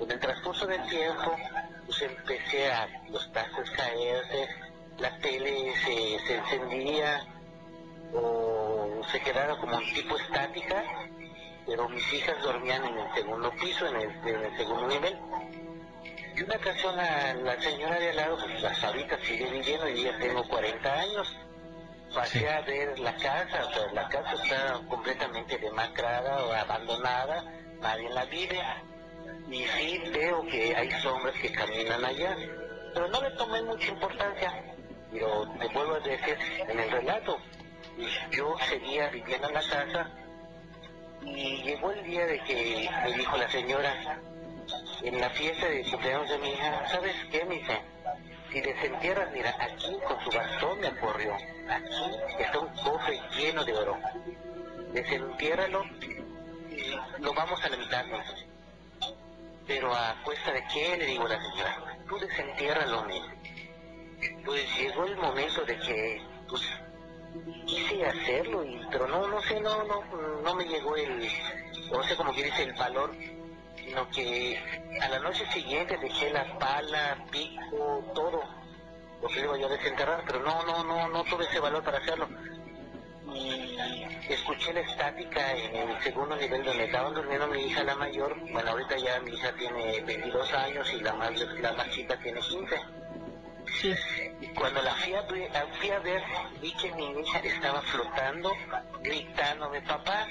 En 0.00 0.10
el 0.10 0.18
transcurso 0.18 0.66
del 0.66 0.84
tiempo, 0.88 1.36
pues 1.86 2.02
empecé 2.02 2.72
a 2.72 2.88
los 3.10 3.30
tazos 3.30 3.70
caerse, 3.70 4.48
la 4.98 5.16
tele 5.18 5.72
se, 5.84 6.26
se 6.26 6.34
encendía 6.34 7.24
o 8.12 9.00
se 9.12 9.20
quedaba 9.20 9.56
como 9.56 9.76
un 9.76 9.94
tipo 9.94 10.18
estática, 10.18 10.82
pero 11.64 11.88
mis 11.88 12.12
hijas 12.12 12.42
dormían 12.42 12.84
en 12.86 12.98
el 12.98 13.14
segundo 13.14 13.52
piso, 13.52 13.86
en 13.86 13.96
el, 14.00 14.10
en 14.28 14.44
el 14.46 14.56
segundo 14.56 14.88
nivel. 14.88 15.16
Y 16.34 16.42
una 16.42 16.56
ocasión 16.56 16.96
la, 16.96 17.34
la 17.34 17.60
señora 17.60 18.00
de 18.00 18.10
al 18.10 18.16
lado, 18.16 18.38
pues 18.42 18.60
las 18.62 18.82
ahorita 18.82 19.16
sigue 19.20 19.48
viviendo, 19.48 19.88
y 19.88 20.02
ya 20.02 20.18
tengo 20.18 20.42
40 20.48 20.92
años, 20.92 21.36
pasé 22.14 22.48
a 22.48 22.60
ver 22.62 22.98
la 22.98 23.14
casa, 23.16 23.66
o 23.66 23.72
sea, 23.72 23.92
la 23.92 24.08
casa 24.08 24.34
está 24.34 24.80
completamente 24.88 25.58
demacrada 25.58 26.44
o 26.44 26.52
abandonada, 26.52 27.44
nadie 27.80 28.08
la 28.10 28.24
vive. 28.26 28.60
Y 29.50 29.64
sí 29.64 30.02
veo 30.12 30.46
que 30.46 30.74
hay 30.74 30.90
sombras 31.02 31.34
que 31.40 31.52
caminan 31.52 32.04
allá, 32.04 32.36
pero 32.94 33.08
no 33.08 33.20
le 33.22 33.30
tomé 33.32 33.62
mucha 33.62 33.88
importancia. 33.88 34.52
Pero 35.10 35.46
te 35.58 35.68
vuelvo 35.68 35.94
a 35.94 36.00
decir, 36.00 36.38
en 36.68 36.80
el 36.80 36.90
relato, 36.90 37.38
yo 38.30 38.56
seguía 38.68 39.08
viviendo 39.08 39.48
en 39.48 39.54
la 39.54 39.60
casa 39.60 40.10
y 41.24 41.62
llegó 41.62 41.92
el 41.92 42.02
día 42.04 42.26
de 42.26 42.38
que 42.40 42.90
me 43.04 43.12
dijo 43.12 43.36
la 43.36 43.48
señora, 43.50 44.20
en 45.02 45.20
la 45.20 45.30
fiesta 45.30 45.66
de 45.68 45.84
cumpleaños 45.90 46.30
de 46.30 46.38
mi 46.38 46.50
hija, 46.50 46.88
¿sabes 46.88 47.14
qué, 47.30 47.44
mi 47.44 47.56
Si 48.52 48.60
desentierras, 48.60 49.32
mira, 49.32 49.56
aquí 49.58 49.96
con 50.06 50.22
su 50.22 50.36
bastón 50.36 50.78
me 50.80 50.88
acorrió. 50.88 51.32
Aquí 51.34 52.42
está 52.42 52.58
un 52.58 52.68
cofre 52.76 53.18
lleno 53.34 53.64
de 53.64 53.72
oro. 53.72 53.98
Desentiérralo 54.92 55.84
y 56.70 57.22
lo 57.22 57.32
vamos 57.32 57.64
a 57.64 57.70
la 57.70 57.76
mitad, 57.78 58.04
Pero 59.66 59.94
a 59.94 60.20
cuesta 60.22 60.52
de 60.52 60.64
qué, 60.66 60.98
le 60.98 61.06
digo 61.06 61.24
a 61.24 61.30
la 61.30 61.40
señora, 61.40 61.98
tú 62.06 62.18
desentiérralo, 62.18 63.04
mi. 63.04 63.22
Pues 64.44 64.76
llegó 64.76 65.06
el 65.06 65.16
momento 65.16 65.64
de 65.64 65.78
que, 65.78 66.22
pues, 66.48 66.62
quise 67.66 68.06
hacerlo, 68.06 68.64
y, 68.64 68.80
pero 68.90 69.08
no, 69.08 69.26
no 69.28 69.40
sé, 69.42 69.60
no, 69.60 69.82
no, 69.84 70.04
no 70.42 70.54
me 70.54 70.64
llegó 70.64 70.94
el, 70.96 71.26
no 71.90 72.02
sé 72.04 72.16
cómo 72.16 72.34
que 72.34 72.44
dice, 72.44 72.64
el 72.64 72.74
valor 72.74 73.12
sino 73.92 74.08
que 74.08 74.58
a 75.02 75.08
la 75.08 75.18
noche 75.18 75.44
siguiente 75.52 75.98
dejé 75.98 76.30
la 76.30 76.58
pala, 76.58 77.18
pico, 77.30 78.02
todo, 78.14 78.42
lo 79.20 79.28
que 79.28 79.40
iba 79.40 79.58
yo 79.58 79.66
a 79.66 79.70
desenterrar, 79.70 80.22
pero 80.26 80.40
no, 80.40 80.62
no, 80.64 80.82
no, 80.82 81.08
no 81.08 81.24
tuve 81.24 81.44
ese 81.44 81.60
valor 81.60 81.84
para 81.84 81.98
hacerlo. 81.98 82.26
Y 83.34 83.76
escuché 84.30 84.72
la 84.72 84.80
estática 84.80 85.52
en 85.54 85.90
el 85.90 86.02
segundo 86.02 86.36
nivel 86.36 86.64
donde 86.64 86.84
estaban 86.84 87.12
durmiendo 87.12 87.46
mi 87.48 87.64
hija 87.66 87.84
la 87.84 87.94
mayor, 87.96 88.34
bueno 88.50 88.70
ahorita 88.70 88.96
ya 88.96 89.20
mi 89.20 89.32
hija 89.32 89.52
tiene 89.56 90.00
22 90.00 90.52
años 90.54 90.90
y 90.94 91.00
la 91.00 91.12
más, 91.12 91.32
la 91.60 91.72
más 91.72 91.90
chica 91.90 92.16
tiene 92.16 92.40
15. 92.40 92.76
Y 94.40 94.46
cuando 94.54 94.80
la 94.80 94.94
fui 94.94 95.14
a, 95.14 95.22
ver, 95.22 95.50
fui 95.78 95.90
a 95.90 95.98
ver, 95.98 96.22
vi 96.62 96.72
que 96.76 96.92
mi 96.92 97.20
hija 97.20 97.40
estaba 97.40 97.82
flotando, 97.82 98.52
gritándome, 99.02 99.82
papá, 99.82 100.26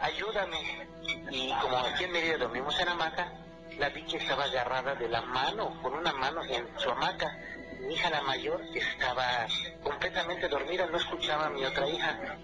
ayúdame. 0.00 0.88
Y 1.30 1.52
como 1.60 1.78
aquí 1.78 2.04
en 2.04 2.12
Mérida 2.12 2.38
dormimos 2.38 2.78
en 2.80 2.88
hamaca, 2.88 3.32
la 3.78 3.88
vi 3.90 4.02
que 4.02 4.16
estaba 4.16 4.44
agarrada 4.44 4.94
de 4.94 5.08
la 5.08 5.22
mano, 5.22 5.80
con 5.82 5.94
una 5.94 6.12
mano 6.12 6.42
en 6.44 6.68
su 6.78 6.90
hamaca. 6.90 7.38
Mi 7.80 7.94
hija 7.94 8.10
la 8.10 8.22
mayor 8.22 8.60
estaba 8.74 9.46
completamente 9.82 10.48
dormida, 10.48 10.86
no 10.86 10.98
escuchaba 10.98 11.46
a 11.46 11.50
mi 11.50 11.64
otra 11.64 11.88
hija. 11.88 12.38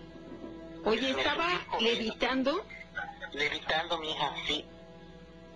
Oye, 0.85 1.10
¿estaba 1.10 1.48
levitando? 1.81 2.64
Levitando, 3.32 3.98
mi 3.98 4.10
hija, 4.10 4.35
sí. 4.47 4.64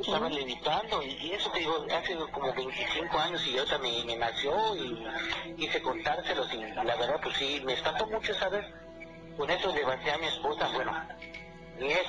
Estaba 0.00 0.28
levitando 0.28 1.02
y, 1.02 1.32
eso 1.32 1.50
te 1.50 1.58
digo, 1.58 1.84
hace 1.92 2.16
como 2.32 2.52
25 2.52 3.18
años 3.18 3.44
y 3.46 3.52
yo 3.54 3.66
también 3.66 4.06
me, 4.06 4.16
nació 4.16 4.76
y 4.76 5.06
hice 5.58 5.82
contárselos 5.82 6.52
y 6.54 6.58
la 6.58 6.96
verdad 6.96 7.20
pues 7.20 7.36
sí, 7.36 7.60
me 7.64 7.72
espantó 7.72 8.06
mucho, 8.06 8.32
¿sabes? 8.34 8.64
Con 9.36 9.50
eso 9.50 9.74
levanté 9.74 10.12
a 10.12 10.18
mi 10.18 10.26
esposa, 10.26 10.68
bueno, 10.72 10.92
ex, 11.80 12.08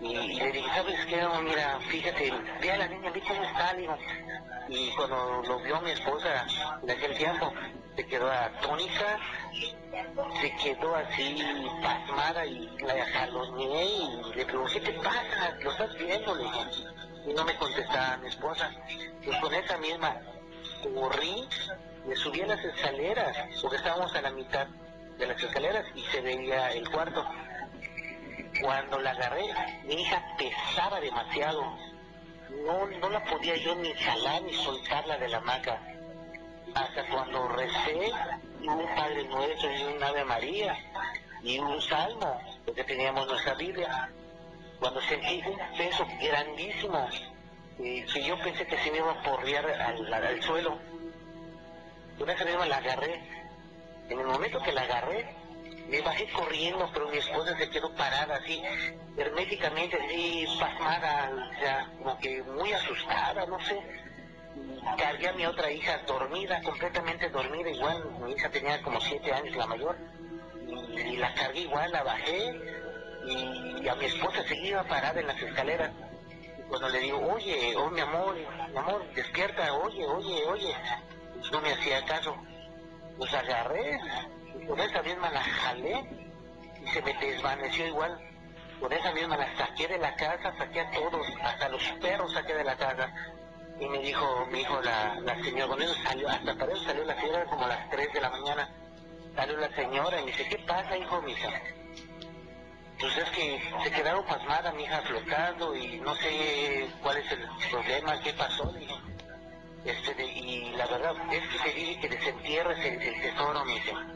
y, 0.00 0.14
le 0.14 0.52
dije, 0.52 0.68
¿sabes 0.74 1.06
qué? 1.06 1.26
mira, 1.42 1.78
fíjate, 1.88 2.32
ve 2.60 2.72
a 2.72 2.76
la 2.76 2.88
niña, 2.88 3.10
ve 3.10 3.22
cómo 3.26 3.42
está, 3.42 3.74
digo. 3.74 3.96
Y 4.68 4.90
cuando 4.96 5.42
lo 5.46 5.58
vio 5.60 5.80
mi 5.82 5.90
esposa 5.90 6.46
en 6.82 6.90
aquel 6.90 7.16
tiempo, 7.16 7.52
se 7.96 8.06
quedó 8.06 8.30
atónica, 8.30 9.18
se 10.40 10.56
quedó 10.56 10.96
así 10.96 11.42
pasmada 11.82 12.46
y 12.46 12.68
la 12.80 13.06
jaloneé 13.06 13.84
y 13.84 14.34
le 14.34 14.46
pregunté, 14.46 14.80
¿qué 14.80 14.92
pasa? 14.92 15.56
¿Lo 15.60 15.70
estás 15.70 15.94
viendo? 15.98 16.34
Le. 16.34 16.44
Y 17.26 17.34
no 17.34 17.44
me 17.44 17.56
contestaba 17.56 18.16
mi 18.18 18.28
esposa. 18.28 18.70
Y 19.22 19.40
con 19.40 19.54
esa 19.54 19.78
misma 19.78 20.20
corrí, 20.94 21.48
me 22.06 22.16
subí 22.16 22.42
a 22.42 22.46
las 22.46 22.64
escaleras, 22.64 23.36
porque 23.62 23.76
estábamos 23.76 24.14
a 24.14 24.22
la 24.22 24.30
mitad 24.30 24.66
de 25.18 25.26
las 25.26 25.42
escaleras 25.42 25.86
y 25.94 26.02
se 26.04 26.20
veía 26.20 26.72
el 26.72 26.88
cuarto 26.90 27.24
cuando 28.60 29.00
la 29.00 29.10
agarré, 29.10 29.44
mi 29.84 29.94
hija 29.94 30.22
pesaba 30.38 31.00
demasiado. 31.00 31.62
No, 32.64 32.86
no 32.86 33.08
la 33.10 33.24
podía 33.24 33.56
yo 33.56 33.74
ni 33.76 33.92
jalar 33.94 34.42
ni 34.42 34.52
soltarla 34.54 35.18
de 35.18 35.28
la 35.28 35.38
hamaca. 35.38 35.80
Hasta 36.74 37.06
cuando 37.08 37.48
recé 37.48 38.10
un 38.60 38.86
Padre 38.94 39.24
Nuestro 39.24 39.72
y 39.72 39.82
un 39.84 40.02
Ave 40.02 40.24
María 40.24 40.76
y 41.42 41.58
un 41.58 41.80
Salmo, 41.82 42.40
porque 42.64 42.84
teníamos 42.84 43.26
nuestra 43.26 43.54
Biblia. 43.54 44.10
Cuando 44.80 45.00
sentí 45.02 45.42
un 45.46 45.58
peso 45.76 46.06
grandísimo, 46.20 47.08
que 47.78 48.24
yo 48.24 48.38
pensé 48.40 48.66
que 48.66 48.78
se 48.78 48.90
me 48.90 48.98
iba 48.98 49.12
a 49.12 49.22
porrear 49.22 49.66
al, 49.66 50.12
al, 50.12 50.42
suelo, 50.42 50.78
una 52.18 52.34
vez 52.34 52.68
la 52.68 52.76
agarré. 52.76 53.20
En 54.08 54.20
el 54.20 54.26
momento 54.26 54.60
que 54.60 54.72
la 54.72 54.82
agarré, 54.82 55.34
me 55.94 56.02
bajé 56.02 56.26
corriendo, 56.32 56.90
pero 56.92 57.08
mi 57.08 57.18
esposa 57.18 57.56
se 57.56 57.70
quedó 57.70 57.94
parada 57.94 58.36
así, 58.36 58.60
herméticamente, 59.16 59.96
así, 59.96 60.44
pasmada, 60.58 61.30
o 61.30 61.60
sea, 61.60 61.88
como 61.98 62.18
que 62.18 62.42
muy 62.42 62.72
asustada, 62.72 63.46
no 63.46 63.60
sé. 63.60 63.78
Cargué 64.98 65.28
a 65.28 65.32
mi 65.32 65.46
otra 65.46 65.70
hija 65.70 65.98
dormida, 66.06 66.60
completamente 66.62 67.28
dormida, 67.28 67.70
igual, 67.70 68.04
mi 68.24 68.32
hija 68.32 68.50
tenía 68.50 68.82
como 68.82 69.00
siete 69.00 69.32
años, 69.32 69.56
la 69.56 69.66
mayor, 69.66 69.96
y, 70.66 71.16
la 71.16 71.32
cargué 71.34 71.60
igual, 71.60 71.92
la 71.92 72.02
bajé, 72.02 72.60
y, 73.26 73.88
a 73.88 73.94
mi 73.94 74.06
esposa 74.06 74.42
seguía 74.48 74.82
parada 74.84 75.20
en 75.20 75.28
las 75.28 75.40
escaleras. 75.40 75.92
Y 76.58 76.62
cuando 76.62 76.88
le 76.88 76.98
digo, 77.00 77.18
oye, 77.32 77.76
oh 77.76 77.90
mi 77.90 78.00
amor, 78.00 78.34
mi 78.34 78.76
amor, 78.76 79.04
despierta, 79.14 79.72
oye, 79.74 80.04
oye, 80.06 80.44
oye, 80.46 80.76
no 81.52 81.60
me 81.60 81.72
hacía 81.72 82.04
caso. 82.04 82.36
Pues 83.16 83.32
agarré, 83.32 84.00
con 84.66 84.80
esa 84.80 85.02
misma 85.02 85.30
la 85.30 85.42
jalé 85.42 86.04
y 86.82 86.86
se 86.88 87.02
me 87.02 87.14
desvaneció 87.14 87.86
igual. 87.86 88.18
Con 88.80 88.92
esa 88.92 89.12
misma 89.12 89.36
la 89.36 89.56
saqué 89.56 89.88
de 89.88 89.98
la 89.98 90.14
casa, 90.16 90.54
saqué 90.58 90.80
a 90.80 90.90
todos, 90.90 91.26
hasta 91.42 91.68
los 91.68 91.82
perros 92.00 92.32
saqué 92.32 92.54
de 92.54 92.64
la 92.64 92.76
casa. 92.76 93.12
Y 93.80 93.86
me 93.86 93.98
dijo, 93.98 94.46
mi 94.50 94.60
hijo, 94.60 94.80
la, 94.82 95.16
la 95.20 95.34
señora, 95.42 95.68
con 95.68 95.82
eso 95.82 95.94
salió, 96.04 96.28
hasta 96.28 96.54
para 96.54 96.72
eso 96.72 96.84
salió 96.84 97.04
la 97.04 97.20
señora 97.20 97.44
como 97.46 97.64
a 97.64 97.68
las 97.68 97.90
3 97.90 98.12
de 98.12 98.20
la 98.20 98.30
mañana. 98.30 98.68
Salió 99.34 99.56
la 99.56 99.68
señora 99.74 100.20
y 100.20 100.24
me 100.24 100.30
dice, 100.30 100.48
¿qué 100.48 100.58
pasa, 100.58 100.96
hijo, 100.96 101.20
mi 101.22 101.32
hija? 101.32 101.48
Pues 103.00 103.16
es 103.18 103.30
que 103.30 103.60
se 103.82 103.90
quedaron 103.90 104.24
pasmada 104.26 104.72
mi 104.72 104.84
hija 104.84 105.02
flotando 105.02 105.74
y 105.74 105.98
no 105.98 106.14
sé 106.16 106.88
cuál 107.02 107.16
es 107.16 107.32
el 107.32 107.48
problema, 107.70 108.20
qué 108.20 108.32
pasó, 108.34 108.72
Este, 109.84 110.24
y 110.24 110.70
la 110.76 110.86
verdad 110.86 111.14
es 111.32 111.48
que 111.48 111.58
se 111.58 111.76
dice 111.76 112.00
que 112.00 112.08
desentierres 112.08 112.78
el, 112.78 113.02
el 113.02 113.20
tesoro, 113.20 113.64
mi 113.64 113.76
hija 113.76 114.06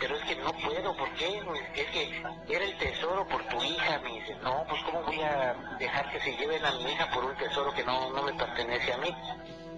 pero 0.00 0.16
es 0.16 0.24
que 0.24 0.36
no 0.36 0.52
puedo, 0.54 0.96
¿por 0.96 1.12
qué? 1.12 1.42
Es 1.74 1.86
que 1.90 2.22
era 2.48 2.64
el 2.64 2.78
tesoro 2.78 3.26
por 3.28 3.46
tu 3.48 3.62
hija, 3.62 3.98
me 3.98 4.14
dice, 4.14 4.34
no, 4.42 4.64
pues 4.66 4.82
cómo 4.84 5.02
voy 5.02 5.20
a 5.20 5.54
dejar 5.78 6.10
que 6.10 6.20
se 6.20 6.36
lleven 6.36 6.64
a 6.64 6.72
mi 6.72 6.84
hija 6.90 7.10
por 7.10 7.24
un 7.24 7.36
tesoro 7.36 7.70
que 7.74 7.84
no, 7.84 8.10
no 8.10 8.22
me 8.22 8.32
pertenece 8.32 8.94
a 8.94 8.96
mí. 8.96 9.14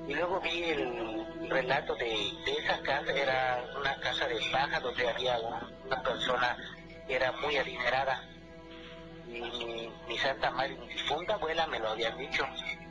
Y 0.07 0.15
luego 0.15 0.41
vi 0.41 0.63
el 0.63 1.49
relato 1.51 1.97
de, 1.97 2.15
esa 2.47 2.81
casa, 2.83 3.13
era 3.13 3.65
una 3.79 3.97
casa 3.97 4.29
de 4.29 4.41
paja 4.53 4.79
donde 4.79 5.09
había 5.09 5.39
una 5.85 6.03
persona 6.03 6.57
que 7.07 7.17
era 7.17 7.33
muy 7.33 7.57
adinerada. 7.57 8.23
Y 9.27 9.91
mi, 10.07 10.19
santa 10.19 10.51
madre, 10.53 10.77
mi 10.77 10.87
difunta 10.89 11.35
abuela 11.35 11.67
me 11.67 11.81
lo 11.81 11.91
había 11.91 12.11
dicho, 12.13 12.45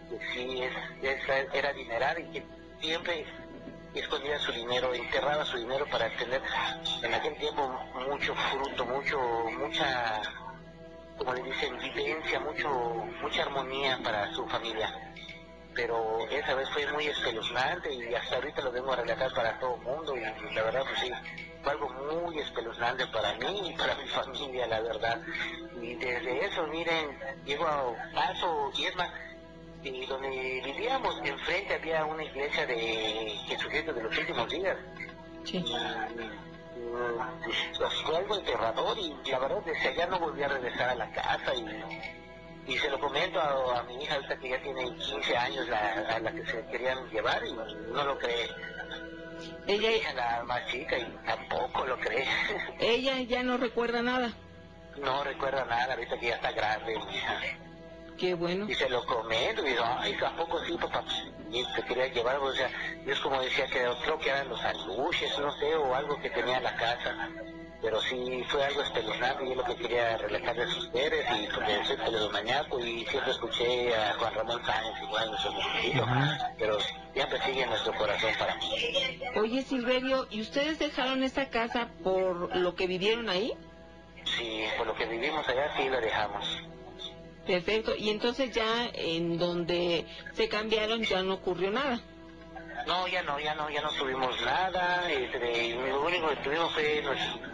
que 0.09 0.19
sí, 0.33 0.63
es, 0.63 1.21
era 1.53 1.69
adinerada 1.69 2.19
y 2.19 2.31
que 2.31 2.45
siempre 2.81 3.25
escondía 3.99 4.39
su 4.39 4.51
dinero, 4.51 4.93
enterraba 4.93 5.45
su 5.45 5.57
dinero 5.57 5.85
para 5.89 6.09
tener 6.17 6.41
en 7.01 7.13
aquel 7.13 7.35
tiempo 7.37 7.67
mucho 8.09 8.33
fruto, 8.35 8.85
mucho, 8.85 9.19
mucha, 9.57 10.21
como 11.17 11.33
le 11.33 11.43
dicen, 11.43 11.77
vivencia, 11.77 12.39
mucho, 12.39 12.69
mucha 13.21 13.43
armonía 13.43 13.99
para 14.03 14.31
su 14.33 14.47
familia. 14.47 14.89
Pero 15.73 16.27
esa 16.29 16.53
vez 16.55 16.69
fue 16.69 16.85
muy 16.91 17.07
espeluznante 17.07 17.93
y 17.93 18.13
hasta 18.13 18.35
ahorita 18.35 18.61
lo 18.61 18.71
vengo 18.71 18.91
a 18.91 18.97
relatar 18.97 19.33
para 19.33 19.57
todo 19.59 19.75
el 19.75 19.81
mundo 19.81 20.17
y, 20.17 20.21
la 20.53 20.63
verdad 20.63 20.83
pues 20.83 20.99
sí, 20.99 21.11
fue 21.63 21.71
algo 21.71 21.89
muy 21.89 22.39
espeluznante 22.39 23.07
para 23.07 23.33
mí 23.35 23.69
y 23.69 23.77
para 23.77 23.95
mi 23.95 24.07
familia, 24.09 24.67
la 24.67 24.81
verdad. 24.81 25.21
Y 25.81 25.95
desde 25.95 26.45
eso, 26.45 26.67
miren, 26.67 27.17
llego 27.45 27.65
a 27.65 27.95
paso 28.13 28.71
y 28.75 28.85
es 28.85 28.95
más, 28.95 29.09
y 29.83 30.05
donde 30.05 30.61
vivíamos, 30.63 31.19
enfrente 31.23 31.73
había 31.75 32.05
una 32.05 32.23
iglesia 32.23 32.65
de 32.65 33.35
Jesucristo 33.47 33.93
de 33.93 34.03
los 34.03 34.17
últimos 34.17 34.49
días. 34.49 34.77
Sí. 35.43 35.57
Y, 35.57 35.63
fue 38.05 38.17
algo 38.17 38.37
enterrador 38.37 38.97
y 38.97 39.13
la 39.29 39.39
verdad 39.39 39.61
desde 39.65 39.89
allá 39.89 40.07
no 40.07 40.19
volví 40.19 40.43
a 40.43 40.47
regresar 40.49 40.89
a 40.89 40.95
la 40.95 41.09
casa 41.11 41.53
y, 41.55 42.71
y 42.73 42.77
se 42.77 42.89
lo 42.89 42.99
comento 42.99 43.39
a, 43.39 43.83
mi 43.83 44.03
hija 44.03 44.15
ahorita 44.15 44.37
que 44.37 44.49
ya 44.49 44.61
tiene 44.61 44.95
15 44.95 45.37
años 45.37 45.67
la, 45.67 45.91
a 46.15 46.19
la 46.19 46.31
que 46.31 46.45
se 46.45 46.65
querían 46.67 47.09
llevar 47.09 47.41
y 47.45 47.53
no 47.53 48.03
lo 48.03 48.17
cree. 48.17 48.49
Ella 49.67 49.91
es 49.91 50.15
la 50.15 50.43
más 50.43 50.67
chica 50.67 50.97
y 50.97 51.05
tampoco 51.25 51.85
lo 51.85 51.97
cree. 51.99 52.25
Ella 52.79 53.21
ya 53.21 53.43
no 53.43 53.57
recuerda 53.57 54.01
nada. 54.01 54.31
No 54.97 55.23
recuerda 55.23 55.65
nada, 55.65 55.93
ahorita 55.93 56.19
que 56.19 56.27
ya 56.27 56.35
está 56.35 56.51
grande, 56.51 56.95
mi 56.97 57.15
hija. 57.15 57.41
Qué 58.17 58.33
bueno. 58.35 58.69
Y 58.69 58.75
se 58.75 58.89
lo 58.89 59.03
comento, 59.05 59.67
y 59.67 59.75
ay, 59.83 60.15
tampoco 60.19 60.63
sí, 60.65 60.77
papá, 60.77 61.03
y 61.49 61.63
te 61.75 61.83
quería 61.83 62.07
llevar, 62.07 62.37
o 62.37 62.53
sea, 62.53 62.69
yo 63.05 63.13
es 63.13 63.19
como 63.19 63.41
decía 63.41 63.65
que 63.65 63.85
creo 64.03 64.19
que 64.19 64.29
eran 64.29 64.49
los 64.49 64.61
aluches, 64.63 65.37
no 65.39 65.51
sé, 65.53 65.75
o 65.75 65.95
algo 65.95 66.19
que 66.21 66.29
tenía 66.29 66.57
en 66.57 66.63
la 66.63 66.75
casa. 66.75 67.29
Pero 67.81 67.99
sí 68.01 68.45
fue 68.47 68.63
algo 68.63 68.83
espeluznante 68.83 69.43
y 69.43 69.51
es 69.51 69.57
lo 69.57 69.63
que 69.63 69.75
quería 69.75 70.15
relatarles 70.17 70.71
a 70.71 70.77
ustedes, 70.77 71.25
y 71.31 71.47
porque 71.47 71.83
soy 71.83 72.29
mañaco 72.31 72.79
y 72.79 73.05
siempre 73.05 73.31
escuché 73.31 73.95
a 73.95 74.13
Juan 74.19 74.35
Ramón 74.35 74.63
Sáenz 74.63 75.01
igual, 75.01 75.31
nuestro 75.31 75.51
pero 76.59 76.77
siempre 77.13 77.41
sigue 77.41 77.65
nuestro 77.65 77.93
corazón 77.93 78.29
para 78.37 78.55
mí. 78.57 78.69
Oye, 79.35 79.63
Silverio, 79.63 80.27
¿y 80.29 80.41
ustedes 80.41 80.77
dejaron 80.77 81.23
esta 81.23 81.49
casa 81.49 81.87
por 82.03 82.55
lo 82.55 82.75
que 82.75 82.85
vivieron 82.85 83.29
ahí? 83.29 83.53
Sí, 84.25 84.63
por 84.77 84.85
lo 84.85 84.93
que 84.93 85.05
vivimos 85.07 85.47
allá 85.47 85.75
sí 85.75 85.89
la 85.89 85.99
dejamos. 85.99 86.45
Perfecto. 87.45 87.95
Y 87.97 88.09
entonces 88.09 88.51
ya 88.51 88.89
en 88.93 89.37
donde 89.37 90.05
se 90.33 90.47
cambiaron 90.47 91.03
ya 91.03 91.23
no 91.23 91.35
ocurrió 91.35 91.71
nada. 91.71 92.01
No, 92.87 93.07
ya 93.07 93.21
no, 93.21 93.39
ya 93.39 93.53
no, 93.55 93.69
ya 93.69 93.81
no 93.81 93.89
tuvimos 93.91 94.39
nada. 94.41 95.09
Este, 95.11 95.75
lo 95.75 96.01
único 96.01 96.29
que 96.29 96.35
tuvimos 96.37 96.73
fue, 96.73 97.03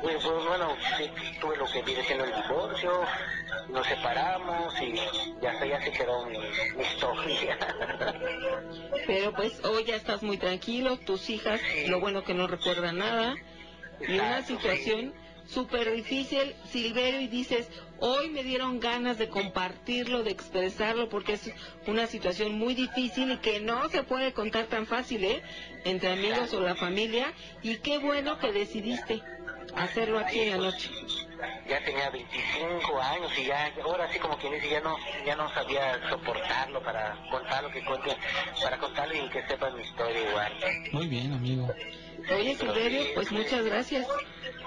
pues, 0.02 0.24
bueno, 0.24 0.76
sí, 0.98 1.10
tuve 1.42 1.58
lo 1.58 1.66
que 1.66 1.82
viene 1.82 2.04
siendo 2.04 2.24
el 2.24 2.34
divorcio, 2.34 3.02
nos 3.70 3.86
separamos 3.88 4.74
y 4.82 4.96
ya 5.42 5.52
hasta 5.52 5.66
ya 5.66 5.82
se 5.82 5.92
quedó 5.92 6.26
mi, 6.26 6.38
historia. 6.82 7.58
Pero 9.06 9.34
pues 9.34 9.64
hoy 9.66 9.84
ya 9.84 9.96
estás 9.96 10.24
muy 10.24 10.38
tranquilo, 10.38 10.98
tus 10.98 11.30
hijas, 11.30 11.60
lo 11.88 12.00
bueno 12.00 12.24
que 12.24 12.34
no 12.34 12.48
recuerdan 12.48 12.98
nada. 13.00 13.36
y 14.00 14.14
una 14.14 14.42
situación 14.44 15.14
súper 15.48 15.92
difícil, 15.92 16.54
Silverio, 16.72 17.22
y 17.22 17.28
dices, 17.28 17.68
hoy 18.00 18.30
me 18.30 18.44
dieron 18.44 18.80
ganas 18.80 19.18
de 19.18 19.30
compartirlo, 19.30 20.24
de 20.24 20.32
expresarlo, 20.32 21.10
porque 21.10 21.34
es 21.34 21.52
una 21.88 22.08
situación 22.08 22.54
muy 22.54 22.76
difícil 22.76 23.32
y 23.32 23.38
que 23.38 23.60
no 23.60 23.90
se 23.90 24.04
puede 24.04 24.34
contar 24.34 24.68
tan 24.68 24.86
fácil, 24.86 25.24
¿eh? 25.24 25.42
Entre 25.86 26.12
amigos 26.12 26.54
o 26.54 26.62
la 26.62 26.76
familia, 26.76 27.34
y 27.64 27.78
qué 27.78 27.98
bueno 27.98 28.40
que 28.40 28.52
decidiste 28.52 29.22
hacerlo 29.76 30.20
aquí 30.20 30.40
en 30.40 30.52
la 30.52 30.58
noche. 30.58 30.90
Ya 31.68 31.84
tenía 31.84 32.10
25 32.10 33.02
años 33.02 33.32
y 33.38 33.46
ya, 33.46 33.72
ahora 33.84 34.12
sí 34.12 34.20
como 34.20 34.38
quien 34.38 34.54
dice, 34.54 34.70
ya 34.70 34.82
no, 34.82 34.98
ya 35.26 35.36
no 35.36 35.50
sabía 35.54 36.00
soportarlo 36.10 36.82
para 36.82 37.16
contar 37.30 37.64
lo 37.64 37.70
que 37.70 37.84
cuente, 37.84 38.16
para 38.64 38.78
contarle 38.78 39.26
y 39.26 39.30
que 39.30 39.46
sepan 39.48 39.76
mi 39.76 39.84
historia 39.84 40.30
igual. 40.30 40.54
Muy 40.92 41.08
bien, 41.08 41.34
amigo. 41.34 41.68
Oye, 42.30 42.56
Silverio, 42.56 43.14
pues 43.14 43.32
muchas 43.32 43.64
gracias. 43.64 44.08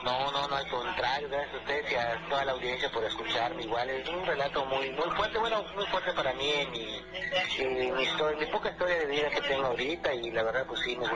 No, 0.04 0.32
no, 0.32 0.48
no, 0.48 0.56
al 0.56 0.68
contrario, 0.68 1.28
gracias 1.28 1.54
a 1.54 1.58
ustedes 1.58 1.92
y 1.92 1.94
a 1.94 2.28
toda 2.28 2.44
la 2.46 2.52
audiencia 2.52 2.90
por 2.90 3.04
escucharme. 3.04 3.64
Igual 3.64 3.90
es 3.90 4.08
un 4.08 4.24
relato 4.24 4.64
muy 4.64 4.90
muy 4.90 5.10
fuerte, 5.14 5.38
bueno, 5.38 5.62
muy 5.74 5.84
fuerte 5.86 6.12
para 6.12 6.32
mí 6.34 6.50
en 6.50 6.70
mi, 6.70 7.92
mi, 7.92 8.02
historia, 8.02 8.38
mi 8.38 8.46
poca 8.46 8.70
historia 8.70 8.98
de 9.00 9.06
vida 9.06 9.28
que 9.28 9.42
tengo 9.42 9.66
ahorita 9.66 10.14
y 10.14 10.30
la 10.30 10.42
verdad 10.42 10.64
pues 10.66 10.80
sí, 10.80 10.96
me, 10.96 11.06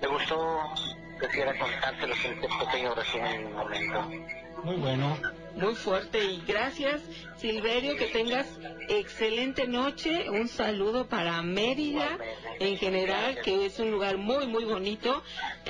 me 0.00 0.08
gustó 0.08 0.72
quisiera 1.20 1.58
contárselos 1.58 2.24
en 2.24 2.32
este 2.32 2.48
pequeño 2.64 2.94
resumen 2.94 3.32
en 3.32 3.46
un 3.46 3.52
momento. 3.54 4.10
Muy 4.64 4.76
bueno. 4.76 5.18
Muy 5.54 5.74
fuerte 5.74 6.22
y 6.22 6.42
gracias 6.46 7.02
Silverio, 7.36 7.96
que 7.96 8.06
tengas 8.06 8.46
excelente 8.88 9.66
noche, 9.66 10.30
un 10.30 10.48
saludo 10.48 11.08
para 11.08 11.42
Mérida 11.42 12.18
en 12.60 12.76
general, 12.76 13.40
que 13.42 13.66
es 13.66 13.78
un 13.78 13.90
lugar 13.90 14.16
muy 14.16 14.46
muy 14.46 14.64
bonito 14.64 15.22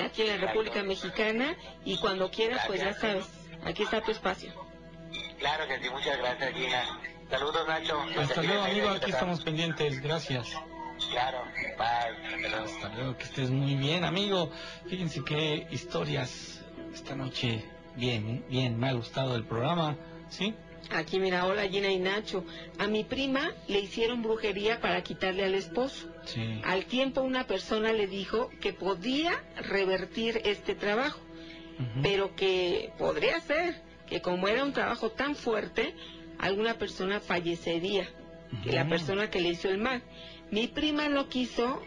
aquí 0.02 0.22
en 0.22 0.28
la 0.28 0.46
República 0.46 0.82
Mexicana 0.82 1.56
y 1.84 1.98
cuando 1.98 2.30
quieras 2.30 2.64
pues 2.66 2.80
ya 2.80 2.92
sabes, 2.92 3.26
aquí 3.64 3.84
está 3.84 4.00
tu 4.00 4.10
espacio. 4.10 4.52
Claro 5.38 5.66
que 5.66 5.78
sí, 5.80 5.90
muchas 5.90 6.18
gracias 6.18 6.52
Gina. 6.54 7.00
Saludos 7.30 7.66
Nacho. 7.66 8.00
Hasta 8.18 8.42
luego 8.42 8.62
amigo, 8.62 8.88
aquí 8.90 9.10
estamos 9.10 9.40
pendientes, 9.42 10.00
gracias. 10.00 10.56
Claro, 11.10 11.44
bye. 11.78 12.46
Hasta 12.54 12.88
luego, 12.94 13.16
que 13.16 13.24
estés 13.24 13.50
muy 13.50 13.74
bien 13.74 14.04
amigo. 14.04 14.50
Fíjense 14.88 15.24
qué 15.24 15.66
historias 15.70 16.62
esta 16.92 17.14
noche 17.14 17.64
Bien, 17.96 18.44
bien, 18.48 18.78
me 18.78 18.88
ha 18.88 18.92
gustado 18.92 19.36
el 19.36 19.44
programa, 19.44 19.96
¿sí? 20.28 20.54
Aquí 20.90 21.20
mira, 21.20 21.46
hola 21.46 21.68
Gina 21.68 21.90
y 21.90 21.98
Nacho. 21.98 22.44
A 22.78 22.86
mi 22.86 23.04
prima 23.04 23.52
le 23.68 23.80
hicieron 23.80 24.22
brujería 24.22 24.80
para 24.80 25.02
quitarle 25.02 25.44
al 25.44 25.54
esposo. 25.54 26.08
Sí. 26.24 26.60
Al 26.64 26.86
tiempo 26.86 27.20
una 27.20 27.46
persona 27.46 27.92
le 27.92 28.06
dijo 28.06 28.50
que 28.60 28.72
podía 28.72 29.32
revertir 29.56 30.40
este 30.44 30.74
trabajo, 30.74 31.20
pero 32.02 32.34
que 32.34 32.92
podría 32.98 33.40
ser 33.40 33.82
que 34.06 34.20
como 34.20 34.48
era 34.48 34.64
un 34.64 34.72
trabajo 34.72 35.10
tan 35.10 35.36
fuerte, 35.36 35.94
alguna 36.38 36.74
persona 36.74 37.20
fallecería, 37.20 38.08
que 38.64 38.72
la 38.72 38.88
persona 38.88 39.30
que 39.30 39.40
le 39.40 39.50
hizo 39.50 39.68
el 39.68 39.78
mal. 39.78 40.02
Mi 40.50 40.66
prima 40.66 41.08
no 41.08 41.28
quiso 41.28 41.80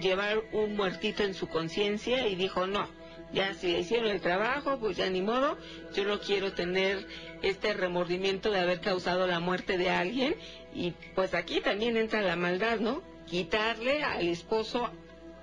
llevar 0.00 0.42
un 0.52 0.76
muertito 0.76 1.22
en 1.22 1.34
su 1.34 1.48
conciencia 1.48 2.28
y 2.28 2.34
dijo, 2.34 2.66
no, 2.66 2.88
ya 3.32 3.54
si 3.54 3.72
le 3.72 3.80
hicieron 3.80 4.10
el 4.10 4.20
trabajo, 4.20 4.78
pues 4.78 4.96
ya 4.96 5.08
ni 5.08 5.22
modo, 5.22 5.56
yo 5.94 6.04
no 6.04 6.20
quiero 6.20 6.52
tener 6.52 7.06
este 7.42 7.72
remordimiento 7.72 8.50
de 8.50 8.60
haber 8.60 8.80
causado 8.80 9.26
la 9.26 9.40
muerte 9.40 9.78
de 9.78 9.90
alguien 9.90 10.36
y 10.74 10.92
pues 11.14 11.34
aquí 11.34 11.60
también 11.60 11.96
entra 11.96 12.20
la 12.20 12.36
maldad, 12.36 12.80
¿no? 12.80 13.02
Quitarle 13.26 14.02
al 14.02 14.28
esposo 14.28 14.90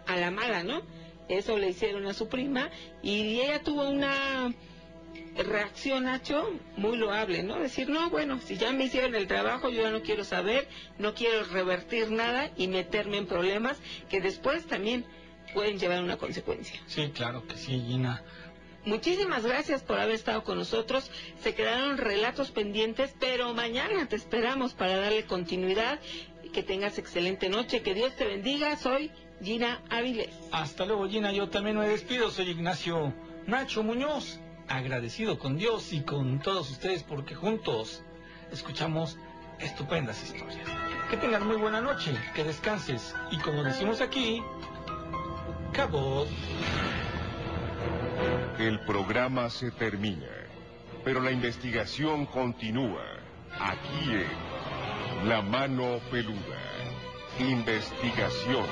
a 0.05 0.15
la 0.15 0.31
mala, 0.31 0.63
¿no? 0.63 0.81
Eso 1.29 1.57
le 1.57 1.69
hicieron 1.69 2.05
a 2.05 2.13
su 2.13 2.27
prima 2.27 2.69
y 3.01 3.39
ella 3.41 3.63
tuvo 3.63 3.89
una 3.89 4.53
reacción, 5.35 6.03
Nacho, 6.03 6.51
muy 6.77 6.97
loable, 6.97 7.43
¿no? 7.43 7.59
Decir, 7.59 7.89
no, 7.89 8.09
bueno, 8.09 8.39
si 8.39 8.57
ya 8.57 8.71
me 8.71 8.85
hicieron 8.85 9.15
el 9.15 9.27
trabajo, 9.27 9.69
yo 9.69 9.81
ya 9.81 9.91
no 9.91 10.01
quiero 10.01 10.23
saber, 10.23 10.67
no 10.99 11.15
quiero 11.15 11.43
revertir 11.45 12.11
nada 12.11 12.51
y 12.55 12.67
meterme 12.67 13.17
en 13.17 13.25
problemas 13.25 13.77
que 14.09 14.21
después 14.21 14.65
también 14.65 15.05
pueden 15.53 15.79
llevar 15.79 16.03
una 16.03 16.17
consecuencia. 16.17 16.79
Sí, 16.87 17.09
claro 17.13 17.45
que 17.47 17.55
sí, 17.55 17.83
Gina. 17.87 18.23
Muchísimas 18.85 19.45
gracias 19.45 19.81
por 19.81 19.97
haber 19.99 20.15
estado 20.15 20.43
con 20.43 20.57
nosotros. 20.57 21.09
Se 21.41 21.55
quedaron 21.55 21.97
relatos 21.97 22.51
pendientes, 22.51 23.15
pero 23.17 23.53
mañana 23.53 24.07
te 24.09 24.17
esperamos 24.17 24.73
para 24.73 24.97
darle 24.97 25.25
continuidad. 25.25 25.99
Que 26.51 26.63
tengas 26.63 26.97
excelente 26.97 27.49
noche. 27.49 27.81
Que 27.81 27.93
Dios 27.93 28.15
te 28.15 28.25
bendiga. 28.25 28.75
Soy 28.75 29.09
Gina 29.41 29.81
Áviles. 29.89 30.29
Hasta 30.51 30.85
luego, 30.85 31.07
Gina. 31.07 31.31
Yo 31.31 31.47
también 31.47 31.77
me 31.77 31.87
despido. 31.87 32.29
Soy 32.29 32.49
Ignacio 32.49 33.13
Nacho 33.47 33.83
Muñoz. 33.83 34.39
Agradecido 34.67 35.39
con 35.39 35.57
Dios 35.57 35.93
y 35.93 36.01
con 36.01 36.39
todos 36.39 36.71
ustedes 36.71 37.03
porque 37.03 37.35
juntos 37.35 38.03
escuchamos 38.51 39.17
estupendas 39.59 40.23
historias. 40.23 40.67
Que 41.09 41.17
tengas 41.17 41.43
muy 41.43 41.57
buena 41.57 41.81
noche. 41.81 42.13
Que 42.33 42.43
descanses. 42.43 43.15
Y 43.31 43.37
como 43.39 43.63
decimos 43.63 44.01
aquí, 44.01 44.41
el 48.59 48.79
programa 48.81 49.49
se 49.49 49.71
termina, 49.71 50.27
pero 51.03 51.19
la 51.19 51.31
investigación 51.31 52.25
continúa. 52.27 53.03
Aquí 53.59 54.11
en 54.11 55.27
La 55.27 55.41
Mano 55.41 55.99
Peluda. 56.11 56.61
Investigación. 57.39 58.65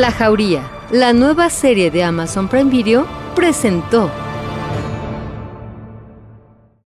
La 0.00 0.10
Jauría, 0.12 0.62
la 0.90 1.12
nueva 1.12 1.50
serie 1.50 1.90
de 1.90 2.02
Amazon 2.02 2.48
Prime 2.48 2.70
Video, 2.70 3.06
presentó 3.36 4.10